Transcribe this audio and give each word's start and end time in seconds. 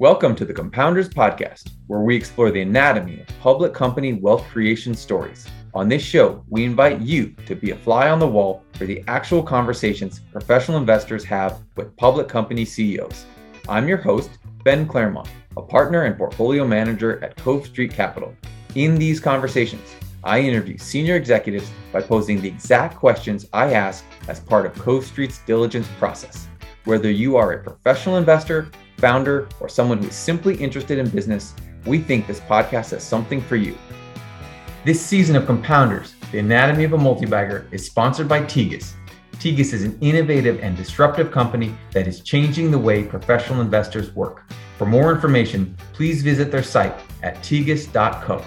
Welcome 0.00 0.34
to 0.36 0.44
the 0.44 0.52
Compounders 0.52 1.08
Podcast, 1.08 1.70
where 1.86 2.00
we 2.00 2.16
explore 2.16 2.50
the 2.50 2.62
anatomy 2.62 3.20
of 3.20 3.28
public 3.38 3.72
company 3.72 4.14
wealth 4.14 4.44
creation 4.48 4.92
stories. 4.92 5.46
On 5.72 5.88
this 5.88 6.02
show, 6.02 6.44
we 6.48 6.64
invite 6.64 7.00
you 7.00 7.28
to 7.46 7.54
be 7.54 7.70
a 7.70 7.76
fly 7.76 8.10
on 8.10 8.18
the 8.18 8.26
wall 8.26 8.64
for 8.72 8.86
the 8.86 9.04
actual 9.06 9.40
conversations 9.40 10.18
professional 10.32 10.78
investors 10.78 11.22
have 11.22 11.62
with 11.76 11.96
public 11.96 12.26
company 12.26 12.64
CEOs. 12.64 13.24
I'm 13.68 13.86
your 13.86 13.98
host, 13.98 14.30
Ben 14.64 14.88
Claremont, 14.88 15.28
a 15.56 15.62
partner 15.62 16.02
and 16.02 16.18
portfolio 16.18 16.66
manager 16.66 17.22
at 17.22 17.36
Cove 17.36 17.64
Street 17.64 17.92
Capital. 17.92 18.34
In 18.74 18.96
these 18.96 19.20
conversations, 19.20 19.94
I 20.24 20.40
interview 20.40 20.76
senior 20.76 21.14
executives 21.14 21.70
by 21.92 22.02
posing 22.02 22.40
the 22.40 22.48
exact 22.48 22.96
questions 22.96 23.46
I 23.52 23.74
ask 23.74 24.04
as 24.26 24.40
part 24.40 24.66
of 24.66 24.74
Cove 24.74 25.06
Street's 25.06 25.38
diligence 25.46 25.86
process. 26.00 26.48
Whether 26.84 27.12
you 27.12 27.36
are 27.36 27.52
a 27.52 27.62
professional 27.62 28.16
investor, 28.16 28.72
founder, 28.98 29.48
or 29.60 29.68
someone 29.68 29.98
who 29.98 30.08
is 30.08 30.14
simply 30.14 30.56
interested 30.56 30.98
in 30.98 31.08
business, 31.08 31.54
we 31.86 31.98
think 31.98 32.26
this 32.26 32.40
podcast 32.40 32.90
has 32.90 33.02
something 33.02 33.40
for 33.40 33.56
you. 33.56 33.76
This 34.84 35.00
season 35.00 35.36
of 35.36 35.44
Compounders, 35.44 36.14
The 36.30 36.38
Anatomy 36.38 36.84
of 36.84 36.92
a 36.92 36.98
Multibagger, 36.98 37.72
is 37.72 37.86
sponsored 37.86 38.28
by 38.28 38.40
Tegus. 38.40 38.92
Tegus 39.36 39.72
is 39.72 39.82
an 39.82 39.98
innovative 40.00 40.60
and 40.60 40.76
disruptive 40.76 41.30
company 41.30 41.74
that 41.92 42.06
is 42.06 42.20
changing 42.20 42.70
the 42.70 42.78
way 42.78 43.02
professional 43.02 43.60
investors 43.60 44.14
work. 44.14 44.44
For 44.78 44.86
more 44.86 45.12
information, 45.12 45.76
please 45.92 46.22
visit 46.22 46.50
their 46.50 46.62
site 46.62 46.94
at 47.22 47.36
tegus.co. 47.38 48.44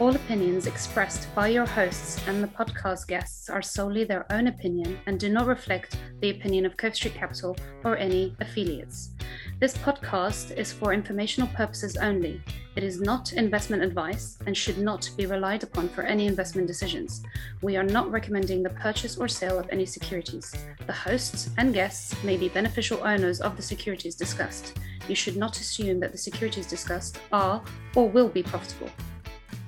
All 0.00 0.16
opinions 0.16 0.66
expressed 0.66 1.28
by 1.34 1.48
your 1.48 1.66
hosts 1.66 2.26
and 2.26 2.42
the 2.42 2.48
podcast 2.48 3.06
guests 3.06 3.50
are 3.50 3.60
solely 3.60 4.04
their 4.04 4.24
own 4.32 4.46
opinion 4.46 4.98
and 5.04 5.20
do 5.20 5.28
not 5.28 5.46
reflect 5.46 5.98
the 6.20 6.30
opinion 6.30 6.64
of 6.64 6.78
Cove 6.78 6.94
Street 6.94 7.12
Capital 7.12 7.54
or 7.84 7.98
any 7.98 8.34
affiliates. 8.40 9.10
This 9.58 9.76
podcast 9.76 10.56
is 10.56 10.72
for 10.72 10.94
informational 10.94 11.50
purposes 11.54 11.98
only. 11.98 12.40
It 12.76 12.82
is 12.82 13.02
not 13.02 13.34
investment 13.34 13.82
advice 13.82 14.38
and 14.46 14.56
should 14.56 14.78
not 14.78 15.10
be 15.18 15.26
relied 15.26 15.64
upon 15.64 15.90
for 15.90 16.00
any 16.00 16.26
investment 16.26 16.66
decisions. 16.66 17.22
We 17.60 17.76
are 17.76 17.84
not 17.84 18.10
recommending 18.10 18.62
the 18.62 18.70
purchase 18.70 19.18
or 19.18 19.28
sale 19.28 19.58
of 19.58 19.68
any 19.68 19.84
securities. 19.84 20.50
The 20.86 20.94
hosts 20.94 21.50
and 21.58 21.74
guests 21.74 22.14
may 22.24 22.38
be 22.38 22.48
beneficial 22.48 23.04
owners 23.04 23.42
of 23.42 23.54
the 23.54 23.62
securities 23.62 24.14
discussed. 24.14 24.78
You 25.08 25.14
should 25.14 25.36
not 25.36 25.60
assume 25.60 26.00
that 26.00 26.12
the 26.12 26.16
securities 26.16 26.66
discussed 26.66 27.18
are 27.32 27.62
or 27.94 28.08
will 28.08 28.30
be 28.30 28.42
profitable. 28.42 28.88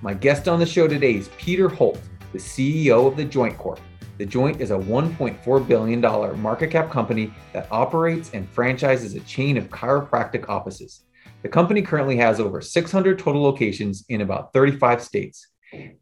My 0.05 0.15
guest 0.15 0.49
on 0.49 0.59
the 0.59 0.67
show 0.67 0.89
today 0.89 1.15
is 1.15 1.31
Peter 1.39 1.69
Holt, 1.69 2.01
the 2.33 2.39
CEO 2.39 3.07
of 3.07 3.17
The 3.17 3.25
Joint 3.25 3.57
Corp. 3.57 3.79
The 4.19 4.27
Joint 4.27 4.61
is 4.61 4.73
a 4.73 4.77
$1.4 4.77 5.69
billion 5.69 6.01
market 6.41 6.73
cap 6.73 6.91
company 6.91 7.33
that 7.53 7.69
operates 7.71 8.33
and 8.35 8.51
franchises 8.51 9.15
a 9.15 9.21
chain 9.21 9.57
of 9.57 9.69
chiropractic 9.69 10.49
offices. 10.49 11.05
The 11.43 11.49
company 11.49 11.83
currently 11.83 12.17
has 12.17 12.41
over 12.41 12.61
600 12.61 13.17
total 13.17 13.45
locations 13.45 14.05
in 14.09 14.23
about 14.23 14.53
35 14.53 15.01
states. 15.05 15.47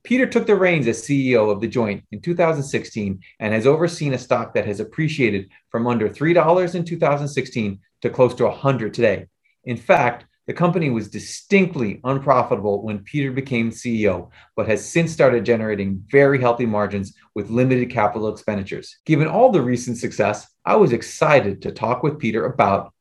Peter 0.02 0.24
took 0.24 0.46
the 0.46 0.56
reins 0.56 0.88
as 0.88 1.02
CEO 1.02 1.52
of 1.52 1.60
The 1.60 1.68
Joint 1.68 2.02
in 2.10 2.22
2016 2.22 3.20
and 3.38 3.52
has 3.52 3.66
overseen 3.66 4.14
a 4.14 4.18
stock 4.18 4.54
that 4.54 4.64
has 4.64 4.80
appreciated 4.80 5.50
from 5.68 5.86
under 5.86 6.08
$3 6.08 6.74
in 6.74 6.86
2016 6.86 7.78
to 8.00 8.08
close 8.08 8.34
to 8.36 8.44
100 8.44 8.94
today. 8.94 9.26
In 9.64 9.76
fact, 9.76 10.24
the 10.50 10.54
company 10.54 10.90
was 10.90 11.06
distinctly 11.06 12.00
unprofitable 12.02 12.82
when 12.82 13.04
Peter 13.04 13.30
became 13.30 13.70
CEO, 13.70 14.30
but 14.56 14.66
has 14.66 14.84
since 14.84 15.12
started 15.12 15.44
generating 15.44 16.04
very 16.10 16.40
healthy 16.40 16.66
margins 16.66 17.14
with 17.36 17.50
limited 17.50 17.88
capital 17.88 18.26
expenditures. 18.26 18.96
Given 19.06 19.28
all 19.28 19.52
the 19.52 19.62
recent 19.62 19.98
success, 19.98 20.48
I 20.64 20.74
was 20.74 20.90
excited 20.90 21.62
to 21.62 21.70
talk 21.70 22.02
with 22.02 22.18
Peter 22.18 22.46
about 22.46 22.92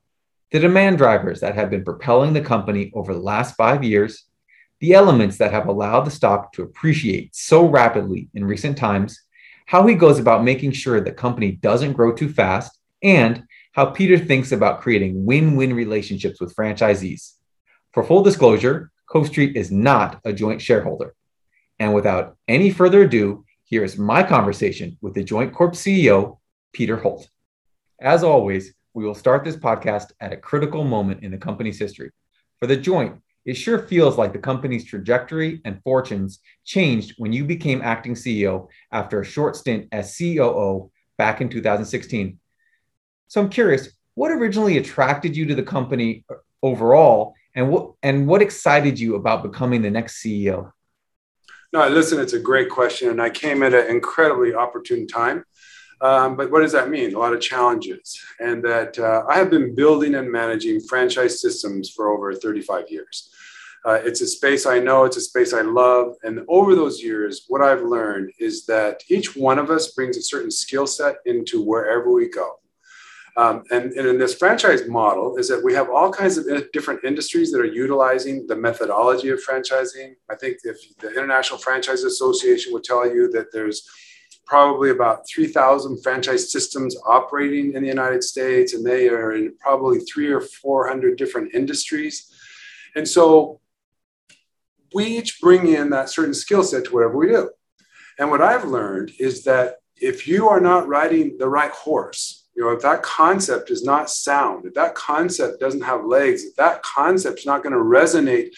the 0.52 0.60
demand 0.60 1.00
drivers 1.00 1.40
that 1.40 1.56
have 1.56 1.72
been 1.72 1.84
propelling 1.84 2.34
the 2.34 2.42
company 2.42 2.92
over 2.94 3.16
the 3.16 3.20
last 3.20 3.56
five 3.56 3.84
years, 3.84 4.26
the 4.80 4.94
elements 4.94 5.40
that 5.40 5.52
have 5.52 5.66
allowed 5.66 6.02
the 6.02 6.12
stock 6.12 6.54
to 6.54 6.62
appreciate 6.62 7.36
so 7.36 7.66
rapidly 7.68 8.30
in 8.36 8.46
recent 8.46 8.78
times, 8.78 9.20
how 9.66 9.88
he 9.88 9.96
goes 9.96 10.20
about 10.20 10.44
making 10.44 10.74
sure 10.74 11.02
the 11.02 11.12
company 11.12 11.54
doesn't 11.54 11.94
grow 11.94 12.14
too 12.14 12.30
fast, 12.30 12.78
and 13.02 13.44
how 13.72 13.88
Peter 13.88 14.20
thinks 14.20 14.52
about 14.52 14.82
creating 14.82 15.26
win 15.26 15.56
win 15.56 15.74
relationships 15.74 16.40
with 16.40 16.56
franchisees. 16.56 17.38
For 17.92 18.04
full 18.04 18.22
disclosure, 18.22 18.92
Cove 19.10 19.28
Street 19.28 19.56
is 19.56 19.72
not 19.72 20.22
a 20.24 20.32
joint 20.32 20.62
shareholder. 20.62 21.16
And 21.80 21.94
without 21.94 22.38
any 22.48 22.70
further 22.70 23.04
ado, 23.04 23.46
here 23.64 23.84
is 23.84 23.98
my 23.98 24.22
conversation 24.22 24.98
with 25.02 25.16
the 25.16 25.24
Joint 25.24 25.54
Corp 25.54 25.74
CEO, 25.74 26.38
Peter 26.72 26.98
Holt. 26.98 27.28
As 28.00 28.24
always, 28.24 28.74
we 28.94 29.06
will 29.06 29.16
start 29.16 29.44
this 29.44 29.56
podcast 29.56 30.12
at 30.20 30.34
a 30.34 30.38
critical 30.38 30.84
moment 30.84 31.24
in 31.24 31.32
the 31.32 31.38
company's 31.38 31.80
history. 31.80 32.12
For 32.60 32.68
the 32.68 32.78
Joint, 32.78 33.22
it 33.46 33.56
sure 33.56 33.80
feels 33.80 34.18
like 34.18 34.34
the 34.34 34.40
company's 34.40 34.86
trajectory 34.86 35.62
and 35.66 35.82
fortunes 35.84 36.40
changed 36.66 37.16
when 37.18 37.34
you 37.34 37.46
became 37.46 37.82
acting 37.82 38.14
CEO 38.14 38.68
after 38.92 39.22
a 39.22 39.26
short 39.26 39.56
stint 39.56 39.88
as 39.92 40.16
COO 40.16 40.92
back 41.18 41.42
in 41.42 41.50
2016. 41.50 42.40
So 43.28 43.42
I'm 43.42 43.50
curious, 43.50 43.90
what 44.14 44.32
originally 44.32 44.78
attracted 44.78 45.36
you 45.36 45.46
to 45.46 45.56
the 45.56 45.64
company 45.64 46.26
uh, 46.30 46.36
overall 46.62 47.34
and 47.56 47.70
what 47.70 47.94
and 48.04 48.28
what 48.28 48.42
excited 48.42 49.00
you 49.00 49.16
about 49.16 49.44
becoming 49.44 49.82
the 49.82 49.90
next 49.90 50.24
CEO? 50.24 50.72
No, 51.72 51.88
listen, 51.88 52.20
it's 52.20 52.34
a 52.34 52.40
great 52.40 52.70
question, 52.70 53.10
and 53.10 53.22
I 53.22 53.30
came 53.30 53.62
at 53.64 53.74
an 53.74 53.88
incredibly 53.88 54.54
opportune 54.54 55.08
time. 55.08 55.44
Um, 56.02 56.38
but 56.38 56.50
what 56.50 56.62
does 56.62 56.72
that 56.72 56.90
mean? 56.90 57.14
A 57.14 57.20
lot 57.20 57.34
of 57.34 57.42
challenges, 57.42 58.20
and 58.40 58.64
that 58.64 58.98
uh, 58.98 59.24
I 59.28 59.38
have 59.38 59.50
been 59.50 59.76
building 59.76 60.16
and 60.16 60.32
managing 60.32 60.80
franchise 60.80 61.42
systems 61.42 61.90
for 61.90 62.10
over 62.10 62.34
35 62.34 62.86
years. 62.90 63.30
Uh, 63.86 64.00
it's 64.04 64.22
a 64.22 64.28
space 64.28 64.66
I 64.66 64.80
know, 64.80 65.06
it's 65.06 65.18
a 65.18 65.22
space 65.22 65.54
I 65.54 65.62
love. 65.62 66.16
And 66.24 66.42
over 66.48 66.76
those 66.76 67.02
years, 67.02 67.46
what 67.48 67.62
I've 67.62 67.84
learned 67.84 68.32
is 68.40 68.66
that 68.66 69.04
each 69.10 69.36
one 69.36 69.58
of 69.58 69.70
us 69.70 69.92
brings 69.92 70.18
a 70.18 70.22
certain 70.22 70.52
skill 70.52 70.86
set 70.86 71.18
into 71.26 71.64
wherever 71.64 72.12
we 72.12 72.30
go. 72.30 72.60
Um, 73.40 73.64
and, 73.72 73.94
and, 73.94 74.06
in 74.06 74.18
this 74.18 74.36
franchise 74.36 74.86
model 74.90 75.38
is 75.38 75.48
that 75.48 75.64
we 75.64 75.74
have 75.74 75.90
all 75.90 76.12
kinds 76.12 76.38
of 76.38 76.46
different 76.74 77.06
industries 77.06 77.54
that 77.54 77.62
are 77.62 77.74
utilizing 77.84 78.46
the 78.48 78.56
methodology 78.58 79.30
of 79.30 79.40
franchising. 79.40 80.16
I 80.30 80.36
think 80.36 80.58
if 80.66 80.78
the 80.98 81.10
International 81.12 81.58
Franchise 81.58 82.04
Association 82.04 82.74
would 82.74 82.84
tell 82.84 83.08
you 83.08 83.32
that 83.32 83.54
there's 83.54 83.88
probably 84.46 84.90
about 84.90 85.26
3,000 85.34 86.04
franchise 86.04 86.52
systems 86.52 86.98
operating 87.08 87.76
in 87.76 87.82
the 87.82 87.88
United 87.88 88.26
States, 88.26 88.74
and 88.74 88.86
they 88.86 89.08
are 89.08 89.32
in 89.32 89.56
probably 89.62 90.00
three 90.00 90.28
or 90.28 90.42
400 90.42 91.18
different 91.18 91.56
industries. 91.56 92.30
And 92.98 93.08
so 93.08 93.62
we 94.94 95.06
each 95.06 95.40
bring 95.40 95.70
in 95.70 95.92
that 95.92 96.10
certain 96.10 96.34
skill 96.34 96.64
set 96.64 96.84
to 96.86 96.94
whatever 96.94 97.16
we 97.16 97.28
do. 97.28 97.52
And 98.18 98.32
what 98.32 98.42
I've 98.42 98.66
learned 98.66 99.14
is 99.18 99.46
that 99.46 99.76
if 99.96 100.28
you 100.28 100.50
are 100.50 100.60
not 100.60 100.90
riding 100.90 101.38
the 101.38 101.48
right 101.48 101.72
horse, 101.72 102.39
you 102.56 102.64
know, 102.64 102.72
if 102.72 102.82
that 102.82 103.04
concept 103.04 103.72
is 103.72 103.84
not 103.84 104.10
sound, 104.10 104.66
if 104.66 104.74
that 104.74 104.96
concept 104.96 105.60
doesn't 105.60 105.82
have 105.82 106.06
legs, 106.06 106.44
if 106.44 106.56
that 106.56 106.84
concept's 106.84 107.46
not 107.46 107.64
going 107.64 107.74
to 107.74 107.80
resonate 107.80 108.50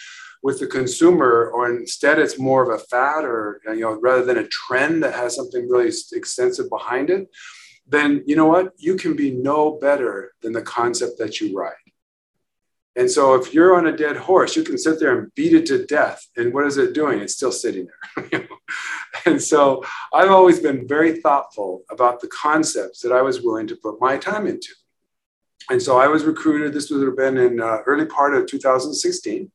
with 0.44 0.60
the 0.60 0.68
consumer, 0.68 1.52
or 1.54 1.70
instead 1.70 2.18
it's 2.18 2.40
more 2.40 2.64
of 2.64 2.80
a 2.80 2.84
fad 2.86 3.24
or, 3.24 3.62
you 3.68 3.82
know, 3.82 4.00
rather 4.02 4.26
than 4.26 4.40
a 4.40 4.48
trend 4.48 5.04
that 5.04 5.14
has 5.14 5.36
something 5.36 5.70
really 5.70 5.92
extensive 6.14 6.68
behind 6.70 7.12
it, 7.12 7.30
then 7.88 8.24
you 8.26 8.36
know 8.36 8.48
what? 8.48 8.74
You 8.78 8.96
can 8.96 9.16
be 9.16 9.32
no 9.32 9.78
better 9.80 10.34
than 10.42 10.54
the 10.54 10.62
concept 10.62 11.20
that 11.20 11.40
you 11.40 11.56
ride. 11.56 11.74
And 12.96 13.10
so 13.10 13.36
if 13.36 13.54
you're 13.54 13.76
on 13.76 13.88
a 13.88 13.96
dead 13.96 14.18
horse, 14.18 14.56
you 14.56 14.64
can 14.64 14.78
sit 14.78 15.00
there 15.00 15.18
and 15.18 15.34
beat 15.34 15.54
it 15.54 15.66
to 15.68 15.86
death. 15.86 16.26
And 16.36 16.54
what 16.54 16.66
is 16.66 16.78
it 16.78 16.94
doing? 16.94 17.20
It's 17.20 17.36
still 17.36 17.52
sitting 17.52 17.88
there. 18.18 18.48
and 19.26 19.42
so 19.42 19.84
I've 20.14 20.32
always 20.32 20.60
been 20.60 20.88
very 20.88 21.22
thoughtful 21.22 21.84
about 21.90 22.20
the 22.20 22.28
concepts 22.28 23.00
that 23.02 23.14
I 23.14 23.22
was 23.22 23.42
willing 23.42 23.68
to 23.68 23.78
put 23.78 24.02
my 24.02 24.18
time 24.18 24.46
into. 24.46 24.74
And 25.70 25.82
so 25.82 25.98
I 25.98 26.08
was 26.08 26.26
recruited, 26.26 26.74
this 26.74 26.90
would 26.90 27.06
have 27.06 27.16
been 27.16 27.38
in 27.38 27.62
uh, 27.62 27.78
early 27.86 28.06
part 28.06 28.36
of 28.36 28.46
2016, 28.48 29.50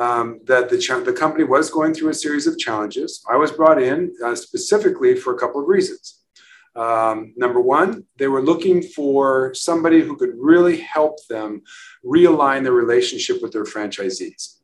um, 0.00 0.40
that 0.46 0.68
the, 0.68 0.78
ch- 0.78 1.04
the 1.04 1.12
company 1.12 1.44
was 1.44 1.70
going 1.70 1.94
through 1.94 2.10
a 2.10 2.14
series 2.14 2.48
of 2.48 2.58
challenges. 2.58 3.24
I 3.30 3.36
was 3.36 3.52
brought 3.52 3.80
in 3.80 4.12
uh, 4.24 4.34
specifically 4.34 5.14
for 5.14 5.34
a 5.34 5.38
couple 5.38 5.60
of 5.60 5.68
reasons. 5.68 6.23
Um, 6.76 7.34
number 7.36 7.60
one, 7.60 8.04
they 8.16 8.28
were 8.28 8.42
looking 8.42 8.82
for 8.82 9.54
somebody 9.54 10.00
who 10.00 10.16
could 10.16 10.34
really 10.36 10.78
help 10.78 11.24
them 11.28 11.62
realign 12.04 12.62
their 12.64 12.72
relationship 12.72 13.40
with 13.42 13.52
their 13.52 13.64
franchisees. 13.64 14.56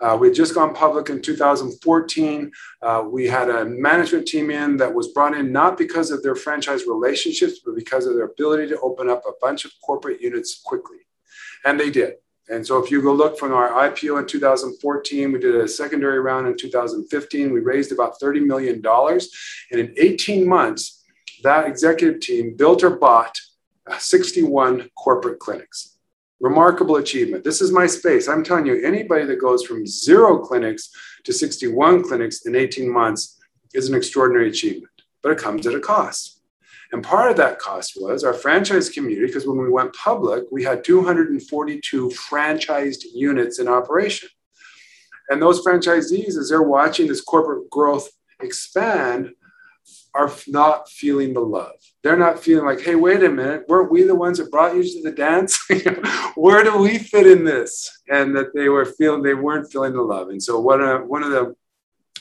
Uh, 0.00 0.16
we 0.20 0.28
had 0.28 0.36
just 0.36 0.54
gone 0.54 0.74
public 0.74 1.08
in 1.08 1.22
2014. 1.22 2.52
Uh, 2.82 3.04
we 3.08 3.26
had 3.26 3.48
a 3.48 3.64
management 3.64 4.26
team 4.26 4.50
in 4.50 4.76
that 4.76 4.92
was 4.92 5.08
brought 5.08 5.34
in 5.34 5.50
not 5.50 5.78
because 5.78 6.10
of 6.10 6.22
their 6.22 6.34
franchise 6.34 6.84
relationships, 6.86 7.60
but 7.64 7.74
because 7.74 8.06
of 8.06 8.14
their 8.14 8.26
ability 8.26 8.68
to 8.68 8.78
open 8.80 9.08
up 9.08 9.22
a 9.26 9.32
bunch 9.40 9.64
of 9.64 9.72
corporate 9.82 10.20
units 10.20 10.60
quickly. 10.62 10.98
And 11.64 11.80
they 11.80 11.90
did. 11.90 12.14
And 12.48 12.64
so 12.64 12.82
if 12.82 12.90
you 12.90 13.02
go 13.02 13.12
look 13.12 13.38
from 13.38 13.52
our 13.52 13.70
IPO 13.88 14.20
in 14.20 14.26
2014, 14.26 15.32
we 15.32 15.38
did 15.38 15.56
a 15.56 15.66
secondary 15.66 16.20
round 16.20 16.46
in 16.46 16.56
2015. 16.56 17.52
We 17.52 17.60
raised 17.60 17.90
about 17.90 18.20
$30 18.20 18.46
million. 18.46 18.80
And 18.84 19.80
in 19.80 19.94
18 19.96 20.46
months, 20.46 20.95
that 21.46 21.68
executive 21.68 22.20
team 22.20 22.56
built 22.56 22.82
or 22.82 22.90
bought 22.90 23.38
uh, 23.88 23.96
61 23.98 24.90
corporate 24.96 25.38
clinics. 25.38 25.96
Remarkable 26.40 26.96
achievement. 26.96 27.44
This 27.44 27.60
is 27.62 27.70
my 27.70 27.86
space. 27.86 28.28
I'm 28.28 28.42
telling 28.42 28.66
you, 28.66 28.84
anybody 28.84 29.24
that 29.24 29.40
goes 29.40 29.64
from 29.64 29.86
zero 29.86 30.38
clinics 30.38 30.90
to 31.24 31.32
61 31.32 32.02
clinics 32.02 32.44
in 32.46 32.56
18 32.56 32.92
months 32.92 33.40
is 33.74 33.88
an 33.88 33.94
extraordinary 33.94 34.48
achievement, 34.48 34.92
but 35.22 35.30
it 35.30 35.38
comes 35.38 35.66
at 35.68 35.74
a 35.74 35.80
cost. 35.80 36.42
And 36.92 37.02
part 37.02 37.30
of 37.30 37.36
that 37.36 37.60
cost 37.60 37.92
was 37.96 38.24
our 38.24 38.34
franchise 38.34 38.88
community, 38.88 39.26
because 39.26 39.46
when 39.46 39.58
we 39.58 39.70
went 39.70 39.94
public, 39.94 40.44
we 40.50 40.64
had 40.64 40.82
242 40.84 42.08
franchised 42.08 43.04
units 43.14 43.60
in 43.60 43.68
operation. 43.68 44.28
And 45.28 45.40
those 45.40 45.64
franchisees, 45.64 46.36
as 46.36 46.48
they're 46.48 46.62
watching 46.62 47.06
this 47.06 47.20
corporate 47.20 47.70
growth 47.70 48.08
expand, 48.40 49.30
are 50.16 50.32
not 50.48 50.88
feeling 50.88 51.34
the 51.34 51.40
love. 51.40 51.74
They're 52.02 52.16
not 52.16 52.42
feeling 52.42 52.64
like, 52.64 52.80
hey, 52.80 52.94
wait 52.94 53.22
a 53.22 53.28
minute, 53.28 53.64
weren't 53.68 53.90
we 53.90 54.02
the 54.02 54.14
ones 54.14 54.38
that 54.38 54.50
brought 54.50 54.74
you 54.74 54.82
to 54.82 55.02
the 55.02 55.12
dance? 55.12 55.58
Where 56.34 56.64
do 56.64 56.78
we 56.78 56.98
fit 56.98 57.26
in 57.26 57.44
this? 57.44 58.02
And 58.08 58.34
that 58.36 58.54
they 58.54 58.68
were 58.68 58.84
feeling 58.84 59.22
they 59.22 59.34
weren't 59.34 59.70
feeling 59.70 59.92
the 59.92 60.02
love. 60.02 60.28
And 60.30 60.42
so 60.42 60.60
one 60.60 60.80
of 60.80 61.02
uh, 61.02 61.04
one 61.04 61.22
of 61.22 61.30
the 61.30 61.54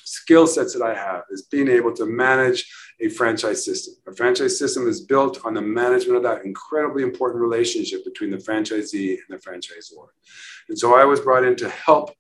skill 0.04 0.48
sets 0.48 0.74
that 0.74 0.84
I 0.84 0.94
have 0.94 1.24
is 1.32 1.44
being 1.44 1.68
able 1.68 1.94
to 1.94 2.06
manage 2.06 2.72
a 3.00 3.10
franchise 3.10 3.66
system. 3.66 3.96
A 4.08 4.16
franchise 4.16 4.58
system 4.58 4.88
is 4.88 5.02
built 5.02 5.46
on 5.46 5.54
the 5.54 5.62
management 5.62 6.18
of 6.18 6.24
that 6.24 6.46
incredibly 6.46 7.04
important 7.04 7.42
relationship 7.42 8.06
between 8.06 8.30
the 8.30 8.38
franchisee 8.38 9.18
and 9.18 9.30
the 9.30 9.38
franchisor. 9.38 10.08
And 10.70 10.78
so 10.78 10.96
I 10.96 11.06
was 11.06 11.20
brought 11.20 11.44
in 11.44 11.56
to 11.58 11.70
help 11.70 12.12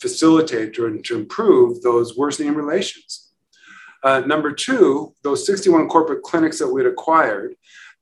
facilitate 0.00 0.74
to, 0.74 0.98
to 0.98 1.16
improve 1.16 1.82
those 1.82 2.16
worsening 2.16 2.54
relations. 2.54 3.27
Uh, 4.02 4.20
number 4.20 4.52
two, 4.52 5.14
those 5.22 5.46
61 5.46 5.88
corporate 5.88 6.22
clinics 6.22 6.58
that 6.58 6.68
we'd 6.68 6.86
acquired, 6.86 7.54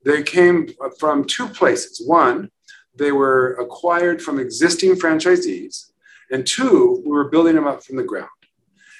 they 0.05 0.23
came 0.23 0.69
from 0.99 1.25
two 1.25 1.47
places. 1.47 2.01
One, 2.05 2.51
they 2.95 3.11
were 3.11 3.53
acquired 3.53 4.21
from 4.21 4.39
existing 4.39 4.93
franchisees, 4.95 5.91
and 6.31 6.45
two, 6.45 7.01
we 7.05 7.11
were 7.11 7.29
building 7.29 7.55
them 7.55 7.67
up 7.67 7.83
from 7.83 7.97
the 7.97 8.03
ground. 8.03 8.29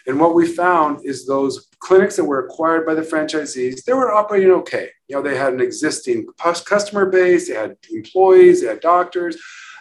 And 0.08 0.20
what 0.20 0.34
we 0.34 0.48
found 0.48 1.06
is 1.06 1.26
those 1.26 1.68
clinics 1.80 2.16
that 2.16 2.24
were 2.24 2.46
acquired 2.46 2.86
by 2.86 2.94
the 2.94 3.02
franchisees, 3.02 3.84
they 3.84 3.94
were 3.94 4.14
operating 4.14 4.52
okay. 4.52 4.90
You 5.08 5.18
know, 5.18 5.22
they 5.22 5.36
had 5.36 5.54
an 5.54 5.62
existing 5.62 6.28
customer 6.66 7.06
base, 7.06 7.50
they 7.50 7.56
had 7.56 7.76
employees, 7.92 8.62
they 8.62 8.68
had 8.68 8.80
doctors, 8.80 9.38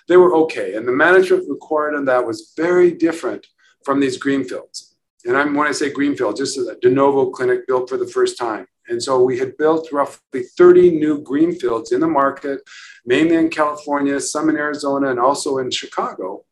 they 0.08 0.16
were 0.16 0.34
okay. 0.36 0.74
And 0.74 0.86
the 0.86 0.92
management 0.92 1.48
required 1.48 1.94
on 1.94 2.04
that 2.06 2.26
was 2.26 2.52
very 2.56 2.90
different 2.90 3.46
from 3.84 4.00
these 4.00 4.18
greenfields. 4.18 4.85
And 5.26 5.36
I'm 5.36 5.54
when 5.54 5.66
I 5.66 5.72
say 5.72 5.90
greenfield, 5.90 6.36
just 6.36 6.56
a 6.56 6.76
de 6.80 6.88
novo 6.88 7.30
clinic 7.30 7.66
built 7.66 7.88
for 7.88 7.96
the 7.96 8.06
first 8.06 8.38
time. 8.38 8.66
And 8.88 9.02
so 9.02 9.20
we 9.22 9.38
had 9.38 9.56
built 9.56 9.90
roughly 9.90 10.44
30 10.56 10.92
new 10.92 11.20
greenfields 11.20 11.90
in 11.90 12.00
the 12.00 12.06
market, 12.06 12.60
mainly 13.04 13.34
in 13.34 13.50
California, 13.50 14.20
some 14.20 14.48
in 14.48 14.56
Arizona, 14.56 15.10
and 15.10 15.18
also 15.18 15.58
in 15.58 15.70
Chicago. 15.70 16.44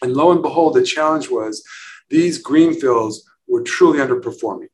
And 0.00 0.14
lo 0.14 0.30
and 0.30 0.42
behold, 0.42 0.74
the 0.74 0.84
challenge 0.84 1.28
was 1.28 1.64
these 2.08 2.38
greenfields 2.38 3.28
were 3.48 3.62
truly 3.62 3.98
underperforming. 3.98 4.68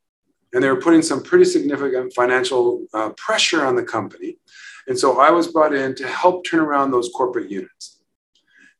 And 0.53 0.62
they 0.62 0.69
were 0.69 0.81
putting 0.81 1.03
some 1.03 1.23
pretty 1.23 1.47
significant 1.47 2.12
financial 2.12 2.87
uh, 2.93 3.11
pressure 3.17 3.65
on 3.65 3.75
the 3.75 3.82
company. 3.82 4.37
And 4.87 4.99
so 4.99 5.19
I 5.19 5.31
was 5.31 5.49
brought 5.49 5.75
in 5.75 5.94
to 5.97 6.06
help 6.06 6.44
turn 6.44 6.61
around 6.61 6.91
those 6.91 7.11
corporate 7.15 7.50
units. 7.50 8.03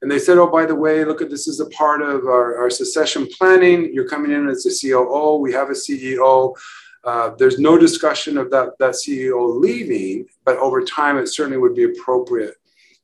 And 0.05 0.11
they 0.11 0.19
said, 0.19 0.37
oh, 0.37 0.47
by 0.47 0.67
the 0.67 0.75
way, 0.75 1.03
look 1.03 1.23
at 1.23 1.31
this 1.31 1.49
is 1.49 1.61
a 1.61 1.71
part 1.71 2.03
of 2.03 2.27
our, 2.27 2.59
our 2.59 2.69
planning. 3.39 3.91
You're 3.91 4.06
coming 4.06 4.33
in 4.33 4.51
as 4.51 4.67
a 4.67 4.89
COO. 4.91 5.37
We 5.37 5.51
have 5.55 5.71
a 5.71 5.73
CEO. 5.73 6.55
Uh, 7.05 7.31
there's 7.39 7.59
no 7.59 7.79
discussion 7.79 8.37
of 8.37 8.51
that, 8.51 8.77
that 8.79 8.97
CEO 8.97 9.59
leaving, 9.59 10.27
but 10.45 10.59
over 10.59 10.85
time, 10.85 11.17
it 11.17 11.29
certainly 11.29 11.56
would 11.56 11.75
be 11.75 11.85
appropriate 11.85 12.56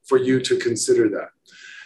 for 0.04 0.18
you 0.18 0.40
to 0.40 0.58
consider 0.58 1.08
that. 1.08 1.30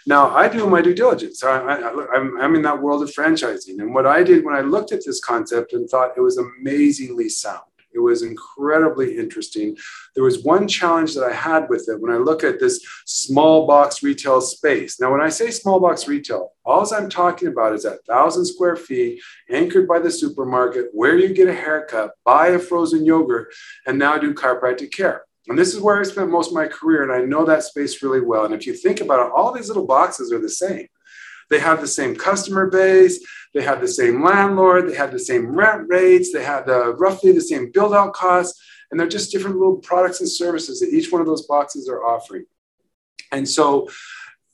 Now, 0.05 0.35
I 0.35 0.49
do 0.49 0.67
my 0.67 0.83
due 0.83 0.95
diligence. 0.95 1.45
I, 1.45 1.61
I'm 1.61 2.57
in 2.57 2.63
that 2.63 2.83
world 2.83 3.05
of 3.05 3.15
franchising. 3.15 3.79
And 3.79 3.95
what 3.95 4.07
I 4.07 4.25
did 4.25 4.45
when 4.45 4.57
I 4.57 4.63
looked 4.63 4.91
at 4.91 5.05
this 5.07 5.21
concept 5.21 5.75
and 5.75 5.89
thought 5.89 6.15
it 6.17 6.23
was 6.23 6.39
amazingly 6.39 7.29
sound, 7.29 7.63
it 7.95 8.01
was 8.01 8.23
incredibly 8.23 9.17
interesting. 9.17 9.77
There 10.15 10.25
was 10.25 10.43
one 10.43 10.67
challenge 10.69 11.15
that 11.15 11.25
I 11.25 11.33
had 11.33 11.69
with 11.69 11.89
it 11.89 12.01
when 12.01 12.13
I 12.13 12.19
look 12.19 12.45
at 12.45 12.61
this 12.61 12.85
small 13.07 13.67
box 13.67 14.03
retail 14.03 14.41
space. 14.41 15.01
Now, 15.01 15.13
when 15.13 15.21
I 15.21 15.29
say 15.29 15.51
small 15.51 15.81
box 15.81 16.09
retail, 16.09 16.53
all 16.65 16.85
I'm 16.93 17.09
talking 17.09 17.49
about 17.49 17.75
is 17.75 17.85
that 17.85 18.05
thousand 18.07 18.47
square 18.47 18.77
feet 18.77 19.21
anchored 19.51 19.87
by 19.87 19.99
the 19.99 20.11
supermarket 20.11 20.89
where 20.93 21.17
you 21.17 21.35
get 21.35 21.49
a 21.49 21.55
haircut, 21.55 22.13
buy 22.25 22.49
a 22.49 22.59
frozen 22.59 23.05
yogurt, 23.05 23.53
and 23.87 23.99
now 23.99 24.19
do 24.19 24.35
chiropractic 24.35 24.93
care. 24.93 25.25
And 25.49 25.59
this 25.59 25.75
is 25.75 25.81
where 25.81 26.01
I 26.01 26.03
spent 26.05 26.31
most 26.31 26.49
of 26.49 26.55
my 26.55 26.67
career, 26.67 27.03
and 27.03 27.13
I 27.13 27.25
know 27.25 27.45
that 27.45 27.65
space 27.65 28.03
really 28.03 28.23
well. 28.23 28.47
And 28.47 28.55
if 28.55 28.67
you 28.67 28.75
think 28.75 29.01
about 29.01 29.27
it, 29.27 29.33
all 29.35 29.53
these 29.53 29.69
little 29.69 29.87
boxes 29.87 30.33
are 30.33 30.41
the 30.41 30.49
same. 30.49 30.87
They 31.51 31.61
have 31.61 31.81
the 31.81 31.87
same 31.87 32.17
customer 32.17 32.69
base, 32.71 33.25
they 33.55 33.63
have 33.63 33.81
the 33.81 33.89
same 33.89 34.23
landlord, 34.23 34.89
they 34.89 34.97
have 34.97 35.13
the 35.13 35.19
same 35.19 35.55
rent 35.55 35.89
rates, 35.89 36.33
they 36.33 36.43
have 36.43 36.67
the, 36.67 36.95
roughly 36.95 37.33
the 37.33 37.41
same 37.41 37.71
build 37.73 37.95
out 37.95 38.13
costs, 38.15 38.61
and 38.91 38.99
they're 38.99 39.09
just 39.09 39.33
different 39.33 39.57
little 39.57 39.79
products 39.79 40.21
and 40.21 40.29
services 40.29 40.81
that 40.81 40.91
each 40.91 41.11
one 41.13 41.21
of 41.21 41.27
those 41.27 41.47
boxes 41.47 41.89
are 41.89 42.05
offering. 42.05 42.45
And 43.33 43.49
so 43.49 43.89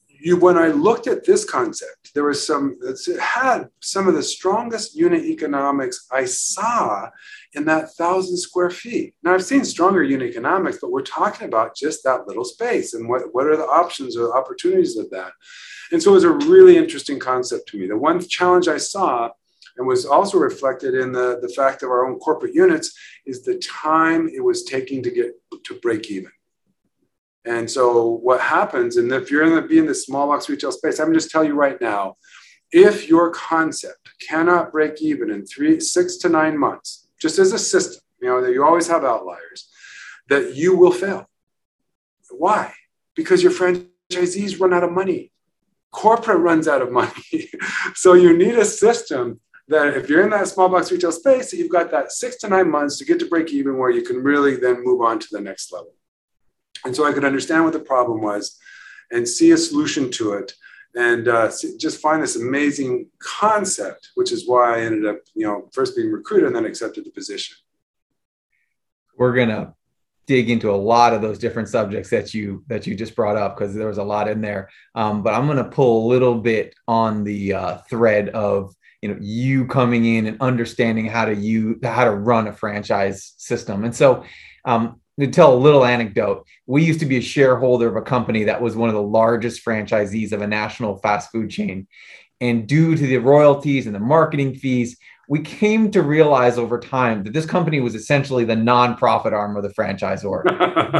you, 0.09 0.37
when 0.37 0.59
I 0.59 0.69
looked 0.69 1.07
at 1.07 1.25
this 1.25 1.45
concept, 1.45 2.15
there 2.15 2.25
was 2.25 2.47
some, 2.47 2.79
it 2.83 3.21
had 3.21 3.69
some 3.81 4.09
of 4.09 4.15
the 4.15 4.23
strongest 4.23 4.95
unit 4.95 5.25
economics 5.25 6.07
I 6.11 6.25
saw 6.25 7.09
in 7.55 7.65
that 7.65 7.93
thousand 7.95 8.37
square 8.37 8.71
feet. 8.71 9.15
Now 9.23 9.35
I've 9.35 9.45
seen 9.45 9.65
stronger 9.65 10.03
unit 10.03 10.31
economics, 10.31 10.79
but 10.81 10.93
we're 10.93 11.03
talking 11.03 11.49
about 11.49 11.75
just 11.75 12.05
that 12.05 12.27
little 12.27 12.45
space 12.45 12.95
and 12.95 13.09
what, 13.09 13.35
what 13.35 13.47
are 13.47 13.57
the 13.57 13.65
options 13.65 14.17
or 14.17 14.37
opportunities 14.37 14.97
of 14.97 15.11
that. 15.11 15.33
And 15.93 16.03
so 16.03 16.13
it 16.13 16.15
was 16.15 16.25
a 16.25 16.31
really 16.31 16.77
interesting 16.77 17.19
concept 17.19 17.69
to 17.69 17.79
me. 17.79 17.89
The 17.89 17.97
one 17.97 18.21
challenge 18.21 18.69
I 18.69 18.77
saw 18.77 19.31
and 19.77 19.87
was 19.87 20.05
also 20.05 20.39
reflected 20.39 20.95
in 20.95 21.13
the, 21.13 21.39
the 21.43 21.49
fact 21.49 21.83
of 21.83 21.91
our 21.91 22.07
own 22.07 22.19
corporate 22.19 22.55
units 22.55 22.97
is 23.27 23.43
the 23.43 23.59
time 23.59 24.29
it 24.29 24.45
was 24.45 24.65
taking 24.65 25.03
to 25.03 25.11
get 25.11 25.33
to 25.65 25.75
break 25.81 26.11
even. 26.11 26.31
And 27.47 27.71
so 27.71 28.19
what 28.23 28.41
happens, 28.41 28.97
and 28.99 29.11
if 29.13 29.31
you're 29.31 29.45
in 29.45 29.55
the 29.55 29.63
be 29.63 29.79
in 29.79 29.87
the 29.87 29.95
small 29.95 30.29
box 30.29 30.49
retail 30.49 30.73
space, 30.73 31.01
I'm 31.01 31.15
just 31.15 31.31
tell 31.31 31.43
you 31.43 31.55
right 31.55 31.81
now, 31.81 32.17
if 32.71 33.09
your 33.09 33.31
concept 33.31 34.11
cannot 34.29 34.71
break 34.71 35.01
even 35.01 35.31
in 35.31 35.47
three, 35.47 35.81
six 35.81 36.19
to 36.19 36.29
nine 36.29 36.59
months, 36.59 37.09
just 37.21 37.39
as 37.39 37.53
a 37.53 37.59
system, 37.59 38.03
you 38.21 38.29
know, 38.29 38.41
that 38.41 38.53
you 38.53 38.65
always 38.65 38.89
have 38.89 39.05
outliers, 39.05 39.69
that 40.29 40.55
you 40.55 40.77
will 40.77 40.93
fail. 40.93 41.27
Why? 42.31 42.73
Because 43.15 43.43
your 43.43 43.53
franchisees 43.53 44.61
run 44.61 44.73
out 44.73 44.85
of 44.85 44.93
money 44.93 45.33
corporate 45.91 46.41
runs 46.41 46.69
out 46.69 46.83
of 46.83 46.93
money. 46.93 47.51
so 47.95 48.15
you 48.15 48.37
need 48.37 48.57
a 48.57 48.65
system 48.65 49.41
that 49.69 49.97
if 49.97 50.09
you're 50.09 50.23
in 50.23 50.31
that 50.31 50.49
small 50.49 50.69
box 50.69 50.91
retail 50.91 51.13
space, 51.13 51.53
you've 51.53 51.71
got 51.71 51.91
that 51.91 52.13
six 52.13 52.37
to 52.37 52.49
nine 52.49 52.71
months 52.71 52.99
to 52.99 53.05
get 53.05 53.19
to 53.21 53.27
break 53.27 53.53
even 53.53 53.79
where 53.79 53.91
you 53.91 54.03
can 54.03 54.23
really 54.23 54.57
then 54.57 54.83
move 54.83 55.01
on 55.01 55.19
to 55.19 55.29
the 55.31 55.41
next 55.41 55.73
level. 55.73 55.95
And 56.85 56.95
so 56.95 57.07
I 57.07 57.13
could 57.13 57.25
understand 57.25 57.65
what 57.65 57.73
the 57.73 57.81
problem 57.81 58.21
was 58.21 58.59
and 59.11 59.29
see 59.29 59.51
a 59.51 59.57
solution 59.57 60.11
to 60.13 60.33
it 60.35 60.53
and 60.95 61.29
uh, 61.29 61.51
just 61.79 62.01
find 62.01 62.23
this 62.23 62.37
amazing 62.37 63.09
concept, 63.19 64.11
which 64.15 64.33
is 64.33 64.49
why 64.49 64.77
I 64.77 64.81
ended 64.81 65.07
up, 65.07 65.19
you 65.35 65.47
know, 65.47 65.69
first 65.73 65.95
being 65.97 66.11
recruited 66.11 66.49
and 66.49 66.57
then 66.57 66.65
accepted 66.65 67.05
the 67.05 67.11
position. 67.11 67.57
We're 69.17 69.35
to 69.49 69.75
dig 70.27 70.49
into 70.49 70.71
a 70.71 70.77
lot 70.77 71.13
of 71.13 71.23
those 71.23 71.39
different 71.39 71.69
subjects 71.69 72.09
that 72.11 72.33
you 72.33 72.65
that 72.69 72.87
you 72.87 72.95
just 72.95 73.17
brought 73.17 73.37
up 73.37 73.57
because 73.57 73.75
there 73.75 73.89
was 73.89 73.99
a 73.99 74.05
lot 74.05 74.29
in 74.29 74.41
there. 74.41 74.69
Um, 74.95 75.23
but 75.23 75.35
I'm 75.35 75.47
to 75.59 75.65
pull 75.65 76.07
a 76.07 76.09
little 76.09 76.37
bit 76.37 76.75
on 76.87 77.25
the 77.25 77.53
uh, 77.53 77.79
thread 77.89 78.29
of 78.31 78.75
you 79.03 79.09
know 79.09 79.19
you 79.21 79.67
coming 79.67 80.05
in 80.05 80.27
and 80.27 80.41
understanding 80.41 81.07
how 81.07 81.25
to 81.25 81.35
you 81.35 81.79
how 81.83 82.05
to 82.05 82.13
run 82.13 82.47
a 82.49 82.53
franchise 82.53 83.35
system. 83.39 83.85
And 83.85 83.95
so 83.95 84.25
um, 84.65 85.00
to 85.21 85.27
tell 85.29 85.55
a 85.55 85.57
little 85.57 85.85
anecdote, 85.85 86.47
we 86.67 86.85
used 86.85 87.01
to 87.01 87.07
be 87.07 87.19
a 87.19 87.23
shareholder 87.23 87.89
of 87.89 87.97
a 87.97 88.03
company 88.03 88.45
that 88.45 88.61
was 88.61 88.77
one 88.77 88.89
of 88.89 88.95
the 88.95 89.03
largest 89.03 89.65
franchisees 89.65 90.33
of 90.33 90.43
a 90.43 90.47
national 90.47 90.97
fast 90.99 91.31
food 91.31 91.51
chain. 91.51 91.87
And 92.41 92.67
due 92.67 92.97
to 92.97 93.07
the 93.07 93.19
royalties 93.19 93.87
and 93.87 93.95
the 93.95 94.01
marketing 94.01 94.55
fees, 94.55 94.97
we 95.31 95.39
came 95.39 95.93
to 95.93 96.03
realize 96.03 96.59
over 96.59 96.81
time 96.81 97.23
that 97.23 97.33
this 97.33 97.47
company 97.47 97.79
was 97.79 97.95
essentially 97.95 98.45
the 98.45 98.57
non-profit 98.57 99.33
arm 99.33 99.57
of 99.57 99.63
the 99.63 99.69
franchisor. 99.69 100.43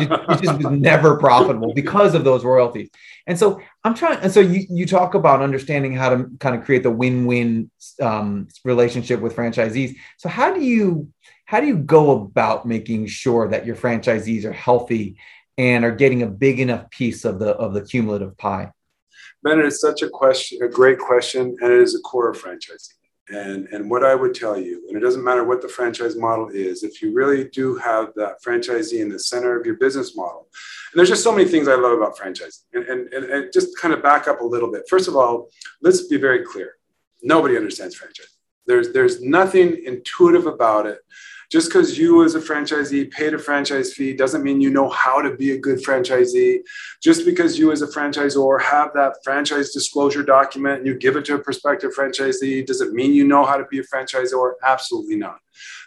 it 0.01 0.41
just 0.41 0.57
was 0.57 0.71
never 0.71 1.17
profitable 1.17 1.75
because 1.75 2.15
of 2.15 2.23
those 2.23 2.45
royalties. 2.45 2.91
And 3.27 3.37
so 3.37 3.61
I'm 3.83 3.93
trying. 3.93 4.21
And 4.21 4.31
so 4.31 4.39
you 4.39 4.67
you 4.71 4.87
talk 4.87 5.15
about 5.15 5.43
understanding 5.43 5.95
how 5.95 6.11
to 6.11 6.31
kind 6.39 6.55
of 6.55 6.65
create 6.65 6.85
the 6.85 6.93
win-win 6.93 7.73
um, 8.01 8.47
relationship 8.65 9.21
with 9.21 9.35
franchisees. 9.35 9.97
So 10.19 10.29
how 10.29 10.55
do 10.55 10.63
you 10.63 11.09
how 11.51 11.59
do 11.59 11.67
you 11.67 11.79
go 11.79 12.13
about 12.13 12.65
making 12.65 13.09
sure 13.09 13.49
that 13.49 13.67
your 13.67 13.75
franchisees 13.75 14.45
are 14.45 14.53
healthy 14.53 15.17
and 15.59 15.85
are 15.85 15.91
getting 15.91 16.23
a 16.23 16.27
big 16.29 16.61
enough 16.61 16.89
piece 16.91 17.25
of 17.25 17.41
the 17.41 17.51
of 17.57 17.75
the 17.75 17.83
cumulative 17.83 18.39
pie? 18.39 18.71
Ben, 19.43 19.59
it's 19.59 19.81
such 19.81 20.03
a 20.03 20.09
question, 20.09 20.63
a 20.63 20.69
great 20.69 21.01
question, 21.01 21.57
and 21.61 21.73
it 21.73 21.81
is 21.81 21.97
a 21.97 22.01
core 22.03 22.31
of 22.31 22.41
franchising 22.41 22.95
And, 23.31 23.67
and 23.73 23.91
what 23.91 24.05
I 24.05 24.15
would 24.15 24.33
tell 24.33 24.57
you, 24.57 24.85
and 24.87 24.97
it 24.97 25.01
doesn't 25.01 25.25
matter 25.25 25.43
what 25.43 25.61
the 25.61 25.69
franchise 25.69 26.15
model 26.15 26.51
is, 26.51 26.85
if 26.85 27.03
you 27.03 27.13
really 27.13 27.49
do 27.49 27.75
have 27.79 28.15
that 28.15 28.35
franchisee 28.47 29.01
in 29.01 29.09
the 29.09 29.19
center 29.19 29.59
of 29.59 29.67
your 29.67 29.75
business 29.75 30.15
model, 30.15 30.47
and 30.93 30.99
there's 30.99 31.09
just 31.09 31.25
so 31.25 31.33
many 31.33 31.49
things 31.51 31.67
I 31.67 31.75
love 31.75 31.99
about 31.99 32.17
franchising. 32.17 32.63
And, 32.75 32.85
and, 33.13 33.25
and, 33.25 33.53
just 33.53 33.77
kind 33.77 33.93
of 33.93 34.05
back 34.05 34.29
up 34.29 34.41
a 34.41 34.47
little 34.55 34.71
bit. 34.71 34.85
First 34.89 35.09
of 35.09 35.17
all, 35.17 35.49
let's 35.83 36.07
be 36.07 36.17
very 36.17 36.45
clear. 36.45 36.77
Nobody 37.25 37.57
understands 37.57 37.99
franchising. 37.99 38.39
There's, 38.67 38.93
there's 38.93 39.21
nothing 39.21 39.83
intuitive 39.85 40.47
about 40.47 40.87
it. 40.87 41.01
Just 41.51 41.69
because 41.69 41.99
you, 41.99 42.25
as 42.25 42.37
a 42.37 42.41
franchisee, 42.41 43.11
paid 43.11 43.35
a 43.35 43.39
franchise 43.39 43.93
fee 43.93 44.13
doesn't 44.13 44.45
mean 44.45 44.61
you 44.61 44.71
know 44.71 44.89
how 44.89 45.21
to 45.21 45.35
be 45.35 45.51
a 45.51 45.59
good 45.59 45.79
franchisee. 45.79 46.61
Just 47.03 47.25
because 47.25 47.59
you, 47.59 47.73
as 47.73 47.83
a 47.83 47.89
franchisor, 47.89 48.63
have 48.63 48.93
that 48.95 49.17
franchise 49.25 49.73
disclosure 49.73 50.23
document 50.23 50.79
and 50.79 50.87
you 50.87 50.95
give 50.95 51.17
it 51.17 51.25
to 51.25 51.35
a 51.35 51.39
prospective 51.41 51.91
franchisee, 51.93 52.65
does 52.65 52.81
it 52.81 52.93
mean 52.93 53.13
you 53.13 53.27
know 53.27 53.45
how 53.45 53.57
to 53.57 53.65
be 53.65 53.81
a 53.81 53.83
franchisor? 53.83 54.53
Absolutely 54.63 55.17
not. 55.17 55.41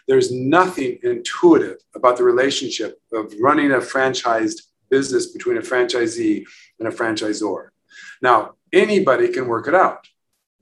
There's 0.06 0.30
nothing 0.30 0.98
intuitive 1.02 1.78
about 1.94 2.18
the 2.18 2.24
relationship 2.24 3.00
of 3.14 3.32
running 3.40 3.72
a 3.72 3.78
franchised 3.78 4.60
business 4.90 5.28
between 5.28 5.56
a 5.56 5.62
franchisee 5.62 6.44
and 6.78 6.88
a 6.88 6.90
franchisor. 6.90 7.68
Now, 8.20 8.56
anybody 8.70 9.28
can 9.28 9.48
work 9.48 9.66
it 9.66 9.74
out 9.74 10.06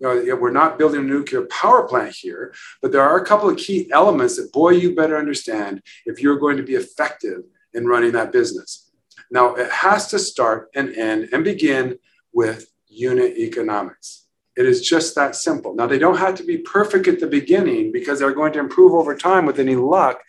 you 0.03 0.27
know, 0.27 0.37
we're 0.37 0.51
not 0.51 0.79
building 0.79 1.01
a 1.01 1.05
nuclear 1.05 1.43
power 1.43 1.87
plant 1.87 2.15
here, 2.15 2.53
but 2.81 2.91
there 2.91 3.03
are 3.03 3.19
a 3.19 3.25
couple 3.25 3.49
of 3.49 3.57
key 3.57 3.89
elements 3.93 4.37
that, 4.37 4.53
boy, 4.53 4.71
you 4.71 4.95
better 4.95 5.17
understand 5.17 5.83
if 6.07 6.21
you're 6.21 6.39
going 6.39 6.57
to 6.57 6.63
be 6.63 6.75
effective 6.75 7.43
in 7.73 7.87
running 7.87 8.13
that 8.13 8.33
business. 8.33 8.91
Now, 9.31 9.55
it 9.55 9.71
has 9.71 10.09
to 10.09 10.19
start 10.19 10.71
and 10.75 10.95
end 10.95 11.29
and 11.33 11.45
begin 11.45 11.99
with 12.33 12.71
unit 12.89 13.37
economics. 13.39 14.27
It 14.57 14.67
is 14.67 14.87
just 14.87 15.15
that 15.15 15.37
simple. 15.37 15.75
Now, 15.75 15.87
they 15.87 15.99
don't 15.99 16.19
have 16.19 16.35
to 16.35 16.45
be 16.45 16.59
perfect 16.59 17.07
at 17.09 17.21
the 17.21 17.27
beginning 17.27 17.93
because 17.93 18.19
they're 18.19 18.35
going 18.35 18.53
to 18.55 18.59
improve 18.59 18.93
over 18.93 19.17
time 19.17 19.47
with 19.47 19.59
any 19.59 19.77
luck. 19.77 20.21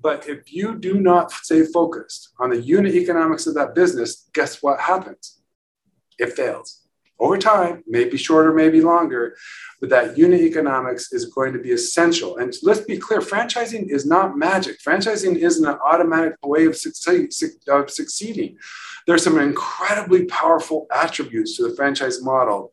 But 0.00 0.28
if 0.28 0.52
you 0.52 0.76
do 0.76 1.00
not 1.00 1.32
stay 1.32 1.64
focused 1.64 2.30
on 2.38 2.50
the 2.50 2.60
unit 2.60 2.94
economics 2.94 3.46
of 3.46 3.54
that 3.54 3.74
business, 3.74 4.28
guess 4.32 4.62
what 4.62 4.80
happens? 4.80 5.40
It 6.18 6.32
fails 6.34 6.85
over 7.18 7.38
time, 7.38 7.82
maybe 7.86 8.16
shorter, 8.16 8.52
maybe 8.52 8.80
longer, 8.80 9.36
but 9.80 9.90
that 9.90 10.18
unit 10.18 10.40
economics 10.42 11.12
is 11.12 11.26
going 11.26 11.52
to 11.52 11.58
be 11.58 11.72
essential. 11.72 12.36
And 12.36 12.54
let's 12.62 12.80
be 12.80 12.98
clear 12.98 13.20
franchising 13.20 13.90
is 13.90 14.04
not 14.06 14.36
magic. 14.36 14.78
Franchising 14.86 15.36
isn't 15.36 15.66
an 15.66 15.78
automatic 15.84 16.34
way 16.44 16.66
of, 16.66 16.76
succeed, 16.76 17.30
of 17.68 17.90
succeeding. 17.90 18.56
There's 19.06 19.24
some 19.24 19.38
incredibly 19.38 20.26
powerful 20.26 20.86
attributes 20.94 21.56
to 21.56 21.68
the 21.68 21.74
franchise 21.74 22.22
model 22.22 22.72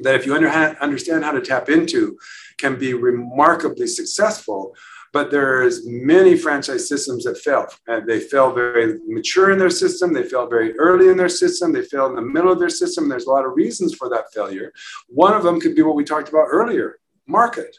that, 0.00 0.14
if 0.14 0.26
you 0.26 0.34
understand 0.34 1.24
how 1.24 1.32
to 1.32 1.40
tap 1.40 1.68
into, 1.68 2.18
can 2.58 2.78
be 2.78 2.94
remarkably 2.94 3.86
successful 3.86 4.74
but 5.14 5.30
there's 5.30 5.86
many 5.86 6.36
franchise 6.36 6.88
systems 6.88 7.22
that 7.24 7.38
fail 7.38 7.66
and 7.86 8.06
they 8.06 8.18
fail 8.18 8.52
very 8.52 8.98
mature 9.06 9.52
in 9.52 9.58
their 9.58 9.70
system 9.70 10.12
they 10.12 10.24
fail 10.24 10.46
very 10.48 10.76
early 10.76 11.08
in 11.08 11.16
their 11.16 11.28
system 11.28 11.72
they 11.72 11.82
fail 11.82 12.06
in 12.06 12.16
the 12.16 12.22
middle 12.22 12.52
of 12.52 12.58
their 12.58 12.68
system. 12.68 13.08
There's 13.08 13.26
a 13.26 13.30
lot 13.30 13.46
of 13.46 13.54
reasons 13.54 13.94
for 13.94 14.08
that 14.10 14.32
failure. 14.32 14.72
One 15.08 15.32
of 15.32 15.42
them 15.42 15.60
could 15.60 15.74
be 15.74 15.82
what 15.82 15.94
we 15.94 16.04
talked 16.04 16.28
about 16.28 16.48
earlier 16.50 16.98
market. 17.26 17.76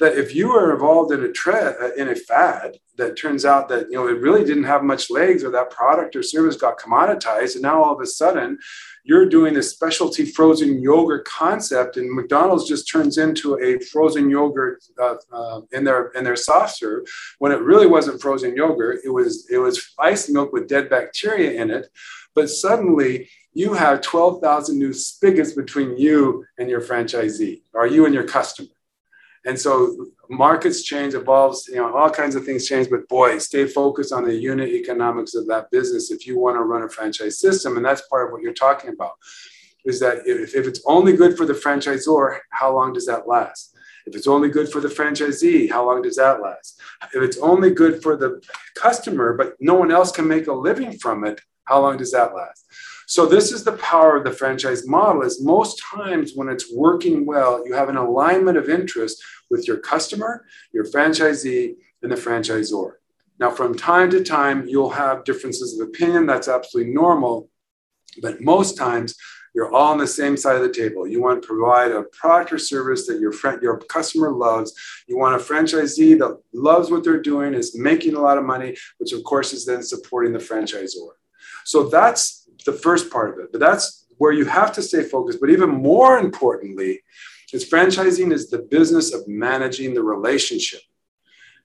That 0.00 0.16
if 0.16 0.32
you 0.32 0.52
are 0.52 0.72
involved 0.72 1.10
in 1.10 1.24
a 1.24 1.32
trend 1.32 1.74
uh, 1.80 1.92
in 1.94 2.08
a 2.08 2.14
fad 2.14 2.76
that 2.98 3.16
turns 3.16 3.44
out 3.44 3.68
that 3.70 3.86
you 3.90 3.96
know 3.96 4.06
it 4.06 4.20
really 4.20 4.44
didn't 4.44 4.64
have 4.64 4.84
much 4.84 5.10
legs 5.10 5.42
or 5.42 5.50
that 5.50 5.70
product 5.70 6.14
or 6.14 6.22
service 6.22 6.56
got 6.56 6.78
commoditized 6.78 7.54
and 7.54 7.62
now 7.62 7.82
all 7.82 7.94
of 7.94 8.00
a 8.00 8.06
sudden 8.06 8.58
you're 9.08 9.26
doing 9.26 9.54
this 9.54 9.70
specialty 9.70 10.26
frozen 10.26 10.82
yogurt 10.82 11.24
concept 11.24 11.96
and 11.96 12.14
mcdonald's 12.14 12.68
just 12.68 12.90
turns 12.90 13.16
into 13.16 13.58
a 13.58 13.78
frozen 13.86 14.28
yogurt 14.28 14.84
uh, 15.00 15.16
uh, 15.32 15.60
in 15.72 15.82
their 15.82 16.08
in 16.08 16.22
their 16.22 16.36
soft 16.36 16.76
serve. 16.76 17.04
When 17.38 17.50
it 17.50 17.62
really 17.62 17.86
wasn't 17.86 18.20
frozen 18.20 18.54
yogurt 18.54 19.00
it 19.04 19.08
was 19.08 19.48
it 19.50 19.58
was 19.58 19.94
iced 19.98 20.28
milk 20.30 20.52
with 20.52 20.68
dead 20.68 20.90
bacteria 20.90 21.60
in 21.60 21.70
it. 21.70 21.88
But 22.34 22.50
suddenly 22.50 23.30
you 23.54 23.72
have 23.72 24.02
12,000 24.02 24.78
new 24.78 24.92
spigots 24.92 25.52
between 25.52 25.96
you 25.96 26.44
and 26.58 26.68
your 26.68 26.82
franchisee 26.82 27.62
or 27.72 27.86
you 27.86 28.04
and 28.04 28.14
your 28.14 28.28
customer. 28.28 28.68
And 29.46 29.58
so 29.58 30.06
markets 30.30 30.82
change, 30.82 31.14
evolves, 31.14 31.68
you 31.68 31.76
know, 31.76 31.96
all 31.96 32.10
kinds 32.10 32.34
of 32.34 32.44
things 32.44 32.66
change. 32.66 32.90
But 32.90 33.08
boy, 33.08 33.38
stay 33.38 33.66
focused 33.66 34.12
on 34.12 34.24
the 34.24 34.34
unit 34.34 34.68
economics 34.68 35.34
of 35.34 35.46
that 35.48 35.70
business 35.70 36.10
if 36.10 36.26
you 36.26 36.38
want 36.38 36.56
to 36.56 36.62
run 36.62 36.82
a 36.82 36.88
franchise 36.88 37.40
system. 37.40 37.76
And 37.76 37.84
that's 37.84 38.02
part 38.08 38.26
of 38.26 38.32
what 38.32 38.42
you're 38.42 38.52
talking 38.52 38.90
about. 38.90 39.12
Is 39.84 40.00
that 40.00 40.26
if, 40.26 40.54
if 40.54 40.66
it's 40.66 40.82
only 40.86 41.16
good 41.16 41.36
for 41.36 41.46
the 41.46 41.54
franchisor, 41.54 42.38
how 42.50 42.74
long 42.74 42.92
does 42.92 43.06
that 43.06 43.26
last? 43.26 43.74
If 44.06 44.16
it's 44.16 44.26
only 44.26 44.48
good 44.48 44.70
for 44.70 44.80
the 44.80 44.88
franchisee, 44.88 45.70
how 45.70 45.86
long 45.86 46.02
does 46.02 46.16
that 46.16 46.40
last? 46.40 46.80
If 47.14 47.22
it's 47.22 47.38
only 47.38 47.70
good 47.70 48.02
for 48.02 48.16
the 48.16 48.42
customer, 48.74 49.34
but 49.34 49.54
no 49.60 49.74
one 49.74 49.90
else 49.90 50.12
can 50.12 50.26
make 50.26 50.46
a 50.46 50.52
living 50.52 50.98
from 50.98 51.24
it, 51.24 51.40
how 51.64 51.80
long 51.82 51.98
does 51.98 52.12
that 52.12 52.34
last? 52.34 52.64
So 53.06 53.24
this 53.24 53.52
is 53.52 53.64
the 53.64 53.72
power 53.72 54.16
of 54.16 54.24
the 54.24 54.32
franchise 54.32 54.86
model 54.86 55.22
is 55.22 55.42
most 55.42 55.82
times 55.82 56.32
when 56.34 56.48
it's 56.48 56.70
working 56.70 57.24
well, 57.24 57.66
you 57.66 57.74
have 57.74 57.88
an 57.88 57.96
alignment 57.96 58.58
of 58.58 58.68
interest 58.68 59.22
with 59.50 59.66
your 59.66 59.78
customer, 59.78 60.44
your 60.72 60.84
franchisee, 60.84 61.74
and 62.02 62.12
the 62.12 62.16
franchisor. 62.16 62.92
Now, 63.40 63.50
from 63.50 63.76
time 63.76 64.10
to 64.10 64.24
time, 64.24 64.66
you'll 64.66 64.90
have 64.90 65.24
differences 65.24 65.78
of 65.78 65.88
opinion. 65.88 66.26
That's 66.26 66.48
absolutely 66.48 66.92
normal. 66.92 67.48
But 68.20 68.40
most 68.40 68.76
times, 68.76 69.14
you're 69.54 69.72
all 69.72 69.92
on 69.92 69.98
the 69.98 70.06
same 70.06 70.36
side 70.36 70.56
of 70.56 70.62
the 70.62 70.72
table. 70.72 71.06
You 71.06 71.22
want 71.22 71.42
to 71.42 71.46
provide 71.46 71.90
a 71.90 72.04
product 72.12 72.52
or 72.52 72.58
service 72.58 73.06
that 73.06 73.20
your 73.20 73.32
friend, 73.32 73.60
your 73.62 73.78
customer 73.78 74.30
loves. 74.30 74.72
You 75.06 75.18
want 75.18 75.40
a 75.40 75.44
franchisee 75.44 76.18
that 76.18 76.38
loves 76.52 76.90
what 76.90 77.02
they're 77.04 77.22
doing, 77.22 77.54
is 77.54 77.76
making 77.76 78.14
a 78.14 78.20
lot 78.20 78.38
of 78.38 78.44
money, 78.44 78.76
which 78.98 79.12
of 79.12 79.24
course 79.24 79.52
is 79.52 79.64
then 79.64 79.82
supporting 79.82 80.32
the 80.32 80.38
franchisor. 80.38 81.10
So 81.64 81.88
that's 81.88 82.48
the 82.66 82.72
first 82.72 83.10
part 83.10 83.32
of 83.32 83.38
it. 83.40 83.52
But 83.52 83.60
that's 83.60 84.06
where 84.18 84.32
you 84.32 84.44
have 84.44 84.72
to 84.72 84.82
stay 84.82 85.02
focused. 85.02 85.40
But 85.40 85.50
even 85.50 85.70
more 85.70 86.18
importantly, 86.18 87.02
is 87.52 87.68
franchising 87.68 88.32
is 88.32 88.50
the 88.50 88.58
business 88.58 89.12
of 89.12 89.26
managing 89.26 89.94
the 89.94 90.02
relationship. 90.02 90.80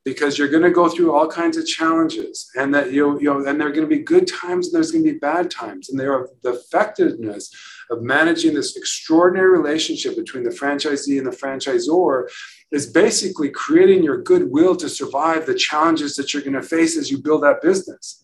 Because 0.05 0.37
you're 0.37 0.49
going 0.49 0.63
to 0.63 0.69
go 0.69 0.89
through 0.89 1.13
all 1.13 1.29
kinds 1.29 1.55
of 1.55 1.65
challenges 1.65 2.51
and 2.57 2.75
that 2.75 2.91
you 2.91 3.17
you 3.21 3.33
know 3.33 3.45
and 3.45 3.59
there 3.59 3.69
are 3.69 3.71
going 3.71 3.87
to 3.89 3.95
be 3.95 4.03
good 4.03 4.27
times 4.27 4.67
and 4.67 4.75
there's 4.75 4.91
going 4.91 5.05
to 5.05 5.13
be 5.13 5.17
bad 5.17 5.49
times. 5.49 5.89
And 5.89 5.97
there 5.97 6.27
the 6.41 6.55
effectiveness 6.55 7.49
of 7.89 8.01
managing 8.01 8.53
this 8.53 8.75
extraordinary 8.75 9.49
relationship 9.49 10.17
between 10.17 10.43
the 10.43 10.49
franchisee 10.49 11.17
and 11.17 11.25
the 11.25 11.31
franchisor 11.31 12.29
is 12.71 12.87
basically 12.87 13.49
creating 13.49 14.03
your 14.03 14.21
goodwill 14.21 14.75
to 14.75 14.89
survive 14.89 15.45
the 15.45 15.55
challenges 15.55 16.15
that 16.15 16.33
you're 16.33 16.43
going 16.43 16.53
to 16.53 16.61
face 16.61 16.97
as 16.97 17.09
you 17.09 17.17
build 17.17 17.43
that 17.43 17.61
business 17.61 18.22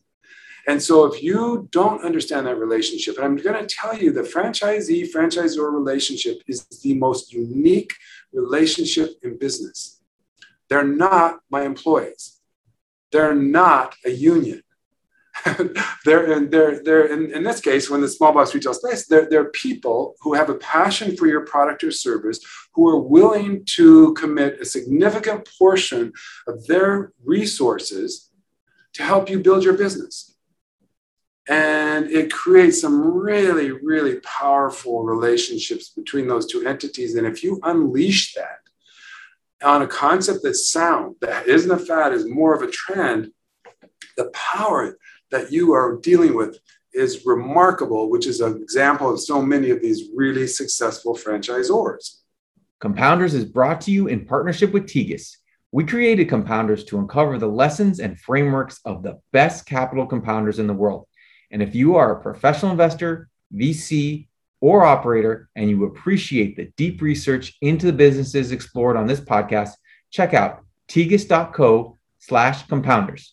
and 0.70 0.80
so, 0.80 1.06
if 1.06 1.24
you 1.24 1.68
don't 1.72 2.04
understand 2.04 2.46
that 2.46 2.60
relationship, 2.60 3.18
and 3.18 3.26
I'm 3.26 3.38
going 3.38 3.60
to 3.60 3.76
tell 3.76 3.98
you 3.98 4.12
the 4.12 4.22
franchisee 4.22 5.12
franchisor 5.12 5.74
relationship 5.74 6.44
is 6.48 6.64
the 6.84 6.94
most 6.94 7.34
unique 7.34 7.92
relationship 8.32 9.18
in 9.24 9.40
business. 9.40 10.00
They're 10.70 10.84
not 10.84 11.40
my 11.50 11.64
employees, 11.64 12.40
they're 13.12 13.34
not 13.34 13.96
a 14.06 14.12
union. 14.12 14.62
they're, 16.06 16.34
in, 16.34 16.52
they're, 16.52 16.84
they're 16.84 17.08
in, 17.08 17.32
in 17.32 17.44
this 17.44 17.62
case, 17.62 17.90
when 17.90 18.02
the 18.02 18.08
small 18.08 18.32
box 18.32 18.54
retail 18.54 18.76
space, 18.76 19.08
they're, 19.08 19.28
they're 19.28 19.50
people 19.50 20.18
who 20.22 20.36
have 20.36 20.52
a 20.52 20.56
passion 20.56 21.18
for 21.18 21.26
your 21.26 21.48
product 21.48 21.84
or 21.84 21.90
service, 21.90 22.40
who 22.76 22.88
are 22.88 23.00
willing 23.00 23.64
to 23.66 24.14
commit 24.14 24.62
a 24.62 24.66
significant 24.66 25.50
portion 25.58 26.14
of 26.46 26.68
their 26.68 27.12
resources 27.24 28.30
to 28.94 29.02
help 29.02 29.32
you 29.32 29.40
build 29.40 29.64
your 29.64 29.74
business 29.74 30.36
and 31.50 32.12
it 32.12 32.32
creates 32.32 32.80
some 32.80 33.02
really, 33.02 33.72
really 33.72 34.20
powerful 34.20 35.04
relationships 35.04 35.90
between 35.90 36.28
those 36.28 36.46
two 36.46 36.66
entities. 36.66 37.16
And 37.16 37.26
if 37.26 37.44
you 37.44 37.60
unleash 37.64 38.36
that 38.36 38.60
on 39.64 39.82
a 39.82 39.88
concept 39.88 40.42
that's 40.44 40.72
sound, 40.72 41.16
that 41.22 41.48
isn't 41.48 41.72
a 41.72 41.80
fad, 41.80 42.14
is 42.14 42.28
more 42.28 42.54
of 42.54 42.62
a 42.62 42.70
trend, 42.70 43.32
the 44.16 44.30
power 44.30 44.98
that 45.32 45.52
you 45.52 45.74
are 45.74 45.98
dealing 45.98 46.36
with 46.36 46.60
is 46.94 47.26
remarkable, 47.26 48.12
which 48.12 48.28
is 48.28 48.42
an 48.42 48.62
example 48.62 49.12
of 49.12 49.20
so 49.20 49.42
many 49.42 49.72
of 49.72 49.82
these 49.82 50.10
really 50.16 50.46
successful 50.46 51.16
franchisors. 51.16 52.18
Compounders 52.80 53.34
is 53.34 53.44
brought 53.44 53.82
to 53.82 53.92
you 53.92 54.08
in 54.08 54.26
partnership 54.26 54.72
with 54.72 54.86
Tegus. 54.86 55.38
We 55.72 55.84
created 55.84 56.30
Compounders 56.30 56.86
to 56.88 57.00
uncover 57.00 57.38
the 57.38 57.48
lessons 57.48 58.00
and 58.00 58.20
frameworks 58.20 58.80
of 58.86 59.02
the 59.02 59.20
best 59.34 59.66
capital 59.66 60.08
compounders 60.08 60.60
in 60.60 60.68
the 60.68 60.74
world. 60.74 61.08
And 61.52 61.62
if 61.62 61.76
you 61.76 61.96
are 61.96 62.12
a 62.12 62.22
professional 62.22 62.72
investor, 62.72 63.30
VC, 63.54 64.28
or 64.62 64.86
operator, 64.86 65.50
and 65.56 65.70
you 65.70 65.86
appreciate 65.86 66.56
the 66.56 66.72
deep 66.76 67.02
research 67.02 67.58
into 67.62 67.86
the 67.86 67.94
businesses 67.94 68.52
explored 68.52 68.98
on 68.98 69.08
this 69.08 69.22
podcast, 69.22 69.72
check 70.12 70.34
out 70.34 70.64
tegus.co 70.88 71.98
slash 72.20 72.66
compounders. 72.68 73.30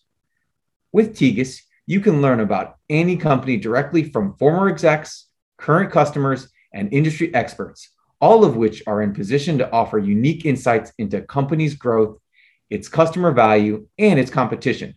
With 0.92 1.16
Tegus, 1.16 1.60
you 1.86 2.00
can 2.00 2.22
learn 2.22 2.40
about 2.40 2.76
any 2.88 3.16
company 3.16 3.56
directly 3.56 4.10
from 4.10 4.36
former 4.36 4.68
execs, 4.68 5.26
current 5.56 5.90
customers, 5.90 6.48
and 6.72 6.92
industry 6.92 7.34
experts, 7.34 7.90
all 8.20 8.44
of 8.44 8.56
which 8.56 8.82
are 8.86 9.02
in 9.02 9.14
position 9.14 9.58
to 9.58 9.70
offer 9.70 9.98
unique 9.98 10.44
insights 10.44 10.92
into 10.98 11.22
company's 11.22 11.74
growth, 11.74 12.18
its 12.70 12.88
customer 12.88 13.32
value, 13.32 13.86
and 13.98 14.18
its 14.18 14.30
competition. 14.30 14.96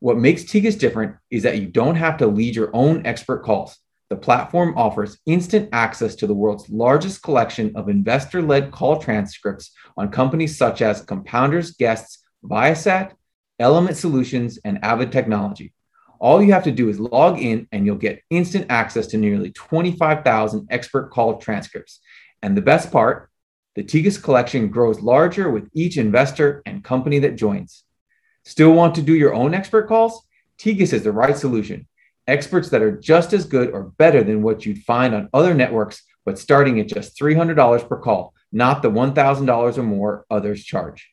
What 0.00 0.18
makes 0.18 0.44
Tegus 0.44 0.78
different 0.78 1.16
is 1.30 1.42
that 1.44 1.58
you 1.58 1.66
don't 1.66 1.96
have 1.96 2.18
to 2.18 2.26
lead 2.26 2.54
your 2.54 2.70
own 2.74 3.06
expert 3.06 3.42
calls. 3.42 3.78
The 4.10 4.16
platform 4.16 4.74
offers 4.76 5.18
instant 5.26 5.70
access 5.72 6.14
to 6.16 6.26
the 6.26 6.34
world's 6.34 6.68
largest 6.68 7.22
collection 7.22 7.72
of 7.74 7.88
investor 7.88 8.42
led 8.42 8.70
call 8.70 8.98
transcripts 8.98 9.72
on 9.96 10.10
companies 10.10 10.58
such 10.58 10.82
as 10.82 11.04
Compounders, 11.04 11.76
Guests, 11.76 12.22
Viasat, 12.44 13.12
Element 13.58 13.96
Solutions, 13.96 14.58
and 14.64 14.78
Avid 14.84 15.10
Technology. 15.10 15.72
All 16.20 16.42
you 16.42 16.52
have 16.52 16.64
to 16.64 16.72
do 16.72 16.88
is 16.88 17.00
log 17.00 17.40
in 17.40 17.66
and 17.72 17.86
you'll 17.86 17.96
get 17.96 18.22
instant 18.30 18.66
access 18.68 19.06
to 19.08 19.16
nearly 19.16 19.50
25,000 19.50 20.68
expert 20.70 21.10
call 21.10 21.38
transcripts. 21.38 22.00
And 22.42 22.56
the 22.56 22.62
best 22.62 22.92
part, 22.92 23.30
the 23.74 23.82
Tegus 23.82 24.22
collection 24.22 24.68
grows 24.68 25.00
larger 25.00 25.50
with 25.50 25.68
each 25.74 25.96
investor 25.96 26.62
and 26.66 26.84
company 26.84 27.18
that 27.20 27.36
joins. 27.36 27.82
Still 28.46 28.74
want 28.74 28.94
to 28.94 29.02
do 29.02 29.12
your 29.12 29.34
own 29.34 29.54
expert 29.54 29.88
calls? 29.88 30.24
Tegus 30.56 30.92
is 30.92 31.02
the 31.02 31.10
right 31.10 31.36
solution. 31.36 31.88
Experts 32.28 32.68
that 32.70 32.80
are 32.80 32.96
just 32.96 33.32
as 33.32 33.44
good 33.44 33.70
or 33.70 33.90
better 33.98 34.22
than 34.22 34.40
what 34.40 34.64
you'd 34.64 34.84
find 34.84 35.16
on 35.16 35.28
other 35.34 35.52
networks, 35.52 36.04
but 36.24 36.38
starting 36.38 36.78
at 36.78 36.86
just 36.86 37.18
$300 37.18 37.88
per 37.88 37.96
call, 37.96 38.34
not 38.52 38.82
the 38.82 38.90
$1,000 38.90 39.78
or 39.78 39.82
more 39.82 40.26
others 40.30 40.62
charge. 40.62 41.10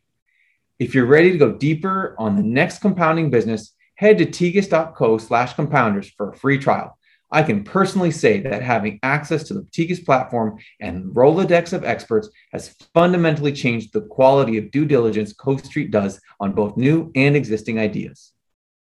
If 0.78 0.94
you're 0.94 1.08
ready 1.08 1.32
to 1.32 1.40
go 1.40 1.54
deeper 1.54 2.16
on 2.20 2.36
the 2.36 2.44
next 2.44 2.82
compounding 2.82 3.32
business, 3.32 3.74
head 3.96 4.20
to 4.20 4.28
tegus.co 4.28 5.18
slash 5.18 5.56
compounders 5.56 6.12
for 6.16 6.30
a 6.30 6.38
free 6.38 6.60
trial. 6.60 7.00
I 7.34 7.42
can 7.42 7.64
personally 7.64 8.12
say 8.12 8.42
that 8.42 8.62
having 8.62 9.00
access 9.02 9.44
to 9.46 9.56
the 9.56 9.64
Tegus 9.64 10.06
platform 10.06 10.60
and 10.80 11.06
Rolodex 11.06 11.74
of 11.74 11.84
experts 11.84 12.30
has 12.52 12.76
fundamentally 12.94 13.52
changed 13.52 13.92
the 13.92 14.02
quality 14.02 14.58
of 14.60 14.70
due 14.70 14.86
diligence 14.86 15.34
Cove 15.34 15.66
Street 15.66 15.90
does 15.90 16.22
on 16.40 16.54
both 16.54 16.78
new 16.78 17.12
and 17.16 17.36
existing 17.36 17.80
ideas. 17.80 18.32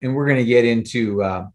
And 0.04 0.16
we're 0.16 0.28
going 0.28 0.38
to 0.38 0.46
get 0.46 0.66
into 0.66 1.24
uh, 1.24 1.48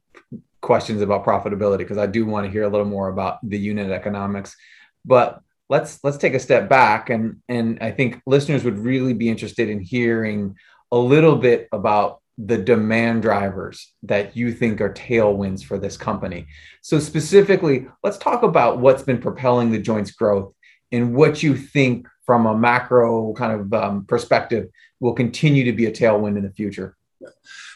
questions 0.60 1.00
about 1.00 1.24
profitability 1.24 1.78
because 1.78 1.98
I 1.98 2.06
do 2.06 2.26
want 2.26 2.46
to 2.46 2.52
hear 2.52 2.64
a 2.64 2.68
little 2.68 2.86
more 2.86 3.08
about 3.08 3.38
the 3.48 3.58
unit 3.58 3.92
economics. 3.92 4.56
But 5.04 5.40
let's 5.68 6.02
let's 6.02 6.16
take 6.16 6.34
a 6.34 6.40
step 6.40 6.68
back 6.68 7.10
and 7.10 7.36
and 7.48 7.78
I 7.80 7.92
think 7.92 8.20
listeners 8.26 8.64
would 8.64 8.78
really 8.78 9.12
be 9.12 9.28
interested 9.28 9.68
in 9.68 9.80
hearing 9.80 10.56
a 10.90 10.98
little 10.98 11.36
bit 11.36 11.68
about 11.72 12.22
the 12.38 12.56
demand 12.56 13.22
drivers 13.22 13.92
that 14.04 14.36
you 14.36 14.52
think 14.52 14.80
are 14.80 14.92
tailwinds 14.92 15.64
for 15.64 15.76
this 15.76 15.96
company. 15.96 16.46
So, 16.82 17.00
specifically, 17.00 17.88
let's 18.04 18.18
talk 18.18 18.44
about 18.44 18.78
what's 18.78 19.02
been 19.02 19.18
propelling 19.18 19.72
the 19.72 19.80
joint's 19.80 20.12
growth 20.12 20.54
and 20.92 21.14
what 21.14 21.42
you 21.42 21.56
think 21.56 22.06
from 22.24 22.46
a 22.46 22.56
macro 22.56 23.32
kind 23.34 23.60
of 23.60 23.74
um, 23.74 24.04
perspective 24.04 24.68
will 25.00 25.14
continue 25.14 25.64
to 25.64 25.72
be 25.72 25.86
a 25.86 25.90
tailwind 25.90 26.36
in 26.36 26.44
the 26.44 26.52
future. 26.52 26.96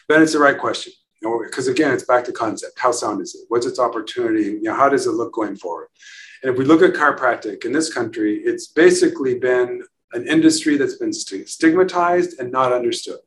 Ben, 0.07 0.21
it's 0.21 0.33
the 0.33 0.39
right 0.39 0.57
question. 0.57 0.93
Because 1.21 1.67
you 1.67 1.71
know, 1.71 1.75
again, 1.75 1.93
it's 1.93 2.05
back 2.05 2.25
to 2.25 2.31
concept. 2.31 2.77
How 2.77 2.91
sound 2.91 3.21
is 3.21 3.33
it? 3.35 3.45
What's 3.47 3.65
its 3.65 3.79
opportunity? 3.79 4.43
You 4.43 4.63
know, 4.63 4.75
how 4.75 4.89
does 4.89 5.07
it 5.07 5.11
look 5.11 5.33
going 5.33 5.55
forward? 5.55 5.87
And 6.41 6.51
if 6.51 6.57
we 6.57 6.65
look 6.65 6.81
at 6.81 6.93
chiropractic 6.93 7.63
in 7.63 7.71
this 7.71 7.93
country, 7.93 8.39
it's 8.43 8.67
basically 8.67 9.39
been 9.39 9.83
an 10.11 10.27
industry 10.27 10.77
that's 10.77 10.97
been 10.97 11.13
stigmatized 11.13 12.39
and 12.39 12.51
not 12.51 12.73
understood. 12.73 13.19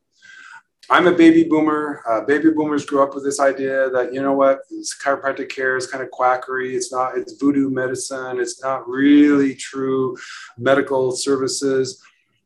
I'm 0.88 1.06
a 1.08 1.12
baby 1.12 1.44
boomer. 1.44 2.02
Uh, 2.08 2.20
baby 2.20 2.50
boomers 2.50 2.86
grew 2.86 3.02
up 3.02 3.14
with 3.14 3.24
this 3.24 3.40
idea 3.40 3.90
that 3.90 4.14
you 4.14 4.22
know 4.22 4.34
what, 4.34 4.60
chiropractic 5.02 5.48
care 5.48 5.76
is 5.76 5.86
kind 5.86 6.02
of 6.02 6.10
quackery. 6.10 6.76
It's 6.76 6.92
not. 6.92 7.18
It's 7.18 7.32
voodoo 7.34 7.70
medicine. 7.70 8.38
It's 8.38 8.62
not 8.62 8.88
really 8.88 9.54
true 9.54 10.16
medical 10.56 11.12
services 11.12 12.02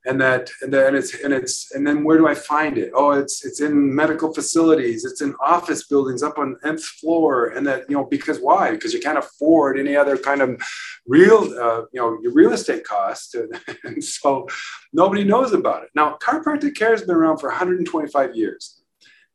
and 0.07 0.21
that 0.21 0.50
and 0.62 0.73
then 0.73 0.95
it's 0.95 1.14
and 1.23 1.33
it's 1.33 1.73
and 1.73 1.87
then 1.87 2.04
where 2.04 2.16
do 2.16 2.26
I 2.26 2.35
find 2.35 2.78
it? 2.78 2.90
Oh, 2.95 3.11
it's 3.12 3.45
it's 3.45 3.61
in 3.61 3.95
medical 3.95 4.33
facilities, 4.33 5.04
it's 5.04 5.21
in 5.21 5.35
office 5.42 5.87
buildings 5.87 6.23
up 6.23 6.38
on 6.38 6.57
nth 6.64 6.85
floor, 6.85 7.49
and 7.49 7.66
that 7.66 7.88
you 7.88 7.97
know 7.97 8.04
because 8.04 8.38
why? 8.38 8.71
Because 8.71 8.95
you 8.95 9.00
can't 9.00 9.19
afford 9.19 9.78
any 9.78 9.97
other 9.97 10.16
kind 10.16 10.40
of 10.40 10.61
real 11.07 11.38
uh, 11.61 11.83
you 11.92 12.00
know 12.00 12.19
your 12.23 12.33
real 12.33 12.52
estate 12.52 12.85
cost, 12.85 13.37
and 13.85 14.02
so 14.02 14.47
nobody 14.92 15.25
knows 15.25 15.52
about 15.52 15.83
it. 15.83 15.90
Now, 15.95 16.16
chiropractic 16.23 16.75
care 16.76 16.91
has 16.91 17.02
been 17.02 17.17
around 17.17 17.39
for 17.39 17.50
125 17.50 18.34
years. 18.34 18.82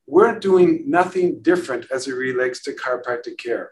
We're 0.08 0.38
doing 0.40 0.84
nothing 0.88 1.42
different 1.42 1.88
as 1.92 2.08
it 2.08 2.14
relates 2.14 2.62
to 2.64 2.74
chiropractic 2.74 3.38
care 3.38 3.72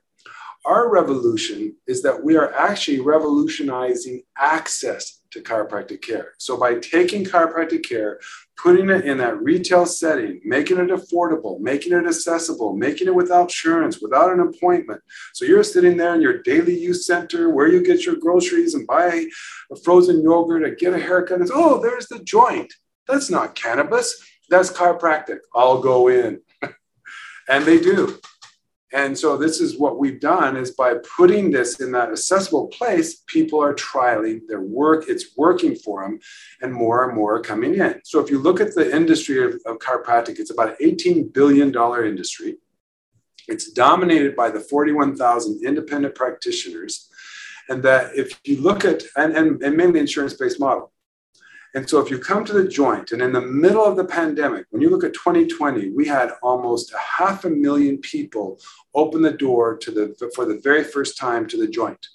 our 0.65 0.89
revolution 0.89 1.75
is 1.87 2.01
that 2.03 2.23
we 2.23 2.37
are 2.37 2.53
actually 2.53 2.99
revolutionizing 2.99 4.23
access 4.37 5.21
to 5.31 5.41
chiropractic 5.41 6.01
care. 6.01 6.33
So 6.37 6.57
by 6.57 6.75
taking 6.75 7.25
chiropractic 7.25 7.83
care, 7.83 8.19
putting 8.55 8.89
it 8.89 9.05
in 9.05 9.17
that 9.17 9.41
retail 9.41 9.85
setting, 9.85 10.39
making 10.45 10.77
it 10.77 10.89
affordable, 10.89 11.59
making 11.59 11.93
it 11.93 12.05
accessible, 12.05 12.75
making 12.75 13.07
it 13.07 13.15
without 13.15 13.43
insurance, 13.43 13.99
without 14.01 14.31
an 14.31 14.39
appointment. 14.39 15.01
So 15.33 15.45
you're 15.45 15.63
sitting 15.63 15.97
there 15.97 16.15
in 16.15 16.21
your 16.21 16.41
daily 16.43 16.77
use 16.77 17.05
center 17.05 17.49
where 17.49 17.67
you 17.67 17.83
get 17.83 18.05
your 18.05 18.15
groceries 18.15 18.75
and 18.75 18.87
buy 18.87 19.25
a 19.71 19.75
frozen 19.83 20.21
yogurt 20.21 20.63
and 20.63 20.77
get 20.77 20.93
a 20.93 20.99
haircut. 20.99 21.41
And 21.41 21.49
oh, 21.53 21.81
there's 21.81 22.07
the 22.07 22.19
joint. 22.19 22.71
That's 23.07 23.29
not 23.29 23.55
cannabis. 23.55 24.23
That's 24.49 24.71
chiropractic. 24.71 25.39
I'll 25.53 25.81
go 25.81 26.07
in. 26.07 26.41
and 27.49 27.65
they 27.65 27.79
do. 27.79 28.19
And 28.93 29.17
so 29.17 29.35
this 29.37 29.59
is 29.59 29.79
what 29.79 29.97
we've 29.97 30.19
done 30.19 30.55
is 30.55 30.71
by 30.71 30.93
putting 31.17 31.49
this 31.49 31.81
in 31.81 31.91
that 31.93 32.11
accessible 32.11 32.67
place, 32.67 33.23
people 33.25 33.61
are 33.61 33.73
trialing 33.73 34.41
their 34.47 34.61
work. 34.61 35.05
It's 35.07 35.35
working 35.35 35.75
for 35.75 36.03
them 36.03 36.19
and 36.61 36.71
more 36.71 37.03
and 37.03 37.15
more 37.15 37.35
are 37.35 37.41
coming 37.41 37.73
in. 37.73 38.01
So 38.05 38.19
if 38.19 38.29
you 38.29 38.37
look 38.37 38.61
at 38.61 38.75
the 38.75 38.95
industry 38.95 39.43
of, 39.43 39.59
of 39.65 39.79
chiropractic, 39.79 40.37
it's 40.37 40.51
about 40.51 40.79
an 40.79 40.87
$18 40.95 41.33
billion 41.33 41.75
industry. 42.05 42.57
It's 43.47 43.71
dominated 43.71 44.35
by 44.35 44.51
the 44.51 44.59
41,000 44.59 45.65
independent 45.65 46.13
practitioners. 46.13 47.09
And 47.69 47.81
that 47.81 48.15
if 48.15 48.39
you 48.43 48.61
look 48.61 48.85
at, 48.85 49.03
and, 49.17 49.35
and, 49.35 49.63
and 49.63 49.75
mainly 49.75 50.01
insurance-based 50.01 50.59
model, 50.59 50.92
and 51.75 51.89
so 51.89 51.99
if 51.99 52.11
you 52.11 52.19
come 52.19 52.45
to 52.45 52.53
the 52.53 52.67
joint 52.67 53.11
and 53.11 53.21
in 53.21 53.33
the 53.33 53.41
middle 53.41 53.83
of 53.83 53.97
the 53.97 54.05
pandemic, 54.05 54.67
when 54.69 54.81
you 54.81 54.89
look 54.89 55.03
at 55.03 55.13
2020, 55.13 55.89
we 55.89 56.05
had 56.05 56.31
almost 56.43 56.93
a 56.93 56.99
half 56.99 57.45
a 57.45 57.49
million 57.49 57.97
people 57.97 58.59
open 58.93 59.23
the 59.23 59.31
door 59.31 59.75
to 59.77 59.91
the 59.91 60.31
for 60.35 60.45
the 60.45 60.59
very 60.59 60.83
first 60.83 61.17
time 61.17 61.47
to 61.47 61.57
the 61.57 61.67
joint. 61.67 62.07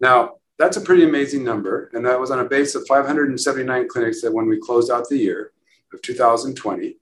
Now, 0.00 0.36
that's 0.58 0.78
a 0.78 0.80
pretty 0.80 1.04
amazing 1.04 1.44
number. 1.44 1.90
And 1.92 2.04
that 2.06 2.18
was 2.18 2.30
on 2.30 2.40
a 2.40 2.44
base 2.44 2.74
of 2.74 2.86
579 2.86 3.88
clinics 3.88 4.22
that 4.22 4.32
when 4.32 4.46
we 4.46 4.58
closed 4.58 4.90
out 4.90 5.08
the 5.08 5.18
year 5.18 5.52
of 5.92 6.00
2020. 6.02 6.96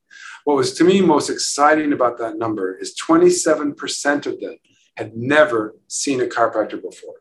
What 0.44 0.56
was 0.56 0.74
to 0.74 0.84
me 0.84 1.00
most 1.00 1.30
exciting 1.30 1.92
about 1.92 2.18
that 2.18 2.38
number 2.38 2.76
is 2.76 2.96
27% 3.00 4.26
of 4.26 4.40
them 4.40 4.56
had 4.96 5.16
never 5.16 5.76
seen 5.86 6.20
a 6.20 6.26
chiropractor 6.26 6.80
before 6.82 7.14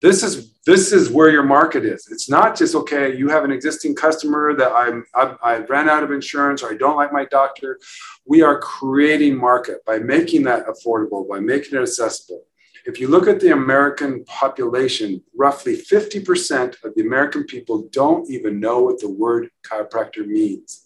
this 0.00 0.22
is 0.22 0.54
this 0.64 0.92
is 0.92 1.10
where 1.10 1.30
your 1.30 1.42
market 1.42 1.84
is. 1.84 2.08
It's 2.10 2.30
not 2.30 2.56
just 2.56 2.74
okay 2.74 3.16
you 3.16 3.28
have 3.28 3.44
an 3.44 3.50
existing 3.50 3.94
customer 3.94 4.54
that 4.54 4.72
i'm 4.72 5.04
I've, 5.14 5.36
i 5.42 5.56
ran 5.58 5.88
out 5.88 6.02
of 6.02 6.12
insurance 6.12 6.62
or 6.62 6.70
i 6.72 6.76
don't 6.76 6.96
like 6.96 7.12
my 7.12 7.24
doctor. 7.24 7.78
We 8.24 8.42
are 8.42 8.60
creating 8.60 9.36
market 9.36 9.84
by 9.84 9.98
making 9.98 10.44
that 10.44 10.66
affordable 10.66 11.28
by 11.28 11.40
making 11.40 11.78
it 11.78 11.82
accessible. 11.82 12.44
If 12.86 13.00
you 13.00 13.08
look 13.08 13.26
at 13.26 13.40
the 13.40 13.52
american 13.52 14.24
population 14.24 15.22
roughly 15.34 15.76
50% 15.76 16.84
of 16.84 16.94
the 16.94 17.02
american 17.02 17.44
people 17.44 17.88
don't 17.90 18.30
even 18.30 18.60
know 18.60 18.82
what 18.82 19.00
the 19.00 19.10
word 19.10 19.50
chiropractor 19.66 20.26
means. 20.26 20.84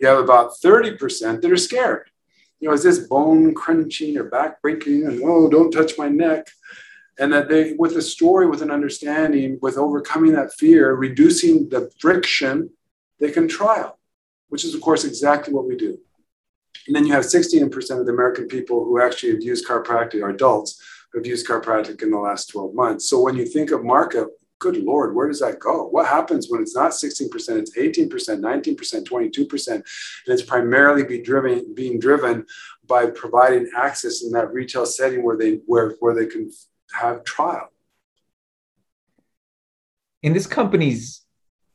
You 0.00 0.08
have 0.08 0.18
about 0.18 0.54
30% 0.62 1.40
that 1.40 1.52
are 1.52 1.56
scared. 1.56 2.10
You 2.60 2.68
know 2.68 2.74
is 2.74 2.82
this 2.82 2.98
bone 2.98 3.54
crunching 3.54 4.18
or 4.18 4.24
back 4.24 4.60
breaking? 4.60 5.06
And 5.06 5.22
oh 5.24 5.48
don't 5.48 5.70
touch 5.70 5.92
my 5.96 6.08
neck 6.08 6.48
and 7.18 7.32
that 7.32 7.48
they 7.48 7.74
with 7.78 7.96
a 7.96 8.02
story 8.02 8.46
with 8.46 8.62
an 8.62 8.70
understanding 8.70 9.58
with 9.62 9.76
overcoming 9.76 10.32
that 10.32 10.52
fear 10.54 10.94
reducing 10.94 11.68
the 11.68 11.90
friction 12.00 12.70
they 13.20 13.30
can 13.30 13.48
trial 13.48 13.98
which 14.54 14.64
is 14.64 14.72
of 14.72 14.80
course 14.80 15.04
exactly 15.04 15.52
what 15.52 15.66
we 15.66 15.74
do. 15.74 15.98
And 16.86 16.94
then 16.94 17.06
you 17.06 17.12
have 17.12 17.24
16% 17.24 17.98
of 17.98 18.06
the 18.06 18.12
american 18.12 18.46
people 18.46 18.84
who 18.84 19.00
actually 19.00 19.32
have 19.32 19.42
used 19.42 19.66
chiropractic 19.66 20.22
are 20.22 20.30
adults 20.30 20.80
who 21.10 21.18
have 21.18 21.26
used 21.26 21.44
chiropractic 21.46 22.02
in 22.02 22.12
the 22.12 22.18
last 22.18 22.50
12 22.50 22.72
months. 22.72 23.10
So 23.10 23.20
when 23.20 23.34
you 23.34 23.46
think 23.46 23.72
of 23.72 23.84
market 23.84 24.28
good 24.60 24.76
lord 24.76 25.12
where 25.14 25.26
does 25.26 25.40
that 25.40 25.58
go? 25.58 25.88
What 25.88 26.06
happens 26.06 26.46
when 26.48 26.62
it's 26.62 26.76
not 26.76 26.92
16% 26.92 27.32
it's 27.58 27.76
18% 27.76 28.08
19% 28.08 29.04
22% 29.04 29.68
and 29.68 29.84
it's 30.26 30.42
primarily 30.42 31.02
be 31.02 31.20
driven 31.20 31.74
being 31.74 31.98
driven 31.98 32.46
by 32.86 33.06
providing 33.06 33.68
access 33.76 34.22
in 34.22 34.30
that 34.32 34.52
retail 34.52 34.86
setting 34.86 35.24
where 35.24 35.36
they 35.36 35.54
where, 35.66 35.96
where 35.98 36.14
they 36.14 36.26
can 36.26 36.48
have 36.94 37.24
trial. 37.24 37.68
And 40.22 40.34
this 40.34 40.46
company's, 40.46 41.22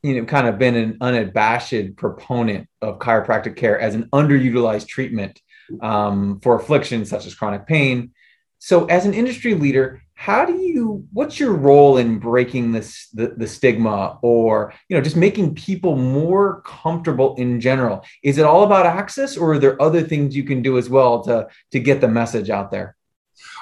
you 0.02 0.14
know, 0.14 0.26
kind 0.26 0.48
of 0.48 0.58
been 0.58 0.74
an 0.74 0.98
unabashed 1.00 1.96
proponent 1.96 2.68
of 2.82 2.98
chiropractic 2.98 3.56
care 3.56 3.78
as 3.78 3.94
an 3.94 4.08
underutilized 4.12 4.88
treatment 4.88 5.40
um, 5.80 6.40
for 6.40 6.56
afflictions 6.56 7.08
such 7.08 7.26
as 7.26 7.34
chronic 7.34 7.66
pain. 7.66 8.12
So, 8.58 8.86
as 8.86 9.06
an 9.06 9.14
industry 9.14 9.54
leader, 9.54 10.02
how 10.20 10.44
do 10.44 10.52
you 10.52 11.06
what's 11.14 11.40
your 11.40 11.54
role 11.54 11.96
in 11.96 12.18
breaking 12.18 12.72
this 12.72 13.08
the, 13.14 13.28
the 13.38 13.46
stigma 13.46 14.18
or 14.20 14.74
you 14.86 14.94
know 14.94 15.02
just 15.02 15.16
making 15.16 15.54
people 15.54 15.96
more 15.96 16.60
comfortable 16.60 17.34
in 17.36 17.58
general 17.58 18.04
is 18.22 18.36
it 18.36 18.44
all 18.44 18.62
about 18.64 18.84
access 18.84 19.38
or 19.38 19.54
are 19.54 19.58
there 19.58 19.80
other 19.80 20.02
things 20.02 20.36
you 20.36 20.44
can 20.44 20.60
do 20.60 20.76
as 20.76 20.90
well 20.90 21.24
to 21.24 21.48
to 21.72 21.80
get 21.80 22.02
the 22.02 22.08
message 22.08 22.50
out 22.50 22.70
there 22.70 22.96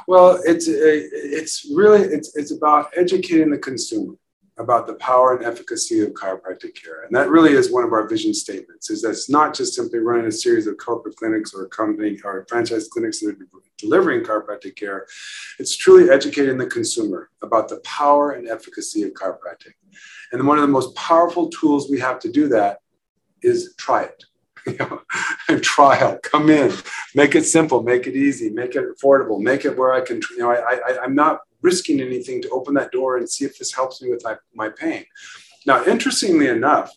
well 0.06 0.40
it's 0.44 0.68
uh, 0.68 0.72
it's 0.74 1.70
really 1.74 2.00
it's 2.00 2.36
it's 2.36 2.52
about 2.52 2.90
educating 2.96 3.50
the 3.50 3.58
consumer 3.58 4.14
about 4.58 4.86
the 4.86 4.94
power 4.94 5.36
and 5.36 5.44
efficacy 5.44 6.00
of 6.00 6.10
chiropractic 6.10 6.74
care. 6.74 7.04
And 7.04 7.14
that 7.14 7.30
really 7.30 7.52
is 7.52 7.72
one 7.72 7.84
of 7.84 7.92
our 7.92 8.08
vision 8.08 8.34
statements, 8.34 8.90
is 8.90 9.02
that 9.02 9.10
it's 9.10 9.30
not 9.30 9.54
just 9.54 9.74
simply 9.74 10.00
running 10.00 10.26
a 10.26 10.32
series 10.32 10.66
of 10.66 10.76
corporate 10.78 11.16
clinics 11.16 11.54
or 11.54 11.66
company 11.68 12.18
or 12.24 12.44
franchise 12.48 12.88
clinics 12.88 13.20
that 13.20 13.30
are 13.30 13.38
delivering 13.78 14.24
chiropractic 14.24 14.76
care. 14.76 15.06
It's 15.58 15.76
truly 15.76 16.10
educating 16.10 16.58
the 16.58 16.66
consumer 16.66 17.30
about 17.42 17.68
the 17.68 17.78
power 17.80 18.32
and 18.32 18.48
efficacy 18.48 19.04
of 19.04 19.12
chiropractic. 19.12 19.74
And 20.32 20.46
one 20.46 20.58
of 20.58 20.62
the 20.62 20.68
most 20.68 20.94
powerful 20.96 21.48
tools 21.48 21.88
we 21.88 22.00
have 22.00 22.18
to 22.20 22.30
do 22.30 22.48
that 22.48 22.78
is 23.42 23.74
try 23.78 24.04
it. 24.04 24.24
Trial, 25.62 26.18
come 26.22 26.50
in, 26.50 26.72
make 27.14 27.34
it 27.34 27.44
simple, 27.44 27.82
make 27.82 28.06
it 28.06 28.14
easy, 28.14 28.50
make 28.50 28.74
it 28.74 28.84
affordable, 28.84 29.40
make 29.40 29.64
it 29.64 29.76
where 29.76 29.92
I 29.92 30.02
can, 30.02 30.20
you 30.30 30.38
know, 30.38 30.50
I, 30.50 30.74
I, 30.74 31.02
I'm 31.02 31.14
not 31.14 31.40
risking 31.62 32.00
anything 32.00 32.42
to 32.42 32.50
open 32.50 32.74
that 32.74 32.92
door 32.92 33.16
and 33.16 33.28
see 33.28 33.44
if 33.44 33.58
this 33.58 33.74
helps 33.74 34.02
me 34.02 34.10
with 34.10 34.22
my, 34.24 34.36
my 34.54 34.68
pain. 34.68 35.04
Now, 35.66 35.84
interestingly 35.84 36.48
enough, 36.48 36.92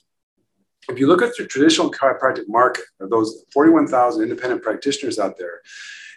if 0.89 0.99
you 0.99 1.07
look 1.07 1.21
at 1.21 1.35
the 1.37 1.45
traditional 1.45 1.91
chiropractic 1.91 2.47
market, 2.47 2.83
of 2.99 3.09
those 3.09 3.45
41,000 3.53 4.23
independent 4.23 4.61
practitioners 4.61 5.17
out 5.17 5.37
there, 5.37 5.61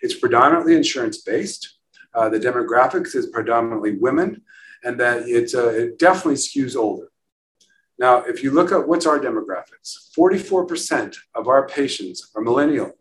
it's 0.02 0.14
predominantly 0.14 0.74
insurance 0.74 1.18
based. 1.18 1.78
Uh, 2.14 2.28
the 2.28 2.38
demographics 2.38 3.14
is 3.14 3.26
predominantly 3.26 3.96
women, 3.96 4.42
and 4.82 4.98
that 4.98 5.28
it's, 5.28 5.54
uh, 5.54 5.68
it 5.68 5.98
definitely 5.98 6.34
skews 6.34 6.76
older. 6.76 7.10
Now, 7.98 8.18
if 8.24 8.42
you 8.42 8.50
look 8.50 8.72
at 8.72 8.88
what's 8.88 9.06
our 9.06 9.18
demographics, 9.18 10.10
44% 10.16 11.16
of 11.34 11.48
our 11.48 11.66
patients 11.68 12.30
are 12.34 12.42
millennial, 12.42 12.92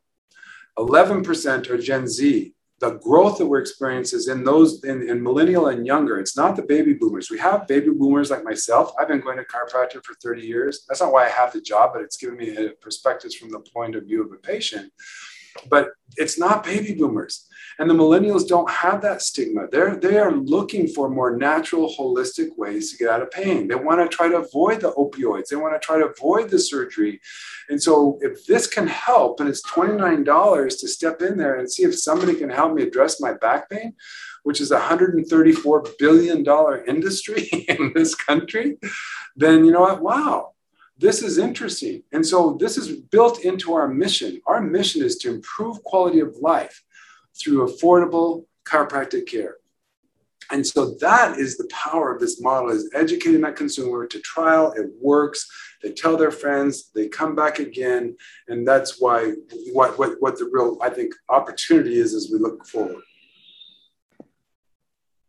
11% 0.77 1.69
are 1.69 1.77
Gen 1.77 2.07
Z, 2.07 2.53
the 2.79 2.95
growth 2.95 3.37
that 3.37 3.45
we're 3.45 3.61
experiencing 3.61 4.17
is 4.17 4.27
in 4.27 4.43
those 4.43 4.83
in, 4.83 5.07
in, 5.07 5.23
millennial 5.23 5.67
and 5.67 5.87
younger. 5.87 6.19
It's 6.19 6.35
not 6.35 6.57
the 6.57 6.63
baby 6.63 6.93
boomers. 6.93 7.29
We 7.29 7.39
have 7.39 7.65
baby 7.65 7.91
boomers 7.91 8.29
like 8.29 8.43
myself. 8.43 8.91
I've 8.99 9.07
been 9.07 9.21
going 9.21 9.37
to 9.37 9.45
chiropractor 9.45 10.03
for 10.03 10.15
30 10.21 10.41
years. 10.41 10.83
That's 10.87 10.99
not 10.99 11.13
why 11.13 11.25
I 11.25 11.29
have 11.29 11.53
the 11.53 11.61
job, 11.61 11.91
but 11.93 12.01
it's 12.01 12.17
given 12.17 12.35
me 12.35 12.49
a 12.57 12.71
perspectives 12.71 13.35
from 13.35 13.51
the 13.51 13.59
point 13.59 13.95
of 13.95 14.03
view 14.03 14.21
of 14.25 14.33
a 14.33 14.35
patient. 14.35 14.91
But 15.69 15.89
it's 16.15 16.37
not 16.37 16.63
baby 16.63 16.93
boomers. 16.93 17.47
And 17.79 17.89
the 17.89 17.95
millennials 17.95 18.47
don't 18.47 18.69
have 18.69 19.01
that 19.01 19.21
stigma. 19.21 19.67
They're 19.71 19.95
they 19.95 20.17
are 20.19 20.31
looking 20.31 20.87
for 20.87 21.09
more 21.09 21.35
natural, 21.35 21.93
holistic 21.97 22.49
ways 22.55 22.91
to 22.91 22.97
get 22.97 23.09
out 23.09 23.23
of 23.23 23.31
pain. 23.31 23.67
They 23.67 23.75
want 23.75 23.99
to 23.99 24.15
try 24.15 24.27
to 24.27 24.37
avoid 24.37 24.81
the 24.81 24.91
opioids. 24.91 25.47
They 25.47 25.55
want 25.55 25.73
to 25.73 25.85
try 25.85 25.97
to 25.97 26.05
avoid 26.05 26.49
the 26.49 26.59
surgery. 26.59 27.19
And 27.69 27.81
so 27.81 28.19
if 28.21 28.45
this 28.45 28.67
can 28.67 28.87
help, 28.87 29.39
and 29.39 29.49
it's 29.49 29.63
$29 29.63 30.79
to 30.79 30.87
step 30.87 31.21
in 31.21 31.37
there 31.37 31.55
and 31.55 31.71
see 31.71 31.83
if 31.83 31.97
somebody 31.97 32.35
can 32.35 32.49
help 32.49 32.73
me 32.73 32.83
address 32.83 33.19
my 33.19 33.33
back 33.33 33.69
pain, 33.69 33.95
which 34.43 34.61
is 34.61 34.71
a 34.71 34.79
$134 34.79 35.97
billion 35.97 36.45
industry 36.87 37.47
in 37.67 37.93
this 37.95 38.13
country, 38.13 38.77
then 39.35 39.65
you 39.65 39.71
know 39.71 39.81
what? 39.81 40.01
Wow, 40.01 40.52
this 40.97 41.23
is 41.23 41.37
interesting. 41.37 42.03
And 42.11 42.25
so 42.25 42.57
this 42.59 42.77
is 42.77 42.97
built 42.97 43.39
into 43.39 43.73
our 43.73 43.87
mission. 43.87 44.41
Our 44.45 44.61
mission 44.61 45.03
is 45.03 45.17
to 45.17 45.33
improve 45.33 45.83
quality 45.83 46.19
of 46.19 46.35
life 46.41 46.83
through 47.39 47.67
affordable 47.67 48.45
chiropractic 48.65 49.27
care. 49.27 49.55
And 50.51 50.65
so 50.65 50.95
that 50.99 51.39
is 51.39 51.57
the 51.57 51.67
power 51.71 52.13
of 52.13 52.19
this 52.19 52.41
model 52.41 52.69
is 52.69 52.89
educating 52.93 53.41
that 53.41 53.55
consumer 53.55 54.05
to 54.05 54.19
trial, 54.19 54.73
it 54.73 54.87
works, 55.01 55.49
they 55.81 55.91
tell 55.91 56.15
their 56.17 56.31
friends, 56.31 56.91
they 56.93 57.07
come 57.07 57.35
back 57.35 57.59
again. 57.59 58.15
And 58.47 58.67
that's 58.67 58.99
why 58.99 59.33
what, 59.71 59.97
what, 59.97 60.17
what 60.19 60.37
the 60.37 60.49
real, 60.51 60.77
I 60.81 60.89
think, 60.89 61.13
opportunity 61.29 61.97
is 61.97 62.13
as 62.13 62.29
we 62.31 62.39
look 62.39 62.65
forward. 62.67 63.03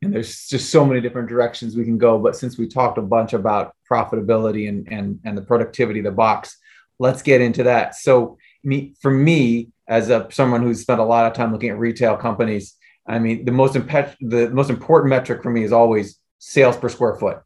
And 0.05 0.15
there's 0.15 0.47
just 0.47 0.71
so 0.71 0.85
many 0.85 1.01
different 1.01 1.29
directions 1.29 1.77
we 1.77 1.85
can 1.85 1.99
go. 1.99 2.19
But 2.19 2.37
since 2.37 2.59
we 2.59 2.69
talked 2.69 2.99
a 2.99 3.03
bunch 3.03 3.33
about 3.33 3.75
profitability 3.91 4.69
and, 4.69 4.87
and, 4.91 5.21
and 5.25 5.37
the 5.37 5.43
productivity 5.43 6.01
of 6.01 6.05
the 6.05 6.13
box, 6.13 6.57
let's 6.99 7.23
get 7.23 7.41
into 7.41 7.65
that. 7.65 7.95
So 7.95 8.39
me, 8.63 8.95
for 9.01 9.11
me, 9.11 9.71
as 9.87 10.11
a 10.11 10.27
someone 10.31 10.63
who's 10.63 10.81
spent 10.81 11.01
a 11.01 11.05
lot 11.05 11.27
of 11.27 11.35
time 11.35 11.53
looking 11.53 11.71
at 11.71 11.79
retail 11.79 12.17
companies, 12.17 12.75
I 13.07 13.19
mean, 13.19 13.45
the 13.45 13.53
most 13.53 13.75
impe- 13.75 14.17
the 14.21 14.49
most 14.51 14.71
important 14.71 15.11
metric 15.11 15.43
for 15.43 15.51
me 15.51 15.63
is 15.63 15.73
always 15.73 16.19
sales 16.39 16.77
per 16.77 16.89
square 16.89 17.17
foot. 17.17 17.43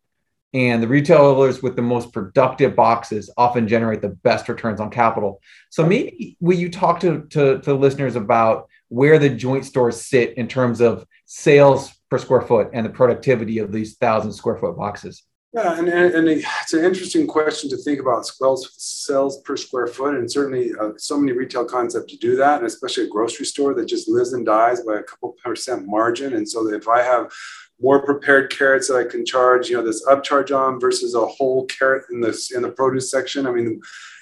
And 0.54 0.82
the 0.82 0.88
retailers 0.88 1.62
with 1.62 1.76
the 1.76 1.82
most 1.82 2.12
productive 2.12 2.74
boxes 2.74 3.30
often 3.36 3.68
generate 3.68 4.00
the 4.00 4.08
best 4.08 4.48
returns 4.48 4.80
on 4.80 4.90
capital. 4.90 5.42
So 5.68 5.84
maybe 5.84 6.36
will 6.40 6.56
you 6.56 6.70
talk 6.70 7.00
to, 7.00 7.26
to, 7.30 7.58
to 7.60 7.74
listeners 7.74 8.16
about 8.16 8.68
where 8.88 9.18
the 9.18 9.28
joint 9.28 9.66
stores 9.66 10.00
sit 10.00 10.38
in 10.38 10.48
terms 10.48 10.80
of 10.80 11.04
sales 11.26 11.92
per 12.10 12.18
square 12.18 12.42
foot 12.42 12.70
and 12.72 12.86
the 12.86 12.90
productivity 12.90 13.58
of 13.58 13.72
these 13.72 13.96
thousand 13.96 14.32
square 14.32 14.56
foot 14.56 14.76
boxes? 14.76 15.24
Yeah, 15.54 15.78
and, 15.78 15.88
and, 15.88 16.28
it's 16.28 16.74
an 16.74 16.84
interesting 16.84 17.26
question 17.26 17.70
to 17.70 17.78
think 17.78 18.00
about 18.00 18.26
sales, 18.26 18.68
sales 18.76 19.40
per 19.40 19.56
square 19.56 19.86
foot, 19.86 20.14
and 20.14 20.30
certainly 20.30 20.72
uh, 20.78 20.90
so 20.98 21.18
many 21.18 21.32
retail 21.32 21.64
concepts 21.64 22.12
to 22.12 22.18
do 22.18 22.36
that, 22.36 22.58
and 22.58 22.66
especially 22.66 23.04
a 23.04 23.08
grocery 23.08 23.46
store 23.46 23.72
that 23.72 23.86
just 23.86 24.10
lives 24.10 24.34
and 24.34 24.44
dies 24.44 24.82
by 24.82 24.98
a 24.98 25.02
couple 25.02 25.34
percent 25.42 25.86
margin. 25.86 26.34
And 26.34 26.46
so 26.46 26.70
if 26.70 26.86
I 26.86 27.02
have 27.02 27.32
more 27.80 28.04
prepared 28.04 28.50
carrots 28.50 28.88
that 28.88 28.98
I 28.98 29.04
can 29.10 29.24
charge, 29.24 29.70
you 29.70 29.78
know, 29.78 29.82
this 29.82 30.04
upcharge 30.06 30.54
on 30.54 30.78
versus 30.78 31.14
a 31.14 31.24
whole 31.24 31.64
carrot 31.64 32.04
in 32.12 32.20
this 32.20 32.52
in 32.52 32.60
the 32.60 32.70
produce 32.70 33.10
section, 33.10 33.46
I 33.46 33.50
mean, 33.50 33.80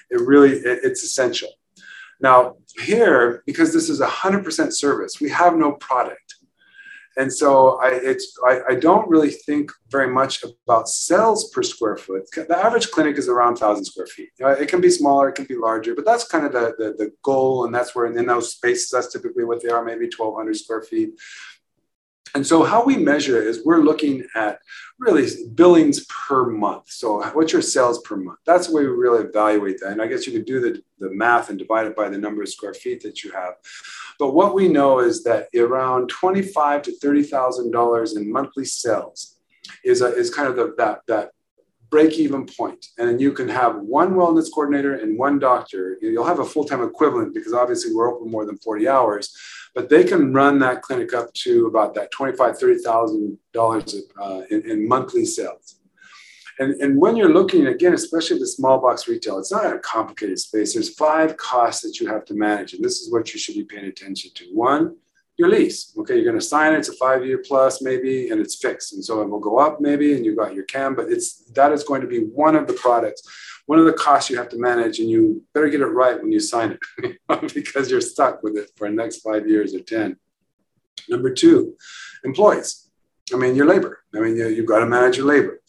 it 0.09 0.21
really 0.21 0.51
it, 0.51 0.79
it's 0.83 1.03
essential. 1.03 1.49
Now 2.21 2.55
here, 2.79 3.43
because 3.45 3.73
this 3.73 3.89
is 3.89 3.99
a 3.99 4.07
hundred 4.07 4.45
percent 4.45 4.73
service, 4.73 5.19
we 5.19 5.29
have 5.29 5.57
no 5.57 5.73
product. 5.73 6.35
And 7.17 7.33
so 7.33 7.79
I, 7.81 7.89
it's, 7.93 8.37
I, 8.47 8.61
I, 8.69 8.75
don't 8.75 9.09
really 9.09 9.31
think 9.31 9.71
very 9.89 10.07
much 10.07 10.43
about 10.43 10.87
sales 10.87 11.49
per 11.49 11.63
square 11.63 11.97
foot. 11.97 12.29
The 12.31 12.55
average 12.55 12.91
clinic 12.91 13.17
is 13.17 13.27
around 13.27 13.53
1,000 13.53 13.85
square 13.85 14.05
feet. 14.05 14.29
It 14.37 14.69
can 14.69 14.81
be 14.81 14.91
smaller, 14.91 15.29
it 15.29 15.35
can 15.35 15.45
be 15.45 15.55
larger, 15.55 15.95
but 15.95 16.05
that's 16.05 16.27
kind 16.27 16.45
of 16.45 16.53
the, 16.53 16.75
the, 16.77 16.93
the 17.05 17.11
goal. 17.23 17.65
And 17.65 17.73
that's 17.73 17.95
where 17.95 18.05
in 18.05 18.25
those 18.25 18.51
spaces, 18.51 18.91
that's 18.91 19.11
typically 19.11 19.45
what 19.45 19.63
they 19.63 19.69
are, 19.69 19.83
maybe 19.83 20.05
1,200 20.05 20.55
square 20.55 20.83
feet. 20.83 21.15
And 22.35 22.45
so, 22.45 22.63
how 22.63 22.83
we 22.83 22.97
measure 22.97 23.41
is 23.41 23.65
we're 23.65 23.81
looking 23.81 24.23
at 24.35 24.59
really 24.99 25.27
billings 25.55 26.05
per 26.05 26.45
month. 26.45 26.83
So, 26.87 27.23
what's 27.31 27.53
your 27.53 27.61
sales 27.61 27.99
per 28.01 28.15
month? 28.15 28.39
That's 28.45 28.67
the 28.67 28.75
way 28.75 28.83
we 28.83 28.89
really 28.89 29.23
evaluate 29.23 29.79
that. 29.79 29.91
And 29.91 30.01
I 30.01 30.07
guess 30.07 30.27
you 30.27 30.33
could 30.33 30.45
do 30.45 30.59
the, 30.59 30.81
the 30.99 31.09
math 31.11 31.49
and 31.49 31.57
divide 31.57 31.87
it 31.87 31.95
by 31.95 32.09
the 32.09 32.17
number 32.17 32.41
of 32.41 32.49
square 32.49 32.73
feet 32.73 33.01
that 33.03 33.23
you 33.23 33.31
have. 33.31 33.53
But 34.19 34.33
what 34.33 34.55
we 34.55 34.67
know 34.67 34.99
is 34.99 35.23
that 35.23 35.47
around 35.55 36.09
twenty-five 36.09 36.81
to 36.83 36.97
thirty 36.97 37.23
thousand 37.23 37.71
dollars 37.71 38.15
in 38.15 38.31
monthly 38.31 38.65
sales 38.65 39.37
is 39.83 40.01
a, 40.01 40.07
is 40.07 40.33
kind 40.33 40.47
of 40.47 40.55
the, 40.55 40.73
that 40.77 41.01
that 41.07 41.31
break 41.89 42.13
even 42.13 42.45
point. 42.45 42.85
And 42.97 43.21
you 43.21 43.31
can 43.31 43.47
have 43.47 43.77
one 43.77 44.13
wellness 44.13 44.51
coordinator 44.53 44.95
and 44.95 45.17
one 45.17 45.39
doctor. 45.39 45.97
You'll 46.01 46.25
have 46.25 46.39
a 46.39 46.45
full 46.45 46.65
time 46.65 46.83
equivalent 46.83 47.33
because 47.33 47.53
obviously 47.53 47.93
we're 47.93 48.13
open 48.13 48.29
more 48.29 48.45
than 48.45 48.57
40 48.57 48.87
hours, 48.87 49.35
but 49.73 49.89
they 49.89 50.03
can 50.03 50.33
run 50.33 50.59
that 50.59 50.81
clinic 50.81 51.13
up 51.13 51.33
to 51.33 51.67
about 51.67 51.93
that 51.95 52.11
$25,000, 52.11 53.37
$30,000 53.55 54.01
uh, 54.21 54.45
in, 54.49 54.69
in 54.69 54.87
monthly 54.87 55.25
sales. 55.25 55.76
And, 56.59 56.73
and 56.81 56.97
when 56.97 57.15
you're 57.15 57.33
looking, 57.33 57.67
again, 57.67 57.93
especially 57.93 58.39
the 58.39 58.47
small 58.47 58.79
box 58.79 59.07
retail, 59.07 59.37
it's 59.37 59.51
not 59.51 59.75
a 59.75 59.79
complicated 59.79 60.39
space. 60.39 60.73
There's 60.73 60.95
five 60.95 61.37
costs 61.37 61.83
that 61.83 61.99
you 61.99 62.07
have 62.07 62.25
to 62.25 62.33
manage. 62.33 62.73
And 62.73 62.83
this 62.83 63.01
is 63.01 63.11
what 63.11 63.33
you 63.33 63.39
should 63.39 63.55
be 63.55 63.63
paying 63.63 63.85
attention 63.85 64.31
to. 64.35 64.45
One, 64.53 64.95
your 65.37 65.49
lease. 65.49 65.93
Okay, 65.97 66.15
you're 66.15 66.25
going 66.25 66.39
to 66.39 66.45
sign 66.45 66.73
it. 66.73 66.79
It's 66.79 66.89
a 66.89 66.95
five 66.95 67.25
year 67.25 67.43
plus 67.45 67.81
maybe, 67.81 68.29
and 68.29 68.41
it's 68.41 68.55
fixed. 68.55 68.93
And 68.93 69.05
so 69.05 69.21
it 69.21 69.29
will 69.29 69.39
go 69.39 69.59
up 69.59 69.79
maybe, 69.79 70.15
and 70.15 70.25
you 70.25 70.35
got 70.35 70.55
your 70.55 70.63
CAM, 70.65 70.95
but 70.95 71.11
it's 71.11 71.43
that 71.51 71.71
is 71.71 71.83
going 71.83 72.01
to 72.01 72.07
be 72.07 72.21
one 72.21 72.55
of 72.55 72.67
the 72.67 72.73
products, 72.73 73.21
one 73.67 73.77
of 73.77 73.85
the 73.85 73.93
costs 73.93 74.29
you 74.29 74.37
have 74.37 74.49
to 74.49 74.57
manage, 74.57 74.99
and 74.99 75.09
you 75.09 75.43
better 75.53 75.69
get 75.69 75.81
it 75.81 75.85
right 75.85 76.19
when 76.19 76.31
you 76.31 76.39
sign 76.39 76.77
it 76.99 77.19
because 77.53 77.91
you're 77.91 78.01
stuck 78.01 78.41
with 78.41 78.57
it 78.57 78.71
for 78.75 78.89
the 78.89 78.95
next 78.95 79.17
five 79.17 79.47
years 79.47 79.75
or 79.75 79.79
10. 79.79 80.17
Number 81.07 81.31
two, 81.31 81.75
employees. 82.23 82.89
I 83.33 83.37
mean, 83.37 83.55
your 83.55 83.67
labor. 83.67 83.99
I 84.15 84.19
mean, 84.19 84.35
you, 84.35 84.47
you've 84.47 84.65
got 84.65 84.79
to 84.79 84.85
manage 84.87 85.17
your 85.17 85.27
labor. 85.27 85.61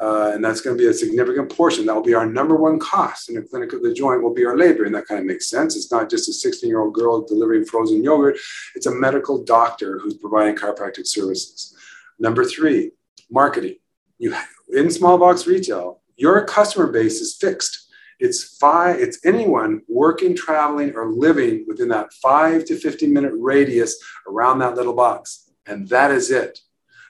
Uh, 0.00 0.32
and 0.34 0.44
that's 0.44 0.60
going 0.60 0.76
to 0.76 0.82
be 0.82 0.88
a 0.88 0.92
significant 0.92 1.54
portion. 1.54 1.86
That 1.86 1.94
will 1.94 2.02
be 2.02 2.14
our 2.14 2.26
number 2.26 2.56
one 2.56 2.78
cost 2.78 3.28
in 3.28 3.36
a 3.36 3.42
clinic 3.42 3.72
of 3.72 3.82
the 3.82 3.94
joint 3.94 4.22
will 4.22 4.34
be 4.34 4.44
our 4.44 4.56
labor. 4.56 4.84
And 4.84 4.94
that 4.94 5.06
kind 5.06 5.20
of 5.20 5.26
makes 5.26 5.48
sense. 5.48 5.76
It's 5.76 5.92
not 5.92 6.10
just 6.10 6.28
a 6.28 6.32
16 6.32 6.68
year 6.68 6.80
old 6.80 6.94
girl 6.94 7.24
delivering 7.24 7.66
frozen 7.66 8.02
yogurt. 8.02 8.36
It's 8.74 8.86
a 8.86 8.94
medical 8.94 9.44
doctor 9.44 9.98
who's 9.98 10.14
providing 10.14 10.56
chiropractic 10.56 11.06
services. 11.06 11.76
Number 12.18 12.44
three, 12.44 12.92
marketing. 13.30 13.76
You 14.18 14.34
in 14.72 14.90
small 14.90 15.18
box 15.18 15.46
retail, 15.46 16.00
your 16.16 16.44
customer 16.44 16.90
base 16.90 17.20
is 17.20 17.36
fixed. 17.36 17.88
It's 18.18 18.56
five, 18.58 19.00
it's 19.00 19.18
anyone 19.24 19.82
working, 19.88 20.36
traveling, 20.36 20.94
or 20.94 21.10
living 21.10 21.64
within 21.66 21.88
that 21.88 22.12
five 22.14 22.64
to 22.66 22.76
15 22.76 23.12
minute 23.12 23.32
radius 23.36 23.96
around 24.28 24.60
that 24.60 24.76
little 24.76 24.94
box. 24.94 25.50
And 25.66 25.88
that 25.88 26.10
is 26.10 26.30
it. 26.30 26.60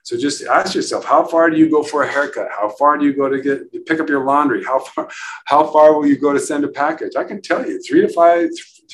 So 0.04 0.16
just 0.18 0.42
ask 0.42 0.74
yourself, 0.74 1.04
how 1.04 1.24
far 1.24 1.48
do 1.48 1.56
you 1.56 1.70
go 1.70 1.82
for 1.82 2.02
a 2.02 2.08
haircut? 2.08 2.48
How 2.50 2.68
far 2.68 2.98
do 2.98 3.04
you 3.04 3.14
go 3.14 3.28
to 3.28 3.40
get 3.40 3.72
to 3.72 3.80
pick 3.80 4.00
up 4.00 4.08
your 4.08 4.24
laundry? 4.24 4.64
How 4.64 4.80
far 4.80 5.08
how 5.44 5.66
far 5.68 5.94
will 5.94 6.06
you 6.06 6.18
go 6.18 6.32
to 6.32 6.40
send 6.40 6.64
a 6.64 6.68
package? 6.68 7.14
I 7.16 7.24
can 7.24 7.40
tell 7.40 7.64
you, 7.64 7.80
three 7.80 8.00
to 8.00 8.08
five, 8.08 8.48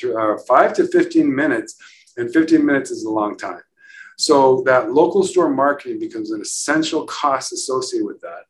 uh, 0.05 0.37
five 0.47 0.75
to 0.75 0.87
fifteen 0.87 1.35
minutes, 1.35 1.77
and 2.19 2.31
fifteen 2.31 2.65
minutes 2.65 2.91
is 2.91 3.05
a 3.05 3.11
long 3.11 3.39
time. 3.39 3.63
So 4.17 4.63
that 4.67 4.93
local 4.93 5.23
store 5.23 5.49
marketing 5.49 5.99
becomes 5.99 6.33
an 6.33 6.41
essential 6.41 7.07
cost 7.07 7.53
associated 7.53 8.07
with 8.07 8.21
that. 8.21 8.43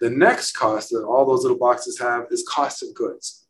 The 0.00 0.10
next 0.10 0.52
cost 0.52 0.90
that 0.90 1.04
all 1.04 1.24
those 1.26 1.42
little 1.42 1.58
boxes 1.58 1.98
have 1.98 2.26
is 2.30 2.44
cost 2.48 2.82
of 2.82 2.94
goods. 2.94 3.43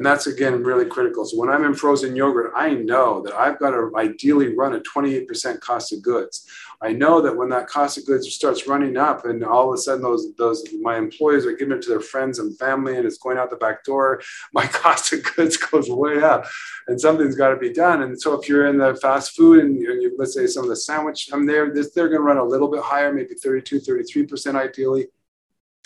And 0.00 0.06
that's 0.06 0.26
again 0.26 0.62
really 0.62 0.86
critical. 0.86 1.26
So 1.26 1.36
when 1.36 1.50
I'm 1.50 1.62
in 1.62 1.74
frozen 1.74 2.16
yogurt, 2.16 2.54
I 2.56 2.72
know 2.72 3.20
that 3.20 3.34
I've 3.34 3.58
got 3.58 3.72
to 3.72 3.92
ideally 3.96 4.56
run 4.56 4.74
a 4.74 4.80
28% 4.80 5.60
cost 5.60 5.92
of 5.92 6.00
goods. 6.00 6.48
I 6.80 6.94
know 6.94 7.20
that 7.20 7.36
when 7.36 7.50
that 7.50 7.66
cost 7.66 7.98
of 7.98 8.06
goods 8.06 8.26
starts 8.32 8.66
running 8.66 8.96
up 8.96 9.26
and 9.26 9.44
all 9.44 9.68
of 9.68 9.74
a 9.74 9.76
sudden 9.76 10.00
those 10.00 10.34
those 10.38 10.66
my 10.80 10.96
employees 10.96 11.44
are 11.44 11.52
giving 11.52 11.76
it 11.76 11.82
to 11.82 11.90
their 11.90 12.00
friends 12.00 12.38
and 12.38 12.58
family 12.58 12.96
and 12.96 13.04
it's 13.04 13.18
going 13.18 13.36
out 13.36 13.50
the 13.50 13.56
back 13.56 13.84
door, 13.84 14.22
my 14.54 14.66
cost 14.68 15.12
of 15.12 15.22
goods 15.36 15.58
goes 15.58 15.90
way 15.90 16.22
up 16.22 16.46
and 16.88 16.98
something's 16.98 17.36
got 17.36 17.50
to 17.50 17.58
be 17.58 17.70
done. 17.70 18.00
And 18.00 18.18
so 18.18 18.40
if 18.40 18.48
you're 18.48 18.68
in 18.68 18.78
the 18.78 18.94
fast 19.02 19.36
food 19.36 19.62
and 19.62 19.76
you, 19.76 20.14
let's 20.16 20.32
say 20.32 20.46
some 20.46 20.62
of 20.62 20.70
the 20.70 20.76
sandwich, 20.76 21.28
I'm 21.30 21.44
there, 21.44 21.74
they're 21.74 22.08
going 22.08 22.12
to 22.12 22.20
run 22.20 22.38
a 22.38 22.42
little 22.42 22.70
bit 22.70 22.80
higher, 22.80 23.12
maybe 23.12 23.34
32, 23.34 23.80
33% 23.80 24.54
ideally. 24.54 25.08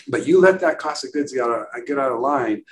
But 0.07 0.25
you 0.25 0.39
let 0.39 0.61
that 0.61 0.79
cost 0.79 1.03
of 1.03 1.11
goods 1.11 1.33
get 1.33 1.43
out 1.43 1.67
of, 1.73 1.85
get 1.85 1.99
out 1.99 2.13
of 2.13 2.21
line 2.21 2.63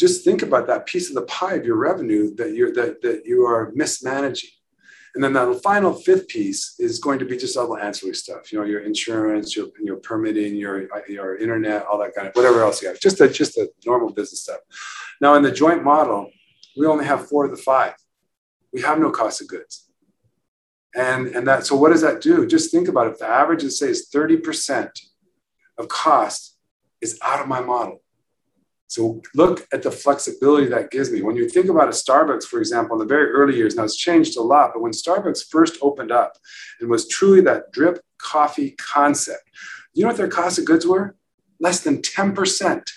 just 0.00 0.24
think 0.24 0.40
about 0.40 0.66
that 0.66 0.86
piece 0.86 1.10
of 1.10 1.14
the 1.14 1.22
pie 1.22 1.54
of 1.54 1.66
your 1.66 1.76
revenue 1.76 2.34
that 2.36 2.54
you're 2.54 2.72
that, 2.72 3.02
that 3.02 3.26
you 3.26 3.44
are 3.44 3.70
mismanaging. 3.74 4.50
And 5.14 5.22
then 5.22 5.34
the 5.34 5.60
final 5.62 5.92
fifth 5.92 6.28
piece 6.28 6.76
is 6.78 7.00
going 7.00 7.18
to 7.18 7.24
be 7.24 7.36
just 7.36 7.56
all 7.56 7.74
the 7.74 7.82
ancillary 7.82 8.14
stuff 8.14 8.50
you 8.50 8.58
know 8.58 8.64
your 8.64 8.80
insurance 8.80 9.56
your, 9.56 9.66
your 9.82 9.96
permitting 9.96 10.54
your 10.56 10.88
your 11.08 11.36
internet 11.36 11.84
all 11.86 11.98
that 11.98 12.14
kind 12.14 12.28
of 12.28 12.34
whatever 12.34 12.62
else 12.62 12.80
you 12.80 12.88
have 12.88 13.00
just 13.00 13.18
the 13.18 13.28
just 13.28 13.54
the 13.56 13.68
normal 13.84 14.10
business 14.12 14.42
stuff. 14.42 14.60
Now 15.20 15.34
in 15.34 15.42
the 15.42 15.52
joint 15.52 15.84
model 15.84 16.30
we 16.78 16.86
only 16.86 17.04
have 17.04 17.28
four 17.28 17.44
of 17.44 17.50
the 17.50 17.62
five. 17.70 17.94
We 18.72 18.80
have 18.82 18.98
no 18.98 19.10
cost 19.10 19.42
of 19.42 19.48
goods. 19.48 19.90
And 20.94 21.26
and 21.36 21.46
that 21.46 21.66
so 21.66 21.76
what 21.76 21.90
does 21.90 22.00
that 22.00 22.22
do? 22.22 22.46
Just 22.46 22.70
think 22.70 22.88
about 22.88 23.08
it. 23.08 23.12
If 23.14 23.18
the 23.18 23.26
average 23.26 23.64
is 23.64 23.78
say 23.78 23.90
is 23.90 24.08
30% 24.14 24.90
of 25.76 25.88
cost 25.88 26.56
is 27.02 27.18
out 27.22 27.40
of 27.40 27.48
my 27.48 27.60
model 27.60 28.00
so 28.90 29.22
look 29.36 29.68
at 29.72 29.84
the 29.84 29.90
flexibility 29.92 30.66
that 30.66 30.90
gives 30.90 31.12
me. 31.12 31.22
When 31.22 31.36
you 31.36 31.48
think 31.48 31.68
about 31.68 31.86
a 31.86 31.92
Starbucks, 31.92 32.42
for 32.42 32.58
example, 32.58 32.96
in 33.00 33.06
the 33.06 33.14
very 33.14 33.30
early 33.30 33.56
years, 33.56 33.76
now 33.76 33.84
it's 33.84 33.94
changed 33.94 34.36
a 34.36 34.42
lot, 34.42 34.72
but 34.74 34.82
when 34.82 34.90
Starbucks 34.90 35.48
first 35.48 35.78
opened 35.80 36.10
up 36.10 36.36
and 36.80 36.90
was 36.90 37.06
truly 37.06 37.40
that 37.42 37.70
drip 37.70 38.00
coffee 38.18 38.72
concept, 38.72 39.44
you 39.94 40.02
know 40.02 40.08
what 40.08 40.16
their 40.16 40.26
cost 40.26 40.58
of 40.58 40.64
goods 40.64 40.84
were? 40.84 41.14
Less 41.60 41.84
than 41.84 42.02
10%. 42.02 42.90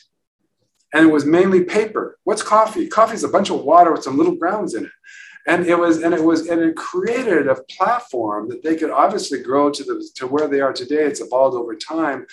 And 0.96 1.08
it 1.08 1.14
was 1.14 1.26
mainly 1.26 1.64
paper. 1.64 2.18
What's 2.24 2.42
coffee? 2.42 2.88
Coffee 2.88 3.14
is 3.14 3.24
a 3.24 3.30
bunch 3.30 3.52
of 3.52 3.64
water 3.64 3.92
with 3.92 4.04
some 4.04 4.18
little 4.18 4.36
grounds 4.36 4.74
in 4.74 4.86
it. 4.86 4.92
And 5.46 5.68
it 5.68 5.78
was, 5.78 6.02
and 6.02 6.16
it 6.16 6.24
was, 6.24 6.48
and 6.48 6.60
it 6.60 6.76
created 6.76 7.48
a 7.48 7.62
platform 7.70 8.50
that 8.50 8.64
they 8.64 8.76
could 8.76 8.90
obviously 8.90 9.44
grow 9.44 9.70
to 9.70 9.84
the 9.84 10.10
to 10.16 10.26
where 10.26 10.48
they 10.48 10.62
are 10.62 10.74
today. 10.74 11.04
It's 11.04 11.22
evolved 11.22 11.56
over 11.56 11.76
time 11.76 12.26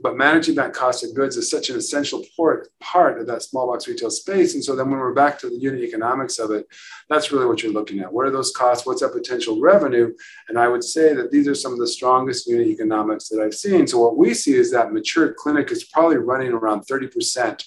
but 0.00 0.16
managing 0.16 0.54
that 0.56 0.72
cost 0.72 1.04
of 1.04 1.14
goods 1.14 1.36
is 1.36 1.50
such 1.50 1.70
an 1.70 1.76
essential 1.76 2.24
part, 2.36 2.68
part 2.80 3.20
of 3.20 3.26
that 3.26 3.42
small 3.42 3.66
box 3.66 3.88
retail 3.88 4.10
space. 4.10 4.54
And 4.54 4.64
so 4.64 4.76
then 4.76 4.90
when 4.90 5.00
we're 5.00 5.12
back 5.12 5.38
to 5.40 5.48
the 5.48 5.56
unit 5.56 5.80
economics 5.80 6.38
of 6.38 6.50
it, 6.50 6.66
that's 7.08 7.32
really 7.32 7.46
what 7.46 7.62
you're 7.62 7.72
looking 7.72 8.00
at. 8.00 8.12
What 8.12 8.26
are 8.26 8.30
those 8.30 8.52
costs? 8.52 8.86
What's 8.86 9.02
that 9.02 9.12
potential 9.12 9.60
revenue? 9.60 10.14
And 10.48 10.58
I 10.58 10.68
would 10.68 10.84
say 10.84 11.14
that 11.14 11.30
these 11.30 11.48
are 11.48 11.54
some 11.54 11.72
of 11.72 11.78
the 11.78 11.88
strongest 11.88 12.46
unit 12.46 12.68
economics 12.68 13.28
that 13.28 13.40
I've 13.40 13.54
seen. 13.54 13.86
So 13.86 13.98
what 13.98 14.16
we 14.16 14.34
see 14.34 14.54
is 14.54 14.70
that 14.72 14.92
mature 14.92 15.34
clinic 15.34 15.70
is 15.70 15.84
probably 15.84 16.18
running 16.18 16.52
around 16.52 16.82
30% 16.86 17.64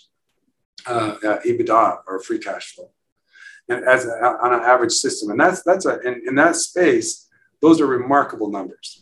uh, 0.88 1.16
EBITDA 1.46 2.00
or 2.08 2.22
free 2.22 2.40
cash 2.40 2.74
flow 2.74 2.92
and 3.70 3.86
as 3.86 4.06
a, 4.06 4.10
on 4.10 4.54
an 4.54 4.62
average 4.62 4.92
system. 4.92 5.32
And 5.32 5.40
that's, 5.40 5.64
that's 5.64 5.86
a, 5.86 6.00
in, 6.02 6.22
in 6.28 6.36
that 6.36 6.56
space, 6.56 7.28
those 7.62 7.80
are 7.80 7.88
remarkable 7.88 8.50
numbers. 8.50 9.01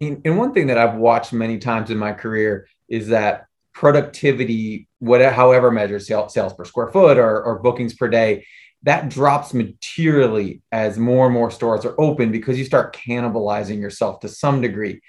And 0.00 0.38
one 0.38 0.52
thing 0.52 0.66
that 0.66 0.78
I've 0.78 0.96
watched 0.96 1.32
many 1.32 1.58
times 1.58 1.90
in 1.90 1.96
my 1.96 2.12
career 2.12 2.68
is 2.88 3.08
that 3.08 3.46
productivity, 3.72 4.88
whatever, 4.98 5.34
however 5.34 5.70
measured 5.70 6.02
sales, 6.02 6.54
per 6.54 6.64
square 6.64 6.88
foot 6.88 7.18
or, 7.18 7.42
or 7.42 7.58
bookings 7.60 7.94
per 7.94 8.08
day, 8.08 8.46
that 8.82 9.08
drops 9.08 9.52
materially 9.54 10.62
as 10.70 10.98
more 10.98 11.26
and 11.26 11.34
more 11.34 11.50
stores 11.50 11.84
are 11.84 11.94
open 11.98 12.30
because 12.30 12.58
you 12.58 12.64
start 12.64 12.94
cannibalizing 12.96 13.80
yourself 13.80 14.20
to 14.20 14.28
some 14.28 14.60
degree. 14.60 15.00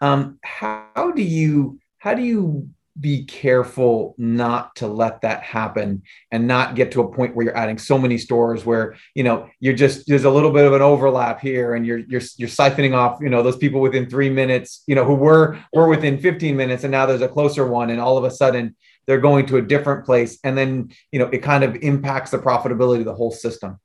Um, 0.00 0.38
how 0.42 1.12
do 1.14 1.22
you 1.22 1.78
how 1.98 2.14
do 2.14 2.22
you 2.22 2.68
be 2.98 3.24
careful 3.24 4.14
not 4.16 4.74
to 4.76 4.86
let 4.86 5.20
that 5.20 5.42
happen 5.42 6.02
and 6.32 6.46
not 6.46 6.74
get 6.74 6.92
to 6.92 7.02
a 7.02 7.12
point 7.12 7.34
where 7.34 7.44
you're 7.44 7.56
adding 7.56 7.78
so 7.78 7.98
many 7.98 8.16
stores 8.16 8.64
where 8.64 8.96
you 9.14 9.22
know 9.22 9.48
you're 9.60 9.74
just 9.74 10.06
there's 10.06 10.24
a 10.24 10.30
little 10.30 10.50
bit 10.50 10.64
of 10.64 10.72
an 10.72 10.82
overlap 10.82 11.40
here 11.40 11.74
and 11.74 11.86
you're 11.86 11.98
you're 11.98 12.22
you're 12.36 12.48
siphoning 12.48 12.94
off 12.94 13.18
you 13.20 13.28
know 13.28 13.42
those 13.42 13.56
people 13.56 13.80
within 13.80 14.08
3 14.08 14.30
minutes 14.30 14.82
you 14.86 14.94
know 14.94 15.04
who 15.04 15.14
were 15.14 15.58
were 15.72 15.88
within 15.88 16.18
15 16.18 16.56
minutes 16.56 16.84
and 16.84 16.90
now 16.90 17.04
there's 17.04 17.22
a 17.22 17.28
closer 17.28 17.66
one 17.66 17.90
and 17.90 18.00
all 18.00 18.16
of 18.16 18.24
a 18.24 18.30
sudden 18.30 18.74
they're 19.06 19.20
going 19.20 19.46
to 19.46 19.58
a 19.58 19.62
different 19.62 20.04
place 20.04 20.38
and 20.42 20.56
then 20.56 20.90
you 21.12 21.18
know 21.18 21.26
it 21.26 21.42
kind 21.42 21.64
of 21.64 21.76
impacts 21.76 22.30
the 22.30 22.38
profitability 22.38 23.00
of 23.00 23.04
the 23.04 23.14
whole 23.14 23.32
system 23.32 23.78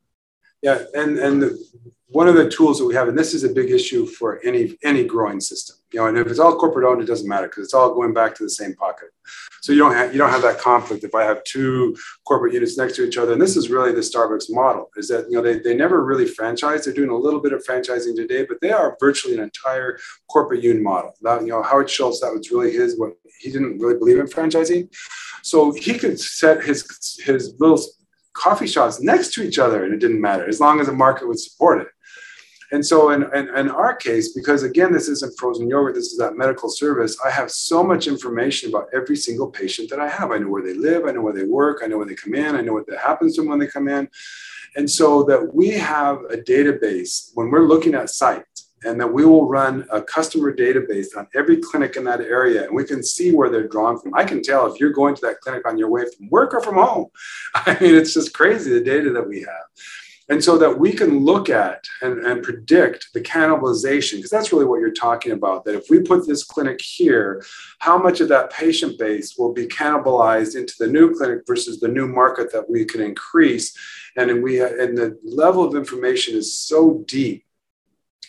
yeah 0.62 0.84
and 0.94 1.18
and 1.18 1.42
the, 1.42 1.58
one 2.12 2.28
of 2.28 2.36
the 2.36 2.50
tools 2.50 2.78
that 2.78 2.86
we 2.86 2.94
have, 2.94 3.08
and 3.08 3.18
this 3.18 3.34
is 3.34 3.46
a 3.46 3.50
big 3.50 3.72
issue 3.72 4.06
for 4.06 4.42
any 4.44 4.78
any 4.84 5.06
growing 5.06 5.40
system, 5.40 5.78
you 5.94 6.00
know, 6.00 6.08
and 6.08 6.18
if 6.18 6.28
it's 6.28 6.40
all 6.40 6.58
corporate 6.58 6.86
owned, 6.86 7.02
it 7.02 7.06
doesn't 7.06 7.28
matter 7.28 7.48
because 7.48 7.64
it's 7.64 7.74
all 7.74 7.94
going 7.94 8.14
back 8.14 8.36
to 8.36 8.44
the 8.44 8.50
same 8.50 8.76
pocket. 8.76 9.10
So 9.62 9.72
you 9.72 9.80
don't 9.80 9.94
have 9.94 10.12
you 10.12 10.18
don't 10.18 10.30
have 10.30 10.42
that 10.42 10.60
conflict 10.60 11.06
if 11.06 11.16
I 11.16 11.24
have 11.24 11.44
two 11.46 11.96
corporate 12.26 12.54
units 12.54 12.78
next 12.78 12.98
to 12.98 13.08
each 13.08 13.18
other. 13.18 13.32
And 13.32 13.42
this 13.42 13.56
is 13.56 13.70
really 13.70 13.94
the 13.94 14.02
Starbucks 14.02 14.48
model, 14.50 14.90
is 14.98 15.08
that 15.08 15.28
you 15.30 15.38
know 15.38 15.42
they, 15.42 15.60
they 15.60 15.74
never 15.74 16.04
really 16.04 16.28
franchise. 16.28 16.84
They're 16.84 16.94
doing 16.94 17.12
a 17.12 17.18
little 17.18 17.40
bit 17.40 17.54
of 17.54 17.64
franchising 17.64 18.16
today, 18.16 18.46
but 18.46 18.60
they 18.60 18.72
are 18.72 18.98
virtually 19.00 19.36
an 19.36 19.44
entire 19.44 19.98
corporate 20.30 20.64
unit 20.64 20.84
model. 20.84 21.14
That, 21.22 21.42
you 21.42 21.50
know, 21.50 21.64
Howard 21.64 21.90
Schultz, 21.90 22.20
that 22.20 22.34
was 22.34 22.52
really 22.52 22.72
his 22.72 23.00
what 23.00 23.14
he 23.40 23.52
didn't 23.52 23.80
really 23.80 23.98
believe 23.98 24.20
in 24.20 24.28
franchising. 24.28 24.94
So 25.44 25.72
he 25.72 25.98
could 25.98 26.20
set 26.20 26.62
his 26.62 26.86
his 27.24 27.56
little 27.60 27.80
coffee 28.34 28.68
shops 28.68 29.02
next 29.02 29.34
to 29.34 29.44
each 29.44 29.60
other 29.60 29.84
and 29.84 29.94
it 29.94 30.00
didn't 30.00 30.22
matter 30.22 30.48
as 30.48 30.60
long 30.60 30.80
as 30.80 30.88
the 30.88 30.94
market 30.94 31.28
would 31.28 31.40
support 31.40 31.82
it. 31.82 31.88
And 32.74 32.86
so, 32.86 33.10
in, 33.10 33.24
in, 33.36 33.54
in, 33.54 33.70
our 33.70 33.94
case, 33.94 34.32
because 34.34 34.64
again, 34.64 34.94
this 34.94 35.10
isn't 35.10 35.38
frozen 35.38 35.68
yogurt, 35.68 35.94
this 35.94 36.14
is 36.14 36.18
that 36.20 36.38
medical 36.38 36.70
service, 36.70 37.18
I 37.24 37.30
have 37.30 37.52
so 37.52 37.84
much 37.84 38.08
information 38.08 38.70
about 38.70 38.88
every 38.94 39.18
single 39.18 39.52
patient 39.52 39.90
that 39.90 40.00
I 40.00 40.08
have. 40.08 40.32
I 40.32 40.38
know 40.38 40.48
where 40.48 40.64
they 40.64 40.74
live, 40.74 41.06
I 41.06 41.12
know 41.12 41.22
where 41.22 41.34
they 41.34 41.44
work, 41.44 41.82
I 41.84 41.88
know 41.88 41.98
when 41.98 42.08
they 42.08 42.16
come 42.16 42.34
in, 42.34 42.56
I 42.56 42.62
know 42.62 42.74
what 42.74 42.86
happens 42.98 43.36
to 43.36 43.42
them 43.42 43.50
when 43.50 43.60
they 43.60 43.68
come 43.68 43.90
in. 43.90 44.08
And 44.78 44.90
so, 44.90 45.24
that 45.24 45.54
we 45.54 45.72
have 45.72 46.20
a 46.30 46.38
database 46.38 47.32
when 47.34 47.52
we're 47.52 47.68
looking 47.68 47.94
at 47.94 48.10
sites, 48.10 48.46
and 48.84 49.00
that 49.00 49.12
we 49.12 49.26
will 49.26 49.48
run 49.48 49.86
a 49.92 50.02
customer 50.02 50.54
database 50.54 51.16
on 51.16 51.28
every 51.36 51.58
clinic 51.58 51.96
in 51.96 52.04
that 52.06 52.22
area, 52.22 52.66
and 52.66 52.76
we 52.76 52.84
can 52.84 53.04
see 53.04 53.32
where 53.34 53.50
they're 53.50 53.68
drawn 53.68 54.00
from. 54.00 54.14
I 54.16 54.24
can 54.24 54.42
tell 54.42 54.72
if 54.72 54.80
you're 54.80 54.92
going 54.92 55.16
to 55.16 55.22
that 55.22 55.40
clinic 55.42 55.68
on 55.68 55.78
your 55.78 55.90
way 55.90 56.06
from 56.18 56.30
work 56.30 56.54
or 56.54 56.62
from 56.62 56.76
home. 56.76 57.08
I 57.56 57.78
mean, 57.80 57.96
it's 57.96 58.14
just 58.14 58.34
crazy 58.34 58.72
the 58.72 58.82
data 58.82 59.12
that 59.12 59.28
we 59.28 59.42
have. 59.42 59.66
And 60.30 60.42
so 60.42 60.58
that 60.60 60.80
we 60.80 60.94
can 60.94 61.26
look 61.26 61.50
at 61.50 61.84
and, 62.02 62.26
and 62.26 62.42
predict 62.42 63.10
the 63.14 63.20
cannibalization, 63.20 64.16
because 64.16 64.30
that's 64.30 64.54
really 64.54 64.66
what 64.66 64.80
you're 64.80 64.94
talking 64.94 65.34
about. 65.34 65.66
That 65.66 65.76
if 65.76 65.90
we 65.90 66.00
put 66.00 66.26
this 66.26 66.46
clinic 66.46 66.80
here, 66.82 67.44
how 67.80 67.98
much 67.98 68.22
of 68.22 68.30
that 68.30 68.50
patient 68.50 68.98
base 68.98 69.36
will 69.38 69.52
be 69.52 69.68
cannibalized 69.68 70.56
into 70.56 70.74
the 70.80 70.88
new 70.88 71.14
clinic 71.14 71.42
versus 71.46 71.82
the 71.82 71.90
new 71.90 72.08
market 72.08 72.54
that 72.54 72.70
we 72.70 72.86
can 72.86 73.02
increase. 73.02 73.76
And 74.16 74.42
we 74.42 74.62
and 74.62 74.98
the 74.98 75.20
level 75.24 75.66
of 75.66 75.76
information 75.76 76.38
is 76.38 76.58
so 76.58 77.04
deep 77.08 77.44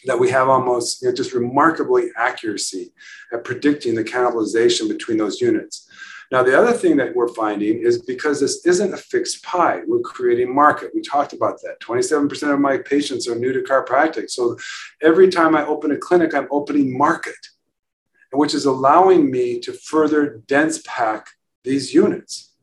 that 0.04 0.18
we 0.18 0.30
have 0.30 0.48
almost 0.48 1.02
you 1.02 1.08
know, 1.08 1.14
just 1.14 1.32
remarkably 1.32 2.10
accuracy 2.16 2.92
at 3.32 3.44
predicting 3.44 3.94
the 3.94 4.04
cannibalization 4.04 4.88
between 4.88 5.18
those 5.18 5.40
units. 5.40 5.88
Now, 6.30 6.42
the 6.42 6.58
other 6.58 6.72
thing 6.72 6.96
that 6.96 7.14
we're 7.14 7.28
finding 7.28 7.82
is 7.82 8.00
because 8.00 8.40
this 8.40 8.64
isn't 8.64 8.94
a 8.94 8.96
fixed 8.96 9.42
pie, 9.42 9.82
we're 9.86 10.00
creating 10.00 10.54
market. 10.54 10.92
We 10.94 11.02
talked 11.02 11.34
about 11.34 11.60
that. 11.60 11.78
27% 11.80 12.54
of 12.54 12.58
my 12.58 12.78
patients 12.78 13.28
are 13.28 13.34
new 13.34 13.52
to 13.52 13.60
chiropractic. 13.60 14.30
So 14.30 14.56
every 15.02 15.28
time 15.28 15.54
I 15.54 15.66
open 15.66 15.92
a 15.92 15.98
clinic, 15.98 16.34
I'm 16.34 16.48
opening 16.50 16.96
market, 16.96 17.36
which 18.32 18.54
is 18.54 18.64
allowing 18.64 19.30
me 19.30 19.60
to 19.60 19.74
further 19.74 20.42
dense 20.46 20.80
pack 20.86 21.26
these 21.64 21.92
units. 21.92 22.54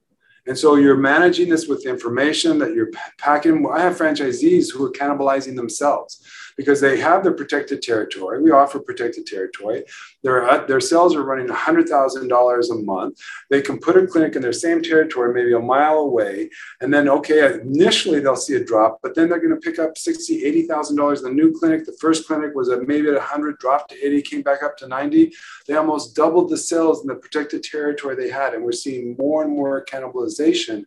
And 0.47 0.58
so 0.58 0.75
you're 0.75 0.97
managing 0.97 1.49
this 1.49 1.67
with 1.67 1.86
information 1.86 2.58
that 2.58 2.73
you're 2.73 2.89
packing. 3.19 3.67
I 3.71 3.82
have 3.82 3.99
franchisees 3.99 4.73
who 4.73 4.84
are 4.84 4.91
cannibalizing 4.91 5.56
themselves 5.56 6.25
because 6.60 6.82
they 6.82 7.00
have 7.00 7.24
their 7.24 7.32
protected 7.32 7.82
territory. 7.82 8.41
We 8.41 8.52
offer 8.52 8.80
protected 8.80 9.26
territory. 9.26 9.86
Their, 10.24 10.43
uh, 10.43 10.65
their 10.65 10.82
sales 10.82 11.15
are 11.15 11.24
running 11.24 11.48
$100,000 11.48 12.69
a 12.69 12.84
month. 12.84 13.17
They 13.50 13.62
can 13.62 13.80
put 13.80 13.95
a 13.95 14.06
clinic 14.06 14.36
in 14.36 14.41
their 14.41 14.52
same 14.52 14.82
territory, 14.82 15.34
maybe 15.34 15.54
a 15.54 15.60
mile 15.60 16.00
away. 16.00 16.50
And 16.82 16.93
then, 16.93 17.08
okay, 17.08 17.62
initially 17.62 18.19
they'll 18.19 18.36
see 18.36 18.56
a 18.56 18.63
drop, 18.63 19.00
but 19.02 19.15
then 19.15 19.30
they're 19.30 19.39
going 19.39 19.58
to 19.58 19.62
pick 19.62 19.80
up 19.80 19.95
$60,000, 19.95 20.67
$80,000. 20.67 21.24
The 21.24 21.30
new 21.30 21.58
clinic, 21.58 21.86
the 21.86 21.98
first 22.02 22.28
clinic 22.28 22.54
was 22.54 22.67
at 22.67 22.86
maybe 22.86 23.08
at 23.08 23.13
100, 23.13 23.58
dropped 23.60 23.91
to 23.91 24.06
80, 24.06 24.22
came 24.24 24.41
back 24.41 24.62
up 24.62 24.76
to 24.80 24.88
90. 24.89 25.32
They 25.65 25.76
almost 25.76 26.13
doubled 26.13 26.50
the 26.50 26.58
sales 26.58 27.04
in 27.04 27.08
the 27.08 27.15
protected 27.15 27.63
territory 27.63 28.17
they 28.17 28.30
had. 28.30 28.54
And 28.54 28.65
we're 28.65 28.74
seeing 28.74 29.15
more 29.17 29.45
and 29.45 29.56
more 29.56 29.86
cannibalization. 29.86 30.84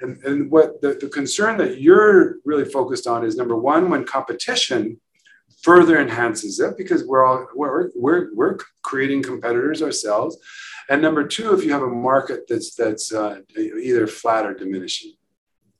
And, 0.00 0.20
and 0.24 0.50
what 0.50 0.80
the, 0.80 0.94
the 0.94 1.08
concern 1.08 1.58
that 1.58 1.80
you're 1.80 2.38
really 2.44 2.64
focused 2.64 3.06
on 3.06 3.24
is 3.24 3.36
number 3.36 3.56
one, 3.56 3.88
when 3.88 4.04
competition 4.04 4.98
further 5.62 6.00
enhances 6.00 6.60
it 6.60 6.76
because 6.76 7.04
we're 7.04 7.24
all 7.24 7.46
we're, 7.54 7.90
we're, 7.94 8.34
we're 8.34 8.58
creating 8.82 9.22
competitors 9.22 9.82
ourselves. 9.82 10.38
And 10.88 11.00
number 11.00 11.26
two 11.26 11.54
if 11.54 11.64
you 11.64 11.72
have 11.72 11.82
a 11.82 11.88
market 11.88 12.42
that's 12.48 12.74
that's 12.74 13.12
uh, 13.12 13.40
either 13.56 14.06
flat 14.06 14.46
or 14.46 14.54
diminishing 14.54 15.12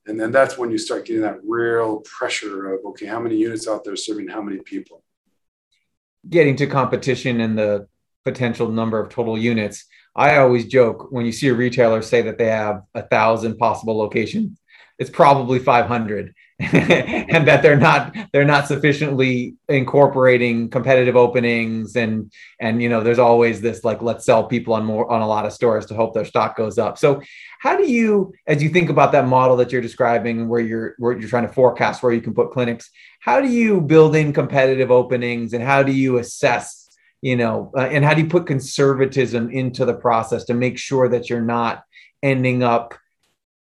and 0.05 0.19
then 0.19 0.31
that's 0.31 0.57
when 0.57 0.71
you 0.71 0.77
start 0.77 1.05
getting 1.05 1.21
that 1.21 1.39
real 1.43 1.99
pressure 2.01 2.73
of 2.73 2.85
okay 2.85 3.05
how 3.05 3.19
many 3.19 3.35
units 3.35 3.67
out 3.67 3.83
there 3.83 3.95
serving 3.95 4.27
how 4.27 4.41
many 4.41 4.59
people? 4.59 5.03
Getting 6.29 6.55
to 6.57 6.67
competition 6.67 7.41
and 7.41 7.57
the 7.57 7.87
potential 8.23 8.69
number 8.69 8.99
of 8.99 9.09
total 9.09 9.37
units. 9.37 9.85
I 10.15 10.37
always 10.37 10.67
joke 10.67 11.11
when 11.11 11.25
you 11.25 11.31
see 11.31 11.49
a 11.49 11.53
retailer 11.53 12.01
say 12.01 12.21
that 12.21 12.37
they 12.37 12.47
have 12.47 12.83
a 12.93 13.01
thousand 13.01 13.57
possible 13.57 13.97
locations 13.97 14.59
it's 14.99 15.09
probably 15.09 15.59
500 15.59 16.33
and 16.73 17.47
that 17.47 17.61
they're 17.61 17.77
not 17.77 18.15
they're 18.31 18.45
not 18.45 18.67
sufficiently 18.67 19.55
incorporating 19.69 20.69
competitive 20.69 21.15
openings 21.15 21.95
and 21.95 22.31
and 22.59 22.81
you 22.81 22.89
know 22.89 23.01
there's 23.01 23.19
always 23.19 23.61
this 23.61 23.83
like 23.83 24.01
let's 24.01 24.25
sell 24.25 24.45
people 24.45 24.73
on 24.73 24.85
more 24.85 25.09
on 25.11 25.21
a 25.21 25.27
lot 25.27 25.45
of 25.45 25.53
stores 25.53 25.85
to 25.85 25.93
hope 25.93 26.13
their 26.13 26.25
stock 26.25 26.55
goes 26.55 26.77
up. 26.77 26.97
So 26.97 27.21
how 27.63 27.77
do 27.77 27.89
you 27.89 28.33
as 28.45 28.61
you 28.61 28.69
think 28.69 28.89
about 28.89 29.13
that 29.13 29.25
model 29.25 29.55
that 29.57 29.71
you're 29.71 29.81
describing 29.81 30.49
where 30.49 30.59
you're 30.59 30.95
where 30.97 31.17
you're 31.17 31.29
trying 31.29 31.47
to 31.47 31.53
forecast 31.53 32.03
where 32.03 32.11
you 32.11 32.21
can 32.21 32.33
put 32.33 32.51
clinics 32.51 32.89
how 33.21 33.39
do 33.39 33.47
you 33.47 33.79
build 33.79 34.17
in 34.17 34.33
competitive 34.33 34.91
openings 34.91 35.53
and 35.53 35.63
how 35.63 35.81
do 35.81 35.93
you 35.93 36.17
assess 36.17 36.89
you 37.21 37.37
know 37.37 37.71
uh, 37.77 37.81
and 37.81 38.03
how 38.03 38.13
do 38.13 38.21
you 38.21 38.27
put 38.27 38.45
conservatism 38.45 39.49
into 39.49 39.85
the 39.85 39.93
process 39.93 40.43
to 40.43 40.53
make 40.53 40.77
sure 40.77 41.07
that 41.07 41.29
you're 41.29 41.41
not 41.41 41.83
ending 42.21 42.63
up 42.63 42.95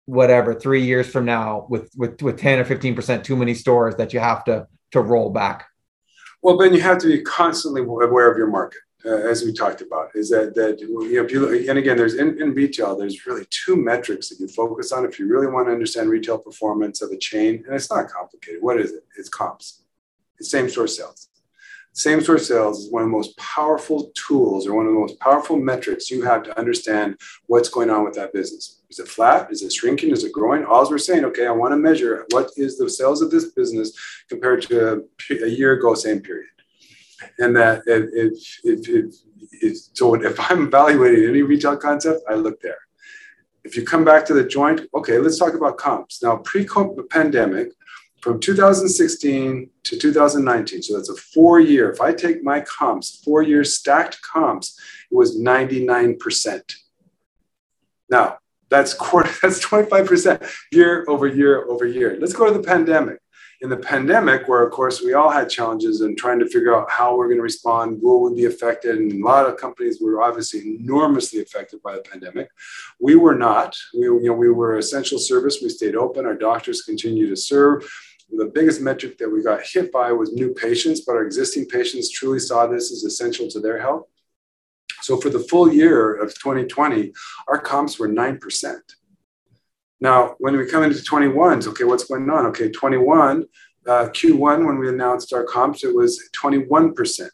whatever 0.07 0.55
three 0.55 0.83
years 0.83 1.07
from 1.07 1.25
now 1.25 1.67
with 1.69 1.91
with 1.97 2.21
with 2.23 2.38
10 2.38 2.59
or 2.61 2.65
15 2.65 2.95
percent 2.95 3.25
too 3.25 3.37
many 3.37 3.55
stores 3.55 3.95
that 3.97 4.12
you 4.12 4.21
have 4.21 4.45
to 4.45 4.67
to 4.93 5.01
roll 5.01 5.31
back? 5.31 5.67
Well 6.43 6.59
ben 6.59 6.75
you 6.75 6.81
have 6.81 6.99
to 6.99 7.09
be 7.09 7.23
constantly 7.23 7.83
aware 7.83 8.31
of 8.31 8.37
your 8.37 8.49
market 8.49 8.81
uh, 9.05 9.17
as 9.17 9.45
we 9.45 9.53
talked 9.53 9.81
about 9.81 10.11
is 10.15 10.31
that 10.31 10.55
that 10.55 10.81
you 10.81 11.15
know 11.15 11.25
if 11.25 11.33
you 11.33 11.69
and 11.69 11.79
again 11.79 11.97
there's 11.97 12.15
in, 12.15 12.41
in 12.41 12.55
retail 12.55 12.97
there's 12.97 13.27
really 13.27 13.47
two 13.51 13.77
metrics 13.77 14.29
that 14.29 14.38
you 14.38 14.49
focus 14.49 14.93
on 14.93 15.05
if 15.05 15.19
you 15.19 15.27
really 15.27 15.47
want 15.47 15.67
to 15.67 15.73
understand 15.73 16.09
retail 16.09 16.38
performance 16.38 17.03
of 17.03 17.11
a 17.11 17.17
chain 17.17 17.62
and 17.67 17.75
it's 17.75 17.91
not 17.91 18.09
complicated. 18.09 18.62
What 18.62 18.81
is 18.81 18.93
it? 18.93 19.05
It's 19.17 19.29
comps. 19.29 19.83
It's 20.38 20.51
same 20.51 20.69
store 20.69 20.87
sales. 20.87 21.29
Same 21.95 22.23
store 22.23 22.38
sales 22.38 22.85
is 22.85 22.91
one 22.91 23.03
of 23.03 23.09
the 23.09 23.12
most 23.12 23.37
powerful 23.37 24.12
tools 24.15 24.67
or 24.67 24.75
one 24.75 24.87
of 24.87 24.93
the 24.93 24.99
most 24.99 25.21
powerful 25.21 25.59
metrics 25.59 26.11
you 26.11 26.23
have 26.23 26.43
to 26.45 26.59
understand 26.59 27.17
what's 27.47 27.69
going 27.69 27.91
on 27.91 28.03
with 28.05 28.15
that 28.15 28.33
business. 28.33 28.82
Is 28.92 28.98
it 28.98 29.09
flat? 29.09 29.50
Is 29.50 29.62
it 29.62 29.72
shrinking? 29.72 30.11
Is 30.11 30.22
it 30.22 30.33
growing? 30.33 30.66
All 30.66 30.88
we're 30.90 30.98
saying, 30.98 31.24
okay, 31.24 31.46
I 31.46 31.50
want 31.50 31.72
to 31.72 31.78
measure 31.78 32.26
what 32.31 32.50
is 32.59 32.76
the 32.76 32.90
sales 32.90 33.22
of 33.22 33.31
this 33.31 33.46
business 33.46 33.98
compared 34.28 34.61
to 34.64 35.07
a 35.31 35.48
year 35.48 35.72
ago, 35.72 35.94
same 35.94 36.20
period. 36.20 36.50
And 37.38 37.57
that 37.57 37.85
if, 37.87 38.61
if, 38.64 39.14
if, 39.50 39.76
so 39.94 40.14
if 40.14 40.38
I'm 40.50 40.66
evaluating 40.66 41.26
any 41.26 41.40
retail 41.40 41.78
concept, 41.78 42.20
I 42.28 42.35
look 42.35 42.61
there. 42.61 42.81
If 43.64 43.78
you 43.78 43.83
come 43.83 44.05
back 44.05 44.26
to 44.26 44.35
the 44.35 44.44
joint, 44.44 44.83
okay, 44.94 45.18
let's 45.18 45.38
talk 45.38 45.55
about 45.55 45.78
comps. 45.78 46.22
Now, 46.22 46.37
pre-pandemic, 46.37 47.68
from 48.20 48.40
2016 48.40 49.70
to 49.85 49.98
2019. 49.98 50.83
So 50.83 50.96
that's 50.96 51.09
a 51.09 51.16
four 51.16 51.61
year. 51.61 51.90
If 51.90 52.02
I 52.02 52.12
take 52.12 52.44
my 52.44 52.61
comps, 52.61 53.22
four 53.24 53.42
years 53.42 53.74
stacked 53.74 54.20
comps, 54.20 54.78
it 55.11 55.14
was 55.14 55.38
99%. 55.38 56.74
Now, 58.11 58.38
that's 58.73 58.95
quarter, 58.95 59.31
that's 59.43 59.65
25% 59.65 60.51
year 60.73 61.05
over 61.09 61.27
year 61.27 61.69
over 61.69 61.87
year. 61.87 62.17
Let's 62.21 62.33
go 62.33 62.47
to 62.47 62.59
the 62.59 62.65
pandemic. 62.65 63.19
In 63.61 63.71
the 63.71 63.77
pandemic, 63.77 64.49
where 64.49 64.67
of 64.67 64.73
course 64.73 65.03
we 65.03 65.13
all 65.15 65.31
had 65.31 65.49
challenges 65.49 66.01
and 66.01 66.19
trying 66.19 66.41
to 66.41 66.49
figure 66.49 66.75
out 66.75 66.91
how 66.91 67.17
we're 67.17 67.29
going 67.29 67.37
to 67.37 67.45
respond, 67.45 67.99
what 68.01 68.21
would 68.21 68.35
be 68.35 68.47
affected, 68.47 68.97
and 68.97 69.13
a 69.13 69.25
lot 69.25 69.49
of 69.49 69.57
companies 69.57 70.01
were 70.01 70.21
obviously 70.21 70.79
enormously 70.81 71.41
affected 71.41 71.81
by 71.81 71.95
the 71.95 72.01
pandemic. 72.01 72.49
We 73.01 73.15
were 73.15 73.37
not. 73.37 73.77
We, 73.95 74.07
you 74.07 74.25
know, 74.25 74.33
we 74.33 74.51
were 74.51 74.79
essential 74.79 75.21
service. 75.21 75.61
We 75.63 75.69
stayed 75.69 75.95
open. 75.95 76.27
Our 76.27 76.35
doctors 76.35 76.83
continue 76.83 77.29
to 77.29 77.37
serve 77.37 77.89
the 78.33 78.47
biggest 78.47 78.81
metric 78.81 79.19
that 79.19 79.29
we 79.29 79.43
got 79.43 79.61
hit 79.63 79.93
by 79.93 80.11
was 80.11 80.33
new 80.33 80.55
patients, 80.55 81.03
but 81.03 81.13
our 81.13 81.25
existing 81.25 81.67
patients 81.67 82.11
truly 82.11 82.39
saw 82.39 82.67
this 82.67 82.91
as 82.91 83.05
essential 83.05 83.47
to 83.49 83.61
their 83.61 83.79
health. 83.79 84.07
So 85.03 85.21
for 85.21 85.31
the 85.31 85.41
full 85.41 85.73
year 85.73 86.15
of 86.15 86.35
2020, 86.35 87.12
our 87.49 87.59
comps 87.59 87.99
were 87.99 88.09
9%. 88.09 88.77
Now, 90.01 90.35
when 90.38 90.57
we 90.57 90.67
come 90.67 90.83
into 90.83 91.03
21, 91.03 91.69
okay, 91.69 91.85
what's 91.85 92.05
going 92.05 92.29
on? 92.31 92.47
Okay, 92.47 92.71
21, 92.71 93.45
uh, 93.87 94.09
Q1, 94.09 94.67
when 94.67 94.79
we 94.79 94.88
announced 94.88 95.33
our 95.33 95.45
comps, 95.45 95.85
it 95.85 95.95
was 95.95 96.21
21%. 96.37 97.29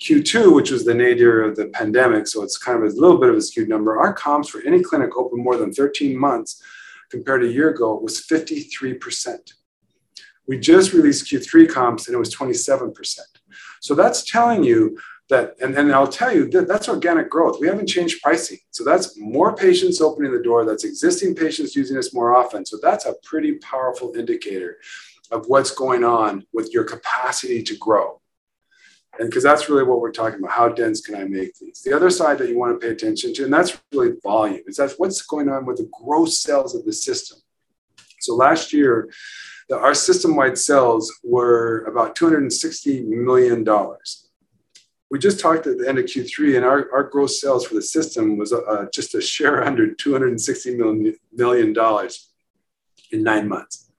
Q2, 0.00 0.54
which 0.54 0.70
was 0.70 0.84
the 0.84 0.94
nadir 0.94 1.42
of 1.42 1.56
the 1.56 1.66
pandemic, 1.68 2.28
so 2.28 2.42
it's 2.42 2.56
kind 2.56 2.82
of 2.82 2.84
a 2.84 2.94
little 2.94 3.18
bit 3.18 3.30
of 3.30 3.36
a 3.36 3.42
skewed 3.42 3.68
number, 3.68 3.98
our 3.98 4.12
comps 4.12 4.48
for 4.48 4.60
any 4.62 4.82
clinic 4.82 5.16
open 5.16 5.42
more 5.42 5.56
than 5.56 5.72
13 5.72 6.16
months 6.16 6.62
compared 7.10 7.40
to 7.40 7.48
a 7.48 7.50
year 7.50 7.70
ago 7.70 7.98
was 7.98 8.24
53%. 8.26 9.52
We 10.46 10.58
just 10.58 10.92
released 10.92 11.30
Q3 11.30 11.68
comps 11.68 12.06
and 12.06 12.14
it 12.14 12.18
was 12.18 12.34
27%. 12.34 13.18
So 13.80 13.94
that's 13.94 14.30
telling 14.30 14.62
you 14.62 14.98
that, 15.28 15.54
and, 15.60 15.74
and 15.76 15.92
I'll 15.92 16.08
tell 16.08 16.34
you 16.34 16.48
that 16.50 16.68
that's 16.68 16.88
organic 16.88 17.28
growth. 17.28 17.58
We 17.60 17.68
haven't 17.68 17.86
changed 17.86 18.22
pricing. 18.22 18.58
So 18.70 18.84
that's 18.84 19.18
more 19.18 19.54
patients 19.54 20.00
opening 20.00 20.32
the 20.32 20.42
door, 20.42 20.64
that's 20.64 20.84
existing 20.84 21.34
patients 21.34 21.76
using 21.76 21.98
us 21.98 22.14
more 22.14 22.34
often. 22.34 22.64
So 22.64 22.78
that's 22.82 23.04
a 23.04 23.14
pretty 23.24 23.54
powerful 23.58 24.14
indicator 24.16 24.78
of 25.30 25.46
what's 25.46 25.70
going 25.70 26.04
on 26.04 26.46
with 26.52 26.72
your 26.72 26.84
capacity 26.84 27.62
to 27.62 27.76
grow. 27.76 28.20
And 29.18 29.28
because 29.28 29.42
that's 29.42 29.68
really 29.68 29.82
what 29.82 30.00
we're 30.00 30.12
talking 30.12 30.38
about. 30.38 30.52
How 30.52 30.68
dense 30.68 31.00
can 31.00 31.16
I 31.16 31.24
make 31.24 31.58
these? 31.58 31.82
The 31.82 31.92
other 31.92 32.08
side 32.08 32.38
that 32.38 32.48
you 32.48 32.58
want 32.58 32.80
to 32.80 32.86
pay 32.86 32.92
attention 32.92 33.34
to, 33.34 33.44
and 33.44 33.52
that's 33.52 33.76
really 33.92 34.12
volume, 34.22 34.62
is 34.66 34.76
that 34.76 34.94
what's 34.96 35.22
going 35.22 35.48
on 35.48 35.66
with 35.66 35.78
the 35.78 35.90
gross 35.92 36.38
sales 36.38 36.74
of 36.74 36.84
the 36.84 36.92
system. 36.92 37.38
So 38.20 38.34
last 38.34 38.72
year, 38.72 39.10
the, 39.68 39.76
our 39.76 39.94
system-wide 39.94 40.56
sales 40.56 41.12
were 41.24 41.84
about 41.84 42.16
$260 42.16 43.06
million. 43.06 43.64
We 45.10 45.18
just 45.18 45.40
talked 45.40 45.66
at 45.66 45.78
the 45.78 45.88
end 45.88 45.98
of 45.98 46.04
Q3, 46.04 46.56
and 46.56 46.64
our, 46.64 46.92
our 46.92 47.04
gross 47.04 47.40
sales 47.40 47.66
for 47.66 47.74
the 47.74 47.82
system 47.82 48.36
was 48.36 48.52
uh, 48.52 48.86
just 48.92 49.14
a 49.14 49.20
share 49.20 49.64
under 49.66 49.88
$260 49.88 50.76
million, 50.76 51.14
million 51.32 52.08
in 53.12 53.22
nine 53.22 53.48
months. 53.48 53.90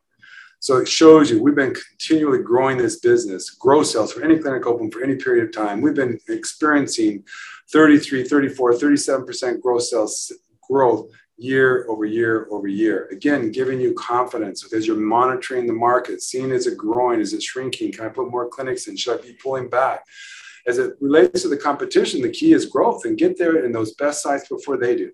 So 0.62 0.78
it 0.78 0.90
shows 0.90 1.32
you 1.32 1.42
we've 1.42 1.56
been 1.56 1.74
continually 1.74 2.44
growing 2.44 2.78
this 2.78 3.00
business, 3.00 3.50
gross 3.50 3.94
sales 3.94 4.12
for 4.12 4.24
any 4.24 4.38
clinic 4.38 4.66
open 4.68 4.92
for 4.92 5.02
any 5.02 5.16
period 5.16 5.46
of 5.46 5.54
time. 5.54 5.80
We've 5.80 5.96
been 5.96 6.20
experiencing 6.28 7.24
33, 7.72 8.26
34, 8.26 8.74
37% 8.74 9.62
gross 9.62 9.90
sales 9.90 10.34
growth 10.70 11.10
year 11.38 11.86
over 11.88 12.06
year 12.06 12.48
over 12.52 12.68
year. 12.68 13.08
Again, 13.12 13.52
giving 13.52 13.80
you 13.80 13.94
confidence 13.94 14.64
because 14.64 14.86
you're 14.86 14.98
monitoring 14.98 15.66
the 15.66 15.74
market, 15.74 16.22
seeing 16.22 16.52
is 16.52 16.68
it 16.68 16.78
growing, 16.78 17.22
is 17.22 17.34
it 17.34 17.42
shrinking? 17.42 17.94
Can 17.94 18.06
I 18.06 18.10
put 18.10 18.30
more 18.30 18.50
clinics 18.50 18.88
in? 18.88 18.98
Should 18.98 19.20
I 19.20 19.22
be 19.22 19.38
pulling 19.42 19.70
back? 19.70 20.04
As 20.68 20.78
it 20.78 20.96
relates 21.00 21.42
to 21.44 21.48
the 21.48 21.58
competition, 21.58 22.22
the 22.22 22.30
key 22.30 22.54
is 22.54 22.66
growth 22.66 23.06
and 23.06 23.18
get 23.18 23.38
there 23.38 23.66
in 23.66 23.72
those 23.72 23.94
best 23.96 24.22
sites 24.22 24.48
before 24.48 24.78
they 24.78 24.96
do. 24.96 25.12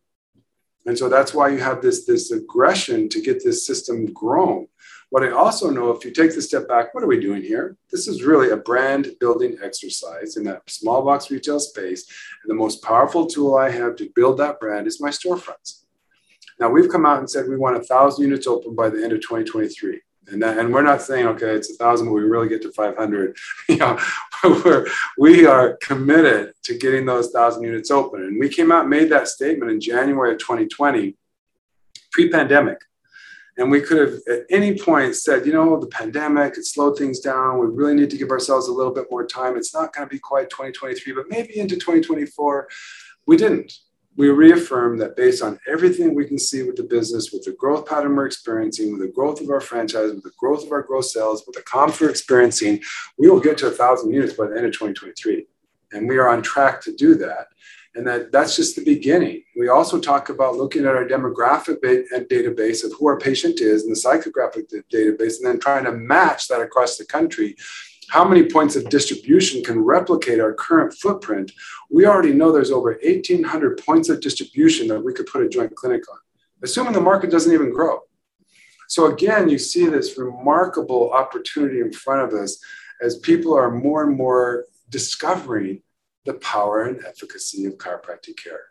And 0.85 0.97
so 0.97 1.09
that's 1.09 1.33
why 1.33 1.49
you 1.49 1.57
have 1.57 1.81
this, 1.81 2.05
this 2.05 2.31
aggression 2.31 3.09
to 3.09 3.21
get 3.21 3.43
this 3.43 3.65
system 3.65 4.05
grown. 4.13 4.67
What 5.09 5.23
I 5.23 5.31
also 5.31 5.69
know, 5.69 5.91
if 5.91 6.03
you 6.03 6.11
take 6.11 6.35
the 6.35 6.41
step 6.41 6.67
back, 6.67 6.93
what 6.93 7.03
are 7.03 7.07
we 7.07 7.19
doing 7.19 7.41
here? 7.41 7.77
This 7.91 8.07
is 8.07 8.23
really 8.23 8.51
a 8.51 8.57
brand 8.57 9.11
building 9.19 9.57
exercise 9.63 10.37
in 10.37 10.43
that 10.45 10.69
small 10.69 11.03
box 11.03 11.31
retail 11.31 11.59
space. 11.59 12.05
And 12.43 12.49
the 12.49 12.55
most 12.55 12.83
powerful 12.83 13.25
tool 13.25 13.55
I 13.55 13.69
have 13.69 13.95
to 13.97 14.09
build 14.15 14.37
that 14.39 14.59
brand 14.59 14.87
is 14.87 15.01
my 15.01 15.09
storefronts. 15.09 15.85
Now 16.59 16.69
we've 16.69 16.89
come 16.89 17.05
out 17.05 17.19
and 17.19 17.29
said 17.29 17.47
we 17.47 17.57
want 17.57 17.77
a 17.77 17.83
thousand 17.83 18.23
units 18.23 18.47
open 18.47 18.75
by 18.75 18.89
the 18.89 19.03
end 19.03 19.13
of 19.13 19.21
2023. 19.21 20.01
And, 20.27 20.41
that, 20.41 20.57
and 20.57 20.73
we're 20.73 20.81
not 20.81 21.01
saying 21.01 21.27
okay 21.27 21.51
it's 21.53 21.69
a 21.69 21.75
thousand 21.75 22.07
but 22.07 22.13
we 22.13 22.21
really 22.21 22.49
get 22.49 22.61
to 22.63 22.71
500 22.71 23.37
you 23.69 23.77
know 23.77 23.99
we're, 24.43 24.87
we 25.17 25.45
are 25.45 25.77
committed 25.77 26.53
to 26.63 26.77
getting 26.77 27.05
those 27.05 27.31
thousand 27.31 27.63
units 27.63 27.91
open 27.91 28.21
and 28.23 28.39
we 28.39 28.49
came 28.49 28.71
out 28.71 28.89
made 28.89 29.09
that 29.11 29.27
statement 29.27 29.71
in 29.71 29.79
january 29.79 30.33
of 30.33 30.39
2020 30.39 31.15
pre-pandemic 32.11 32.79
And 33.57 33.69
we 33.69 33.81
could 33.81 33.97
have 33.97 34.19
at 34.27 34.45
any 34.49 34.77
point 34.77 35.15
said, 35.15 35.45
you 35.45 35.53
know, 35.53 35.79
the 35.79 35.87
pandemic, 35.87 36.57
it 36.57 36.65
slowed 36.65 36.97
things 36.97 37.19
down. 37.19 37.59
We 37.59 37.67
really 37.67 37.93
need 37.93 38.09
to 38.09 38.17
give 38.17 38.31
ourselves 38.31 38.67
a 38.67 38.73
little 38.73 38.93
bit 38.93 39.07
more 39.09 39.25
time. 39.25 39.55
It's 39.55 39.73
not 39.73 39.93
going 39.93 40.07
to 40.07 40.13
be 40.13 40.19
quite 40.19 40.49
2023, 40.49 41.13
but 41.13 41.29
maybe 41.29 41.59
into 41.59 41.75
2024. 41.75 42.67
We 43.27 43.37
didn't. 43.37 43.73
We 44.17 44.29
reaffirm 44.29 44.97
that 44.99 45.15
based 45.15 45.43
on 45.43 45.59
everything 45.67 46.15
we 46.15 46.25
can 46.25 46.39
see 46.39 46.63
with 46.63 46.77
the 46.77 46.83
business, 46.83 47.31
with 47.31 47.43
the 47.43 47.51
growth 47.51 47.85
pattern 47.85 48.15
we're 48.15 48.25
experiencing, 48.25 48.91
with 48.91 49.01
the 49.01 49.13
growth 49.13 49.41
of 49.41 49.49
our 49.49 49.61
franchise, 49.61 50.11
with 50.13 50.23
the 50.23 50.31
growth 50.37 50.65
of 50.65 50.71
our 50.71 50.83
gross 50.83 51.13
sales, 51.13 51.43
with 51.45 51.55
the 51.55 51.63
comps 51.63 51.99
we're 51.99 52.09
experiencing, 52.09 52.81
we 53.17 53.29
will 53.29 53.41
get 53.41 53.57
to 53.59 53.67
a 53.67 53.71
thousand 53.71 54.11
units 54.11 54.33
by 54.33 54.47
the 54.47 54.55
end 54.55 54.65
of 54.65 54.71
2023. 54.71 55.47
And 55.91 56.07
we 56.07 56.17
are 56.17 56.29
on 56.29 56.41
track 56.41 56.81
to 56.81 56.95
do 56.95 57.15
that 57.15 57.47
and 57.95 58.05
that 58.05 58.31
that's 58.31 58.55
just 58.55 58.75
the 58.75 58.83
beginning. 58.83 59.43
We 59.57 59.69
also 59.69 59.99
talk 59.99 60.29
about 60.29 60.57
looking 60.57 60.83
at 60.83 60.95
our 60.95 61.05
demographic 61.05 61.77
uh, 61.77 62.19
database 62.25 62.83
of 62.83 62.91
who 62.93 63.07
our 63.07 63.17
patient 63.17 63.61
is 63.61 63.83
and 63.83 63.95
the 63.95 63.99
psychographic 63.99 64.69
database, 64.91 65.37
and 65.37 65.45
then 65.45 65.59
trying 65.59 65.85
to 65.85 65.93
match 65.93 66.49
that 66.49 66.61
across 66.61 66.97
the 66.97 67.05
country. 67.05 67.55
How 68.09 68.23
many 68.23 68.47
points 68.49 68.75
of 68.75 68.89
distribution 68.89 69.63
can 69.63 69.79
replicate 69.79 70.39
our 70.39 70.53
current 70.53 70.93
footprint? 70.93 71.51
We 71.89 72.05
already 72.05 72.33
know 72.33 72.51
there's 72.51 72.71
over 72.71 72.99
1,800 73.03 73.83
points 73.83 74.09
of 74.09 74.21
distribution 74.21 74.87
that 74.87 75.03
we 75.03 75.13
could 75.13 75.25
put 75.25 75.43
a 75.43 75.49
joint 75.49 75.75
clinic 75.75 76.09
on, 76.11 76.19
assuming 76.63 76.93
the 76.93 77.01
market 77.01 77.31
doesn't 77.31 77.53
even 77.53 77.71
grow. 77.71 78.01
So 78.87 79.11
again, 79.11 79.49
you 79.49 79.57
see 79.57 79.87
this 79.87 80.17
remarkable 80.17 81.11
opportunity 81.11 81.79
in 81.79 81.91
front 81.91 82.21
of 82.21 82.39
us 82.39 82.59
as 83.01 83.17
people 83.19 83.57
are 83.57 83.71
more 83.71 84.03
and 84.03 84.15
more 84.15 84.65
discovering 84.89 85.81
the 86.25 86.35
power 86.35 86.83
and 86.83 87.03
efficacy 87.05 87.65
of 87.65 87.77
chiropractic 87.77 88.37
care. 88.37 88.61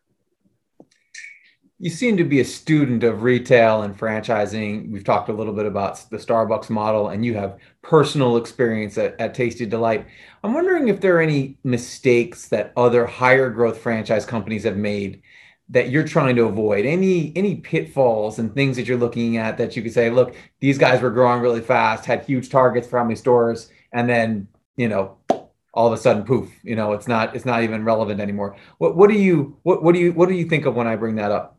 You 1.81 1.91
seem 1.91 2.17
to 2.17 2.25
be 2.25 2.41
a 2.41 2.45
student 2.45 3.03
of 3.03 3.25
retail 3.25 3.83
and 3.83 3.99
franchising. 3.99 4.91
We've 4.91 5.03
talked 5.05 5.29
a 5.29 5.33
little 5.33 5.53
bit 5.53 5.67
about 5.67 6.09
the 6.09 6.19
Starbucks 6.19 6.71
model, 6.71 7.09
and 7.09 7.25
you 7.25 7.35
have 7.35 7.59
personal 7.83 8.37
experience 8.37 8.97
at, 8.97 9.21
at 9.21 9.35
Tasti 9.35 9.69
D-Lite. 9.69 10.07
I'm 10.45 10.55
wondering 10.55 10.89
if 10.89 11.01
there 11.01 11.17
are 11.17 11.21
any 11.21 11.59
mistakes 11.65 12.49
that 12.49 12.73
other 12.77 13.07
higher 13.07 13.51
growth 13.51 13.79
franchise 13.79 14.25
companies 14.25 14.63
have 14.65 14.77
made 14.77 15.23
that 15.71 15.91
you're 15.91 16.07
trying 16.07 16.37
to 16.37 16.45
avoid 16.45 16.85
any 16.85 17.33
any 17.37 17.57
pitfalls 17.57 18.39
and 18.39 18.55
things 18.55 18.77
that 18.77 18.87
you're 18.87 18.99
looking 18.99 19.39
at 19.39 19.57
that 19.57 19.75
you 19.75 19.83
could 19.83 19.93
say 19.93 20.11
look 20.11 20.37
these 20.61 20.77
guys 20.77 21.01
were 21.01 21.11
growing 21.11 21.41
really 21.41 21.61
fast 21.61 22.05
had 22.05 22.23
huge 22.25 22.51
targets 22.51 22.87
for 22.87 22.99
how 22.99 23.05
many 23.05 23.17
stores 23.17 23.71
and 23.93 24.09
then 24.09 24.47
you 24.77 24.89
know 24.89 25.17
all 25.73 25.87
of 25.87 25.93
a 25.93 25.97
sudden 25.97 26.23
poof 26.23 26.51
you 26.63 26.77
know 26.77 26.93
it's 26.93 27.09
not 27.09 27.35
it's 27.35 27.47
not 27.47 27.63
even 27.63 27.85
relevant 27.85 28.21
anymore 28.21 28.57
what 28.79 28.95
what 28.97 29.09
do 29.09 29.17
you 29.17 29.57
what, 29.63 29.83
what 29.83 29.95
do 29.95 30.01
you 30.01 30.13
what 30.13 30.29
do 30.29 30.35
you 30.35 30.45
think 30.47 30.67
of 30.67 30.75
when 30.75 30.87
i 30.87 30.97
bring 30.97 31.17
that 31.17 31.31
up 31.33 31.54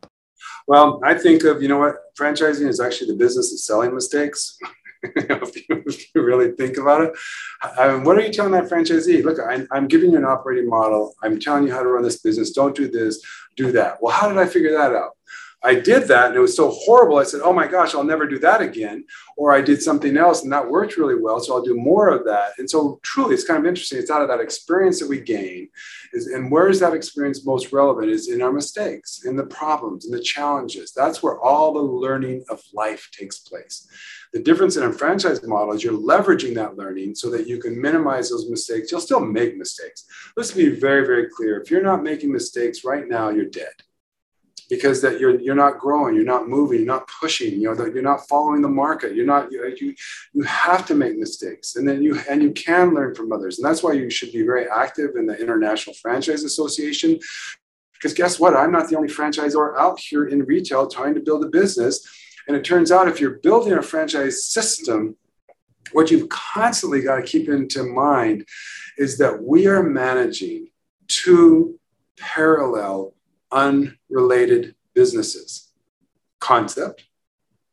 well 0.67 0.99
i 1.03 1.13
think 1.13 1.43
of 1.43 1.61
you 1.61 1.67
know 1.67 1.79
what 1.79 1.95
franchising 2.17 2.67
is 2.67 2.79
actually 2.79 3.07
the 3.07 3.17
business 3.17 3.51
of 3.51 3.59
selling 3.59 3.93
mistakes. 3.93 4.57
If, 5.15 5.55
you, 5.55 5.83
if, 5.85 6.15
you, 6.15 6.23
really 6.23 6.53
think 6.53 6.77
about 6.77 7.01
it. 7.01 7.11
I 7.61 7.91
mean, 7.91 8.03
what 8.03 8.17
are 8.17 8.21
you 8.21 8.33
telling 8.33 8.53
that 8.53 8.63
franchisee? 8.63 9.23
Look 9.23 9.37
I, 9.39 9.63
i'm 9.71 9.87
giving 9.87 10.09
you 10.09 10.17
an 10.17 10.25
operating 10.25 10.67
model. 10.67 11.13
I'm 11.21 11.39
telling 11.39 11.67
you 11.67 11.71
how 11.71 11.83
to 11.83 11.89
run 11.89 12.01
this 12.01 12.21
business. 12.21 12.49
Don't 12.49 12.75
do 12.75 12.87
this 12.87 13.21
do 13.55 13.71
that. 13.73 14.01
Well 14.01 14.11
how 14.11 14.27
did 14.27 14.39
i 14.39 14.47
figure 14.47 14.71
that 14.71 14.95
out 14.95 15.14
I 15.65 15.73
did 15.73 16.07
that 16.09 16.27
and 16.27 16.35
it 16.35 16.39
was 16.39 16.55
so 16.55 16.69
horrible. 16.69 17.17
I 17.17 17.23
said, 17.23 17.41
oh 17.43 17.51
my 17.51 17.67
gosh, 17.67 17.95
I'll 17.95 18.03
never 18.03 18.27
do 18.27 18.37
that 18.39 18.61
again. 18.61 19.03
Or 19.35 19.51
I 19.51 19.61
did 19.61 19.81
something 19.81 20.15
else 20.15 20.43
and 20.43 20.53
that 20.53 20.69
worked 20.69 20.95
really 20.95 21.19
well. 21.19 21.39
So 21.39 21.55
I'll 21.55 21.63
do 21.63 21.75
more 21.75 22.09
of 22.09 22.23
that. 22.25 22.51
And 22.59 22.69
so 22.69 22.99
truly, 23.01 23.33
it's 23.33 23.43
kind 23.43 23.59
of 23.59 23.65
interesting. 23.65 23.97
It's 23.97 24.11
out 24.11 24.21
of 24.21 24.27
that 24.27 24.39
experience 24.39 24.99
that 24.99 25.09
we 25.09 25.19
gain. 25.19 25.69
Is, 26.13 26.27
and 26.27 26.51
where 26.51 26.69
is 26.69 26.79
that 26.81 26.93
experience 26.93 27.45
most 27.45 27.73
relevant? 27.73 28.11
Is 28.11 28.29
in 28.29 28.43
our 28.43 28.51
mistakes, 28.51 29.25
in 29.25 29.35
the 29.35 29.47
problems, 29.47 30.05
in 30.05 30.11
the 30.11 30.21
challenges. 30.21 30.91
That's 30.91 31.23
where 31.23 31.39
all 31.39 31.73
the 31.73 31.81
learning 31.81 32.45
of 32.49 32.61
life 32.73 33.09
takes 33.11 33.39
place. 33.39 33.87
The 34.33 34.43
difference 34.43 34.77
in 34.77 34.83
a 34.83 34.93
franchise 34.93 35.41
model 35.43 35.73
is 35.73 35.83
you're 35.83 35.93
leveraging 35.93 36.53
that 36.55 36.77
learning 36.77 37.15
so 37.15 37.31
that 37.31 37.47
you 37.47 37.57
can 37.57 37.81
minimize 37.81 38.29
those 38.29 38.49
mistakes. 38.49 38.91
You'll 38.91 39.01
still 39.01 39.19
make 39.19 39.57
mistakes. 39.57 40.05
Let's 40.37 40.51
be 40.51 40.69
very, 40.69 41.07
very 41.07 41.27
clear. 41.29 41.59
If 41.59 41.71
you're 41.71 41.81
not 41.81 42.03
making 42.03 42.31
mistakes 42.31 42.83
right 42.83 43.07
now, 43.07 43.29
you're 43.29 43.45
dead 43.45 43.73
because 44.69 45.01
that 45.01 45.19
you're 45.19 45.39
you're 45.39 45.55
not 45.55 45.79
growing, 45.79 46.15
you're 46.15 46.23
not 46.23 46.47
moving, 46.47 46.79
you're 46.79 46.87
not 46.87 47.09
pushing, 47.19 47.53
you 47.53 47.69
know, 47.69 47.75
that 47.75 47.93
you're 47.93 48.03
not 48.03 48.27
following 48.27 48.61
the 48.61 48.69
market. 48.69 49.15
You're 49.15 49.25
not 49.25 49.51
you, 49.51 49.93
you 50.33 50.43
have 50.43 50.85
to 50.87 50.95
make 50.95 51.17
mistakes, 51.17 51.75
and 51.75 51.87
then 51.87 52.01
you 52.01 52.19
and 52.29 52.41
you 52.41 52.51
can 52.51 52.93
learn 52.93 53.13
from 53.15 53.31
others, 53.31 53.59
and 53.59 53.65
that's 53.65 53.83
why 53.83 53.93
you 53.93 54.09
should 54.09 54.31
be 54.31 54.43
very 54.43 54.67
active 54.69 55.11
in 55.15 55.25
the 55.25 55.39
International 55.39 55.95
Franchise 56.01 56.43
Association. 56.43 57.19
Because 57.93 58.13
guess 58.13 58.39
what? 58.39 58.55
I'm 58.55 58.71
not 58.71 58.89
the 58.89 58.97
only 58.97 59.09
franchisor 59.09 59.77
out 59.77 59.99
here 59.99 60.27
in 60.27 60.43
retail 60.43 60.87
trying 60.87 61.15
to 61.15 61.21
build 61.21 61.43
a 61.43 61.47
business. 61.47 62.05
And 62.47 62.55
it 62.55 62.63
turns 62.63 62.91
out 62.91 63.07
if 63.07 63.19
you're 63.19 63.39
building 63.39 63.73
a 63.73 63.81
franchise 63.81 64.45
system, 64.45 65.15
what 65.91 66.11
you've 66.11 66.29
constantly 66.29 67.01
got 67.01 67.15
to 67.15 67.23
keep 67.23 67.49
into 67.49 67.83
mind 67.83 68.45
is 68.97 69.17
that 69.17 69.41
we 69.41 69.67
are 69.67 69.81
managing 69.81 70.67
two 71.07 71.79
parallel 72.17 73.13
unrelated 74.15 74.75
businesses. 74.93 75.71
Concept, 76.39 77.05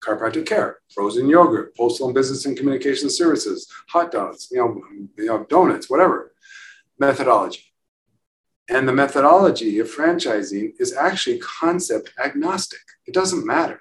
chiropractic 0.02 0.46
care, 0.46 0.78
frozen 0.92 1.28
yogurt, 1.28 1.76
postal 1.76 2.06
and 2.06 2.14
business 2.14 2.46
and 2.46 2.56
communication 2.56 3.10
services, 3.10 3.70
hot 3.88 4.10
dogs, 4.10 4.48
you 4.50 4.58
know, 4.58 4.82
you 5.16 5.26
know, 5.26 5.44
donuts, 5.48 5.88
whatever. 5.88 6.32
Methodology. 6.98 7.64
And 8.68 8.88
the 8.88 8.92
methodology 8.92 9.78
of 9.80 9.88
franchising 9.88 10.72
is 10.78 10.94
actually 10.94 11.38
concept 11.38 12.12
agnostic. 12.22 12.80
It 13.06 13.14
doesn't 13.14 13.46
matter. 13.46 13.80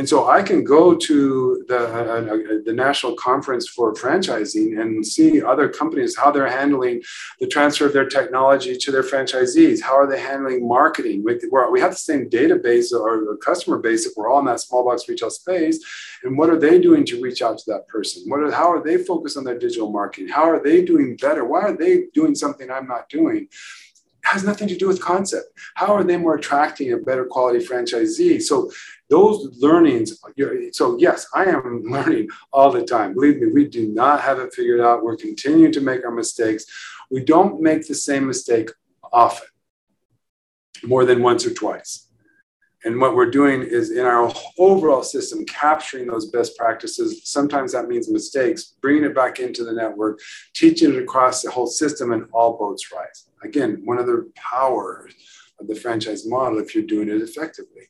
And 0.00 0.08
so 0.08 0.30
I 0.30 0.42
can 0.42 0.64
go 0.64 0.94
to 0.94 1.62
the, 1.68 1.78
uh, 1.78 2.22
uh, 2.32 2.62
the 2.64 2.72
National 2.72 3.14
Conference 3.16 3.68
for 3.68 3.92
Franchising 3.92 4.80
and 4.80 5.06
see 5.06 5.42
other 5.42 5.68
companies, 5.68 6.16
how 6.16 6.30
they're 6.30 6.48
handling 6.48 7.02
the 7.38 7.46
transfer 7.46 7.84
of 7.84 7.92
their 7.92 8.08
technology 8.08 8.78
to 8.78 8.90
their 8.90 9.02
franchisees. 9.02 9.82
How 9.82 9.98
are 9.98 10.10
they 10.10 10.18
handling 10.18 10.66
marketing? 10.66 11.22
We, 11.22 11.80
have 11.80 11.90
the 11.90 11.96
same 11.96 12.30
database 12.30 12.94
or 12.98 13.36
customer 13.44 13.76
base 13.76 14.06
if 14.06 14.14
we're 14.16 14.30
all 14.30 14.38
in 14.38 14.46
that 14.46 14.60
small 14.60 14.86
box 14.86 15.06
retail 15.06 15.28
space. 15.28 15.84
And 16.22 16.38
what 16.38 16.48
are 16.48 16.58
they 16.58 16.80
doing 16.80 17.04
to 17.04 17.20
reach 17.20 17.42
out 17.42 17.58
to 17.58 17.64
that 17.70 17.86
person? 17.86 18.22
What 18.26 18.40
are, 18.40 18.50
how 18.50 18.72
are 18.72 18.82
they 18.82 18.96
focused 19.04 19.36
on 19.36 19.44
their 19.44 19.58
digital 19.58 19.92
marketing? 19.92 20.30
How 20.30 20.48
are 20.48 20.64
they 20.64 20.82
doing 20.82 21.16
better? 21.16 21.44
Why 21.44 21.60
are 21.60 21.76
they 21.76 22.04
doing 22.14 22.34
something 22.34 22.70
I'm 22.70 22.88
not 22.88 23.10
doing? 23.10 23.48
Has 24.24 24.44
nothing 24.44 24.68
to 24.68 24.76
do 24.76 24.88
with 24.88 25.00
concept. 25.00 25.46
How 25.74 25.94
are 25.94 26.04
they 26.04 26.16
more 26.16 26.36
attracting 26.36 26.92
a 26.92 26.98
better 26.98 27.24
quality 27.24 27.64
franchisee? 27.64 28.40
So 28.42 28.70
those 29.08 29.58
learnings. 29.60 30.20
So 30.72 30.98
yes, 30.98 31.26
I 31.34 31.44
am 31.44 31.82
learning 31.90 32.28
all 32.52 32.70
the 32.70 32.84
time. 32.84 33.14
Believe 33.14 33.40
me, 33.40 33.48
we 33.52 33.66
do 33.66 33.88
not 33.88 34.20
have 34.20 34.38
it 34.38 34.54
figured 34.54 34.80
out. 34.80 35.02
We're 35.02 35.16
continuing 35.16 35.72
to 35.72 35.80
make 35.80 36.04
our 36.04 36.12
mistakes. 36.12 36.64
We 37.10 37.24
don't 37.24 37.60
make 37.60 37.86
the 37.86 37.94
same 37.94 38.26
mistake 38.26 38.70
often, 39.12 39.48
more 40.84 41.04
than 41.04 41.22
once 41.22 41.44
or 41.44 41.52
twice. 41.52 42.06
And 42.84 42.98
what 42.98 43.14
we're 43.14 43.30
doing 43.30 43.62
is 43.62 43.90
in 43.90 44.06
our 44.06 44.32
overall 44.58 45.02
system, 45.02 45.44
capturing 45.44 46.06
those 46.06 46.30
best 46.30 46.56
practices. 46.56 47.22
Sometimes 47.24 47.72
that 47.72 47.88
means 47.88 48.10
mistakes, 48.10 48.76
bringing 48.80 49.04
it 49.04 49.14
back 49.14 49.38
into 49.38 49.64
the 49.64 49.72
network, 49.72 50.18
teaching 50.54 50.94
it 50.94 51.02
across 51.02 51.42
the 51.42 51.50
whole 51.50 51.66
system, 51.66 52.12
and 52.12 52.26
all 52.32 52.56
boats 52.56 52.90
rise. 52.90 53.26
Again, 53.42 53.82
one 53.84 53.98
of 53.98 54.06
the 54.06 54.30
powers 54.34 55.14
of 55.60 55.68
the 55.68 55.74
franchise 55.74 56.26
model 56.26 56.58
if 56.58 56.74
you're 56.74 56.84
doing 56.84 57.08
it 57.08 57.22
effectively. 57.22 57.88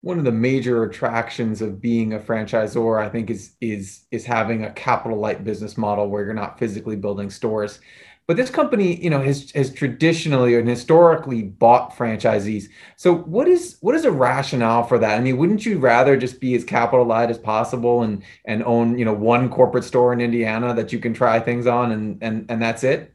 One 0.00 0.18
of 0.18 0.24
the 0.24 0.32
major 0.32 0.82
attractions 0.82 1.62
of 1.62 1.80
being 1.80 2.12
a 2.12 2.18
franchisor, 2.18 3.00
I 3.00 3.08
think, 3.08 3.30
is 3.30 3.54
is 3.60 4.06
is 4.10 4.24
having 4.24 4.64
a 4.64 4.72
capital 4.72 5.18
light 5.18 5.44
business 5.44 5.78
model 5.78 6.08
where 6.08 6.24
you're 6.24 6.34
not 6.34 6.58
physically 6.58 6.96
building 6.96 7.30
stores. 7.30 7.78
But 8.26 8.36
this 8.36 8.50
company, 8.50 9.02
you 9.02 9.10
know, 9.10 9.20
has 9.20 9.50
has 9.52 9.72
traditionally 9.72 10.56
and 10.56 10.68
historically 10.68 11.42
bought 11.42 11.96
franchisees. 11.96 12.68
So 12.96 13.14
what 13.14 13.46
is 13.46 13.78
what 13.80 13.94
is 13.94 14.04
a 14.04 14.10
rationale 14.10 14.84
for 14.84 14.98
that? 14.98 15.18
I 15.18 15.20
mean, 15.20 15.36
wouldn't 15.36 15.66
you 15.66 15.78
rather 15.78 16.16
just 16.16 16.40
be 16.40 16.54
as 16.54 16.64
capital 16.64 17.04
light 17.04 17.30
as 17.30 17.38
possible 17.38 18.02
and 18.02 18.22
and 18.44 18.64
own, 18.64 18.98
you 18.98 19.04
know, 19.04 19.14
one 19.14 19.48
corporate 19.50 19.84
store 19.84 20.12
in 20.12 20.20
Indiana 20.20 20.74
that 20.74 20.92
you 20.92 20.98
can 20.98 21.14
try 21.14 21.38
things 21.38 21.66
on 21.66 21.92
and 21.92 22.18
and 22.22 22.46
and 22.48 22.62
that's 22.62 22.84
it? 22.84 23.12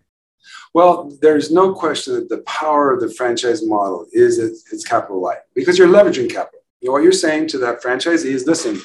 Well, 0.73 1.11
there's 1.21 1.51
no 1.51 1.73
question 1.73 2.15
that 2.15 2.29
the 2.29 2.39
power 2.39 2.91
of 2.91 3.01
the 3.01 3.09
franchise 3.09 3.65
model 3.65 4.05
is 4.11 4.37
it's, 4.39 4.71
it's 4.71 4.83
capital 4.83 5.21
light 5.21 5.39
because 5.55 5.77
you're 5.77 5.87
leveraging 5.87 6.29
capital. 6.29 6.61
You 6.81 6.89
know, 6.89 6.93
what 6.93 7.03
you're 7.03 7.11
saying 7.11 7.47
to 7.49 7.57
that 7.59 7.81
franchisee 7.81 8.25
is, 8.25 8.45
listen, 8.45 8.79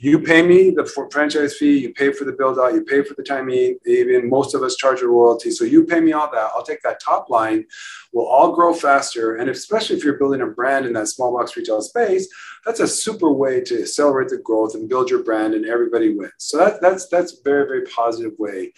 you 0.00 0.20
pay 0.20 0.42
me 0.42 0.70
the 0.70 0.84
franchise 1.10 1.56
fee, 1.56 1.78
you 1.78 1.92
pay 1.92 2.12
for 2.12 2.24
the 2.24 2.32
build 2.32 2.58
out, 2.58 2.72
you 2.72 2.82
pay 2.82 3.02
for 3.02 3.14
the 3.14 3.22
time 3.22 3.50
even 3.50 4.30
most 4.30 4.54
of 4.54 4.62
us 4.62 4.76
charge 4.76 5.02
a 5.02 5.08
royalty. 5.08 5.50
So 5.50 5.64
you 5.64 5.84
pay 5.84 5.98
me 5.98 6.12
all 6.12 6.30
that. 6.30 6.50
I'll 6.54 6.62
take 6.62 6.82
that 6.82 7.00
top 7.00 7.30
line. 7.30 7.64
We'll 8.12 8.26
all 8.26 8.54
grow 8.54 8.72
faster. 8.72 9.36
And 9.36 9.50
especially 9.50 9.96
if 9.96 10.04
you're 10.04 10.18
building 10.18 10.42
a 10.42 10.46
brand 10.46 10.86
in 10.86 10.92
that 10.92 11.08
small 11.08 11.36
box 11.36 11.56
retail 11.56 11.82
space, 11.82 12.28
that's 12.64 12.78
a 12.78 12.86
super 12.86 13.32
way 13.32 13.60
to 13.62 13.80
accelerate 13.80 14.28
the 14.28 14.38
growth 14.38 14.76
and 14.76 14.88
build 14.88 15.10
your 15.10 15.24
brand 15.24 15.54
and 15.54 15.66
everybody 15.66 16.14
wins. 16.14 16.32
So 16.38 16.58
that, 16.58 16.80
that's 16.80 17.08
that's 17.08 17.32
a 17.32 17.42
very, 17.42 17.66
very 17.66 17.84
positive 17.86 18.38
way 18.38 18.72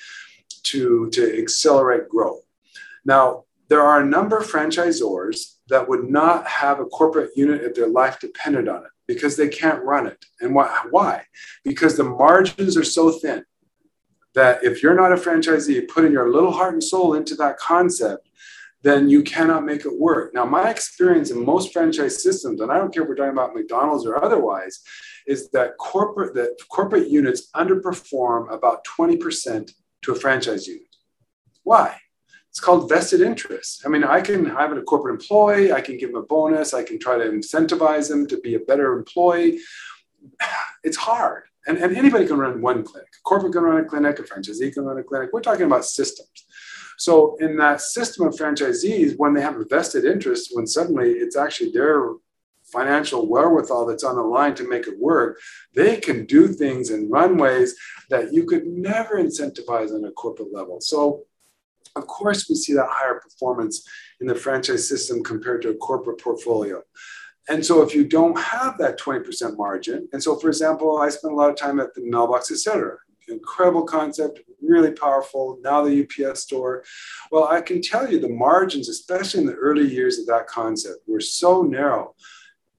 to, 0.64 1.10
to 1.10 1.38
accelerate 1.38 2.08
growth. 2.08 2.42
Now, 3.04 3.44
there 3.68 3.82
are 3.82 4.00
a 4.00 4.06
number 4.06 4.38
of 4.38 4.50
franchisors 4.50 5.56
that 5.68 5.88
would 5.88 6.10
not 6.10 6.46
have 6.46 6.80
a 6.80 6.86
corporate 6.86 7.30
unit 7.36 7.62
if 7.62 7.74
their 7.74 7.88
life 7.88 8.18
depended 8.18 8.68
on 8.68 8.84
it 8.84 8.90
because 9.06 9.36
they 9.36 9.48
can't 9.48 9.82
run 9.84 10.06
it. 10.06 10.24
And 10.40 10.54
why? 10.54 11.24
Because 11.64 11.96
the 11.96 12.04
margins 12.04 12.76
are 12.76 12.84
so 12.84 13.10
thin 13.10 13.44
that 14.34 14.62
if 14.62 14.82
you're 14.82 14.94
not 14.94 15.12
a 15.12 15.16
franchisee, 15.16 15.88
putting 15.88 16.12
your 16.12 16.30
little 16.30 16.52
heart 16.52 16.74
and 16.74 16.84
soul 16.84 17.14
into 17.14 17.34
that 17.36 17.58
concept, 17.58 18.28
then 18.82 19.10
you 19.10 19.22
cannot 19.22 19.64
make 19.64 19.84
it 19.84 19.98
work. 19.98 20.32
Now, 20.34 20.44
my 20.44 20.70
experience 20.70 21.30
in 21.30 21.44
most 21.44 21.72
franchise 21.72 22.22
systems, 22.22 22.60
and 22.60 22.72
I 22.72 22.78
don't 22.78 22.92
care 22.92 23.02
if 23.02 23.08
we're 23.08 23.14
talking 23.14 23.32
about 23.32 23.54
McDonald's 23.54 24.06
or 24.06 24.24
otherwise, 24.24 24.80
is 25.26 25.50
that 25.50 25.76
corporate 25.76 26.34
that 26.34 26.56
corporate 26.70 27.08
units 27.08 27.50
underperform 27.54 28.52
about 28.52 28.84
20% 28.86 29.70
to 30.02 30.12
a 30.12 30.14
franchise 30.14 30.66
unit. 30.66 30.86
Why? 31.62 31.96
It's 32.48 32.60
called 32.60 32.88
vested 32.88 33.20
interest. 33.20 33.82
I 33.86 33.88
mean, 33.88 34.02
I 34.02 34.20
can 34.20 34.44
have 34.44 34.72
a 34.72 34.82
corporate 34.82 35.20
employee, 35.20 35.72
I 35.72 35.80
can 35.80 35.96
give 35.98 36.12
them 36.12 36.22
a 36.22 36.26
bonus, 36.26 36.74
I 36.74 36.82
can 36.82 36.98
try 36.98 37.16
to 37.16 37.24
incentivize 37.24 38.08
them 38.08 38.26
to 38.26 38.40
be 38.40 38.54
a 38.54 38.60
better 38.60 38.92
employee. 38.98 39.60
It's 40.82 40.96
hard. 40.96 41.42
And, 41.66 41.76
and 41.76 41.94
anybody 41.94 42.26
can 42.26 42.38
run 42.38 42.62
one 42.62 42.82
clinic. 42.82 43.08
A 43.08 43.22
corporate 43.22 43.52
can 43.52 43.62
run 43.62 43.84
a 43.84 43.84
clinic, 43.84 44.18
a 44.18 44.22
franchisee 44.22 44.72
can 44.72 44.84
run 44.84 44.96
a 44.96 45.02
clinic. 45.02 45.28
We're 45.30 45.42
talking 45.42 45.66
about 45.66 45.84
systems. 45.84 46.46
So 46.96 47.36
in 47.38 47.58
that 47.58 47.82
system 47.82 48.26
of 48.26 48.34
franchisees, 48.34 49.14
when 49.18 49.34
they 49.34 49.42
have 49.42 49.56
a 49.56 49.66
vested 49.66 50.06
interest, 50.06 50.50
when 50.52 50.66
suddenly 50.66 51.10
it's 51.10 51.36
actually 51.36 51.72
their 51.72 52.14
financial 52.72 53.28
wherewithal 53.28 53.86
that's 53.86 54.04
on 54.04 54.16
the 54.16 54.22
line 54.22 54.54
to 54.54 54.68
make 54.68 54.86
it 54.86 54.98
work, 54.98 55.40
they 55.74 55.96
can 55.96 56.26
do 56.26 56.48
things 56.48 56.90
in 56.90 57.10
runways 57.10 57.76
that 58.08 58.32
you 58.32 58.44
could 58.44 58.66
never 58.66 59.16
incentivize 59.16 59.94
on 59.94 60.04
a 60.04 60.12
corporate 60.12 60.52
level. 60.52 60.80
So 60.80 61.24
of 61.96 62.06
course, 62.06 62.48
we 62.48 62.54
see 62.54 62.72
that 62.74 62.88
higher 62.88 63.20
performance 63.20 63.86
in 64.20 64.26
the 64.26 64.34
franchise 64.34 64.88
system 64.88 65.22
compared 65.22 65.62
to 65.62 65.70
a 65.70 65.76
corporate 65.76 66.20
portfolio. 66.20 66.82
And 67.48 67.64
so 67.66 67.82
if 67.82 67.94
you 67.94 68.04
don't 68.04 68.38
have 68.38 68.78
that 68.78 68.98
20% 68.98 69.56
margin, 69.56 70.08
and 70.12 70.22
so 70.22 70.36
for 70.36 70.48
example, 70.48 70.98
I 70.98 71.08
spent 71.08 71.32
a 71.32 71.36
lot 71.36 71.50
of 71.50 71.56
time 71.56 71.80
at 71.80 71.94
the 71.94 72.02
mailbox, 72.02 72.50
et 72.50 72.58
cetera. 72.58 72.96
Incredible 73.28 73.84
concept, 73.84 74.40
really 74.60 74.92
powerful. 74.92 75.58
Now 75.62 75.82
the 75.82 76.04
UPS 76.04 76.42
store. 76.42 76.84
Well, 77.30 77.48
I 77.48 77.60
can 77.60 77.80
tell 77.80 78.10
you 78.10 78.18
the 78.18 78.28
margins, 78.28 78.88
especially 78.88 79.40
in 79.40 79.46
the 79.46 79.54
early 79.54 79.88
years 79.88 80.18
of 80.18 80.26
that 80.26 80.48
concept, 80.48 80.98
were 81.06 81.20
so 81.20 81.62
narrow 81.62 82.14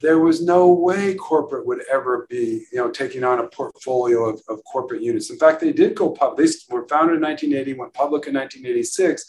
there 0.01 0.19
was 0.19 0.41
no 0.41 0.71
way 0.71 1.13
corporate 1.13 1.65
would 1.65 1.83
ever 1.91 2.25
be, 2.29 2.65
you 2.71 2.77
know, 2.79 2.89
taking 2.89 3.23
on 3.23 3.39
a 3.39 3.47
portfolio 3.47 4.29
of, 4.29 4.41
of 4.49 4.63
corporate 4.63 5.01
units. 5.01 5.29
In 5.29 5.37
fact, 5.37 5.61
they 5.61 5.71
did 5.71 5.95
go 5.95 6.09
public. 6.09 6.37
They 6.47 6.53
were 6.75 6.87
founded 6.87 7.17
in 7.17 7.21
1980, 7.21 7.73
went 7.73 7.93
public 7.93 8.27
in 8.27 8.33
1986. 8.33 9.25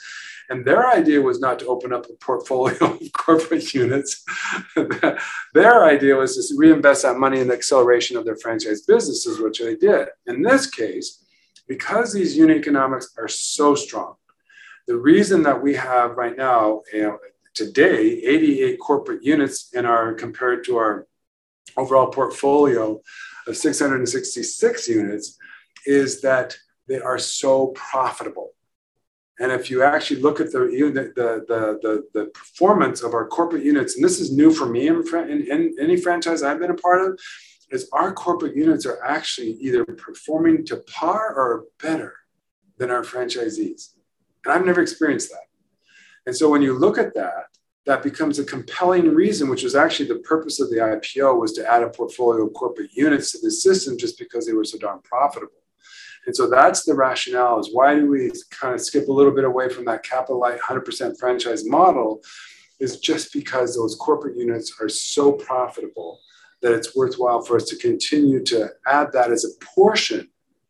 And 0.49 0.65
their 0.65 0.91
idea 0.91 1.21
was 1.21 1.41
not 1.41 1.59
to 1.61 1.67
open 1.67 1.93
up 1.93 2.07
a 2.07 2.15
portfolio 2.15 2.77
of 2.81 3.13
corporate 3.13 3.75
units. 3.75 4.25
their 5.55 5.85
idea 5.85 6.17
was 6.17 6.37
to 6.37 6.55
reinvest 6.57 7.03
that 7.03 7.19
money 7.19 7.41
in 7.41 7.49
the 7.49 7.55
acceleration 7.55 8.17
of 8.17 8.25
their 8.25 8.37
franchise 8.37 8.83
businesses, 8.83 9.41
which 9.41 9.61
they 9.61 9.77
did. 9.77 10.09
In 10.27 10.43
this 10.43 10.69
case, 10.69 11.25
because 11.69 12.13
these 12.13 12.37
unit 12.37 12.57
economics 12.57 13.15
are 13.19 13.29
so 13.29 13.75
strong, 13.75 14.15
the 14.87 14.97
reason 14.97 15.43
that 15.45 15.63
we 15.63 15.75
have 15.75 16.17
right 16.17 16.37
now, 16.37 16.83
you 16.93 17.03
know, 17.03 17.19
today 17.55 18.23
88 18.25 18.79
corporate 18.79 19.23
units 19.23 19.71
in 19.75 19.85
our 19.85 20.15
compared 20.15 20.65
to 20.65 20.77
our 20.77 21.07
overall 21.77 22.09
portfolio 22.09 23.01
of 23.47 23.57
666 23.57 24.89
units 24.89 25.39
is 25.87 26.21
that 26.23 26.57
they 26.89 27.01
are 27.01 27.19
so 27.19 27.69
profitable. 27.69 28.51
And 29.39 29.51
if 29.51 29.71
you 29.71 29.83
actually 29.83 30.21
look 30.21 30.41
at 30.41 30.53
the, 30.53 30.59
the, 30.59 31.13
the, 31.49 31.79
the, 31.83 32.05
the 32.15 32.27
performance 32.27 33.03
of 33.03 33.15
our 33.15 33.27
corporate 33.27 33.65
units, 33.65 33.97
and 33.97 34.05
this 34.05 34.21
is 34.21 34.31
new 34.31 34.53
for 34.53 34.67
me 34.67 34.89
in, 34.89 35.03
in, 35.13 35.43
in 35.49 35.77
any 35.81 35.97
franchise 35.97 36.43
I've 36.43 36.61
been 36.61 36.71
a 36.71 36.75
part 36.75 37.03
of, 37.03 37.19
is 37.71 37.89
our 37.93 38.13
corporate 38.13 38.55
units 38.55 38.85
are 38.85 39.03
actually 39.03 39.53
either 39.53 39.85
performing 39.85 40.65
to 40.67 40.77
par 40.77 41.35
or 41.35 41.65
better 41.83 42.15
than 42.77 42.91
our 42.91 43.03
franchisees. 43.03 43.95
And 44.45 44.53
I've 44.53 44.67
never 44.67 44.83
experienced 44.83 45.31
that. 45.31 45.52
And 46.27 46.37
so 46.37 46.49
when 46.49 46.63
you 46.63 46.79
look 46.79 46.99
at 46.99 47.15
that, 47.15 47.47
that 47.85 48.03
becomes 48.03 48.39
a 48.39 48.45
compelling 48.45 49.13
reason, 49.13 49.49
which 49.49 49.65
was 49.65 49.75
actually 49.75 50.09
the 50.09 50.21
purpose 50.21 50.61
of 50.61 50.71
the 50.71 50.77
IPO, 50.77 51.41
was 51.41 51.53
to 51.55 51.69
add 51.69 51.83
a 51.83 51.89
portfolio 51.89 52.47
of 52.47 52.53
corporate 52.53 52.93
units 52.93 53.33
to 53.33 53.39
the 53.43 53.51
system 53.51 53.99
just 53.99 54.19
because 54.19 54.47
they 54.47 54.53
were 54.53 54.65
so 54.65 54.79
darn 54.79 55.01
profitable. 55.03 55.63
And 56.27 56.37
so 56.37 56.49
that's 56.49 56.85
the 56.85 56.95
rationale 56.95 57.59
is 57.59 57.71
why 57.73 57.97
do 57.97 58.09
we 58.09 58.31
kind 58.51 58.75
of 58.75 58.81
skip 58.81 59.09
a 59.09 59.13
little 59.13 59.33
bit 59.33 59.45
away 59.45 59.69
from 59.69 59.85
that 59.87 60.05
capital 60.05 60.39
light 60.39 60.61
100% 60.61 61.19
franchise 61.19 61.69
model 61.69 62.23
is 62.79 63.01
just 63.01 63.33
because 63.33 63.75
those 63.75 63.97
corporate 63.97 64.37
units 64.37 64.77
are 64.81 64.89
so 64.89 65.33
profitable 65.33 66.21
that 66.61 66.73
it's 66.73 66.95
worthwhile 66.95 67.43
for 67.43 67.57
us 67.57 67.65
to 67.65 67.77
continue 67.77 68.43
to 68.45 68.71
add 68.87 69.09
that 69.13 69.33
as 69.33 69.45
a 69.45 69.65
portion 69.65 70.29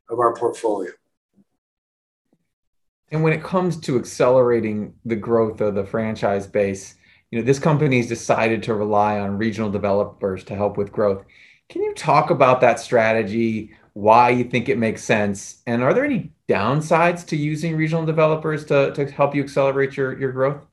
of 0.09 0.19
our 0.19 0.35
portfolio. 0.35 0.91
And 3.13 3.23
when 3.23 3.35
it 3.35 3.45
comes 3.45 3.77
to 3.81 3.99
accelerating 3.99 4.95
the 5.05 5.17
growth 5.17 5.61
of 5.61 5.75
the 5.75 5.85
franchise 5.85 6.47
base, 6.47 6.95
you 7.31 7.39
know, 7.39 7.45
this 7.45 7.59
company's 7.59 8.09
decided 8.09 8.63
to 8.65 8.75
rely 8.75 9.21
on 9.21 9.37
regional 9.37 9.71
developers 9.71 10.45
to 10.45 10.57
help 10.57 10.79
with 10.79 10.91
growth. 10.91 11.23
Can 11.69 11.83
you 11.83 11.93
talk 11.95 12.31
about 12.31 12.63
that 12.63 12.81
strategy, 12.81 13.75
why 13.93 14.31
you 14.31 14.45
think 14.45 14.71
it 14.71 14.79
makes 14.79 15.05
sense, 15.05 15.63
and 15.67 15.83
are 15.83 15.93
there 15.93 16.07
any 16.07 16.33
downsides 16.49 17.27
to 17.27 17.37
using 17.37 17.77
regional 17.77 18.07
developers 18.07 18.65
to, 18.67 18.93
to 18.93 19.11
help 19.11 19.35
you 19.35 19.43
accelerate 19.43 19.95
your, 19.95 20.19
your 20.19 20.33
growth? 20.33 20.67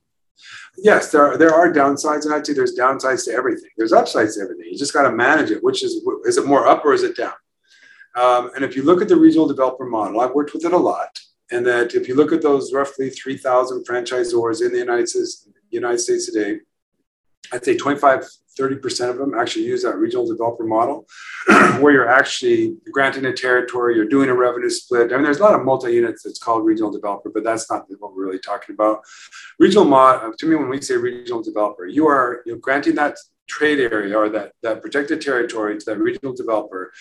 Yes, 0.77 1.11
there 1.11 1.25
are, 1.25 1.37
there 1.37 1.53
are 1.53 1.71
downsides, 1.71 2.25
and 2.25 2.45
say 2.45 2.53
there's 2.53 2.77
downsides 2.77 3.25
to 3.25 3.31
everything. 3.31 3.69
There's 3.77 3.91
upsides 3.91 4.37
to 4.37 4.43
everything. 4.43 4.67
You 4.71 4.77
just 4.77 4.93
got 4.93 5.03
to 5.03 5.11
manage 5.11 5.51
it. 5.51 5.61
Which 5.61 5.83
is 5.83 6.01
is 6.25 6.37
it 6.37 6.45
more 6.45 6.67
up 6.67 6.85
or 6.85 6.93
is 6.93 7.03
it 7.03 7.17
down? 7.17 7.33
Um, 8.15 8.51
and 8.55 8.63
if 8.63 8.77
you 8.77 8.83
look 8.83 9.01
at 9.01 9.09
the 9.09 9.17
regional 9.17 9.47
developer 9.47 9.85
model, 9.85 10.21
I've 10.21 10.31
worked 10.31 10.53
with 10.53 10.63
it 10.63 10.71
a 10.71 10.77
lot 10.77 11.19
and 11.51 11.65
that 11.65 11.95
if 11.95 12.07
you 12.07 12.15
look 12.15 12.31
at 12.31 12.41
those 12.41 12.73
roughly 12.73 13.09
3,000 13.09 13.85
franchisors 13.85 14.61
in 14.61 14.71
the 14.71 14.77
United 14.77 15.09
States, 15.09 15.47
United 15.71 15.99
States 15.99 16.31
today, 16.31 16.59
I'd 17.51 17.65
say 17.65 17.75
25, 17.75 18.25
30% 18.59 19.09
of 19.09 19.17
them 19.17 19.33
actually 19.33 19.65
use 19.65 19.83
that 19.83 19.95
regional 19.95 20.27
developer 20.27 20.65
model 20.65 21.07
where 21.79 21.93
you're 21.93 22.09
actually 22.09 22.75
granting 22.91 23.25
a 23.25 23.33
territory, 23.33 23.95
you're 23.95 24.05
doing 24.05 24.29
a 24.29 24.35
revenue 24.35 24.69
split. 24.69 25.11
I 25.11 25.15
mean, 25.15 25.23
there's 25.23 25.39
a 25.39 25.43
lot 25.43 25.55
of 25.55 25.65
multi 25.65 25.93
units 25.93 26.23
that's 26.23 26.39
called 26.39 26.65
regional 26.65 26.91
developer, 26.91 27.29
but 27.29 27.43
that's 27.43 27.71
not 27.71 27.85
what 27.99 28.13
we're 28.13 28.25
really 28.25 28.39
talking 28.39 28.73
about. 28.73 29.01
Regional 29.59 29.85
mod, 29.85 30.37
to 30.37 30.45
me, 30.45 30.55
when 30.55 30.69
we 30.69 30.81
say 30.81 30.97
regional 30.97 31.41
developer, 31.41 31.85
you 31.85 32.07
are 32.07 32.41
you're 32.45 32.57
granting 32.57 32.95
that 32.95 33.15
trade 33.49 33.79
area 33.79 34.17
or 34.17 34.29
that, 34.29 34.53
that 34.61 34.81
protected 34.81 35.21
territory 35.21 35.77
to 35.77 35.85
that 35.85 35.99
regional 35.99 36.33
developer, 36.33 36.91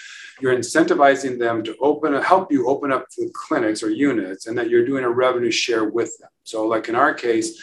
you're 0.41 0.57
incentivizing 0.57 1.39
them 1.39 1.63
to 1.63 1.77
open, 1.81 2.15
help 2.23 2.51
you 2.51 2.69
open 2.69 2.91
up 2.91 3.07
the 3.17 3.31
clinics 3.35 3.83
or 3.83 3.91
units, 3.91 4.47
and 4.47 4.57
that 4.59 4.71
you're 4.71 4.87
doing 4.87 5.05
a 5.05 5.11
revenue 5.11 5.51
share 5.51 5.85
with 5.85 6.17
them. 6.19 6.31
So, 6.45 6.67
like 6.67 6.89
in 6.89 6.95
our 6.95 7.15
case, 7.15 7.63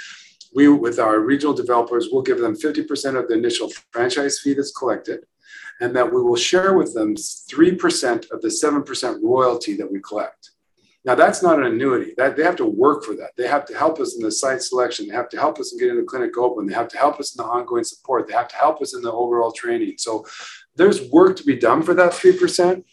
we, 0.54 0.70
with 0.70 1.00
our 1.00 1.20
regional 1.20 1.54
developers, 1.54 2.10
we'll 2.12 2.22
give 2.22 2.40
them 2.40 2.56
50% 2.56 3.20
of 3.20 3.28
the 3.28 3.34
initial 3.34 3.70
franchise 3.92 4.40
fee 4.40 4.54
that's 4.54 4.72
collected, 4.72 5.26
and 5.82 5.94
that 5.96 6.14
we 6.14 6.22
will 6.22 6.38
share 6.38 6.78
with 6.78 6.94
them 6.94 7.16
3% 7.16 8.32
of 8.32 8.42
the 8.42 8.48
7% 8.48 9.20
royalty 9.22 9.76
that 9.76 9.92
we 9.92 10.00
collect. 10.00 10.52
Now 11.06 11.14
that's 11.14 11.44
not 11.44 11.60
an 11.60 11.66
annuity. 11.66 12.14
That 12.18 12.36
they 12.36 12.44
have 12.44 12.56
to 12.56 12.66
work 12.66 13.04
for 13.04 13.16
that. 13.16 13.32
They 13.38 13.48
have 13.48 13.66
to 13.66 13.78
help 13.78 14.00
us 14.00 14.16
in 14.16 14.24
the 14.24 14.32
site 14.32 14.64
selection. 14.64 15.08
They 15.08 15.14
have 15.14 15.30
to 15.30 15.38
help 15.38 15.60
us 15.60 15.72
in 15.72 15.78
getting 15.78 15.98
the 15.98 16.04
clinic 16.04 16.36
open. 16.36 16.66
They 16.66 16.74
have 16.74 16.88
to 16.90 16.98
help 16.98 17.20
us 17.20 17.36
in 17.36 17.44
the 17.44 17.50
ongoing 17.50 17.84
support. 17.84 18.28
They 18.28 18.34
have 18.34 18.48
to 18.48 18.56
help 18.56 18.82
us 18.82 18.96
in 18.96 19.04
the 19.04 19.12
overall 19.12 19.52
training. 19.52 19.96
So 20.00 20.26
there's 20.76 21.08
work 21.12 21.38
to 21.38 21.44
be 21.44 21.58
done 21.58 21.84
for 21.84 21.94
that 21.94 22.12
3%. 22.12 22.84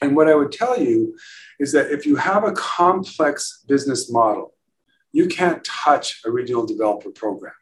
And 0.00 0.16
what 0.16 0.28
I 0.28 0.34
would 0.34 0.50
tell 0.50 0.80
you 0.80 1.16
is 1.60 1.72
that 1.72 1.90
if 1.90 2.06
you 2.06 2.16
have 2.16 2.44
a 2.44 2.52
complex 2.52 3.64
business 3.68 4.10
model, 4.10 4.54
you 5.12 5.26
can't 5.26 5.62
touch 5.62 6.22
a 6.24 6.30
regional 6.30 6.66
developer 6.66 7.10
program. 7.10 7.54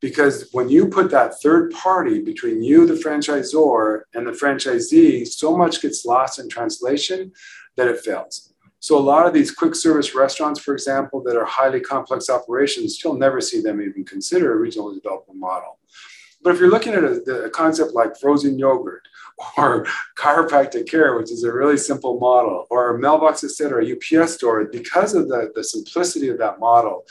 Because 0.00 0.48
when 0.52 0.68
you 0.68 0.86
put 0.86 1.10
that 1.10 1.40
third 1.42 1.72
party 1.72 2.22
between 2.22 2.62
you, 2.62 2.86
the 2.86 2.94
franchisor, 2.94 4.02
and 4.14 4.26
the 4.26 4.32
franchisee, 4.32 5.26
so 5.26 5.56
much 5.56 5.82
gets 5.82 6.04
lost 6.04 6.38
in 6.38 6.48
translation 6.48 7.32
that 7.76 7.88
it 7.88 8.00
fails. 8.00 8.47
So 8.80 8.96
a 8.96 9.00
lot 9.00 9.26
of 9.26 9.32
these 9.32 9.50
quick 9.50 9.74
service 9.74 10.14
restaurants, 10.14 10.60
for 10.60 10.72
example, 10.72 11.22
that 11.24 11.36
are 11.36 11.44
highly 11.44 11.80
complex 11.80 12.30
operations, 12.30 13.02
you'll 13.02 13.18
never 13.18 13.40
see 13.40 13.60
them 13.60 13.80
even 13.80 14.04
consider 14.04 14.52
a 14.52 14.56
regional 14.56 14.94
development 14.94 15.40
model. 15.40 15.78
But 16.42 16.54
if 16.54 16.60
you're 16.60 16.70
looking 16.70 16.94
at 16.94 17.02
a, 17.02 17.44
a 17.44 17.50
concept 17.50 17.92
like 17.94 18.16
frozen 18.16 18.58
yogurt 18.58 19.08
or 19.58 19.86
chiropractic 20.16 20.88
care, 20.88 21.16
which 21.16 21.32
is 21.32 21.42
a 21.42 21.52
really 21.52 21.76
simple 21.76 22.20
model, 22.20 22.66
or 22.70 22.94
a 22.94 22.98
mailbox, 22.98 23.42
et 23.42 23.50
cetera, 23.50 23.84
a 23.84 23.92
UPS 23.92 24.34
store, 24.34 24.64
because 24.64 25.14
of 25.14 25.28
the, 25.28 25.50
the 25.54 25.64
simplicity 25.64 26.28
of 26.28 26.38
that 26.38 26.60
model, 26.60 27.04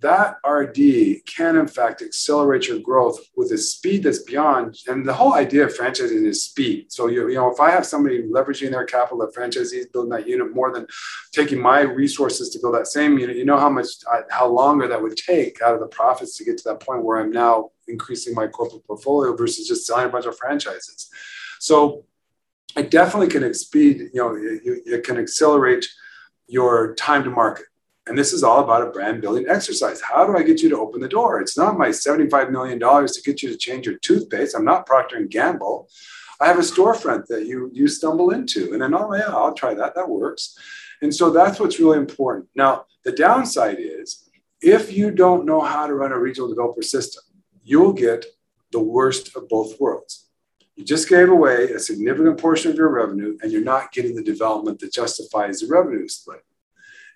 that 0.00 0.36
RD 0.46 1.24
can 1.24 1.56
in 1.56 1.66
fact 1.66 2.02
accelerate 2.02 2.68
your 2.68 2.78
growth 2.80 3.18
with 3.36 3.52
a 3.52 3.58
speed 3.58 4.02
that's 4.02 4.22
beyond. 4.22 4.76
And 4.86 5.06
the 5.06 5.14
whole 5.14 5.34
idea 5.34 5.64
of 5.64 5.74
franchising 5.74 6.26
is 6.26 6.44
speed. 6.44 6.92
So 6.92 7.06
you, 7.06 7.28
you 7.28 7.36
know, 7.36 7.50
if 7.50 7.60
I 7.60 7.70
have 7.70 7.86
somebody 7.86 8.22
leveraging 8.22 8.70
their 8.70 8.84
capital, 8.84 9.22
a 9.22 9.32
franchisees 9.32 9.90
building 9.92 10.10
that 10.10 10.28
unit 10.28 10.54
more 10.54 10.72
than 10.72 10.86
taking 11.32 11.60
my 11.60 11.80
resources 11.80 12.50
to 12.50 12.58
build 12.58 12.74
that 12.74 12.86
same 12.86 13.18
unit, 13.18 13.36
you 13.36 13.44
know 13.44 13.58
how 13.58 13.70
much 13.70 13.86
uh, 14.12 14.22
how 14.30 14.46
longer 14.46 14.86
that 14.88 15.00
would 15.00 15.16
take 15.16 15.62
out 15.62 15.74
of 15.74 15.80
the 15.80 15.86
profits 15.86 16.36
to 16.36 16.44
get 16.44 16.58
to 16.58 16.64
that 16.68 16.80
point 16.80 17.02
where 17.02 17.18
I'm 17.18 17.30
now 17.30 17.70
increasing 17.88 18.34
my 18.34 18.46
corporate 18.46 18.86
portfolio 18.86 19.34
versus 19.34 19.66
just 19.68 19.86
selling 19.86 20.06
a 20.06 20.10
bunch 20.10 20.26
of 20.26 20.36
franchises. 20.36 21.08
So 21.60 22.04
it 22.76 22.90
definitely 22.90 23.28
can 23.28 23.54
speed, 23.54 24.10
you 24.12 24.20
know, 24.20 24.34
it, 24.34 24.82
it 24.86 25.04
can 25.04 25.16
accelerate 25.16 25.86
your 26.46 26.94
time 26.94 27.24
to 27.24 27.30
market 27.30 27.66
and 28.06 28.18
this 28.18 28.32
is 28.32 28.44
all 28.44 28.62
about 28.62 28.86
a 28.86 28.90
brand 28.90 29.22
building 29.22 29.46
exercise. 29.48 30.00
How 30.00 30.26
do 30.26 30.36
I 30.36 30.42
get 30.42 30.60
you 30.60 30.68
to 30.70 30.78
open 30.78 31.00
the 31.00 31.08
door? 31.08 31.40
It's 31.40 31.56
not 31.56 31.78
my 31.78 31.88
$75 31.88 32.50
million 32.50 32.78
to 32.78 33.22
get 33.24 33.42
you 33.42 33.48
to 33.48 33.56
change 33.56 33.86
your 33.86 33.96
toothpaste. 33.98 34.54
I'm 34.54 34.64
not 34.64 34.86
Procter 34.86 35.16
and 35.16 35.30
Gamble. 35.30 35.88
I 36.40 36.46
have 36.46 36.58
a 36.58 36.62
storefront 36.62 37.26
that 37.26 37.46
you 37.46 37.70
you 37.72 37.88
stumble 37.88 38.30
into. 38.30 38.72
And 38.72 38.82
then, 38.82 38.94
oh 38.94 39.14
yeah, 39.14 39.28
I'll 39.28 39.54
try 39.54 39.72
that. 39.74 39.94
That 39.94 40.08
works. 40.08 40.58
And 41.00 41.14
so 41.14 41.30
that's 41.30 41.58
what's 41.58 41.78
really 41.78 41.98
important. 41.98 42.48
Now, 42.54 42.86
the 43.04 43.12
downside 43.12 43.76
is 43.78 44.28
if 44.60 44.92
you 44.92 45.10
don't 45.10 45.46
know 45.46 45.60
how 45.60 45.86
to 45.86 45.94
run 45.94 46.12
a 46.12 46.18
regional 46.18 46.48
developer 46.48 46.82
system, 46.82 47.22
you'll 47.62 47.92
get 47.92 48.26
the 48.72 48.80
worst 48.80 49.36
of 49.36 49.48
both 49.48 49.78
worlds. 49.80 50.28
You 50.76 50.84
just 50.84 51.08
gave 51.08 51.28
away 51.28 51.70
a 51.70 51.78
significant 51.78 52.38
portion 52.38 52.70
of 52.70 52.76
your 52.76 52.90
revenue 52.90 53.38
and 53.40 53.52
you're 53.52 53.62
not 53.62 53.92
getting 53.92 54.16
the 54.16 54.22
development 54.22 54.80
that 54.80 54.92
justifies 54.92 55.60
the 55.60 55.68
revenue 55.68 56.08
split. 56.08 56.44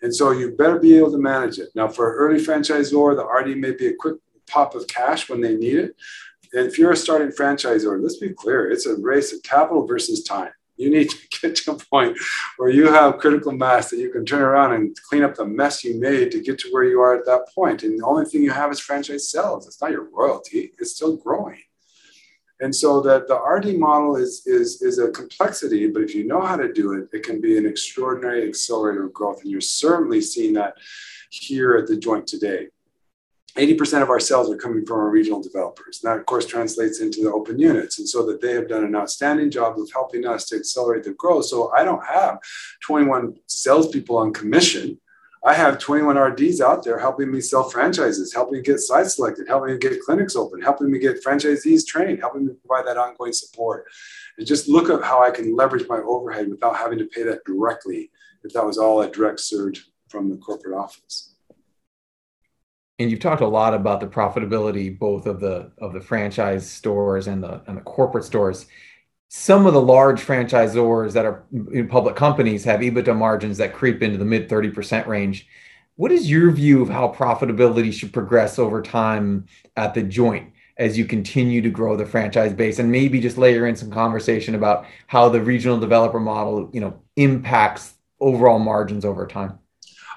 And 0.03 0.15
so 0.15 0.31
you 0.31 0.53
better 0.53 0.79
be 0.79 0.97
able 0.97 1.11
to 1.13 1.19
manage 1.19 1.59
it. 1.59 1.71
Now, 1.75 1.89
for 1.89 2.11
an 2.11 2.17
early 2.17 2.45
franchisor, 2.45 3.17
the 3.17 3.25
RD 3.25 3.59
may 3.59 3.73
be 3.73 3.89
a 3.89 3.95
quick 3.95 4.17
pop 4.47 4.75
of 4.75 4.87
cash 4.87 5.29
when 5.29 5.41
they 5.41 5.57
need 5.57 5.77
it. 5.77 5.97
And 6.53 6.67
if 6.67 6.79
you're 6.79 6.93
a 6.93 6.97
starting 6.97 7.29
franchisor, 7.29 8.01
let's 8.03 8.17
be 8.17 8.31
clear, 8.31 8.71
it's 8.71 8.87
a 8.87 8.97
race 8.97 9.33
of 9.33 9.43
capital 9.43 9.87
versus 9.87 10.23
time. 10.23 10.53
You 10.77 10.91
need 10.91 11.11
to 11.11 11.17
get 11.43 11.57
to 11.57 11.73
a 11.73 11.77
point 11.77 12.17
where 12.57 12.71
you 12.71 12.91
have 12.91 13.19
critical 13.19 13.53
mass 13.53 13.91
that 13.91 13.99
you 13.99 14.11
can 14.11 14.25
turn 14.25 14.41
around 14.43 14.73
and 14.75 14.97
clean 15.09 15.25
up 15.25 15.35
the 15.35 15.45
mess 15.45 15.85
you 15.85 16.01
made 16.01 16.31
to 16.33 16.41
get 16.41 16.59
to 16.61 16.69
where 16.71 16.85
you 16.85 17.01
are 17.01 17.15
at 17.17 17.27
that 17.27 17.49
point. 17.55 17.83
And 17.83 17.99
the 17.99 18.07
only 18.07 18.25
thing 18.25 18.43
you 18.43 18.53
have 18.53 18.71
is 18.71 18.81
franchise 18.81 19.31
sales. 19.31 19.67
It's 19.67 19.81
not 19.83 19.91
your 19.91 20.09
royalty, 20.11 20.73
it's 20.79 20.95
still 20.95 21.17
growing. 21.17 21.59
And 22.61 22.75
so 22.75 23.01
that 23.03 23.29
the 23.29 23.37
RD 23.37 23.79
model 23.79 24.17
is, 24.17 24.43
is, 24.47 24.83
is 24.83 24.99
a 24.99 25.11
complexity, 25.11 25.89
but 25.89 26.03
if 26.03 26.15
you 26.15 26.27
know 26.27 26.41
how 26.41 26.57
to 26.57 26.73
do 26.73 26.93
it, 26.93 27.09
it 27.13 27.23
can 27.23 27.41
be 27.41 27.57
an 27.57 27.67
extraordinary 27.67 28.49
accelerator 28.49 29.07
of 29.07 29.13
growth. 29.13 29.43
And 29.43 29.51
you're 29.51 29.61
certainly 29.61 30.21
seeing 30.21 30.55
that 30.55 30.75
here 31.31 31.77
at 31.77 31.87
the 31.87 31.97
joint 31.97 32.27
today. 32.27 32.69
80% 33.57 34.03
of 34.03 34.11
our 34.11 34.21
sales 34.21 34.51
are 34.51 34.57
coming 34.57 34.87
from 34.87 34.99
our 34.99 35.11
regional 35.11 35.43
developers. 35.43 36.01
And 36.03 36.11
that, 36.11 36.21
of 36.21 36.27
course, 36.27 36.47
translates 36.47 37.01
into 37.01 37.23
the 37.23 37.33
open 37.33 37.59
units. 37.59 37.99
And 37.99 38.09
so 38.09 38.25
that 38.27 38.41
they 38.41 38.53
have 38.53 38.69
done 38.69 38.85
an 38.85 38.95
outstanding 38.95 39.51
job 39.51 39.79
of 39.79 39.91
helping 39.93 40.27
us 40.27 40.47
to 40.47 40.57
accelerate 40.57 41.05
the 41.05 41.13
growth. 41.13 41.47
So 41.47 41.73
I 41.77 41.85
don't 41.85 42.05
have 42.05 42.39
21 42.83 43.35
salespeople 43.47 44.17
on 44.17 44.33
commission. 44.33 45.01
I 45.45 45.55
have 45.55 45.79
21 45.79 46.19
RDs 46.19 46.61
out 46.61 46.83
there 46.83 46.99
helping 46.99 47.31
me 47.31 47.41
sell 47.41 47.69
franchises, 47.69 48.35
helping 48.35 48.55
me 48.55 48.63
get 48.63 48.81
sites 48.81 49.17
selected, 49.17 49.47
helping 49.47 49.73
me 49.73 49.79
get 49.79 50.01
clinics 50.01 50.35
open, 50.35 50.61
helping 50.61 50.91
me 50.91 50.99
get 50.99 51.23
franchisees 51.23 51.87
trained, 51.87 52.21
helping 52.21 52.47
me 52.47 52.55
provide 52.67 52.87
that 52.87 52.97
ongoing 52.97 53.33
support. 53.33 53.87
And 54.37 54.47
just 54.47 54.69
look 54.69 54.91
at 54.91 55.05
how 55.05 55.23
I 55.23 55.31
can 55.31 55.55
leverage 55.55 55.89
my 55.89 55.99
overhead 55.99 56.49
without 56.49 56.77
having 56.77 56.99
to 56.99 57.07
pay 57.07 57.23
that 57.25 57.45
directly 57.45 58.11
if 58.43 58.53
that 58.53 58.65
was 58.65 58.79
all 58.79 59.03
a 59.03 59.11
direct 59.11 59.41
surge 59.41 59.87
from 60.09 60.29
the 60.29 60.37
corporate 60.37 60.77
office. 60.77 61.35
And 62.99 63.11
you've 63.11 63.21
talked 63.21 63.43
a 63.43 63.47
lot 63.47 63.75
about 63.75 64.01
the 64.01 64.09
profitability 64.09 64.99
both 64.99 65.27
of 65.27 65.39
the 65.39 65.71
of 65.79 65.93
the 65.93 66.01
franchise 66.01 66.69
stores 66.69 67.29
and 67.29 67.43
the 67.45 67.63
and 67.69 67.77
the 67.77 67.83
corporate 67.83 68.25
stores 68.25 68.67
some 69.29 69.67
of 69.67 69.75
the 69.75 69.81
large 69.81 70.23
franchisors 70.23 71.13
that 71.13 71.27
are 71.27 71.45
public 71.89 72.17
companies 72.17 72.65
have 72.65 72.81
EBITDA 72.81 73.15
margins 73.15 73.59
that 73.59 73.75
creep 73.75 74.03
into 74.03 74.17
the 74.17 74.25
mid 74.25 74.49
30% 74.49 75.07
range. 75.07 75.47
What 75.97 76.13
is 76.13 76.31
your 76.31 76.51
view 76.51 76.81
of 76.83 76.89
how 76.89 77.13
profitability 77.13 77.93
should 77.93 78.13
progress 78.13 78.59
over 78.59 78.81
time 78.81 79.47
at 79.77 79.95
the 79.95 80.03
joint 80.03 80.53
as 80.79 80.97
you 80.97 81.05
continue 81.05 81.61
to 81.61 81.71
grow 81.71 81.97
the 81.97 82.07
franchise 82.07 82.53
base 82.53 82.79
and 82.79 82.91
maybe 82.91 83.21
just 83.21 83.37
layer 83.37 83.67
in 83.67 83.77
some 83.77 83.91
conversation 83.91 84.55
about 84.55 84.87
how 85.09 85.29
the 85.29 85.43
regional 85.43 85.79
developer 85.79 86.21
model, 86.21 86.71
you 86.73 86.81
know, 86.81 86.99
impacts 87.17 87.95
overall 88.21 88.61
margins 88.61 89.05
over 89.05 89.27
time? 89.27 89.59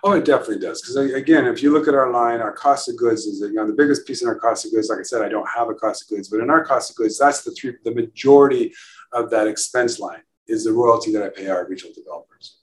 Oh, 0.04 0.14
it 0.14 0.26
definitely 0.26 0.60
does. 0.60 0.82
Because 0.82 1.14
again, 1.14 1.46
if 1.46 1.62
you 1.62 1.72
look 1.72 1.88
at 1.88 1.94
our 1.94 2.12
line, 2.12 2.42
our 2.42 2.54
cost 2.54 2.90
of 2.90 2.98
goods 2.98 3.26
is 3.26 3.40
you 3.42 3.54
know 3.54 3.68
the 3.68 3.74
biggest 3.74 4.08
piece 4.08 4.22
in 4.22 4.28
our 4.28 4.36
cost 4.36 4.66
of 4.66 4.72
goods. 4.72 4.90
Like 4.90 5.00
I 5.00 5.04
said, 5.04 5.22
I 5.22 5.30
don't 5.30 5.48
have 5.56 5.70
a 5.70 5.76
cost 5.76 6.04
of 6.04 6.10
goods, 6.10 6.28
but 6.28 6.40
in 6.40 6.50
our 6.50 6.66
cost 6.66 6.90
of 6.90 6.96
goods, 6.96 7.20
that's 7.20 7.44
the 7.44 7.52
three, 7.52 7.76
the 7.84 7.94
majority 7.94 8.74
of 9.14 9.30
that 9.32 9.48
expense 9.48 10.00
line 10.00 10.22
is 10.48 10.66
the 10.66 10.74
royalty 10.74 11.12
that 11.14 11.24
I 11.24 11.30
pay 11.30 11.48
our 11.48 11.68
regional 11.68 11.94
developers. 11.94 12.58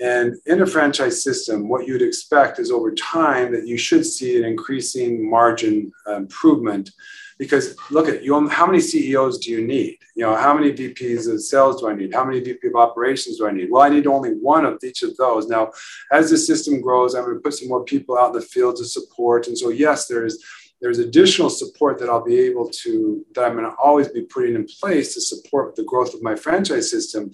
And 0.00 0.36
in 0.44 0.60
a 0.60 0.66
franchise 0.66 1.22
system, 1.22 1.68
what 1.68 1.86
you'd 1.86 2.02
expect 2.02 2.58
is 2.58 2.70
over 2.70 2.94
time 2.94 3.52
that 3.52 3.66
you 3.66 3.78
should 3.78 4.04
see 4.04 4.38
an 4.38 4.44
increasing 4.44 5.28
margin 5.28 5.90
improvement 6.06 6.90
because 7.38 7.76
look 7.90 8.08
at 8.08 8.22
you 8.22 8.48
how 8.48 8.66
many 8.66 8.80
ceos 8.80 9.38
do 9.38 9.50
you 9.50 9.66
need? 9.66 9.98
You 10.14 10.24
know 10.24 10.34
how 10.34 10.54
many 10.54 10.72
vps 10.72 11.30
of 11.30 11.40
sales 11.42 11.80
do 11.80 11.88
i 11.88 11.94
need? 11.94 12.14
How 12.14 12.24
many 12.24 12.40
vp 12.40 12.66
of 12.68 12.76
operations 12.76 13.38
do 13.38 13.46
i 13.46 13.52
need? 13.52 13.70
Well 13.70 13.82
i 13.82 13.88
need 13.88 14.06
only 14.06 14.30
one 14.30 14.64
of 14.64 14.78
each 14.82 15.02
of 15.02 15.16
those. 15.16 15.46
Now 15.46 15.70
as 16.10 16.30
the 16.30 16.38
system 16.38 16.80
grows 16.80 17.14
i'm 17.14 17.24
going 17.24 17.36
to 17.36 17.40
put 17.40 17.54
some 17.54 17.68
more 17.68 17.84
people 17.84 18.18
out 18.18 18.34
in 18.34 18.40
the 18.40 18.46
field 18.46 18.76
to 18.76 18.84
support. 18.84 19.48
And 19.48 19.58
so 19.58 19.68
yes 19.68 20.06
there's 20.06 20.42
there's 20.80 20.98
additional 20.98 21.50
support 21.50 21.98
that 21.98 22.08
I'll 22.08 22.24
be 22.24 22.38
able 22.40 22.68
to, 22.82 23.24
that 23.34 23.44
I'm 23.44 23.56
going 23.56 23.64
to 23.64 23.76
always 23.82 24.08
be 24.08 24.22
putting 24.22 24.54
in 24.54 24.66
place 24.66 25.14
to 25.14 25.20
support 25.20 25.74
the 25.74 25.84
growth 25.84 26.14
of 26.14 26.22
my 26.22 26.36
franchise 26.36 26.90
system. 26.90 27.32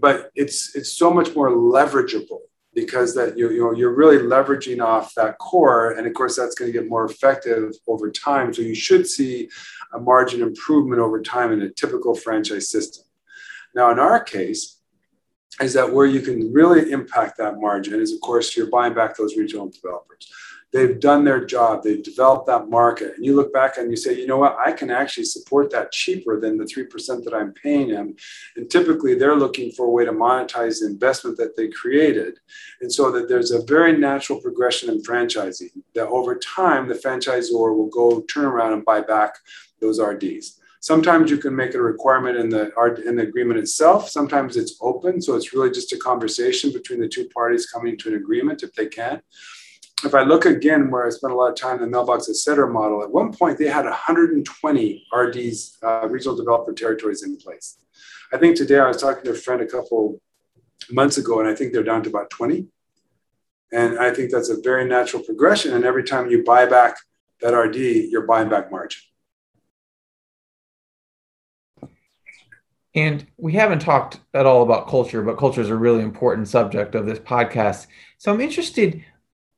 But 0.00 0.30
it's, 0.34 0.76
it's 0.76 0.96
so 0.96 1.12
much 1.12 1.34
more 1.34 1.50
leverageable 1.50 2.40
because 2.74 3.14
that 3.14 3.36
you, 3.36 3.50
you 3.50 3.60
know 3.64 3.72
you're 3.72 3.94
really 3.94 4.18
leveraging 4.18 4.82
off 4.82 5.14
that 5.14 5.38
core 5.38 5.92
and 5.92 6.06
of 6.06 6.14
course 6.14 6.36
that's 6.36 6.54
going 6.54 6.72
to 6.72 6.78
get 6.78 6.88
more 6.88 7.04
effective 7.04 7.72
over 7.86 8.10
time. 8.10 8.54
So 8.54 8.62
you 8.62 8.74
should 8.74 9.06
see 9.06 9.48
a 9.92 9.98
margin 9.98 10.40
improvement 10.42 11.00
over 11.00 11.20
time 11.20 11.52
in 11.52 11.62
a 11.62 11.70
typical 11.70 12.14
franchise 12.14 12.70
system. 12.70 13.04
Now 13.74 13.90
in 13.90 13.98
our 13.98 14.22
case 14.22 14.78
is 15.60 15.72
that 15.74 15.92
where 15.92 16.06
you 16.06 16.20
can 16.20 16.52
really 16.52 16.92
impact 16.92 17.38
that 17.38 17.58
margin 17.58 18.00
is 18.00 18.12
of 18.12 18.20
course 18.20 18.56
you're 18.56 18.70
buying 18.70 18.94
back 18.94 19.16
those 19.16 19.36
regional 19.36 19.68
developers 19.68 20.30
they've 20.72 21.00
done 21.00 21.24
their 21.24 21.44
job 21.44 21.82
they've 21.82 22.02
developed 22.02 22.46
that 22.46 22.68
market. 22.68 23.14
And 23.16 23.24
you 23.24 23.34
look 23.34 23.52
back 23.52 23.78
and 23.78 23.90
you 23.90 23.96
say 23.96 24.14
you 24.14 24.26
know 24.26 24.38
what? 24.38 24.56
I 24.58 24.72
can 24.72 24.90
actually 24.90 25.24
support 25.24 25.70
that 25.70 25.92
cheaper 25.92 26.40
than 26.40 26.56
the 26.56 26.64
3% 26.64 27.24
that 27.24 27.34
i'm 27.34 27.52
paying 27.52 27.88
them. 27.88 28.14
And 28.56 28.70
typically 28.70 29.14
they're 29.14 29.36
looking 29.36 29.72
for 29.72 29.86
a 29.86 29.90
way 29.90 30.04
to 30.04 30.12
monetize 30.12 30.80
the 30.80 30.86
investment 30.86 31.36
that 31.38 31.56
they 31.56 31.68
created. 31.68 32.38
And 32.80 32.92
so 32.92 33.10
that 33.12 33.28
there's 33.28 33.50
a 33.50 33.62
very 33.62 33.96
natural 33.96 34.40
progression 34.40 34.90
in 34.90 35.02
franchising 35.02 35.70
that 35.94 36.08
over 36.08 36.36
time 36.36 36.88
the 36.88 36.94
franchisor 36.94 37.52
will 37.52 37.90
go 37.90 38.22
turn 38.22 38.44
around 38.44 38.72
and 38.72 38.84
buy 38.84 39.00
back 39.00 39.34
those 39.80 39.98
rds 39.98 40.56
Sometimes 40.82 41.30
you 41.30 41.36
can 41.36 41.54
make 41.54 41.70
it 41.70 41.76
a 41.76 41.82
requirement 41.82 42.38
in 42.38 42.48
the 42.48 42.72
in 43.06 43.16
the 43.16 43.22
agreement 43.22 43.60
itself. 43.60 44.08
Sometimes 44.08 44.56
it's 44.56 44.78
open, 44.80 45.20
so 45.20 45.36
it's 45.36 45.52
really 45.52 45.70
just 45.70 45.92
a 45.92 45.98
conversation 45.98 46.72
between 46.72 47.00
the 47.00 47.08
two 47.08 47.28
parties 47.28 47.66
coming 47.66 47.98
to 47.98 48.08
an 48.08 48.14
agreement 48.14 48.62
if 48.62 48.72
they 48.72 48.86
can 48.86 49.20
if 50.04 50.14
I 50.14 50.22
look 50.22 50.46
again 50.46 50.90
where 50.90 51.06
I 51.06 51.10
spent 51.10 51.32
a 51.32 51.36
lot 51.36 51.50
of 51.50 51.56
time 51.56 51.76
in 51.76 51.82
the 51.82 51.86
mailbox 51.86 52.28
et 52.28 52.36
cetera 52.36 52.70
model, 52.70 53.02
at 53.02 53.10
one 53.10 53.32
point 53.32 53.58
they 53.58 53.66
had 53.66 53.84
120 53.84 55.06
RDs, 55.12 55.78
uh, 55.82 56.08
regional 56.08 56.36
developer 56.36 56.72
territories 56.72 57.22
in 57.22 57.36
place. 57.36 57.78
I 58.32 58.38
think 58.38 58.56
today 58.56 58.78
I 58.78 58.88
was 58.88 59.00
talking 59.00 59.24
to 59.24 59.30
a 59.30 59.34
friend 59.34 59.60
a 59.60 59.66
couple 59.66 60.20
months 60.90 61.18
ago, 61.18 61.40
and 61.40 61.48
I 61.48 61.54
think 61.54 61.72
they're 61.72 61.82
down 61.82 62.02
to 62.04 62.10
about 62.10 62.30
20. 62.30 62.66
And 63.72 63.98
I 63.98 64.12
think 64.12 64.30
that's 64.30 64.48
a 64.48 64.60
very 64.60 64.84
natural 64.84 65.22
progression. 65.22 65.74
And 65.74 65.84
every 65.84 66.04
time 66.04 66.30
you 66.30 66.44
buy 66.44 66.66
back 66.66 66.96
that 67.40 67.54
RD, 67.54 67.76
you're 68.10 68.26
buying 68.26 68.48
back 68.48 68.70
margin. 68.70 69.02
And 72.94 73.26
we 73.36 73.52
haven't 73.52 73.78
talked 73.78 74.18
at 74.34 74.46
all 74.46 74.62
about 74.62 74.88
culture, 74.88 75.22
but 75.22 75.38
culture 75.38 75.60
is 75.60 75.70
a 75.70 75.76
really 75.76 76.02
important 76.02 76.48
subject 76.48 76.96
of 76.96 77.06
this 77.06 77.20
podcast. 77.20 77.86
So 78.18 78.32
I'm 78.32 78.40
interested 78.40 79.04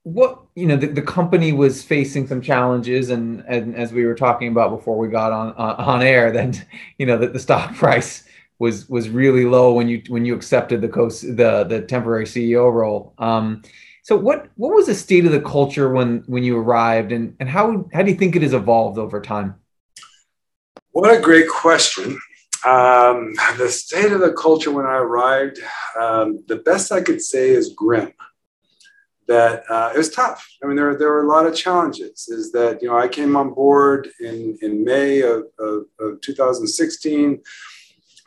what 0.04 0.40
you 0.56 0.66
know 0.66 0.76
the, 0.76 0.88
the 0.88 1.02
company 1.02 1.52
was 1.52 1.82
facing 1.82 2.26
some 2.26 2.40
challenges 2.40 3.10
and 3.10 3.44
and 3.46 3.76
as 3.76 3.92
we 3.92 4.04
were 4.04 4.16
talking 4.16 4.48
about 4.48 4.76
before 4.76 4.98
we 4.98 5.06
got 5.06 5.30
on 5.30 5.50
uh, 5.50 5.76
on 5.78 6.02
air 6.02 6.32
then 6.32 6.52
you 6.98 7.06
know 7.06 7.16
that 7.16 7.32
the 7.32 7.38
stock 7.38 7.72
price 7.76 8.24
was 8.62 8.88
was 8.88 9.08
really 9.08 9.44
low 9.44 9.72
when 9.72 9.88
you 9.88 10.00
when 10.08 10.24
you 10.24 10.36
accepted 10.36 10.80
the 10.80 10.88
co- 10.88 11.08
the 11.08 11.64
the 11.64 11.82
temporary 11.82 12.24
CEO 12.24 12.72
role. 12.72 13.12
Um, 13.18 13.62
so 14.04 14.14
what 14.14 14.50
what 14.54 14.72
was 14.72 14.86
the 14.86 14.94
state 14.94 15.26
of 15.26 15.32
the 15.32 15.40
culture 15.40 15.92
when 15.92 16.22
when 16.26 16.44
you 16.44 16.56
arrived 16.56 17.10
and 17.10 17.34
and 17.40 17.48
how 17.48 17.88
how 17.92 18.02
do 18.02 18.12
you 18.12 18.16
think 18.16 18.36
it 18.36 18.42
has 18.42 18.54
evolved 18.54 18.98
over 18.98 19.20
time? 19.20 19.56
What 20.92 21.12
a 21.12 21.20
great 21.20 21.48
question. 21.48 22.20
Um, 22.64 23.34
the 23.58 23.68
state 23.68 24.12
of 24.12 24.20
the 24.20 24.32
culture 24.32 24.70
when 24.70 24.86
I 24.86 24.98
arrived 24.98 25.58
um, 26.00 26.44
the 26.46 26.62
best 26.64 26.92
I 26.92 27.00
could 27.00 27.20
say 27.20 27.50
is 27.50 27.74
grim 27.74 28.12
that 29.32 29.64
uh, 29.70 29.90
it 29.94 29.96
was 29.96 30.10
tough. 30.10 30.46
I 30.62 30.66
mean, 30.66 30.76
there, 30.76 30.94
there 30.94 31.10
were 31.10 31.24
a 31.24 31.28
lot 31.28 31.46
of 31.46 31.56
challenges. 31.56 32.28
Is 32.28 32.52
that, 32.52 32.82
you 32.82 32.88
know, 32.88 32.98
I 32.98 33.08
came 33.08 33.34
on 33.34 33.54
board 33.54 34.10
in, 34.20 34.58
in 34.60 34.84
May 34.84 35.22
of, 35.22 35.44
of, 35.58 35.84
of 35.98 36.20
2016. 36.20 37.40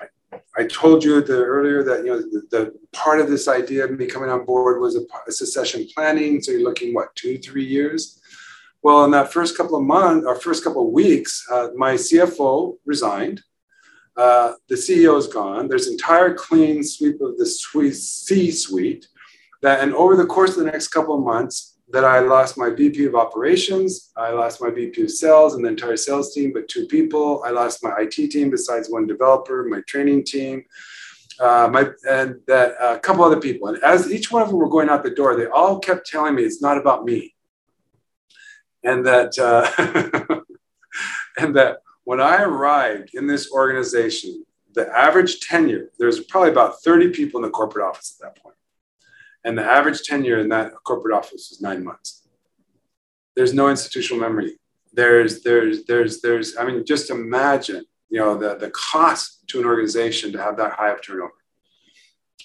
I, 0.02 0.40
I 0.58 0.64
told 0.66 1.04
you 1.04 1.22
the, 1.22 1.38
earlier 1.38 1.84
that, 1.84 2.00
you 2.00 2.08
know, 2.08 2.18
the, 2.18 2.42
the, 2.50 2.74
part 2.92 3.20
of 3.20 3.30
this 3.30 3.48
idea 3.48 3.86
of 3.86 3.92
me 3.92 4.08
coming 4.08 4.32
on 4.32 4.46
board 4.46 4.82
was 4.82 4.96
a, 4.96 5.02
a 5.28 5.32
succession 5.32 5.88
planning. 5.94 6.42
So 6.42 6.52
you're 6.52 6.64
looking, 6.64 6.96
what, 6.96 7.14
two, 7.14 7.38
three 7.38 7.66
years? 7.66 8.20
Well, 8.82 9.06
in 9.06 9.12
that 9.12 9.32
first 9.32 9.56
couple 9.56 9.76
of 9.78 9.84
months, 9.84 10.26
or 10.26 10.36
first 10.36 10.64
couple 10.64 10.88
of 10.88 10.92
weeks, 10.92 11.46
uh, 11.52 11.68
my 11.76 11.94
CFO 11.94 12.78
resigned. 12.84 13.42
Uh, 14.18 14.54
the 14.70 14.76
CEO 14.76 15.20
is 15.20 15.28
gone. 15.28 15.68
There's 15.68 15.88
entire 15.88 16.34
clean 16.34 16.84
sweep 16.84 17.22
of 17.22 17.38
the 17.38 17.46
C-suite 17.46 19.08
that, 19.66 19.82
and 19.82 19.94
over 19.94 20.16
the 20.16 20.26
course 20.26 20.52
of 20.52 20.64
the 20.64 20.72
next 20.72 20.90
couple 20.90 21.16
of 21.16 21.24
months, 21.24 21.76
that 21.90 22.04
I 22.04 22.20
lost 22.20 22.58
my 22.58 22.70
VP 22.70 23.06
of 23.06 23.16
operations, 23.16 24.12
I 24.18 24.32
lost 24.32 24.62
my 24.62 24.70
VP 24.70 25.04
of 25.04 25.12
sales 25.12 25.54
and 25.54 25.64
the 25.64 25.70
entire 25.70 25.98
sales 25.98 26.34
team, 26.34 26.52
but 26.52 26.68
two 26.68 26.88
people. 26.88 27.44
I 27.46 27.52
lost 27.52 27.84
my 27.84 27.94
IT 28.00 28.32
team 28.32 28.50
besides 28.50 28.90
one 28.90 29.06
developer, 29.06 29.64
my 29.70 29.82
training 29.88 30.24
team, 30.24 30.64
uh, 31.40 31.70
my 31.72 31.90
and 32.10 32.40
that 32.48 32.72
a 32.74 32.84
uh, 32.84 33.00
couple 33.00 33.24
other 33.24 33.40
people. 33.40 33.68
And 33.68 33.84
as 33.84 34.12
each 34.12 34.32
one 34.32 34.42
of 34.42 34.50
them 34.50 34.58
were 34.58 34.70
going 34.70 34.90
out 34.90 35.04
the 35.04 35.12
door, 35.12 35.36
they 35.36 35.46
all 35.46 35.80
kept 35.80 36.08
telling 36.08 36.36
me 36.36 36.44
it's 36.44 36.62
not 36.62 36.78
about 36.78 37.06
me, 37.06 37.36
and 38.84 39.06
that 39.06 39.38
uh, 39.38 40.42
and 41.38 41.56
that 41.56 41.78
when 42.04 42.20
I 42.20 42.42
arrived 42.42 43.12
in 43.14 43.28
this 43.28 43.52
organization, 43.52 44.44
the 44.74 44.90
average 44.90 45.40
tenure 45.40 45.92
there's 46.00 46.20
probably 46.26 46.50
about 46.50 46.82
30 46.84 47.12
people 47.12 47.40
in 47.40 47.44
the 47.44 47.50
corporate 47.50 47.86
office 47.86 48.18
at 48.20 48.34
that 48.34 48.44
point 48.44 48.55
and 49.46 49.56
the 49.56 49.64
average 49.64 50.02
tenure 50.02 50.40
in 50.40 50.50
that 50.50 50.74
corporate 50.84 51.16
office 51.16 51.52
is 51.52 51.62
nine 51.62 51.84
months. 51.84 52.28
There's 53.36 53.54
no 53.54 53.70
institutional 53.70 54.20
memory. 54.20 54.58
There's, 54.92 55.44
there's, 55.44 55.86
there's, 55.86 56.20
there's, 56.22 56.58
I 56.58 56.66
mean, 56.66 56.84
just 56.84 57.12
imagine, 57.12 57.86
you 58.10 58.20
know, 58.20 58.36
the, 58.38 58.56
the 58.56 58.72
cost 58.72 59.48
to 59.50 59.60
an 59.60 59.66
organization 59.66 60.32
to 60.32 60.42
have 60.42 60.58
that 60.58 60.74
high 60.74 60.90
of 60.90 61.02
turnover. 61.02 61.34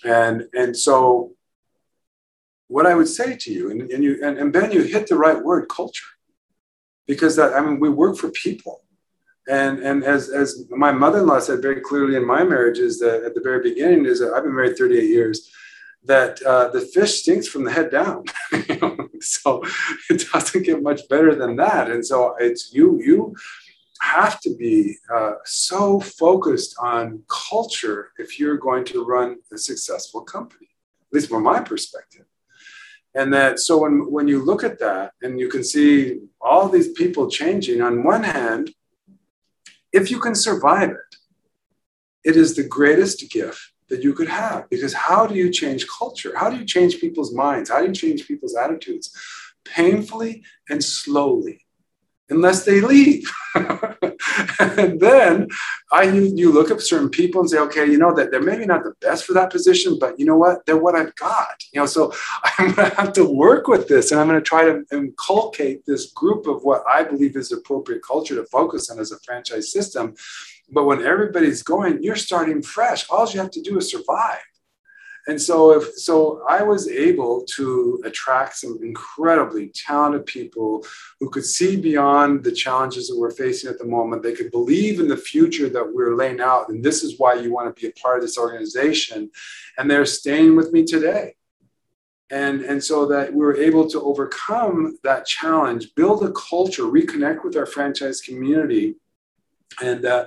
And, 0.04 0.46
and 0.52 0.76
so 0.76 1.32
what 2.68 2.86
I 2.86 2.94
would 2.94 3.08
say 3.08 3.34
to 3.34 3.52
you, 3.52 3.70
and, 3.70 3.90
and 3.90 4.04
you, 4.04 4.18
and, 4.22 4.36
and 4.36 4.52
Ben, 4.52 4.70
you 4.70 4.82
hit 4.82 5.06
the 5.06 5.16
right 5.16 5.42
word, 5.42 5.68
culture, 5.70 6.06
because 7.06 7.34
that, 7.36 7.54
I 7.54 7.60
mean, 7.60 7.80
we 7.80 7.88
work 7.88 8.18
for 8.18 8.30
people. 8.30 8.82
And, 9.48 9.78
and 9.78 10.04
as, 10.04 10.28
as 10.28 10.66
my 10.68 10.92
mother-in-law 10.92 11.40
said 11.40 11.62
very 11.62 11.80
clearly 11.80 12.16
in 12.16 12.26
my 12.26 12.44
marriage 12.44 12.78
is 12.78 12.98
that 13.00 13.24
at 13.24 13.34
the 13.34 13.40
very 13.40 13.62
beginning 13.62 14.04
is 14.04 14.20
that 14.20 14.34
I've 14.34 14.44
been 14.44 14.54
married 14.54 14.76
38 14.76 15.08
years 15.08 15.50
that 16.04 16.42
uh, 16.42 16.68
the 16.68 16.80
fish 16.80 17.22
stinks 17.22 17.46
from 17.46 17.64
the 17.64 17.72
head 17.72 17.90
down. 17.90 18.24
so 19.20 19.62
it 20.08 20.24
doesn't 20.32 20.64
get 20.64 20.82
much 20.82 21.08
better 21.08 21.34
than 21.34 21.56
that. 21.56 21.90
And 21.90 22.04
so 22.04 22.36
it's 22.38 22.72
you, 22.72 23.00
you 23.02 23.34
have 24.00 24.40
to 24.40 24.54
be 24.56 24.96
uh, 25.14 25.32
so 25.44 26.00
focused 26.00 26.74
on 26.80 27.22
culture 27.28 28.12
if 28.18 28.40
you're 28.40 28.56
going 28.56 28.84
to 28.86 29.04
run 29.04 29.36
a 29.52 29.58
successful 29.58 30.22
company, 30.22 30.68
at 31.08 31.14
least 31.14 31.28
from 31.28 31.42
my 31.42 31.60
perspective. 31.60 32.24
And 33.14 33.32
that, 33.34 33.58
so 33.58 33.78
when, 33.78 34.10
when 34.10 34.28
you 34.28 34.42
look 34.42 34.64
at 34.64 34.78
that 34.78 35.12
and 35.20 35.38
you 35.38 35.48
can 35.48 35.64
see 35.64 36.20
all 36.40 36.68
these 36.68 36.92
people 36.92 37.28
changing, 37.28 37.82
on 37.82 38.04
one 38.04 38.22
hand, 38.22 38.70
if 39.92 40.10
you 40.10 40.20
can 40.20 40.34
survive 40.34 40.90
it, 40.90 41.16
it 42.22 42.36
is 42.36 42.54
the 42.54 42.62
greatest 42.62 43.30
gift 43.30 43.72
that 43.90 44.02
you 44.02 44.14
could 44.14 44.28
have. 44.28 44.70
Because 44.70 44.94
how 44.94 45.26
do 45.26 45.34
you 45.34 45.50
change 45.50 45.86
culture? 45.86 46.32
How 46.36 46.48
do 46.48 46.56
you 46.56 46.64
change 46.64 47.00
people's 47.00 47.34
minds? 47.34 47.68
How 47.68 47.80
do 47.80 47.86
you 47.86 47.92
change 47.92 48.26
people's 48.26 48.56
attitudes? 48.56 49.14
Painfully 49.64 50.42
and 50.70 50.82
slowly, 50.82 51.66
unless 52.30 52.64
they 52.64 52.80
leave. 52.80 53.30
and 53.54 55.00
then 55.00 55.48
I 55.92 56.04
you, 56.04 56.52
look 56.52 56.70
at 56.70 56.80
certain 56.80 57.10
people 57.10 57.40
and 57.40 57.50
say, 57.50 57.58
okay, 57.58 57.84
you 57.84 57.98
know 57.98 58.14
that 58.14 58.30
they're 58.30 58.42
maybe 58.42 58.64
not 58.64 58.84
the 58.84 58.94
best 59.00 59.24
for 59.24 59.32
that 59.34 59.50
position, 59.50 59.98
but 59.98 60.18
you 60.18 60.24
know 60.24 60.36
what? 60.36 60.64
They're 60.64 60.76
what 60.76 60.94
I've 60.94 61.14
got. 61.16 61.62
You 61.72 61.80
know, 61.80 61.86
so 61.86 62.12
I'm 62.58 62.72
gonna 62.72 62.94
have 62.94 63.12
to 63.14 63.24
work 63.24 63.66
with 63.66 63.88
this 63.88 64.12
and 64.12 64.20
I'm 64.20 64.28
gonna 64.28 64.40
try 64.40 64.64
to 64.64 64.84
inculcate 64.92 65.84
this 65.86 66.12
group 66.12 66.46
of 66.46 66.62
what 66.62 66.84
I 66.88 67.02
believe 67.02 67.36
is 67.36 67.52
appropriate 67.52 68.02
culture 68.06 68.36
to 68.36 68.44
focus 68.46 68.88
on 68.90 68.98
as 68.98 69.12
a 69.12 69.18
franchise 69.20 69.72
system 69.72 70.14
but 70.72 70.84
when 70.84 71.04
everybody's 71.04 71.62
going, 71.62 72.02
you're 72.02 72.16
starting 72.16 72.62
fresh. 72.62 73.08
All 73.10 73.28
you 73.30 73.40
have 73.40 73.50
to 73.52 73.62
do 73.62 73.78
is 73.78 73.90
survive. 73.90 74.40
And 75.26 75.40
so 75.40 75.72
if 75.72 75.94
so 75.96 76.42
I 76.48 76.62
was 76.62 76.88
able 76.88 77.44
to 77.56 78.02
attract 78.04 78.56
some 78.56 78.78
incredibly 78.82 79.68
talented 79.68 80.26
people 80.26 80.84
who 81.18 81.28
could 81.28 81.44
see 81.44 81.76
beyond 81.76 82.42
the 82.42 82.52
challenges 82.52 83.08
that 83.08 83.18
we're 83.18 83.30
facing 83.30 83.70
at 83.70 83.78
the 83.78 83.84
moment. 83.84 84.22
They 84.22 84.32
could 84.32 84.50
believe 84.50 84.98
in 84.98 85.08
the 85.08 85.16
future 85.16 85.68
that 85.68 85.92
we're 85.92 86.16
laying 86.16 86.40
out. 86.40 86.68
And 86.70 86.82
this 86.82 87.02
is 87.02 87.18
why 87.18 87.34
you 87.34 87.52
want 87.52 87.74
to 87.74 87.80
be 87.80 87.88
a 87.88 88.00
part 88.00 88.16
of 88.16 88.22
this 88.22 88.38
organization. 88.38 89.30
And 89.76 89.90
they're 89.90 90.06
staying 90.06 90.56
with 90.56 90.72
me 90.72 90.84
today. 90.84 91.34
And, 92.30 92.62
and 92.62 92.82
so 92.82 93.06
that 93.06 93.32
we 93.32 93.40
were 93.40 93.56
able 93.56 93.90
to 93.90 94.00
overcome 94.00 94.96
that 95.02 95.26
challenge, 95.26 95.94
build 95.96 96.24
a 96.24 96.32
culture, 96.32 96.84
reconnect 96.84 97.44
with 97.44 97.56
our 97.56 97.66
franchise 97.66 98.20
community 98.20 98.96
and 99.82 100.04
uh, 100.04 100.26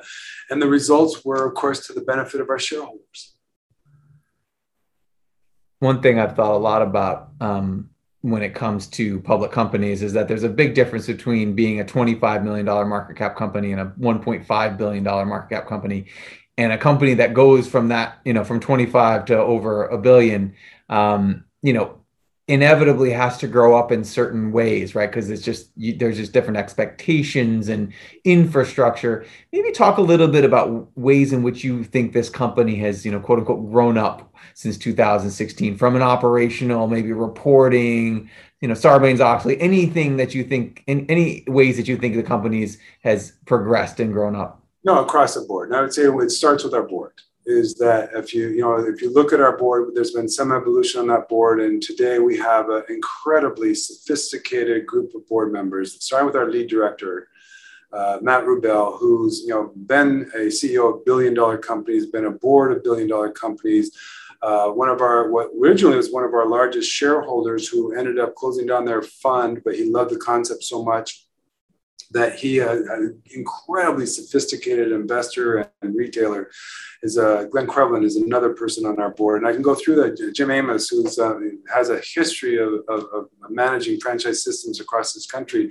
and 0.50 0.62
the 0.62 0.68
results 0.68 1.24
were, 1.24 1.48
of 1.48 1.56
course, 1.56 1.88
to 1.88 1.94
the 1.94 2.02
benefit 2.02 2.42
of 2.42 2.50
our 2.50 2.60
shareholders. 2.60 3.36
One 5.80 6.02
thing 6.02 6.20
I've 6.20 6.36
thought 6.36 6.56
a 6.56 6.58
lot 6.58 6.82
about 6.82 7.30
um, 7.42 7.90
when 8.22 8.42
it 8.42 8.56
comes 8.56 8.88
to 8.88 9.20
public 9.22 9.52
companies 9.52 10.02
is 10.02 10.14
that 10.14 10.28
there's 10.28 10.44
a 10.44 10.50
big 10.50 10.76
difference 10.76 11.08
between 11.08 11.56
being 11.56 11.82
a 11.82 11.86
25 11.86 12.44
million 12.44 12.66
dollar 12.66 12.86
market 12.86 13.18
cap 13.18 13.36
company 13.36 13.74
and 13.74 13.82
a 13.82 13.86
1.5 14.00 14.78
billion 14.78 15.04
dollar 15.04 15.26
market 15.26 15.56
cap 15.56 15.68
company, 15.68 16.06
and 16.58 16.72
a 16.72 16.78
company 16.78 17.16
that 17.16 17.34
goes 17.34 17.68
from 17.68 17.90
that 17.90 18.20
you 18.24 18.34
know 18.34 18.44
from 18.44 18.60
25 18.60 19.26
to 19.26 19.38
over 19.38 19.88
a 19.88 19.98
billion. 19.98 20.56
Um, 20.90 21.46
you 21.62 21.74
know, 21.74 22.03
inevitably 22.48 23.10
has 23.10 23.38
to 23.38 23.48
grow 23.48 23.78
up 23.78 23.92
in 23.92 24.04
certain 24.04 24.52
ways 24.52 24.96
right? 24.96 25.10
Because 25.10 25.30
it's 25.30 25.44
just 25.44 25.70
you, 25.78 25.96
there's 25.96 26.18
just 26.18 26.34
different 26.34 26.58
expectations 26.58 27.70
and 27.70 27.94
infrastructure. 28.26 29.26
Maybe 29.54 29.72
talk 29.72 29.98
a 29.98 30.02
little 30.02 30.28
bit 30.28 30.44
about 30.44 30.90
ways 30.98 31.32
in 31.32 31.42
which 31.42 31.64
you 31.64 31.84
think 31.84 32.12
this 32.12 32.30
company 32.30 32.76
has 32.78 33.06
you 33.06 33.12
know 33.12 33.20
quote 33.20 33.40
unquote 33.40 33.70
grown 33.72 33.98
up 33.98 34.34
since 34.56 34.78
2016 34.78 35.78
from 35.78 35.96
an 35.96 36.02
operational 36.02 36.88
maybe 36.88 37.14
reporting 37.14 38.30
you 38.60 38.68
know 38.68 38.74
sarbanes 38.74 39.22
oxley 39.22 39.60
anything 39.62 40.18
that 40.18 40.36
you 40.36 40.44
think 40.44 40.84
in 40.86 41.06
any 41.10 41.44
ways 41.48 41.78
that 41.78 41.88
you 41.88 41.98
think 41.98 42.16
the 42.16 42.24
company's 42.24 42.78
has 43.04 43.34
progressed 43.46 44.00
and 44.00 44.12
grown 44.12 44.36
up. 44.36 44.62
No 44.84 45.04
across 45.04 45.36
the 45.36 45.42
board. 45.42 45.70
And 45.70 45.78
i 45.78 45.82
would 45.82 45.94
say 45.94 46.04
it 46.04 46.32
starts 46.32 46.64
with 46.64 46.74
our 46.74 46.84
board 46.84 47.14
is 47.46 47.76
that 47.76 48.10
if 48.14 48.34
you 48.34 48.50
you 48.50 48.62
know 48.62 48.76
if 48.76 49.02
you 49.02 49.12
look 49.12 49.34
at 49.34 49.42
our 49.42 49.58
board 49.58 49.92
there's 49.94 50.12
been 50.12 50.30
some 50.30 50.52
evolution 50.52 51.02
on 51.02 51.08
that 51.08 51.28
board 51.28 51.60
and 51.60 51.82
today 51.82 52.20
we 52.20 52.38
have 52.38 52.70
an 52.70 52.84
incredibly 52.90 53.76
sophisticated 53.76 54.86
group 54.86 55.14
of 55.14 55.28
board 55.28 55.52
members 55.52 56.04
starting 56.04 56.26
with 56.26 56.36
our 56.36 56.50
lead 56.50 56.70
director 56.70 57.28
uh, 57.92 58.18
matt 58.22 58.44
rubel 58.46 58.98
who's 58.98 59.42
you 59.42 59.50
know 59.50 59.74
been 59.76 60.30
a 60.36 60.48
ceo 60.48 60.96
of 60.96 61.06
billion 61.06 61.34
dollar 61.34 61.58
companies 61.58 62.06
been 62.06 62.26
a 62.26 62.32
board 62.32 62.72
of 62.72 62.84
billion 62.84 63.08
dollar 63.08 63.30
companies 63.30 63.92
uh, 64.42 64.68
one 64.68 64.90
of 64.90 65.02
our 65.02 65.30
what 65.30 65.50
originally 65.60 65.98
was 65.98 66.12
one 66.12 66.24
of 66.24 66.34
our 66.34 66.48
largest 66.48 66.90
shareholders 66.90 67.68
who 67.68 67.94
ended 67.94 68.20
up 68.20 68.36
closing 68.36 68.66
down 68.66 68.86
their 68.86 69.02
fund 69.02 69.62
but 69.66 69.76
he 69.76 69.92
loved 69.92 70.12
the 70.12 70.18
concept 70.18 70.64
so 70.64 70.82
much 70.82 71.28
that 72.14 72.36
he, 72.36 72.62
uh, 72.62 72.74
an 72.74 73.22
incredibly 73.32 74.06
sophisticated 74.06 74.92
investor 74.92 75.70
and 75.82 75.96
retailer, 75.96 76.50
is 77.02 77.18
uh, 77.18 77.46
Glenn 77.52 77.68
Krevlin 77.68 78.06
is 78.06 78.16
another 78.16 78.54
person 78.54 78.86
on 78.86 79.00
our 79.00 79.10
board. 79.10 79.42
And 79.42 79.48
I 79.48 79.54
can 79.54 79.62
go 79.62 79.76
through 79.76 79.96
that. 79.96 80.34
Jim 80.34 80.52
Amos, 80.52 80.88
who 80.90 81.06
uh, 81.06 81.40
has 81.74 81.90
a 81.90 82.02
history 82.16 82.58
of, 82.58 82.74
of, 82.88 83.06
of, 83.14 83.26
managing 83.50 84.00
franchise 84.00 84.44
systems 84.44 84.80
across 84.80 85.14
this 85.14 85.26
country. 85.26 85.70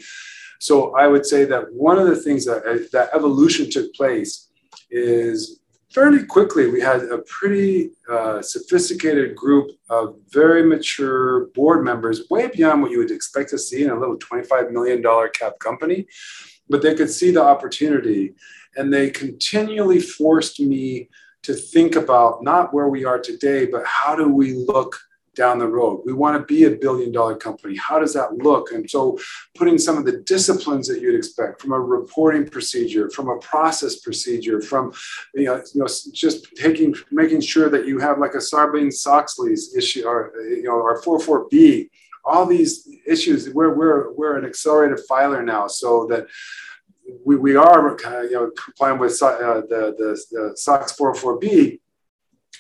So 0.61 0.95
I 0.95 1.07
would 1.09 1.25
say 1.25 1.45
that 1.47 1.73
one 1.73 1.99
of 1.99 2.07
the 2.07 2.17
things 2.17 2.45
that, 2.45 2.67
uh, 2.67 2.87
that 2.93 3.11
evolution 3.15 3.71
took 3.71 3.95
place 3.95 4.51
is 4.91 5.62
fairly 5.93 6.25
quickly, 6.25 6.69
we 6.69 6.81
had 6.81 7.03
a 7.03 7.19
pretty 7.19 7.91
uh, 8.11 8.41
sophisticated 8.43 9.37
group 9.37 9.71
of 9.91 10.17
very 10.31 10.65
mature 10.65 11.47
board 11.49 11.85
members, 11.85 12.29
way 12.31 12.49
beyond 12.49 12.83
what 12.83 12.91
you 12.91 12.99
would 12.99 13.11
expect 13.11 13.51
to 13.51 13.59
see 13.59 13.85
in 13.85 13.91
a 13.91 13.99
little 13.99 14.19
$25 14.19 14.71
million 14.71 15.03
cap 15.33 15.59
company. 15.59 16.07
But 16.69 16.83
they 16.83 16.95
could 16.95 17.11
see 17.11 17.31
the 17.31 17.43
opportunity, 17.43 18.35
and 18.77 18.93
they 18.93 19.11
continually 19.11 20.01
forced 20.01 20.61
me 20.61 21.09
to 21.43 21.55
think 21.55 21.97
about 21.97 22.43
not 22.43 22.73
where 22.73 22.89
we 22.89 23.05
are 23.05 23.19
today, 23.19 23.67
but 23.67 23.85
how 23.85 24.15
do 24.15 24.29
we 24.29 24.55
look 24.55 24.99
down 25.35 25.59
the 25.59 25.67
road. 25.67 26.03
We 26.05 26.13
want 26.13 26.39
to 26.39 26.55
be 26.55 26.65
a 26.65 26.71
billion 26.71 27.11
dollar 27.11 27.37
company. 27.37 27.77
How 27.77 27.99
does 27.99 28.13
that 28.15 28.35
look? 28.35 28.73
And 28.73 28.89
so 28.89 29.19
putting 29.55 29.79
some 29.79 29.97
of 29.97 30.05
the 30.05 30.19
disciplines 30.19 30.87
that 30.89 31.01
you'd 31.01 31.15
expect 31.15 31.63
from 31.63 31.73
a 31.73 31.81
reporting 31.81 32.47
procedure, 32.49 33.09
from 33.11 33.29
a 33.29 33.39
process 33.39 34.01
procedure, 34.01 34.61
from 34.61 34.93
you 35.35 35.45
know, 35.45 35.63
you 35.75 35.81
know 35.81 35.89
just 36.13 36.55
taking 36.57 36.95
making 37.11 37.41
sure 37.41 37.71
that 37.71 37.87
you 37.87 37.99
have 37.99 38.19
like 38.19 38.35
a 38.35 38.39
Sarbanes-Oxley's 38.39 39.75
issue 39.77 40.07
or 40.07 40.33
you 40.49 40.65
know 40.65 40.75
our 40.75 41.01
44B 41.01 41.89
all 42.25 42.47
these 42.47 42.89
issues. 43.07 43.49
We're 43.51 43.75
we're 43.75 44.13
we're 44.13 44.39
an 44.39 44.45
accelerated 44.45 45.01
filer 45.09 45.43
now, 45.43 45.67
so 45.67 46.07
that 46.07 46.27
we, 47.25 47.37
we 47.37 47.57
are 47.57 47.97
uh, 48.05 48.23
you 48.23 48.33
know 48.33 48.51
complying 48.51 48.99
with 48.99 49.21
uh, 49.23 49.63
the, 49.69 49.95
the 49.99 50.25
the 50.31 50.57
SOX 50.57 50.93
404b, 50.97 51.81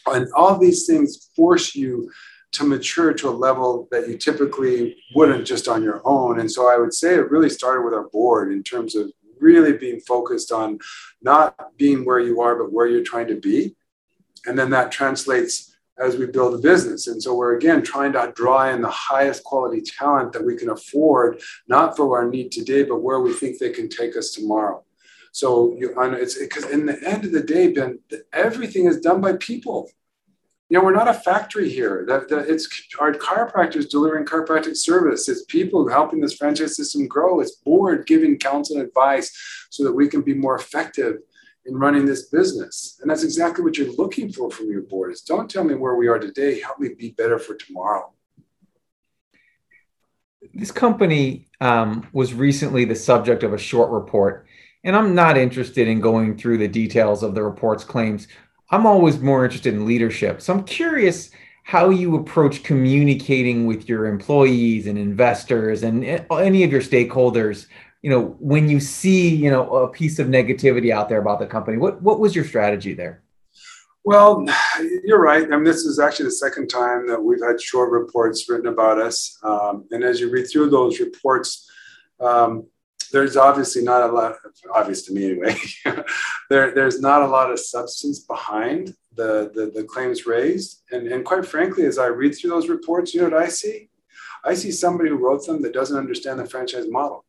and 0.06 0.26
all 0.34 0.58
these 0.58 0.86
things 0.86 1.30
force 1.36 1.74
you 1.74 2.10
to 2.52 2.64
mature 2.64 3.12
to 3.14 3.28
a 3.28 3.30
level 3.30 3.88
that 3.90 4.08
you 4.08 4.16
typically 4.16 4.96
wouldn't 5.14 5.46
just 5.46 5.68
on 5.68 5.82
your 5.82 6.00
own. 6.04 6.40
And 6.40 6.50
so 6.50 6.72
I 6.72 6.76
would 6.76 6.92
say 6.92 7.14
it 7.14 7.30
really 7.30 7.48
started 7.48 7.82
with 7.82 7.94
our 7.94 8.08
board 8.08 8.52
in 8.52 8.62
terms 8.62 8.94
of 8.94 9.10
really 9.40 9.72
being 9.72 10.00
focused 10.00 10.52
on 10.52 10.78
not 11.22 11.76
being 11.76 12.04
where 12.04 12.20
you 12.20 12.40
are, 12.40 12.54
but 12.54 12.72
where 12.72 12.86
you're 12.86 13.02
trying 13.02 13.28
to 13.28 13.40
be. 13.40 13.74
And 14.46 14.58
then 14.58 14.70
that 14.70 14.92
translates 14.92 15.76
as 15.98 16.16
we 16.16 16.26
build 16.26 16.54
a 16.54 16.58
business. 16.58 17.06
And 17.06 17.22
so 17.22 17.34
we're 17.34 17.56
again 17.56 17.82
trying 17.82 18.12
to 18.12 18.32
draw 18.34 18.68
in 18.68 18.82
the 18.82 18.90
highest 18.90 19.44
quality 19.44 19.82
talent 19.82 20.32
that 20.32 20.44
we 20.44 20.56
can 20.56 20.70
afford, 20.70 21.40
not 21.68 21.96
for 21.96 22.18
our 22.18 22.28
need 22.28 22.50
today, 22.50 22.82
but 22.82 23.02
where 23.02 23.20
we 23.20 23.32
think 23.32 23.58
they 23.58 23.70
can 23.70 23.88
take 23.88 24.16
us 24.16 24.32
tomorrow. 24.32 24.84
So 25.32 25.74
you, 25.78 25.94
it's 25.96 26.38
because 26.38 26.64
in 26.64 26.86
the 26.86 27.02
end 27.08 27.24
of 27.24 27.32
the 27.32 27.42
day, 27.42 27.72
Ben, 27.72 27.98
everything 28.32 28.86
is 28.86 29.00
done 29.00 29.20
by 29.20 29.34
people 29.34 29.88
you 30.72 30.78
know, 30.78 30.84
we're 30.84 30.94
not 30.94 31.06
a 31.06 31.12
factory 31.12 31.68
here. 31.68 32.06
That, 32.08 32.30
that 32.30 32.48
it's 32.48 32.66
our 32.98 33.12
chiropractors 33.12 33.90
delivering 33.90 34.24
chiropractic 34.24 34.74
service. 34.74 35.28
It's 35.28 35.44
people 35.44 35.86
helping 35.86 36.18
this 36.18 36.32
franchise 36.32 36.76
system 36.76 37.06
grow. 37.06 37.40
It's 37.40 37.56
board 37.56 38.06
giving 38.06 38.38
counsel 38.38 38.78
and 38.78 38.86
advice 38.86 39.66
so 39.68 39.84
that 39.84 39.92
we 39.92 40.08
can 40.08 40.22
be 40.22 40.32
more 40.32 40.56
effective 40.56 41.18
in 41.66 41.76
running 41.76 42.06
this 42.06 42.30
business. 42.30 42.98
And 43.02 43.10
that's 43.10 43.22
exactly 43.22 43.62
what 43.62 43.76
you're 43.76 43.92
looking 43.92 44.32
for 44.32 44.50
from 44.50 44.70
your 44.70 44.80
board. 44.80 45.12
Is 45.12 45.20
don't 45.20 45.50
tell 45.50 45.62
me 45.62 45.74
where 45.74 45.96
we 45.96 46.08
are 46.08 46.18
today. 46.18 46.58
Help 46.58 46.78
me 46.78 46.88
be 46.98 47.10
better 47.10 47.38
for 47.38 47.54
tomorrow. 47.54 48.10
This 50.54 50.70
company 50.70 51.48
um, 51.60 52.08
was 52.14 52.32
recently 52.32 52.86
the 52.86 52.94
subject 52.94 53.42
of 53.42 53.52
a 53.52 53.58
short 53.58 53.90
report, 53.90 54.46
and 54.84 54.96
I'm 54.96 55.14
not 55.14 55.36
interested 55.36 55.86
in 55.86 56.00
going 56.00 56.38
through 56.38 56.56
the 56.56 56.66
details 56.66 57.22
of 57.22 57.34
the 57.34 57.42
report's 57.42 57.84
claims. 57.84 58.26
I'm 58.72 58.86
always 58.86 59.20
more 59.20 59.44
interested 59.44 59.74
in 59.74 59.86
leadership. 59.86 60.40
So 60.40 60.54
I'm 60.54 60.64
curious 60.64 61.30
how 61.62 61.90
you 61.90 62.16
approach 62.16 62.64
communicating 62.64 63.66
with 63.66 63.88
your 63.88 64.06
employees 64.06 64.86
and 64.86 64.98
investors 64.98 65.84
and 65.84 66.04
any 66.04 66.64
of 66.64 66.72
your 66.72 66.80
stakeholders 66.80 67.66
you 68.02 68.10
know 68.10 68.36
when 68.40 68.68
you 68.68 68.80
see 68.80 69.34
you 69.34 69.50
know 69.50 69.72
a 69.76 69.88
piece 69.88 70.18
of 70.18 70.26
negativity 70.26 70.90
out 70.90 71.08
there 71.08 71.20
about 71.20 71.38
the 71.38 71.46
company. 71.46 71.78
What 71.78 72.02
what 72.02 72.18
was 72.18 72.34
your 72.34 72.44
strategy 72.44 72.94
there? 72.94 73.22
Well 74.04 74.44
you're 75.04 75.22
right. 75.22 75.44
I 75.44 75.50
mean 75.56 75.64
this 75.64 75.84
is 75.84 76.00
actually 76.00 76.26
the 76.26 76.32
second 76.32 76.68
time 76.68 77.06
that 77.06 77.22
we've 77.22 77.42
had 77.42 77.60
short 77.60 77.90
reports 77.90 78.48
written 78.48 78.66
about 78.66 79.00
us. 79.00 79.38
Um, 79.44 79.86
and 79.92 80.02
as 80.02 80.20
you 80.20 80.30
read 80.30 80.48
through 80.50 80.70
those 80.70 80.98
reports 80.98 81.70
um, 82.20 82.66
there's 83.12 83.36
obviously 83.36 83.82
not 83.82 84.08
a 84.08 84.12
lot, 84.12 84.36
obvious 84.74 85.02
to 85.02 85.12
me 85.12 85.26
anyway, 85.26 85.56
there, 86.50 86.74
there's 86.74 87.00
not 87.00 87.22
a 87.22 87.26
lot 87.26 87.50
of 87.50 87.60
substance 87.60 88.20
behind 88.20 88.94
the, 89.14 89.50
the, 89.54 89.70
the, 89.74 89.84
claims 89.84 90.26
raised. 90.26 90.82
And, 90.90 91.06
and 91.06 91.24
quite 91.24 91.46
frankly, 91.46 91.84
as 91.84 91.98
I 91.98 92.06
read 92.06 92.34
through 92.34 92.50
those 92.50 92.68
reports, 92.68 93.14
you 93.14 93.20
know 93.20 93.28
what 93.28 93.42
I 93.42 93.48
see? 93.48 93.90
I 94.44 94.54
see 94.54 94.72
somebody 94.72 95.10
who 95.10 95.16
wrote 95.16 95.46
them 95.46 95.62
that 95.62 95.74
doesn't 95.74 95.96
understand 95.96 96.40
the 96.40 96.46
franchise 96.46 96.86
model. 96.88 97.24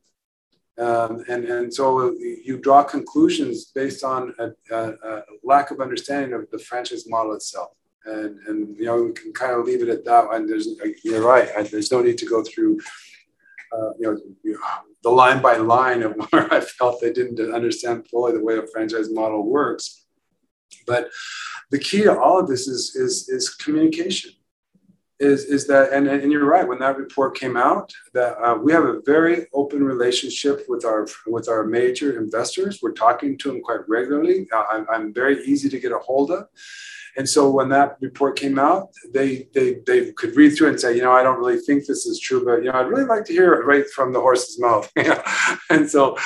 Um, 0.77 1.23
and, 1.27 1.45
and 1.45 1.73
so 1.73 2.13
you 2.19 2.57
draw 2.57 2.83
conclusions 2.83 3.65
based 3.65 4.03
on 4.03 4.33
a, 4.39 4.51
a, 4.73 4.89
a, 4.89 5.21
lack 5.43 5.69
of 5.69 5.79
understanding 5.79 6.33
of 6.33 6.49
the 6.49 6.57
franchise 6.57 7.07
model 7.07 7.33
itself. 7.33 7.75
And, 8.05 8.39
and 8.47 8.77
you 8.77 8.85
know, 8.85 9.03
we 9.03 9.11
can 9.13 9.33
kind 9.33 9.51
of 9.51 9.65
leave 9.65 9.83
it 9.83 9.89
at 9.89 10.03
that. 10.05 10.33
And 10.33 10.49
there's, 10.49 10.67
you're 11.03 11.21
right. 11.21 11.69
There's 11.69 11.91
no 11.91 12.01
need 12.01 12.17
to 12.17 12.25
go 12.25 12.43
through, 12.43 12.79
uh, 13.73 13.93
you 13.99 14.19
know, 14.45 14.57
the 15.03 15.09
line 15.09 15.41
by 15.41 15.57
line 15.57 16.03
of 16.03 16.13
where 16.29 16.53
I 16.53 16.61
felt 16.61 17.01
they 17.01 17.13
didn't 17.13 17.53
understand 17.53 18.07
fully 18.07 18.33
the 18.33 18.43
way 18.43 18.57
a 18.57 18.67
franchise 18.67 19.09
model 19.11 19.45
works. 19.45 20.05
But 20.87 21.09
the 21.71 21.79
key 21.79 22.03
to 22.03 22.19
all 22.19 22.39
of 22.39 22.47
this 22.47 22.67
is, 22.67 22.95
is, 22.95 23.29
is 23.29 23.49
communication. 23.49 24.31
Is, 25.19 25.45
is 25.45 25.67
that 25.67 25.93
and, 25.93 26.07
and 26.07 26.31
you're 26.31 26.43
right 26.43 26.67
when 26.67 26.79
that 26.79 26.97
report 26.97 27.37
came 27.37 27.55
out 27.55 27.93
that 28.13 28.35
uh, 28.43 28.55
we 28.55 28.73
have 28.73 28.83
a 28.83 28.99
very 29.05 29.45
open 29.53 29.81
relationship 29.83 30.65
with 30.67 30.83
our 30.83 31.07
with 31.27 31.47
our 31.47 31.63
major 31.63 32.19
investors 32.19 32.79
we're 32.81 32.93
talking 32.93 33.37
to 33.37 33.49
them 33.49 33.61
quite 33.61 33.87
regularly 33.87 34.47
I'm, 34.51 34.85
I'm 34.91 35.13
very 35.13 35.41
easy 35.45 35.69
to 35.69 35.79
get 35.79 35.93
a 35.93 35.99
hold 35.99 36.31
of 36.31 36.47
and 37.15 37.29
so 37.29 37.49
when 37.49 37.69
that 37.69 37.97
report 38.01 38.37
came 38.37 38.57
out, 38.57 38.89
they 39.13 39.47
they 39.53 39.77
they 39.85 40.11
could 40.13 40.35
read 40.35 40.51
through 40.51 40.67
it 40.67 40.71
and 40.71 40.79
say, 40.79 40.95
you 40.95 41.03
know, 41.03 41.11
I 41.11 41.23
don't 41.23 41.37
really 41.37 41.59
think 41.59 41.85
this 41.85 42.05
is 42.05 42.19
true, 42.19 42.43
but 42.43 42.63
you 42.63 42.71
know, 42.71 42.79
I'd 42.79 42.87
really 42.87 43.05
like 43.05 43.25
to 43.25 43.33
hear 43.33 43.53
it 43.53 43.65
right 43.65 43.87
from 43.95 44.13
the 44.13 44.19
horse's 44.19 44.59
mouth. 44.59 44.91
and 45.69 45.89
so 45.89 46.17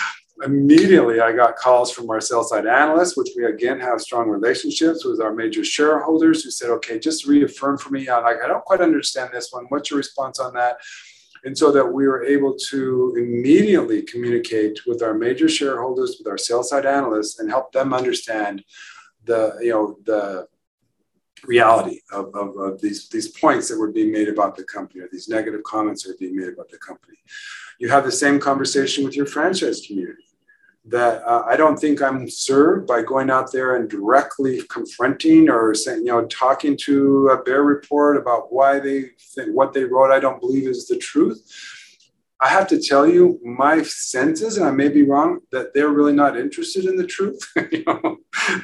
immediately 0.44 1.20
I 1.20 1.32
got 1.34 1.56
calls 1.56 1.92
from 1.92 2.10
our 2.10 2.22
sell 2.22 2.44
side 2.44 2.68
analysts, 2.68 3.18
which 3.18 3.30
we 3.36 3.46
again 3.46 3.80
have 3.80 4.00
strong 4.00 4.30
relationships 4.30 5.04
with 5.04 5.20
our 5.20 5.34
major 5.34 5.64
shareholders 5.64 6.44
who 6.44 6.52
said, 6.52 6.70
okay, 6.70 7.00
just 7.00 7.26
reaffirm 7.26 7.78
for 7.78 7.90
me. 7.90 8.08
I'm 8.08 8.24
like, 8.24 8.38
I 8.44 8.48
don't 8.48 8.64
quite 8.64 8.82
understand 8.82 9.32
this 9.34 9.50
one. 9.52 9.66
What's 9.70 9.90
your 9.90 9.98
response 9.98 10.40
on 10.40 10.54
that? 10.54 10.78
And 11.44 11.58
so 11.58 11.72
that 11.72 11.86
we 11.86 12.08
were 12.08 12.24
able 12.24 12.56
to 12.70 13.16
immediately 13.18 14.02
communicate 14.04 14.80
with 14.86 15.02
our 15.02 15.14
major 15.14 15.48
shareholders, 15.50 16.16
with 16.18 16.28
our 16.28 16.38
sell 16.38 16.64
side 16.64 16.86
analysts, 16.86 17.40
and 17.40 17.50
help 17.50 17.72
them 17.72 17.94
understand 17.94 18.64
the, 19.26 19.58
you 19.62 19.72
know, 19.72 19.98
the 20.06 20.48
reality 21.46 22.00
of, 22.12 22.34
of, 22.36 22.58
of, 22.58 22.82
these, 22.82 23.10
these 23.10 23.28
points 23.30 23.70
that 23.70 23.80
were 23.80 23.92
being 23.92 24.12
made 24.12 24.30
about 24.30 24.56
the 24.56 24.64
company 24.64 25.02
or 25.02 25.10
these 25.12 25.30
negative 25.30 25.64
comments 25.64 26.04
that 26.04 26.14
are 26.14 26.18
being 26.20 26.36
made 26.36 26.50
about 26.50 26.70
the 26.70 26.78
company. 26.78 27.18
You 27.80 27.90
have 27.90 28.06
the 28.06 28.12
same 28.12 28.40
conversation 28.40 29.04
with 29.04 29.16
your 29.16 29.26
franchise 29.26 29.86
community 29.86 30.24
that 30.90 31.22
uh, 31.24 31.44
I 31.46 31.58
don't 31.58 31.78
think 31.78 32.02
I'm 32.02 32.30
served 32.30 32.88
by 32.88 33.02
going 33.02 33.30
out 33.30 33.52
there 33.52 33.76
and 33.76 33.90
directly 33.90 34.62
confronting 34.70 35.50
or 35.50 35.76
saying, 35.76 36.00
you 36.00 36.06
know, 36.06 36.26
talking 36.28 36.78
to 36.84 37.30
a 37.30 37.44
bear 37.44 37.64
report 37.64 38.18
about 38.18 38.54
why 38.54 38.80
they 38.80 39.10
think 39.36 39.54
what 39.54 39.74
they 39.74 39.84
wrote 39.84 40.12
I 40.12 40.20
don't 40.20 40.40
believe 40.40 40.68
is 40.68 40.88
the 40.88 40.98
truth. 40.98 41.44
I 42.40 42.50
have 42.50 42.68
to 42.68 42.80
tell 42.80 43.08
you, 43.08 43.40
my 43.44 43.82
sense 43.82 44.42
is, 44.42 44.58
and 44.58 44.68
I 44.68 44.72
may 44.72 44.90
be 44.90 45.04
wrong, 45.04 45.40
that 45.52 45.74
they're 45.74 45.90
really 45.90 46.14
not 46.14 46.38
interested 46.38 46.86
in 46.86 46.96
the 46.96 47.08
truth. 47.08 47.40
you 47.72 47.84
know, 47.86 48.18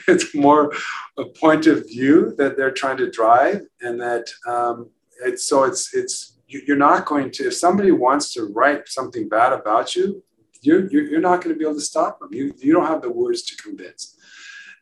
it's 0.07 0.36
more 0.36 0.71
a 1.17 1.26
point 1.26 1.65
of 1.65 1.88
view 1.88 2.36
that 2.38 2.55
they're 2.55 2.71
trying 2.71 2.97
to 2.97 3.09
drive, 3.09 3.61
and 3.82 3.99
that 3.99 4.30
um, 4.47 4.91
it's 5.24 5.47
so 5.47 5.63
it's 5.63 5.93
it's 5.93 6.38
you're 6.47 6.78
not 6.78 7.05
going 7.05 7.32
to 7.32 7.47
if 7.47 7.55
somebody 7.55 7.91
wants 7.91 8.32
to 8.34 8.43
write 8.53 8.88
something 8.88 9.28
bad 9.28 9.53
about 9.53 9.95
you, 9.95 10.24
you're 10.61 10.88
you're 10.91 11.19
not 11.19 11.41
going 11.41 11.55
to 11.55 11.57
be 11.57 11.65
able 11.65 11.76
to 11.76 11.82
stop 11.82 12.19
them. 12.19 12.30
You 12.32 12.53
you 12.59 12.74
don't 12.74 12.88
have 12.88 13.01
the 13.01 13.11
words 13.11 13.41
to 13.43 13.57
convince, 13.57 14.15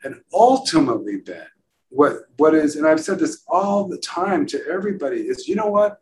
and 0.04 0.22
ultimately, 0.34 1.18
Ben, 1.18 1.48
what 1.88 2.24
what 2.36 2.54
is, 2.54 2.76
and 2.76 2.86
I've 2.86 3.00
said 3.00 3.20
this 3.20 3.44
all 3.48 3.88
the 3.88 4.00
time 4.00 4.46
to 4.48 4.62
everybody 4.68 5.22
is, 5.22 5.48
you 5.48 5.56
know 5.56 5.68
what, 5.68 6.02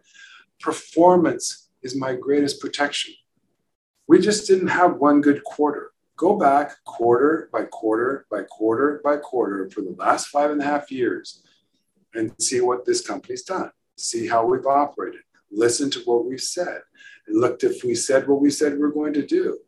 performance 0.60 1.69
is 1.82 1.96
my 1.96 2.16
greatest 2.16 2.60
protection. 2.60 3.14
We 4.08 4.20
just 4.20 4.48
didn't 4.48 4.70
have 4.70 4.98
one 4.98 5.22
good 5.22 5.44
quarter. 5.44 5.92
Go 6.18 6.38
back 6.38 6.84
quarter 6.84 7.50
by 7.54 7.64
quarter 7.66 8.26
by 8.30 8.44
quarter 8.44 9.00
by 9.04 9.18
quarter 9.18 9.70
for 9.70 9.82
the 9.82 9.96
last 9.98 10.28
five 10.28 10.52
and 10.52 10.62
a 10.62 10.66
half 10.66 10.92
years 10.92 11.44
and 12.14 12.34
see 12.42 12.60
what 12.60 12.86
this 12.86 13.06
company's 13.06 13.44
done. 13.44 13.72
See 13.98 14.28
how 14.28 14.46
we've 14.46 14.66
operated. 14.66 15.22
Listen 15.52 15.90
to 15.92 16.00
what 16.02 16.26
we've 16.26 16.42
said. 16.42 16.82
And 17.28 17.40
looked 17.40 17.64
if 17.64 17.84
we 17.84 17.96
said 17.96 18.28
what 18.28 18.42
we 18.42 18.50
said 18.50 18.78
we're 18.78 18.92
going 18.92 19.14
to 19.14 19.26
do. 19.26 19.60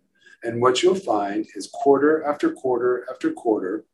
And 0.43 0.61
what 0.61 0.81
you'll 0.81 0.95
find 0.95 1.45
is 1.55 1.69
quarter 1.71 2.23
after 2.23 2.51
quarter 2.51 3.05
after 3.09 3.31
quarter, 3.31 3.85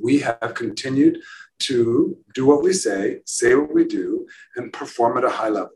we 0.00 0.18
have 0.18 0.54
continued 0.54 1.18
to 1.60 2.16
do 2.34 2.46
what 2.46 2.62
we 2.62 2.72
say, 2.72 3.20
say 3.24 3.54
what 3.54 3.72
we 3.72 3.84
do, 3.84 4.26
and 4.56 4.72
perform 4.72 5.16
at 5.16 5.24
a 5.24 5.30
high 5.30 5.48
level 5.48 5.70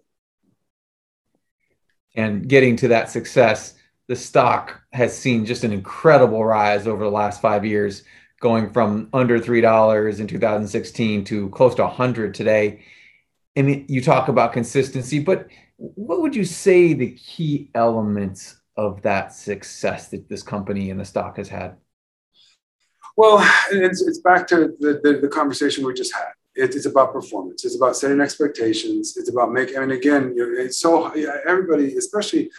and 2.15 2.49
getting 2.49 2.77
to 2.77 2.89
that 2.89 3.11
success, 3.11 3.75
the 4.09 4.17
stock 4.17 4.81
has 4.93 5.17
seen 5.17 5.45
just 5.45 5.65
an 5.65 5.73
incredible 5.73 6.45
rise 6.45 6.87
over 6.87 7.05
the 7.05 7.11
last 7.11 7.41
five 7.41 7.65
years, 7.65 8.05
going 8.41 8.71
from 8.71 9.09
under 9.13 9.39
three 9.39 9.61
dollars 9.61 10.21
in 10.21 10.27
2016 10.27 11.25
to 11.25 11.49
close 11.51 11.75
to 11.75 11.83
100 11.83 12.35
today. 12.35 12.83
Mean, 13.55 13.85
you 13.89 14.01
talk 14.01 14.29
about 14.29 14.53
consistency, 14.53 15.19
but 15.19 15.49
what 15.77 16.21
would 16.21 16.35
you 16.35 16.45
say 16.45 16.93
the 16.93 17.11
key 17.13 17.71
elements 17.75 18.61
of 18.77 19.03
that 19.03 19.33
success 19.33 20.09
that 20.09 20.29
this 20.29 20.43
company 20.45 20.91
and 20.91 21.01
the 21.01 21.05
stock 21.05 21.37
has 21.37 21.49
had? 21.49 21.77
Well, 23.17 23.39
it's, 23.73 24.01
it's 24.01 24.21
back 24.21 24.47
to 24.49 24.77
the, 24.79 25.01
the, 25.03 25.19
the 25.23 25.29
conversation 25.29 25.85
we 25.85 25.93
just 25.93 26.15
had 26.15 26.29
it's 26.59 26.87
about 26.87 27.13
performance. 27.13 27.65
It's 27.65 27.77
about 27.77 27.97
setting 27.97 28.21
expectations. 28.21 29.17
It's 29.17 29.31
about 29.31 29.53
making. 29.53 29.77
I 29.77 29.81
mean, 29.81 29.93
again, 29.93 30.35
it's 30.37 30.81
so 30.81 31.09
everybody, 31.47 31.97
especially 31.97 32.51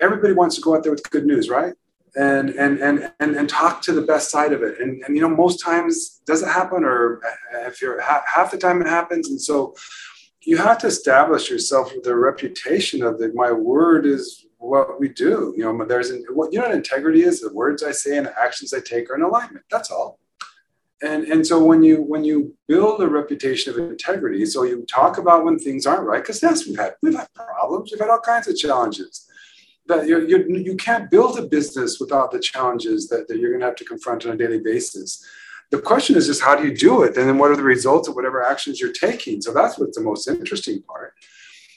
everybody, 0.00 0.32
wants 0.32 0.56
to 0.56 0.62
go 0.62 0.74
out 0.74 0.82
there 0.82 0.92
with 0.92 1.08
good 1.10 1.26
news, 1.26 1.48
right? 1.48 1.74
And 2.16 2.50
and 2.50 2.78
and 2.78 3.12
and 3.20 3.36
and 3.36 3.48
talk 3.48 3.82
to 3.82 3.92
the 3.92 4.02
best 4.02 4.30
side 4.30 4.52
of 4.52 4.62
it. 4.62 4.80
And 4.80 5.02
and 5.04 5.16
you 5.16 5.22
know, 5.22 5.28
most 5.28 5.62
times 5.62 6.20
does 6.26 6.42
it 6.42 6.48
happen, 6.48 6.84
or 6.84 7.20
uh, 7.26 7.66
if 7.66 7.82
you're 7.82 8.00
half 8.00 8.50
the 8.50 8.58
time 8.58 8.80
it 8.80 8.88
happens. 8.88 9.28
And 9.28 9.40
so, 9.40 9.74
you 10.42 10.56
have 10.56 10.78
to 10.78 10.86
establish 10.86 11.50
yourself 11.50 11.92
with 11.94 12.06
a 12.06 12.16
reputation 12.16 13.02
of 13.02 13.18
that 13.18 13.34
my 13.34 13.50
word 13.52 14.06
is 14.06 14.46
what 14.58 14.98
we 14.98 15.08
do. 15.08 15.52
You 15.56 15.64
know, 15.64 15.84
there's 15.84 16.12
what 16.30 16.52
you 16.52 16.58
know 16.58 16.66
what 16.66 16.74
integrity 16.74 17.22
is. 17.22 17.40
The 17.40 17.52
words 17.52 17.82
I 17.82 17.92
say 17.92 18.16
and 18.16 18.26
the 18.26 18.40
actions 18.40 18.72
I 18.72 18.80
take 18.80 19.10
are 19.10 19.16
in 19.16 19.22
alignment. 19.22 19.64
That's 19.70 19.90
all. 19.90 20.18
And 21.04 21.24
and 21.24 21.46
so 21.46 21.62
when 21.62 21.82
you 21.82 22.02
when 22.02 22.24
you 22.24 22.54
build 22.66 23.02
a 23.02 23.06
reputation 23.06 23.72
of 23.72 23.78
integrity, 23.78 24.46
so 24.46 24.62
you 24.62 24.86
talk 24.86 25.18
about 25.18 25.44
when 25.44 25.58
things 25.58 25.86
aren't 25.86 26.06
right, 26.06 26.22
because 26.22 26.42
yes, 26.42 26.66
we've 26.66 26.78
had 26.78 26.94
we've 27.02 27.14
had 27.14 27.28
problems, 27.34 27.90
we've 27.90 28.00
had 28.00 28.08
all 28.08 28.20
kinds 28.20 28.48
of 28.48 28.56
challenges. 28.56 29.26
That 29.86 30.08
you 30.08 30.26
you 30.26 30.38
you 30.68 30.76
can't 30.76 31.10
build 31.10 31.38
a 31.38 31.42
business 31.42 32.00
without 32.00 32.30
the 32.32 32.40
challenges 32.40 33.08
that, 33.08 33.28
that 33.28 33.38
you're 33.38 33.50
going 33.50 33.60
to 33.60 33.66
have 33.66 33.76
to 33.76 33.84
confront 33.84 34.24
on 34.24 34.32
a 34.32 34.36
daily 34.36 34.60
basis. 34.60 35.22
The 35.70 35.80
question 35.80 36.16
is 36.16 36.26
just 36.26 36.42
how 36.42 36.56
do 36.56 36.66
you 36.66 36.74
do 36.74 37.02
it, 37.02 37.18
and 37.18 37.28
then 37.28 37.36
what 37.36 37.50
are 37.50 37.56
the 37.56 37.62
results 37.76 38.08
of 38.08 38.14
whatever 38.14 38.42
actions 38.42 38.80
you're 38.80 38.92
taking. 38.92 39.42
So 39.42 39.52
that's 39.52 39.78
what's 39.78 39.98
the 39.98 40.04
most 40.04 40.26
interesting 40.26 40.80
part. 40.82 41.12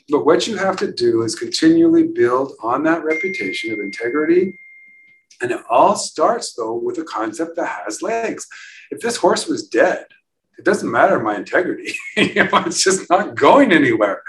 But 0.09 0.25
what 0.25 0.47
you 0.47 0.55
have 0.55 0.77
to 0.77 0.89
do 0.89 1.23
is 1.23 1.35
continually 1.35 2.07
build 2.07 2.53
on 2.63 2.83
that 2.83 3.03
reputation 3.03 3.73
of 3.73 3.79
integrity. 3.79 4.57
And 5.41 5.51
it 5.51 5.61
all 5.69 5.95
starts, 5.95 6.53
though, 6.53 6.75
with 6.75 6.97
a 6.97 7.03
concept 7.03 7.57
that 7.57 7.83
has 7.83 8.01
legs. 8.01 8.47
If 8.91 9.01
this 9.01 9.17
horse 9.17 9.47
was 9.47 9.67
dead, 9.67 10.05
it 10.57 10.65
doesn't 10.65 10.89
matter 10.89 11.19
my 11.19 11.35
integrity. 11.35 11.93
you 12.17 12.33
know, 12.35 12.63
it's 12.65 12.83
just 12.83 13.09
not 13.09 13.35
going 13.35 13.71
anywhere 13.71 14.23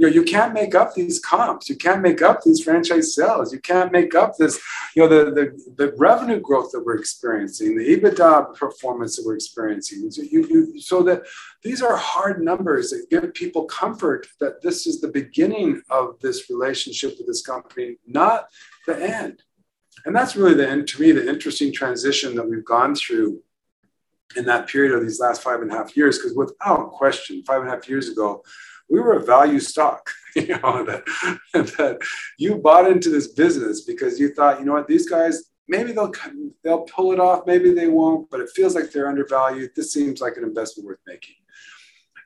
you 0.00 0.06
know, 0.06 0.14
you 0.14 0.22
can't 0.22 0.54
make 0.54 0.74
up 0.74 0.94
these 0.94 1.18
comps. 1.18 1.68
You 1.68 1.76
can't 1.76 2.00
make 2.00 2.22
up 2.22 2.42
these 2.42 2.64
franchise 2.64 3.14
sales. 3.14 3.52
You 3.52 3.60
can't 3.60 3.92
make 3.92 4.14
up 4.14 4.34
this, 4.38 4.58
you 4.96 5.02
know, 5.02 5.08
the, 5.08 5.30
the, 5.30 5.74
the 5.76 5.92
revenue 5.98 6.40
growth 6.40 6.72
that 6.72 6.82
we're 6.82 6.96
experiencing, 6.96 7.76
the 7.76 7.84
EBITDA 7.84 8.54
performance 8.54 9.16
that 9.16 9.26
we're 9.26 9.34
experiencing. 9.34 10.10
So, 10.10 10.22
you, 10.22 10.46
you, 10.48 10.80
so 10.80 11.02
that 11.02 11.24
these 11.62 11.82
are 11.82 11.98
hard 11.98 12.42
numbers 12.42 12.88
that 12.88 13.10
give 13.10 13.34
people 13.34 13.66
comfort 13.66 14.26
that 14.40 14.62
this 14.62 14.86
is 14.86 15.02
the 15.02 15.08
beginning 15.08 15.82
of 15.90 16.18
this 16.20 16.48
relationship 16.48 17.16
with 17.18 17.26
this 17.26 17.42
company, 17.42 17.98
not 18.06 18.46
the 18.86 18.96
end. 18.96 19.42
And 20.06 20.16
that's 20.16 20.34
really 20.34 20.54
the, 20.54 20.82
to 20.82 21.00
me, 21.02 21.12
the 21.12 21.28
interesting 21.28 21.74
transition 21.74 22.34
that 22.36 22.48
we've 22.48 22.64
gone 22.64 22.94
through 22.94 23.42
in 24.36 24.44
that 24.46 24.68
period 24.68 24.94
of 24.94 25.02
these 25.02 25.20
last 25.20 25.42
five 25.42 25.60
and 25.60 25.70
a 25.72 25.74
half 25.74 25.96
years, 25.96 26.18
because 26.18 26.36
without 26.36 26.92
question, 26.92 27.42
five 27.44 27.60
and 27.60 27.68
a 27.68 27.72
half 27.72 27.88
years 27.88 28.08
ago, 28.08 28.42
we 28.88 29.00
were 29.00 29.14
a 29.14 29.24
value 29.24 29.60
stock 29.60 30.10
you 30.36 30.46
know 30.46 30.84
that, 30.84 31.04
that 31.52 31.98
you 32.38 32.56
bought 32.56 32.90
into 32.90 33.10
this 33.10 33.28
business 33.28 33.82
because 33.82 34.20
you 34.20 34.32
thought 34.34 34.60
you 34.60 34.66
know 34.66 34.72
what? 34.72 34.86
These 34.86 35.08
guys 35.08 35.50
maybe 35.68 35.92
they'll 35.92 36.12
they'll 36.62 36.82
pull 36.82 37.12
it 37.12 37.20
off 37.20 37.46
maybe 37.46 37.72
they 37.72 37.88
won't 37.88 38.28
but 38.30 38.40
it 38.40 38.50
feels 38.54 38.74
like 38.74 38.90
they're 38.90 39.08
undervalued. 39.08 39.70
This 39.74 39.92
seems 39.92 40.20
like 40.20 40.36
an 40.36 40.44
investment 40.44 40.86
worth 40.86 41.00
making. 41.06 41.36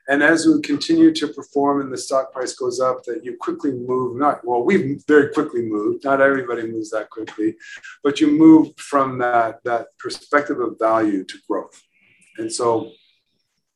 And 0.07 0.21
as 0.21 0.45
we 0.45 0.61
continue 0.61 1.11
to 1.15 1.27
perform 1.29 1.81
and 1.81 1.91
the 1.91 1.97
stock 1.97 2.31
price 2.31 2.53
goes 2.53 2.79
up 2.79 3.03
that 3.05 3.25
you 3.25 3.37
quickly 3.39 3.71
move 3.71 4.17
not 4.17 4.45
well 4.45 4.63
we've 4.63 5.03
very 5.07 5.31
quickly 5.33 5.63
moved. 5.63 6.03
Not 6.03 6.21
everybody 6.21 6.67
moves 6.67 6.91
that 6.91 7.09
quickly 7.09 7.55
but 8.03 8.19
you 8.19 8.27
move 8.27 8.69
from 8.77 9.17
that 9.19 9.63
that 9.63 9.87
perspective 9.97 10.59
of 10.59 10.77
value 10.79 11.23
to 11.23 11.37
growth 11.49 11.81
and 12.37 12.51
so 12.51 12.91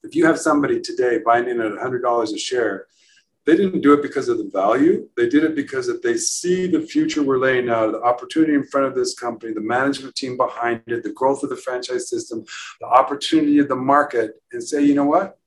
if 0.03 0.15
you 0.15 0.25
have 0.25 0.39
somebody 0.39 0.79
today 0.79 1.19
buying 1.25 1.47
in 1.49 1.59
at 1.61 1.71
$100 1.71 2.33
a 2.33 2.37
share, 2.37 2.87
they 3.45 3.55
didn't 3.55 3.81
do 3.81 3.93
it 3.93 4.01
because 4.01 4.29
of 4.29 4.37
the 4.37 4.49
value. 4.53 5.09
They 5.17 5.27
did 5.27 5.43
it 5.43 5.55
because 5.55 5.87
that 5.87 6.03
they 6.03 6.17
see 6.17 6.67
the 6.67 6.81
future 6.81 7.23
we're 7.23 7.39
laying 7.39 7.69
out, 7.69 7.91
the 7.91 8.01
opportunity 8.01 8.53
in 8.53 8.63
front 8.65 8.87
of 8.87 8.95
this 8.95 9.17
company, 9.17 9.53
the 9.53 9.61
management 9.61 10.15
team 10.15 10.37
behind 10.37 10.83
it, 10.87 11.03
the 11.03 11.13
growth 11.13 11.41
of 11.43 11.49
the 11.49 11.55
franchise 11.55 12.09
system, 12.09 12.45
the 12.79 12.85
opportunity 12.85 13.57
of 13.59 13.67
the 13.67 13.75
market, 13.75 14.41
and 14.51 14.63
say, 14.63 14.83
you 14.83 14.93
know 14.93 15.05
what? 15.05 15.37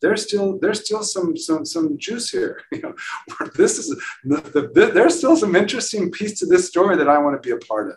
There's 0.00 0.26
still 0.26 0.58
there's 0.58 0.84
still 0.84 1.04
some 1.04 1.36
some 1.36 1.64
some 1.64 1.96
juice 1.96 2.30
here. 2.30 2.60
You 2.72 2.82
know, 2.82 2.94
this 3.54 3.78
is 3.78 3.88
the, 4.24 4.70
the, 4.74 4.90
there's 4.92 5.16
still 5.16 5.36
some 5.36 5.54
interesting 5.54 6.10
piece 6.10 6.40
to 6.40 6.46
this 6.46 6.66
story 6.66 6.96
that 6.96 7.08
I 7.08 7.18
want 7.18 7.40
to 7.40 7.46
be 7.46 7.54
a 7.54 7.66
part 7.68 7.90
of 7.90 7.96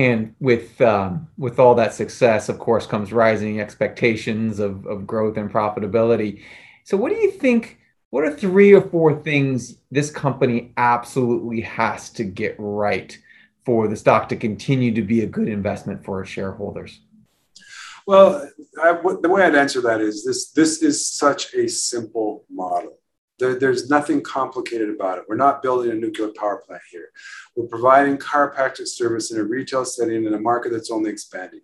and 0.00 0.34
with 0.40 0.80
um, 0.80 1.28
with 1.36 1.58
all 1.58 1.74
that 1.74 1.92
success, 1.92 2.48
of 2.48 2.58
course, 2.58 2.86
comes 2.86 3.12
rising 3.12 3.60
expectations 3.60 4.58
of, 4.58 4.86
of 4.86 5.06
growth 5.06 5.36
and 5.36 5.52
profitability. 5.52 6.42
So, 6.84 6.96
what 6.96 7.10
do 7.10 7.16
you 7.16 7.30
think? 7.30 7.78
What 8.08 8.24
are 8.24 8.32
three 8.32 8.72
or 8.72 8.80
four 8.80 9.14
things 9.14 9.76
this 9.90 10.10
company 10.10 10.72
absolutely 10.78 11.60
has 11.60 12.08
to 12.10 12.24
get 12.24 12.56
right 12.58 13.16
for 13.66 13.88
the 13.88 13.94
stock 13.94 14.30
to 14.30 14.36
continue 14.36 14.92
to 14.94 15.02
be 15.02 15.20
a 15.20 15.26
good 15.26 15.48
investment 15.48 16.02
for 16.02 16.22
its 16.22 16.30
shareholders? 16.30 17.00
Well, 18.06 18.50
I, 18.82 18.92
the 19.20 19.28
way 19.28 19.42
I'd 19.42 19.54
answer 19.54 19.82
that 19.82 20.00
is 20.00 20.24
this: 20.24 20.50
this 20.52 20.82
is 20.82 21.06
such 21.06 21.52
a 21.52 21.68
simple 21.68 22.46
model. 22.50 22.99
There, 23.40 23.58
there's 23.58 23.90
nothing 23.90 24.22
complicated 24.22 24.90
about 24.90 25.18
it. 25.18 25.24
We're 25.28 25.36
not 25.36 25.62
building 25.62 25.90
a 25.90 25.94
nuclear 25.94 26.28
power 26.28 26.62
plant 26.64 26.82
here. 26.90 27.08
We're 27.56 27.66
providing 27.66 28.18
chiropractic 28.18 28.86
service 28.86 29.32
in 29.32 29.40
a 29.40 29.44
retail 29.44 29.84
setting 29.84 30.24
in 30.24 30.34
a 30.34 30.38
market 30.38 30.72
that's 30.72 30.90
only 30.90 31.10
expanding. 31.10 31.62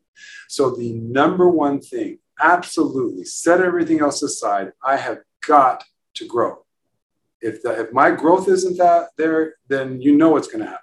So 0.49 0.71
the 0.71 0.95
number 0.95 1.49
one 1.49 1.81
thing, 1.81 2.19
absolutely, 2.41 3.25
set 3.25 3.61
everything 3.61 4.01
else 4.01 4.23
aside. 4.23 4.73
I 4.85 4.97
have 4.97 5.21
got 5.47 5.85
to 6.15 6.27
grow. 6.27 6.65
If, 7.41 7.63
the, 7.63 7.81
if 7.81 7.93
my 7.93 8.11
growth 8.11 8.49
isn't 8.49 8.79
that 8.79 9.11
there, 9.17 9.55
then 9.69 10.01
you 10.01 10.17
know 10.17 10.31
what's 10.31 10.49
going 10.49 10.61
to 10.61 10.71
happen. 10.71 10.81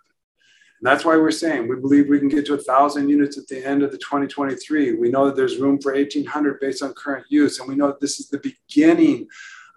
And 0.84 0.92
that's 0.92 1.06
why 1.06 1.16
we're 1.16 1.32
saying 1.32 1.70
we 1.70 1.78
believe 1.78 2.10
we 2.10 2.20
can 2.20 2.28
get 2.28 2.46
to 2.48 2.56
a 2.56 2.58
thousand 2.58 3.08
units 3.08 3.38
at 3.38 3.48
the 3.48 3.66
end 3.66 3.84
of 3.84 3.92
the 3.92 3.98
2023. 3.98 4.96
We 4.96 5.10
know 5.10 5.26
that 5.26 5.36
there's 5.36 5.58
room 5.58 5.80
for 5.82 5.94
1,800 5.94 6.60
based 6.60 6.84
on 6.84 6.94
current 6.94 7.26
use, 7.30 7.60
and 7.60 7.70
we 7.70 7.76
know 7.76 7.88
that 7.88 8.02
this 8.02 8.20
is 8.20 8.28
the 8.28 8.40
beginning 8.40 9.28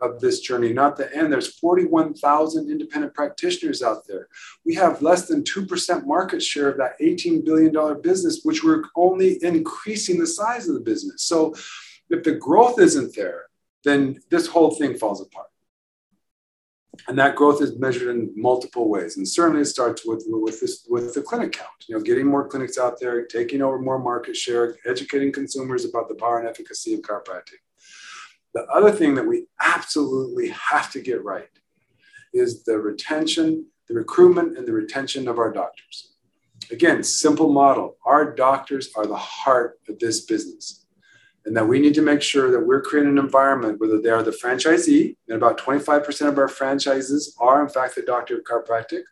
of 0.01 0.20
this 0.20 0.40
journey, 0.40 0.72
not 0.72 0.97
the 0.97 1.14
end. 1.16 1.32
There's 1.32 1.59
41,000 1.59 2.70
independent 2.70 3.14
practitioners 3.14 3.82
out 3.82 4.07
there. 4.07 4.28
We 4.64 4.74
have 4.74 5.03
less 5.03 5.26
than 5.26 5.42
2% 5.42 6.07
market 6.07 6.42
share 6.42 6.70
of 6.70 6.78
that 6.78 6.99
$18 7.01 7.44
billion 7.44 8.01
business, 8.03 8.40
which 8.42 8.62
we're 8.62 8.84
only 8.94 9.42
increasing 9.42 10.18
the 10.18 10.26
size 10.26 10.68
of 10.68 10.74
the 10.74 10.80
business. 10.80 11.22
So 11.22 11.55
if 12.11 12.22
the 12.24 12.32
growth 12.32 12.80
isn't 12.80 13.14
there, 13.16 13.47
then 13.84 14.20
this 14.30 14.47
whole 14.47 14.72
thing 14.74 14.97
falls 14.97 15.20
apart. 15.20 15.47
And 17.09 17.18
that 17.18 17.36
growth 17.36 17.62
is 17.62 17.78
measured 17.78 18.09
in 18.09 18.32
multiple 18.34 18.88
ways. 18.88 19.16
And 19.16 19.28
certainly 19.28 19.62
it 19.62 19.66
starts 19.66 20.05
with, 20.05 20.24
with, 20.26 20.61
this, 20.61 20.86
with 20.88 21.14
the 21.14 21.22
clinic 21.22 21.53
count, 21.53 21.68
you 21.88 21.94
know, 21.94 22.03
getting 22.03 22.26
more 22.26 22.49
clinics 22.49 22.78
out 22.78 22.99
there, 22.99 23.24
taking 23.26 23.62
over 23.62 23.78
more 23.78 23.99
market 23.99 24.36
share, 24.36 24.76
educating 24.86 25.32
consumers 25.32 25.84
about 25.84 26.09
the 26.09 26.14
power 26.14 26.38
and 26.38 26.49
efficacy 26.49 26.94
of 26.94 27.01
chiropractic. 27.01 27.61
The 28.57 28.64
other 28.68 28.90
thing 28.90 29.14
that 29.16 29.26
we 29.26 29.48
absolutely 29.61 30.48
have 30.48 30.90
to 30.92 31.02
get 31.02 31.22
right 31.22 31.50
is 32.32 32.64
the 32.64 32.78
retention, 32.78 33.66
the 33.86 33.92
recruitment, 33.92 34.57
and 34.57 34.66
the 34.66 34.72
retention 34.72 35.28
of 35.28 35.38
our 35.38 35.52
doctors. 35.52 36.14
Again, 36.70 37.02
simple 37.02 37.52
model. 37.52 37.98
Our 38.07 38.34
doctors 38.34 38.88
are 38.96 39.04
the 39.04 39.14
heart 39.14 39.78
of 39.90 39.98
this 39.98 40.22
business. 40.22 40.86
And 41.44 41.54
that 41.54 41.68
we 41.68 41.78
need 41.78 41.92
to 41.96 42.02
make 42.02 42.22
sure 42.22 42.50
that 42.50 42.66
we're 42.66 42.80
creating 42.80 43.18
an 43.18 43.18
environment, 43.18 43.78
whether 43.78 44.00
they 44.00 44.09
are 44.09 44.22
the 44.22 44.30
franchisee, 44.30 45.16
and 45.28 45.36
about 45.36 45.59
25% 45.59 46.26
of 46.26 46.38
our 46.38 46.48
franchises 46.48 47.36
are, 47.38 47.62
in 47.62 47.68
fact, 47.68 47.94
the 47.94 48.00
doctor 48.00 48.38
of 48.38 48.44
chiropractic, 48.44 49.02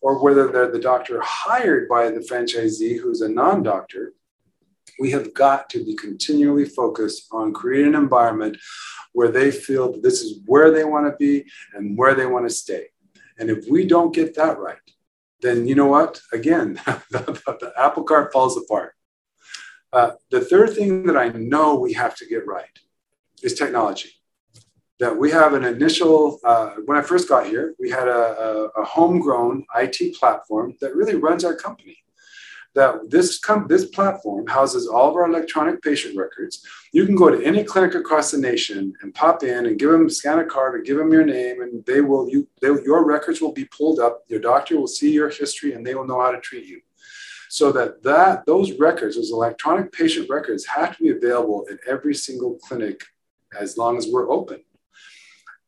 or 0.00 0.24
whether 0.24 0.48
they're 0.48 0.72
the 0.72 0.78
doctor 0.78 1.20
hired 1.22 1.90
by 1.90 2.08
the 2.08 2.20
franchisee 2.20 2.98
who's 2.98 3.20
a 3.20 3.28
non 3.28 3.62
doctor, 3.62 4.14
we 4.98 5.10
have 5.10 5.34
got 5.34 5.68
to 5.70 5.84
be 5.84 5.94
continually 5.94 6.64
focused 6.64 7.26
on 7.32 7.52
creating 7.52 7.94
an 7.94 8.02
environment 8.02 8.56
where 9.12 9.30
they 9.30 9.50
feel 9.50 9.92
that 9.92 10.02
this 10.02 10.20
is 10.20 10.40
where 10.46 10.70
they 10.70 10.84
want 10.84 11.06
to 11.06 11.16
be 11.16 11.44
and 11.74 11.96
where 11.96 12.14
they 12.14 12.26
want 12.26 12.48
to 12.48 12.54
stay. 12.54 12.86
And 13.38 13.50
if 13.50 13.64
we 13.70 13.86
don't 13.86 14.14
get 14.14 14.34
that 14.36 14.58
right, 14.58 14.78
then 15.40 15.66
you 15.66 15.74
know 15.74 15.86
what? 15.86 16.20
Again, 16.32 16.74
the, 17.10 17.18
the, 17.20 17.56
the 17.60 17.72
apple 17.76 18.04
cart 18.04 18.32
falls 18.32 18.56
apart. 18.56 18.94
Uh, 19.92 20.12
the 20.30 20.40
third 20.40 20.74
thing 20.74 21.06
that 21.06 21.16
I 21.16 21.28
know 21.28 21.76
we 21.76 21.92
have 21.92 22.16
to 22.16 22.26
get 22.26 22.46
right 22.46 22.78
is 23.42 23.54
technology. 23.54 24.10
That 25.00 25.16
we 25.16 25.30
have 25.30 25.54
an 25.54 25.64
initial, 25.64 26.40
uh, 26.44 26.70
when 26.84 26.96
I 26.96 27.02
first 27.02 27.28
got 27.28 27.46
here, 27.46 27.74
we 27.78 27.90
had 27.90 28.08
a, 28.08 28.70
a, 28.76 28.80
a 28.80 28.84
homegrown 28.84 29.64
IT 29.76 30.16
platform 30.16 30.74
that 30.80 30.94
really 30.94 31.16
runs 31.16 31.44
our 31.44 31.54
company 31.54 31.98
that 32.74 33.10
this 33.10 33.38
com- 33.38 33.66
this 33.68 33.86
platform 33.86 34.46
houses 34.46 34.88
all 34.88 35.08
of 35.08 35.16
our 35.16 35.26
electronic 35.26 35.80
patient 35.80 36.16
records. 36.16 36.66
You 36.92 37.06
can 37.06 37.14
go 37.14 37.30
to 37.30 37.44
any 37.44 37.62
clinic 37.62 37.94
across 37.94 38.30
the 38.30 38.38
nation 38.38 38.92
and 39.00 39.14
pop 39.14 39.42
in 39.42 39.66
and 39.66 39.78
give 39.78 39.90
them 39.90 40.10
scan 40.10 40.40
a 40.40 40.44
card 40.44 40.74
or 40.74 40.82
give 40.82 40.98
them 40.98 41.12
your 41.12 41.24
name, 41.24 41.62
and 41.62 41.84
they 41.86 42.00
will 42.00 42.28
you 42.28 42.48
they, 42.60 42.68
your 42.68 43.04
records 43.04 43.40
will 43.40 43.52
be 43.52 43.66
pulled 43.66 44.00
up. 44.00 44.24
Your 44.28 44.40
doctor 44.40 44.78
will 44.78 44.88
see 44.88 45.12
your 45.12 45.30
history, 45.30 45.72
and 45.72 45.86
they 45.86 45.94
will 45.94 46.06
know 46.06 46.20
how 46.20 46.32
to 46.32 46.40
treat 46.40 46.66
you. 46.66 46.80
So 47.48 47.70
that 47.72 48.02
that 48.02 48.46
those 48.46 48.72
records, 48.72 49.14
those 49.14 49.30
electronic 49.30 49.92
patient 49.92 50.28
records, 50.28 50.66
have 50.66 50.96
to 50.96 51.02
be 51.02 51.10
available 51.10 51.66
at 51.70 51.78
every 51.88 52.14
single 52.14 52.58
clinic 52.66 53.00
as 53.58 53.78
long 53.78 53.96
as 53.96 54.08
we're 54.08 54.30
open. 54.30 54.64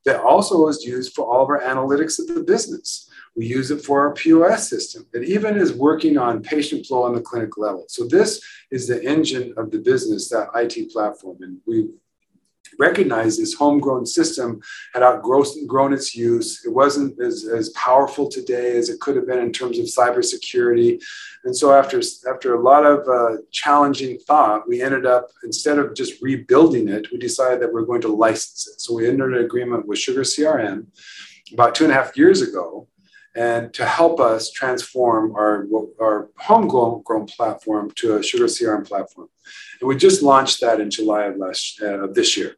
That 0.04 0.20
also 0.20 0.66
is 0.68 0.84
used 0.84 1.14
for 1.14 1.24
all 1.24 1.42
of 1.42 1.48
our 1.48 1.60
analytics 1.60 2.18
of 2.18 2.26
the 2.26 2.42
business. 2.42 3.08
We 3.36 3.46
use 3.46 3.70
it 3.70 3.84
for 3.84 4.06
our 4.06 4.14
POS 4.14 4.68
system. 4.68 5.06
It 5.12 5.24
even 5.24 5.58
is 5.58 5.74
working 5.74 6.16
on 6.16 6.42
patient 6.42 6.86
flow 6.86 7.02
on 7.02 7.14
the 7.14 7.20
clinic 7.20 7.58
level. 7.58 7.84
So 7.88 8.06
this 8.06 8.42
is 8.70 8.88
the 8.88 9.02
engine 9.04 9.52
of 9.58 9.70
the 9.70 9.78
business, 9.78 10.30
that 10.30 10.48
IT 10.54 10.90
platform. 10.90 11.36
And 11.42 11.58
we 11.66 11.88
recognized 12.78 13.40
this 13.40 13.54
homegrown 13.54 14.06
system 14.06 14.60
had 14.92 15.02
outgrown 15.02 15.92
its 15.92 16.14
use. 16.14 16.64
It 16.64 16.70
wasn't 16.70 17.20
as, 17.20 17.46
as 17.46 17.70
powerful 17.70 18.28
today 18.28 18.76
as 18.76 18.88
it 18.88 19.00
could 19.00 19.16
have 19.16 19.26
been 19.26 19.38
in 19.38 19.52
terms 19.52 19.78
of 19.78 19.86
cybersecurity. 19.86 21.02
And 21.44 21.56
so 21.56 21.72
after, 21.72 22.00
after 22.28 22.54
a 22.54 22.62
lot 22.62 22.84
of 22.84 23.06
uh, 23.06 23.42
challenging 23.52 24.18
thought, 24.18 24.68
we 24.68 24.82
ended 24.82 25.06
up, 25.06 25.28
instead 25.44 25.78
of 25.78 25.94
just 25.94 26.20
rebuilding 26.22 26.88
it, 26.88 27.10
we 27.12 27.18
decided 27.18 27.60
that 27.60 27.72
we're 27.72 27.84
going 27.84 28.02
to 28.02 28.08
license 28.08 28.66
it. 28.66 28.80
So 28.80 28.94
we 28.94 29.08
entered 29.08 29.34
an 29.34 29.44
agreement 29.44 29.86
with 29.86 29.98
Sugar 29.98 30.22
CRM 30.22 30.86
about 31.52 31.74
two 31.74 31.84
and 31.84 31.92
a 31.92 31.96
half 31.96 32.16
years 32.16 32.42
ago 32.42 32.88
and 33.36 33.72
to 33.74 33.84
help 33.84 34.18
us 34.18 34.50
transform 34.50 35.36
our, 35.36 35.66
our 36.00 36.30
homegrown 36.38 37.26
platform 37.26 37.92
to 37.96 38.16
a 38.16 38.22
Sugar 38.22 38.46
CRM 38.46 38.88
platform. 38.88 39.28
And 39.80 39.88
we 39.88 39.96
just 39.96 40.22
launched 40.22 40.62
that 40.62 40.80
in 40.80 40.90
July 40.90 41.24
of 41.24 41.36
last 41.36 41.80
uh, 41.82 42.04
of 42.04 42.14
this 42.14 42.36
year. 42.36 42.56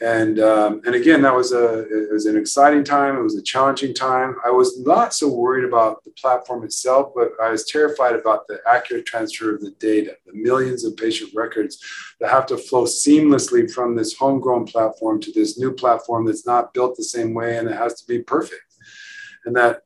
And 0.00 0.38
um, 0.38 0.80
and 0.84 0.94
again, 0.94 1.22
that 1.22 1.34
was 1.34 1.52
a 1.52 1.80
it 1.80 2.12
was 2.12 2.26
an 2.26 2.36
exciting 2.36 2.84
time. 2.84 3.16
It 3.16 3.22
was 3.22 3.34
a 3.34 3.42
challenging 3.42 3.94
time. 3.94 4.36
I 4.46 4.50
was 4.50 4.78
not 4.80 5.12
so 5.12 5.28
worried 5.28 5.64
about 5.64 6.04
the 6.04 6.12
platform 6.12 6.62
itself, 6.62 7.12
but 7.16 7.32
I 7.42 7.50
was 7.50 7.64
terrified 7.64 8.14
about 8.14 8.46
the 8.46 8.60
accurate 8.64 9.06
transfer 9.06 9.52
of 9.54 9.60
the 9.60 9.72
data, 9.72 10.16
the 10.26 10.34
millions 10.34 10.84
of 10.84 10.96
patient 10.96 11.32
records 11.34 11.82
that 12.20 12.30
have 12.30 12.46
to 12.46 12.58
flow 12.58 12.84
seamlessly 12.84 13.68
from 13.68 13.96
this 13.96 14.16
homegrown 14.16 14.66
platform 14.66 15.18
to 15.22 15.32
this 15.32 15.58
new 15.58 15.72
platform 15.72 16.26
that's 16.26 16.46
not 16.46 16.74
built 16.74 16.96
the 16.96 17.02
same 17.02 17.34
way 17.34 17.56
and 17.56 17.68
it 17.68 17.76
has 17.76 18.00
to 18.00 18.06
be 18.06 18.22
perfect. 18.22 18.67
And 19.44 19.56
that 19.56 19.82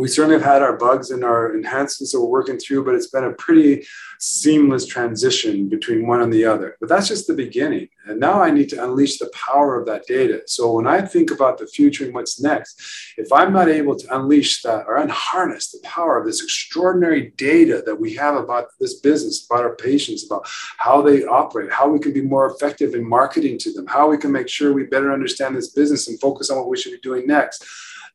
we 0.00 0.08
certainly 0.08 0.36
have 0.36 0.46
had 0.46 0.62
our 0.62 0.76
bugs 0.76 1.10
and 1.10 1.24
our 1.24 1.54
enhancements 1.54 2.12
that 2.12 2.20
we're 2.20 2.28
working 2.28 2.58
through, 2.58 2.84
but 2.84 2.94
it's 2.94 3.10
been 3.10 3.24
a 3.24 3.32
pretty 3.32 3.84
seamless 4.18 4.86
transition 4.86 5.68
between 5.68 6.06
one 6.06 6.20
and 6.22 6.32
the 6.32 6.44
other. 6.44 6.76
But 6.80 6.88
that's 6.88 7.08
just 7.08 7.26
the 7.26 7.34
beginning. 7.34 7.88
And 8.06 8.20
now 8.20 8.40
I 8.40 8.50
need 8.50 8.68
to 8.70 8.82
unleash 8.82 9.18
the 9.18 9.30
power 9.34 9.78
of 9.78 9.86
that 9.86 10.06
data. 10.06 10.42
So 10.46 10.72
when 10.72 10.86
I 10.86 11.00
think 11.00 11.30
about 11.30 11.58
the 11.58 11.66
future 11.66 12.04
and 12.04 12.14
what's 12.14 12.40
next, 12.40 12.80
if 13.16 13.32
I'm 13.32 13.52
not 13.52 13.68
able 13.68 13.96
to 13.96 14.16
unleash 14.16 14.62
that 14.62 14.86
or 14.86 14.96
unharness 14.96 15.70
the 15.70 15.80
power 15.82 16.18
of 16.18 16.26
this 16.26 16.42
extraordinary 16.42 17.32
data 17.36 17.82
that 17.84 18.00
we 18.00 18.14
have 18.14 18.36
about 18.36 18.68
this 18.78 19.00
business, 19.00 19.46
about 19.50 19.64
our 19.64 19.76
patients, 19.76 20.24
about 20.24 20.48
how 20.78 21.02
they 21.02 21.24
operate, 21.24 21.72
how 21.72 21.88
we 21.88 21.98
can 21.98 22.12
be 22.12 22.22
more 22.22 22.46
effective 22.46 22.94
in 22.94 23.08
marketing 23.08 23.58
to 23.58 23.72
them, 23.72 23.86
how 23.86 24.08
we 24.08 24.18
can 24.18 24.32
make 24.32 24.48
sure 24.48 24.72
we 24.72 24.84
better 24.84 25.12
understand 25.12 25.56
this 25.56 25.70
business 25.70 26.08
and 26.08 26.20
focus 26.20 26.50
on 26.50 26.58
what 26.58 26.68
we 26.68 26.76
should 26.76 26.92
be 26.92 27.00
doing 27.00 27.26
next 27.26 27.64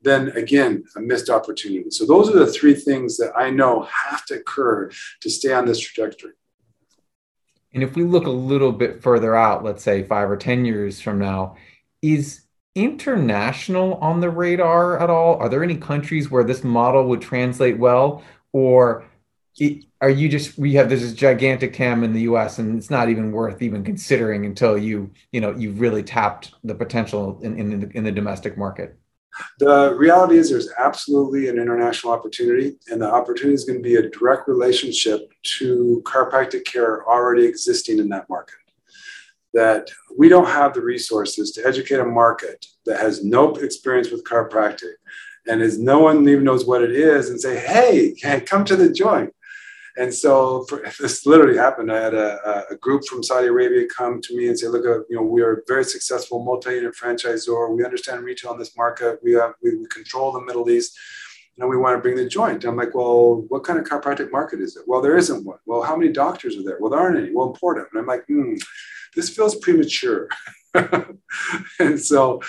then 0.05 0.29
again, 0.29 0.85
a 0.95 1.01
missed 1.01 1.29
opportunity. 1.29 1.89
So 1.89 2.05
those 2.05 2.29
are 2.29 2.39
the 2.39 2.51
three 2.51 2.75
things 2.75 3.17
that 3.17 3.33
I 3.35 3.49
know 3.49 3.87
have 4.09 4.25
to 4.27 4.35
occur 4.35 4.89
to 5.21 5.29
stay 5.29 5.51
on 5.51 5.65
this 5.65 5.79
trajectory. 5.79 6.31
And 7.73 7.83
if 7.83 7.95
we 7.95 8.03
look 8.03 8.25
a 8.25 8.31
little 8.31 8.71
bit 8.71 9.03
further 9.03 9.35
out, 9.35 9.65
let's 9.65 9.83
say 9.83 10.03
five 10.03 10.31
or 10.31 10.37
10 10.37 10.63
years 10.63 11.01
from 11.01 11.19
now, 11.19 11.57
is 12.01 12.45
international 12.73 13.95
on 13.95 14.21
the 14.21 14.29
radar 14.29 14.97
at 14.99 15.09
all? 15.09 15.35
Are 15.35 15.49
there 15.49 15.63
any 15.63 15.75
countries 15.75 16.31
where 16.31 16.43
this 16.43 16.63
model 16.63 17.07
would 17.09 17.21
translate 17.21 17.77
well? 17.77 18.23
Or 18.53 19.05
are 20.01 20.09
you 20.09 20.29
just, 20.29 20.57
we 20.57 20.73
have 20.73 20.89
this 20.89 21.11
gigantic 21.13 21.73
TAM 21.73 22.03
in 22.03 22.13
the 22.13 22.21
US 22.21 22.59
and 22.59 22.77
it's 22.77 22.89
not 22.89 23.09
even 23.09 23.31
worth 23.31 23.61
even 23.61 23.83
considering 23.83 24.45
until 24.45 24.77
you, 24.77 25.11
you 25.31 25.41
know, 25.41 25.53
you've 25.55 25.79
really 25.79 26.03
tapped 26.03 26.53
the 26.63 26.75
potential 26.75 27.39
in, 27.41 27.57
in, 27.59 27.79
the, 27.79 27.97
in 27.97 28.03
the 28.03 28.11
domestic 28.11 28.57
market? 28.57 28.97
The 29.59 29.95
reality 29.95 30.38
is 30.38 30.49
there's 30.49 30.71
absolutely 30.77 31.49
an 31.49 31.57
international 31.57 32.13
opportunity, 32.13 32.77
and 32.89 33.01
the 33.01 33.11
opportunity 33.11 33.55
is 33.55 33.65
going 33.65 33.79
to 33.79 33.83
be 33.83 33.95
a 33.95 34.09
direct 34.09 34.47
relationship 34.47 35.31
to 35.59 36.01
chiropractic 36.05 36.65
care 36.65 37.07
already 37.07 37.45
existing 37.45 37.99
in 37.99 38.09
that 38.09 38.29
market. 38.29 38.55
That 39.53 39.89
we 40.17 40.29
don't 40.29 40.47
have 40.47 40.73
the 40.73 40.81
resources 40.81 41.51
to 41.51 41.65
educate 41.65 41.99
a 41.99 42.05
market 42.05 42.65
that 42.86 42.99
has 42.99 43.23
no 43.23 43.55
experience 43.55 44.11
with 44.11 44.23
chiropractic 44.23 44.93
and 45.47 45.61
is 45.61 45.79
no 45.79 45.99
one 45.99 46.27
even 46.27 46.43
knows 46.43 46.65
what 46.65 46.81
it 46.81 46.91
is 46.91 47.29
and 47.29 47.39
say, 47.39 47.57
hey, 47.57 48.15
come 48.45 48.65
to 48.65 48.75
the 48.75 48.89
joint. 48.91 49.33
And 49.97 50.13
so 50.13 50.65
for, 50.67 50.83
this 50.99 51.25
literally 51.25 51.57
happened. 51.57 51.91
I 51.91 52.01
had 52.01 52.13
a, 52.13 52.65
a, 52.71 52.75
group 52.75 53.05
from 53.05 53.23
Saudi 53.23 53.47
Arabia 53.47 53.87
come 53.87 54.21
to 54.21 54.37
me 54.37 54.47
and 54.47 54.59
say, 54.59 54.67
look, 54.67 54.85
uh, 54.85 55.05
you 55.09 55.15
know, 55.15 55.21
we 55.21 55.41
are 55.41 55.53
a 55.53 55.61
very 55.67 55.83
successful 55.83 56.43
multi-unit 56.43 56.95
franchisor. 56.95 57.75
We 57.75 57.85
understand 57.85 58.23
retail 58.23 58.53
in 58.53 58.59
this 58.59 58.75
market. 58.75 59.19
We, 59.23 59.33
have, 59.33 59.53
we, 59.61 59.75
we 59.75 59.87
control 59.87 60.31
the 60.31 60.41
Middle 60.41 60.69
East 60.69 60.97
and 61.57 61.69
we 61.69 61.77
want 61.77 61.97
to 61.97 62.01
bring 62.01 62.15
the 62.15 62.27
joint. 62.27 62.65
I'm 62.65 62.75
like, 62.75 62.93
well, 62.93 63.45
what 63.47 63.63
kind 63.63 63.79
of 63.79 63.85
chiropractic 63.85 64.31
market 64.31 64.59
is 64.59 64.75
it? 64.75 64.83
Well, 64.87 65.01
there 65.01 65.17
isn't 65.17 65.45
one. 65.45 65.59
Well, 65.65 65.81
how 65.81 65.95
many 65.95 66.11
doctors 66.11 66.57
are 66.57 66.63
there? 66.63 66.77
Well, 66.79 66.91
there 66.91 66.99
aren't 66.99 67.17
any. 67.17 67.33
Well, 67.33 67.47
important. 67.47 67.87
And 67.91 67.99
I'm 67.99 68.07
like, 68.07 68.25
hmm, 68.25 68.55
this 69.15 69.29
feels 69.29 69.55
premature. 69.55 70.27
and 71.79 71.99
so 71.99 72.41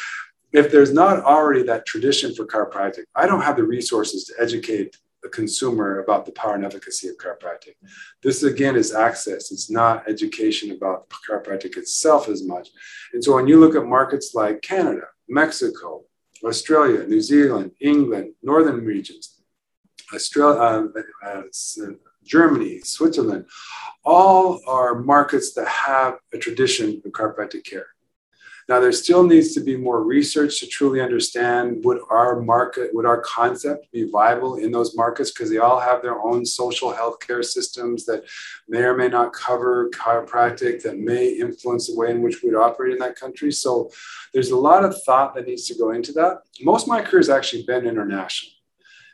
if 0.52 0.72
there's 0.72 0.92
not 0.92 1.22
already 1.22 1.62
that 1.64 1.86
tradition 1.86 2.34
for 2.34 2.46
chiropractic, 2.46 3.04
I 3.14 3.26
don't 3.26 3.42
have 3.42 3.56
the 3.56 3.64
resources 3.64 4.24
to 4.24 4.34
educate 4.42 4.96
the 5.22 5.28
consumer 5.28 6.00
about 6.00 6.26
the 6.26 6.32
power 6.32 6.54
and 6.54 6.64
efficacy 6.64 7.08
of 7.08 7.16
chiropractic. 7.16 7.74
This 8.22 8.42
again 8.42 8.76
is 8.76 8.94
access. 8.94 9.50
It's 9.50 9.70
not 9.70 10.08
education 10.08 10.70
about 10.72 11.08
chiropractic 11.08 11.76
itself 11.76 12.28
as 12.28 12.44
much. 12.44 12.68
And 13.12 13.22
so 13.24 13.34
when 13.34 13.48
you 13.48 13.58
look 13.58 13.74
at 13.74 13.84
markets 13.86 14.34
like 14.34 14.62
Canada, 14.62 15.06
Mexico, 15.28 16.04
Australia, 16.44 17.06
New 17.06 17.20
Zealand, 17.20 17.72
England, 17.80 18.34
northern 18.42 18.84
regions, 18.84 19.40
Australia, 20.14 20.60
uh, 20.60 21.26
uh, 21.26 21.42
Germany, 22.24 22.80
Switzerland, 22.80 23.46
all 24.04 24.60
are 24.66 24.94
markets 24.94 25.54
that 25.54 25.68
have 25.68 26.18
a 26.32 26.38
tradition 26.38 27.00
of 27.04 27.12
chiropractic 27.12 27.64
care. 27.64 27.86
Now, 28.68 28.80
there 28.80 28.90
still 28.90 29.22
needs 29.22 29.54
to 29.54 29.60
be 29.60 29.76
more 29.76 30.02
research 30.02 30.58
to 30.58 30.66
truly 30.66 31.00
understand 31.00 31.84
would 31.84 32.00
our 32.10 32.40
market, 32.40 32.92
would 32.92 33.06
our 33.06 33.20
concept 33.20 33.92
be 33.92 34.10
viable 34.10 34.56
in 34.56 34.72
those 34.72 34.96
markets 34.96 35.30
because 35.30 35.50
they 35.50 35.58
all 35.58 35.78
have 35.78 36.02
their 36.02 36.20
own 36.20 36.44
social 36.44 36.92
healthcare 36.92 37.44
systems 37.44 38.04
that 38.06 38.24
may 38.68 38.82
or 38.82 38.96
may 38.96 39.06
not 39.06 39.32
cover 39.32 39.88
chiropractic, 39.90 40.82
that 40.82 40.98
may 40.98 41.28
influence 41.28 41.86
the 41.86 41.96
way 41.96 42.10
in 42.10 42.22
which 42.22 42.42
we'd 42.42 42.56
operate 42.56 42.94
in 42.94 42.98
that 42.98 43.14
country. 43.14 43.52
So 43.52 43.88
there's 44.34 44.50
a 44.50 44.56
lot 44.56 44.84
of 44.84 45.00
thought 45.04 45.36
that 45.36 45.46
needs 45.46 45.66
to 45.68 45.78
go 45.78 45.92
into 45.92 46.10
that. 46.14 46.38
Most 46.60 46.84
of 46.84 46.88
my 46.88 47.02
career 47.02 47.20
has 47.20 47.30
actually 47.30 47.62
been 47.62 47.86
international. 47.86 48.52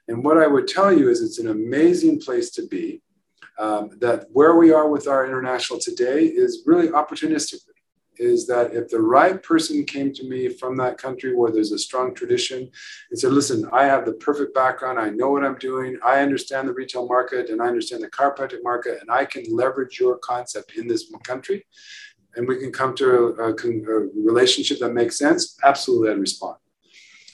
And 0.09 0.25
what 0.25 0.39
I 0.39 0.47
would 0.47 0.67
tell 0.67 0.91
you 0.91 1.11
is 1.11 1.21
it's 1.21 1.39
an 1.39 1.49
amazing 1.49 2.21
place 2.21 2.51
to 2.53 2.67
be. 2.67 3.03
Um, 3.59 3.91
that 4.01 4.27
where 4.33 4.57
we 4.57 4.73
are 4.73 4.89
with 4.89 5.07
our 5.07 5.27
international 5.27 5.79
today 5.79 6.25
is 6.25 6.63
really 6.65 6.89
opportunistically 6.89 7.72
is 8.19 8.47
that 8.47 8.75
if 8.75 8.89
the 8.89 9.01
right 9.01 9.43
person 9.43 9.85
came 9.85 10.13
to 10.13 10.29
me 10.29 10.49
from 10.49 10.77
that 10.77 10.99
country 10.99 11.35
where 11.35 11.51
there's 11.51 11.73
a 11.73 11.79
strong 11.79 12.15
tradition 12.15 12.71
and 13.11 13.19
said, 13.19 13.33
listen, 13.33 13.69
I 13.73 13.85
have 13.85 14.05
the 14.05 14.13
perfect 14.13 14.55
background, 14.55 14.99
I 14.99 15.11
know 15.11 15.31
what 15.31 15.45
I'm 15.45 15.59
doing, 15.59 15.99
I 16.05 16.21
understand 16.21 16.69
the 16.69 16.75
retail 16.75 17.07
market 17.07 17.51
and 17.51 17.63
I 17.63 17.67
understand 17.67 18.03
the 18.03 18.11
chiropractic 18.11 18.63
market, 18.63 19.01
and 19.01 19.11
I 19.11 19.25
can 19.25 19.45
leverage 19.55 19.99
your 19.99 20.19
concept 20.19 20.77
in 20.77 20.87
this 20.87 21.11
country, 21.25 21.65
and 22.37 22.47
we 22.47 22.59
can 22.59 22.73
come 22.73 22.95
to 22.97 23.35
a, 23.39 23.51
a, 23.51 23.53
a 23.53 24.09
relationship 24.15 24.79
that 24.81 24.93
makes 24.93 25.19
sense, 25.19 25.57
absolutely 25.65 26.11
I'd 26.11 26.19
respond. 26.19 26.57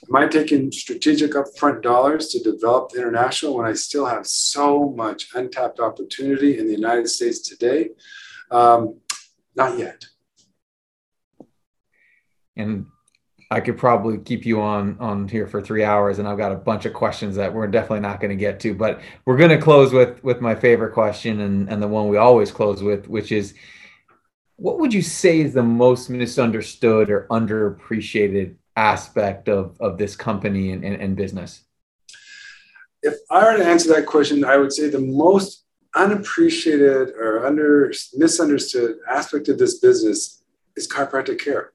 Am 0.09 0.16
I 0.16 0.29
taking 0.29 0.70
strategic 0.70 1.33
upfront 1.33 1.83
dollars 1.83 2.29
to 2.29 2.39
develop 2.39 2.91
the 2.91 2.99
international 2.99 3.57
when 3.57 3.66
I 3.66 3.72
still 3.72 4.07
have 4.07 4.26
so 4.26 4.91
much 4.97 5.29
untapped 5.35 5.81
opportunity 5.81 6.59
in 6.59 6.66
the 6.66 6.72
United 6.72 7.09
States 7.09 7.41
today? 7.41 7.91
Um, 8.51 9.01
not 9.57 9.76
yet 9.76 10.05
and 12.59 12.86
I 13.50 13.61
could 13.61 13.78
probably 13.78 14.18
keep 14.18 14.44
you 14.44 14.61
on 14.61 14.98
on 15.00 15.26
here 15.26 15.46
for 15.46 15.62
three 15.62 15.82
hours, 15.82 16.18
and 16.18 16.28
I've 16.28 16.36
got 16.36 16.52
a 16.52 16.56
bunch 16.56 16.84
of 16.84 16.92
questions 16.92 17.36
that 17.36 17.52
we're 17.52 17.66
definitely 17.66 18.00
not 18.00 18.20
going 18.20 18.30
to 18.30 18.36
get 18.36 18.61
to. 18.61 18.74
But 18.74 19.00
we're 19.24 19.38
going 19.38 19.50
to 19.50 19.59
close 19.59 19.92
with 19.92 20.22
with 20.22 20.42
my 20.42 20.54
favorite 20.54 20.92
question, 20.92 21.40
and 21.40 21.70
and 21.70 21.82
the 21.82 21.88
one 21.88 22.09
we 22.09 22.18
always 22.18 22.50
close 22.50 22.82
with, 22.82 23.09
which 23.09 23.32
is, 23.32 23.54
what 24.56 24.78
would 24.78 24.92
you 24.92 25.00
say 25.00 25.40
is 25.40 25.54
the 25.54 25.62
most 25.62 26.11
misunderstood 26.11 27.09
or 27.09 27.26
underappreciated 27.30 28.56
aspect 28.76 29.48
of 29.48 29.80
of 29.80 29.96
this 29.96 30.14
company 30.14 30.72
and, 30.72 30.84
and, 30.84 31.00
and 31.00 31.16
business? 31.16 31.62
If 33.02 33.14
I 33.30 33.44
were 33.44 33.56
to 33.56 33.64
answer 33.64 33.94
that 33.94 34.04
question, 34.04 34.44
I 34.44 34.59
would 34.59 34.74
say 34.74 34.90
the 34.90 34.98
most 34.98 35.64
unappreciated 35.94 37.11
or 37.16 37.46
under 37.46 37.94
misunderstood 38.14 38.98
aspect 39.09 39.48
of 39.48 39.59
this 39.59 39.78
business 39.78 40.43
is 40.76 40.86
chiropractic 40.86 41.40
care 41.43 41.72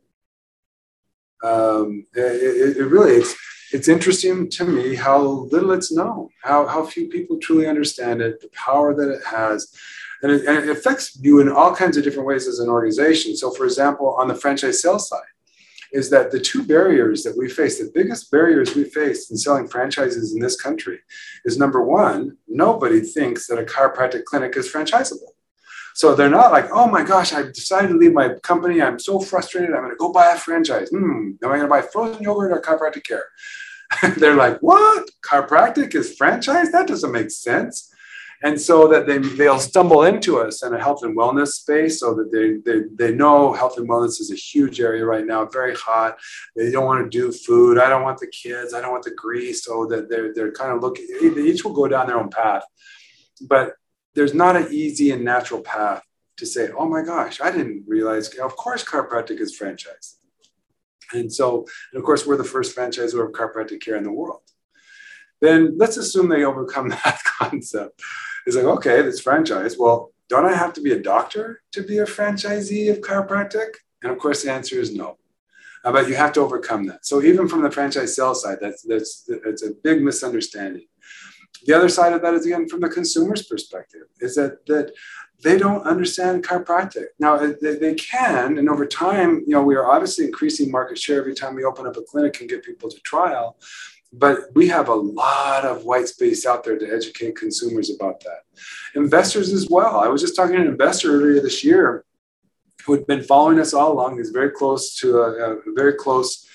um, 1.44 2.06
it, 2.16 2.78
it, 2.78 2.86
really 2.86 3.14
it's 3.14 3.36
it's 3.74 3.88
interesting 3.88 4.50
to 4.52 4.66
me 4.66 4.96
how 4.96 5.20
little 5.22 5.72
it's 5.72 5.92
known, 5.92 6.30
how 6.42 6.68
how 6.68 6.86
few 6.86 7.08
people 7.10 7.38
truly 7.40 7.68
understand 7.68 8.22
it, 8.22 8.40
the 8.40 8.50
power 8.54 8.96
that 8.96 9.10
it 9.10 9.24
has, 9.26 9.74
and 10.22 10.32
it, 10.32 10.46
and 10.46 10.58
it 10.58 10.70
affects 10.70 11.20
you 11.22 11.42
in 11.42 11.50
all 11.50 11.76
kinds 11.76 11.98
of 11.98 12.04
different 12.04 12.28
ways 12.28 12.48
as 12.48 12.60
an 12.60 12.70
organization. 12.70 13.36
So, 13.36 13.52
for 13.52 13.66
example, 13.66 14.16
on 14.18 14.28
the 14.28 14.36
franchise 14.36 14.82
sales 14.82 15.10
side, 15.10 15.22
is 15.92 16.10
that 16.10 16.32
the 16.32 16.40
two 16.40 16.64
barriers 16.64 17.24
that 17.24 17.38
we 17.38 17.50
face, 17.50 17.78
the 17.78 17.92
biggest 17.94 18.32
barriers 18.32 18.76
we 18.76 18.86
face 18.86 19.30
in 19.30 19.38
selling 19.38 19.68
franchises 19.68 20.34
in 20.34 20.40
this 20.40 20.60
country, 20.60 21.00
is 21.46 21.58
number 21.58 21.84
one, 21.84 22.38
nobody 22.48 23.02
thinks 23.02 23.48
that 23.48 23.60
a 23.60 23.64
chiropractic 23.64 24.24
clinic 24.26 24.56
is 24.56 24.72
franchisable. 24.72 25.33
So 25.96 26.16
they're 26.16 26.30
not 26.30 26.52
like, 26.52 26.70
oh 26.72 26.88
my 26.88 27.04
gosh, 27.04 27.34
I've 27.34 27.54
decided 27.54 27.90
to 27.90 27.98
leave 27.98 28.14
my 28.14 28.36
company. 28.44 28.82
I'm 28.82 29.00
so 29.00 29.20
frustrated. 29.20 29.74
I'm 29.74 29.82
going 29.82 29.92
to 29.92 29.98
go 29.98 30.12
buy 30.12 30.32
a 30.32 30.38
franchise. 30.38 30.90
Hmm, 30.90 31.34
am 31.44 31.52
I 31.52 31.58
going 31.58 31.62
to 31.62 31.68
buy 31.68 31.82
frozen 31.82 32.24
yogurt 32.24 32.52
or 32.52 32.62
chiropractic 32.62 33.04
care? 33.04 33.26
they're 34.18 34.36
like, 34.36 34.60
what? 34.60 35.10
Chiropractic 35.26 35.94
is 35.96 36.16
franchise? 36.16 36.72
That 36.72 36.88
doesn't 36.88 37.12
make 37.12 37.32
sense. 37.32 37.90
And 38.44 38.60
so 38.60 38.90
that 38.90 39.08
they, 39.08 39.20
they'll 39.20 39.60
stumble 39.60 40.04
into 40.04 40.38
us 40.38 40.64
in 40.64 40.74
a 40.74 40.80
health 40.80 41.04
and 41.04 41.18
wellness 41.18 41.50
space 41.50 42.02
so 42.02 42.14
that 42.16 42.30
they, 42.30 42.58
they, 42.70 42.84
they 42.94 43.16
know 43.16 43.54
health 43.54 43.78
and 43.78 43.88
wellness 43.88 44.20
is 44.20 44.32
a 44.32 44.36
huge 44.36 44.82
area 44.82 45.06
right 45.06 45.26
now, 45.26 45.46
very 45.46 45.74
hot. 45.76 46.18
They 46.58 46.70
don't 46.70 46.86
want 46.86 47.10
to 47.10 47.10
do 47.10 47.32
food. 47.32 47.80
I 47.80 47.88
don't 47.88 48.04
want 48.04 48.20
the 48.20 48.28
kids. 48.28 48.74
I 48.74 48.82
don't 48.82 48.92
want 48.92 49.06
the 49.06 49.16
grease. 49.16 49.64
So 49.64 49.86
that 49.86 50.10
they're, 50.10 50.34
they're 50.34 50.52
kind 50.52 50.74
of 50.74 50.82
looking, 50.82 51.08
each 51.22 51.64
will 51.64 51.72
go 51.72 51.88
down 51.88 52.08
their 52.08 52.20
own 52.20 52.30
path. 52.30 52.64
But 53.48 53.76
there's 54.16 54.34
not 54.34 54.56
an 54.56 54.68
easy 54.72 55.12
and 55.12 55.24
natural 55.24 55.62
path 55.62 56.04
to 56.38 56.46
say, 56.46 56.70
oh 56.78 56.88
my 56.88 57.02
gosh, 57.02 57.42
I 57.42 57.52
didn't 57.52 57.84
realize, 57.88 58.30
of 58.36 58.56
course, 58.56 58.84
chiropractic 58.84 59.40
is 59.40 59.56
franchise. 59.56 60.18
And 61.14 61.32
so, 61.32 61.66
and 61.92 62.00
of 62.00 62.06
course, 62.06 62.26
we're 62.26 62.38
the 62.38 62.44
first 62.44 62.76
franchisor 62.76 63.24
of 63.26 63.32
chiropractic 63.34 63.82
care 63.82 63.96
in 63.96 64.04
the 64.04 64.12
world. 64.12 64.42
Then 65.42 65.76
let's 65.78 65.98
assume 65.98 66.30
they 66.30 66.46
overcome 66.46 66.90
that 67.04 67.20
concept. 67.40 68.02
It's 68.46 68.56
like, 68.56 68.66
okay, 68.66 69.02
this 69.02 69.20
franchise. 69.20 69.78
Well, 69.78 70.12
don't 70.30 70.46
I 70.46 70.56
have 70.56 70.74
to 70.74 70.82
be 70.82 70.94
a 70.94 71.00
doctor 71.00 71.62
to 71.74 71.84
be 71.84 72.00
a 72.00 72.06
franchisee 72.06 72.90
of 72.90 73.02
chiropractic? 73.02 73.76
And 74.02 74.12
of 74.12 74.18
course, 74.18 74.44
the 74.44 74.52
answer 74.52 74.80
is 74.80 74.96
no. 74.96 75.18
Uh, 75.84 75.92
but 75.92 76.08
you 76.08 76.16
have 76.16 76.32
to 76.34 76.40
overcome 76.40 76.86
that. 76.88 77.06
So 77.06 77.22
even 77.22 77.48
from 77.48 77.62
the 77.62 77.72
franchise 77.72 78.16
sales 78.16 78.42
side, 78.42 78.58
that's 78.62 78.84
that's 78.84 79.30
that's 79.44 79.64
a 79.64 79.72
big 79.84 80.02
misunderstanding. 80.02 80.88
The 81.66 81.74
other 81.74 81.90
side 81.90 82.14
of 82.14 82.22
that 82.22 82.34
is 82.34 82.46
again 82.46 82.68
from 82.68 82.82
the 82.82 82.90
consumer's 82.90 83.44
perspective, 83.44 84.08
is 84.20 84.36
that 84.36 84.66
that 84.68 84.94
they 85.44 85.58
don't 85.58 85.84
understand 85.84 86.46
chiropractic. 86.46 87.08
Now 87.20 87.36
uh, 87.36 87.54
they, 87.62 87.76
they 87.76 87.94
can, 87.96 88.58
and 88.58 88.70
over 88.70 88.86
time, 88.86 89.44
you 89.46 89.54
know, 89.54 89.64
we 89.64 89.76
are 89.76 89.86
obviously 89.86 90.26
increasing 90.26 90.72
market 90.72 90.98
share 90.98 91.20
every 91.20 91.36
time 91.36 91.56
we 91.56 91.66
open 91.66 91.86
up 91.86 91.98
a 91.98 92.02
clinic 92.02 92.40
and 92.40 92.50
get 92.50 92.64
people 92.64 92.90
to 92.90 93.00
trial. 93.02 93.58
But 94.16 94.54
we 94.54 94.68
have 94.68 94.90
a 94.90 94.96
lot 94.96 95.66
of 95.66 95.86
white 95.86 96.08
space 96.08 96.46
out 96.46 96.64
there 96.64 96.78
to 96.78 96.94
educate 96.94 97.36
consumers 97.36 97.90
about 97.90 98.20
that. 98.22 98.42
Investors 98.96 99.52
as 99.52 99.68
well. 99.70 100.00
I 100.00 100.08
was 100.08 100.22
just 100.22 100.36
talking 100.36 100.56
to 100.56 100.62
an 100.62 100.68
investor 100.68 101.16
earlier 101.16 101.42
this 101.42 101.64
year 101.64 102.06
who 102.86 102.94
had 102.94 103.08
been 103.08 103.24
following 103.24 103.60
us 103.60 103.74
all 103.74 103.92
along. 103.92 104.18
He's 104.18 104.30
very 104.30 104.52
close 104.52 104.96
to 104.98 105.18
a, 105.18 105.54
a 105.54 105.58
very 105.76 105.94
close 105.94 106.48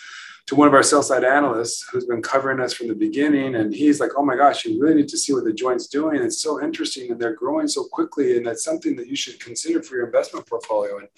to 0.48 0.54
one 0.54 0.66
of 0.66 0.72
our 0.72 0.82
sell 0.82 1.02
side 1.02 1.24
analysts 1.24 1.86
who's 1.90 2.06
been 2.06 2.22
covering 2.22 2.58
us 2.58 2.72
from 2.72 2.88
the 2.88 2.94
beginning. 2.94 3.56
And 3.56 3.72
he's 3.72 4.00
like, 4.00 4.12
oh 4.16 4.24
my 4.24 4.34
gosh, 4.34 4.64
you 4.64 4.80
really 4.80 4.94
need 4.94 5.08
to 5.08 5.18
see 5.18 5.34
what 5.34 5.44
the 5.44 5.52
joint's 5.52 5.88
doing. 5.88 6.22
It's 6.22 6.42
so 6.42 6.62
interesting 6.62 7.10
and 7.10 7.20
they're 7.20 7.34
growing 7.34 7.68
so 7.68 7.84
quickly. 7.84 8.38
And 8.38 8.46
that's 8.46 8.64
something 8.64 8.96
that 8.96 9.08
you 9.08 9.14
should 9.14 9.38
consider 9.40 9.82
for 9.82 9.96
your 9.96 10.06
investment 10.06 10.46
portfolio. 10.46 11.00
And, 11.00 11.08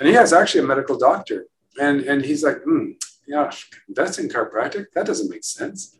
and 0.00 0.08
he 0.08 0.14
has 0.14 0.32
actually 0.32 0.64
a 0.64 0.66
medical 0.66 0.98
doctor. 0.98 1.46
And, 1.80 2.00
and 2.00 2.24
he's 2.24 2.42
like, 2.42 2.64
hmm, 2.64 2.90
yeah, 3.28 3.52
that's 3.90 4.18
in 4.18 4.28
chiropractic. 4.28 4.86
That 4.96 5.06
doesn't 5.06 5.30
make 5.30 5.44
sense. 5.44 5.96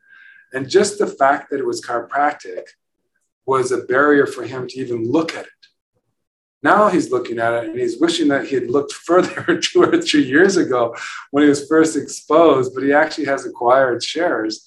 And 0.53 0.69
just 0.69 0.99
the 0.99 1.07
fact 1.07 1.51
that 1.51 1.61
it 1.61 1.67
was 1.67 1.81
chiropractic 1.81 2.65
was 3.47 3.71
a 3.71 3.85
barrier 3.85 4.27
for 4.27 4.43
him 4.43 4.67
to 4.67 4.81
even 4.81 5.13
look 5.13 5.37
at 5.37 5.47
it. 5.47 5.67
Now 6.65 6.89
he's 6.89 7.11
looking 7.11 7.39
at 7.39 7.53
it 7.53 7.69
and 7.69 7.79
he's 7.79 8.01
wishing 8.01 8.29
that 8.29 8.47
he 8.47 8.55
had 8.55 8.71
looked 8.71 8.93
further 9.09 9.59
two 9.63 9.83
or 9.83 10.01
three 10.01 10.25
years 10.25 10.57
ago 10.57 10.97
when 11.31 11.43
he 11.43 11.49
was 11.51 11.69
first 11.69 11.95
exposed, 11.95 12.75
but 12.75 12.83
he 12.83 12.93
actually 12.93 13.27
has 13.27 13.45
acquired 13.45 14.03
shares 14.03 14.67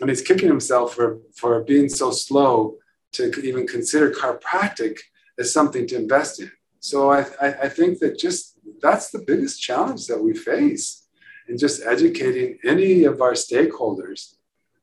and 0.00 0.10
he's 0.10 0.20
kicking 0.20 0.48
himself 0.48 0.94
for, 0.94 1.18
for 1.34 1.62
being 1.64 1.88
so 1.88 2.10
slow 2.10 2.76
to 3.12 3.32
even 3.40 3.66
consider 3.66 4.10
chiropractic 4.10 4.98
as 5.38 5.52
something 5.52 5.86
to 5.86 5.96
invest 5.96 6.40
in. 6.40 6.52
So 6.78 7.10
I, 7.10 7.24
I, 7.40 7.46
I 7.62 7.68
think 7.70 8.00
that 8.00 8.18
just 8.18 8.58
that's 8.82 9.10
the 9.10 9.24
biggest 9.26 9.62
challenge 9.62 10.06
that 10.08 10.22
we 10.22 10.34
face 10.34 11.08
in 11.48 11.56
just 11.56 11.82
educating 11.84 12.58
any 12.64 13.04
of 13.04 13.22
our 13.22 13.32
stakeholders 13.32 14.34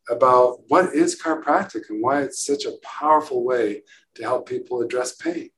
about 0.10 0.62
what 0.70 0.94
is 0.94 1.22
chiropractic 1.22 1.90
and 1.90 2.02
why 2.02 2.22
it's 2.22 2.46
such 2.46 2.66
a 2.66 2.78
powerful 2.84 3.44
way 3.44 3.84
to 4.16 4.24
help 4.24 4.50
people 4.50 4.82
address 4.82 5.16
pain. 5.16 5.52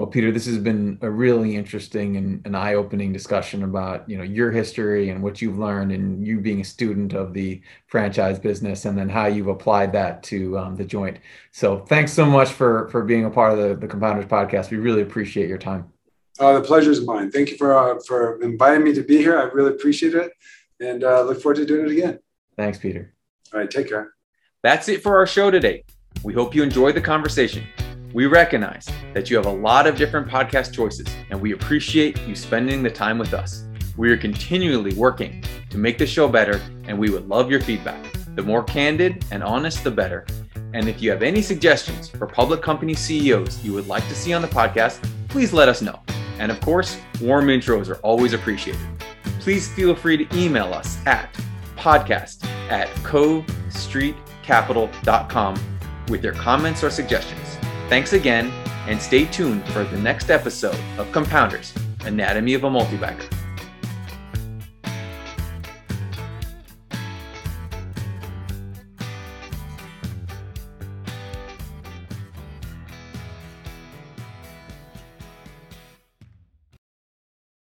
Well, 0.00 0.08
Peter, 0.08 0.32
this 0.32 0.46
has 0.46 0.56
been 0.56 0.96
a 1.02 1.10
really 1.10 1.56
interesting 1.56 2.16
and 2.16 2.40
an 2.46 2.54
eye-opening 2.54 3.12
discussion 3.12 3.64
about 3.64 4.08
you 4.08 4.16
know 4.16 4.24
your 4.24 4.50
history 4.50 5.10
and 5.10 5.22
what 5.22 5.42
you've 5.42 5.58
learned, 5.58 5.92
and 5.92 6.26
you 6.26 6.40
being 6.40 6.62
a 6.62 6.64
student 6.64 7.12
of 7.12 7.34
the 7.34 7.60
franchise 7.86 8.38
business, 8.38 8.86
and 8.86 8.96
then 8.96 9.10
how 9.10 9.26
you've 9.26 9.48
applied 9.48 9.92
that 9.92 10.22
to 10.22 10.58
um, 10.58 10.74
the 10.74 10.86
joint. 10.86 11.18
So, 11.52 11.80
thanks 11.80 12.14
so 12.14 12.24
much 12.24 12.48
for 12.48 12.88
for 12.88 13.04
being 13.04 13.26
a 13.26 13.30
part 13.30 13.52
of 13.52 13.58
the 13.58 13.74
the 13.74 13.86
Compounders 13.86 14.24
podcast. 14.24 14.70
We 14.70 14.78
really 14.78 15.02
appreciate 15.02 15.50
your 15.50 15.58
time. 15.58 15.92
Uh, 16.38 16.54
the 16.54 16.62
pleasure 16.62 16.90
is 16.90 17.04
mine. 17.04 17.30
Thank 17.30 17.50
you 17.50 17.58
for 17.58 17.76
uh, 17.76 18.00
for 18.06 18.40
inviting 18.40 18.84
me 18.84 18.94
to 18.94 19.02
be 19.02 19.18
here. 19.18 19.38
I 19.38 19.52
really 19.52 19.72
appreciate 19.72 20.14
it, 20.14 20.32
and 20.80 21.04
uh, 21.04 21.24
look 21.24 21.42
forward 21.42 21.56
to 21.56 21.66
doing 21.66 21.84
it 21.84 21.92
again. 21.92 22.20
Thanks, 22.56 22.78
Peter. 22.78 23.12
All 23.52 23.60
right, 23.60 23.70
take 23.70 23.90
care. 23.90 24.14
That's 24.62 24.88
it 24.88 25.02
for 25.02 25.18
our 25.18 25.26
show 25.26 25.50
today. 25.50 25.84
We 26.24 26.32
hope 26.32 26.54
you 26.54 26.62
enjoyed 26.62 26.94
the 26.94 27.02
conversation. 27.02 27.66
We 28.12 28.26
recognize 28.26 28.88
that 29.14 29.30
you 29.30 29.36
have 29.36 29.46
a 29.46 29.52
lot 29.52 29.86
of 29.86 29.96
different 29.96 30.26
podcast 30.26 30.74
choices, 30.74 31.06
and 31.30 31.40
we 31.40 31.52
appreciate 31.52 32.20
you 32.26 32.34
spending 32.34 32.82
the 32.82 32.90
time 32.90 33.18
with 33.18 33.32
us. 33.32 33.68
We 33.96 34.10
are 34.10 34.16
continually 34.16 34.94
working 34.94 35.44
to 35.70 35.78
make 35.78 35.96
the 35.96 36.08
show 36.08 36.26
better, 36.26 36.60
and 36.88 36.98
we 36.98 37.10
would 37.10 37.28
love 37.28 37.52
your 37.52 37.60
feedback. 37.60 38.04
The 38.34 38.42
more 38.42 38.64
candid 38.64 39.24
and 39.30 39.44
honest, 39.44 39.84
the 39.84 39.92
better. 39.92 40.26
And 40.74 40.88
if 40.88 41.00
you 41.00 41.12
have 41.12 41.22
any 41.22 41.40
suggestions 41.40 42.08
for 42.08 42.26
public 42.26 42.62
company 42.62 42.94
CEOs 42.94 43.64
you 43.64 43.72
would 43.74 43.86
like 43.86 44.08
to 44.08 44.16
see 44.16 44.32
on 44.32 44.42
the 44.42 44.48
podcast, 44.48 45.08
please 45.28 45.52
let 45.52 45.68
us 45.68 45.80
know. 45.80 46.00
And 46.40 46.50
of 46.50 46.60
course, 46.60 46.98
warm 47.20 47.46
intros 47.46 47.88
are 47.88 47.98
always 47.98 48.32
appreciated. 48.32 48.80
Please 49.38 49.72
feel 49.72 49.94
free 49.94 50.16
to 50.16 50.26
email 50.36 50.74
us 50.74 50.98
at 51.06 51.32
podcast 51.76 52.44
at 52.70 52.88
covestreetcapital.com 53.04 55.76
with 56.08 56.24
your 56.24 56.34
comments 56.34 56.82
or 56.82 56.90
suggestions. 56.90 57.59
Thanks 57.90 58.12
again, 58.12 58.52
and 58.86 59.02
stay 59.02 59.24
tuned 59.24 59.66
for 59.70 59.82
the 59.82 59.98
next 59.98 60.30
episode 60.30 60.78
of 60.96 61.10
Compounders 61.10 61.74
Anatomy 62.04 62.54
of 62.54 62.62
a 62.62 62.70
Multibagger. 62.70 63.39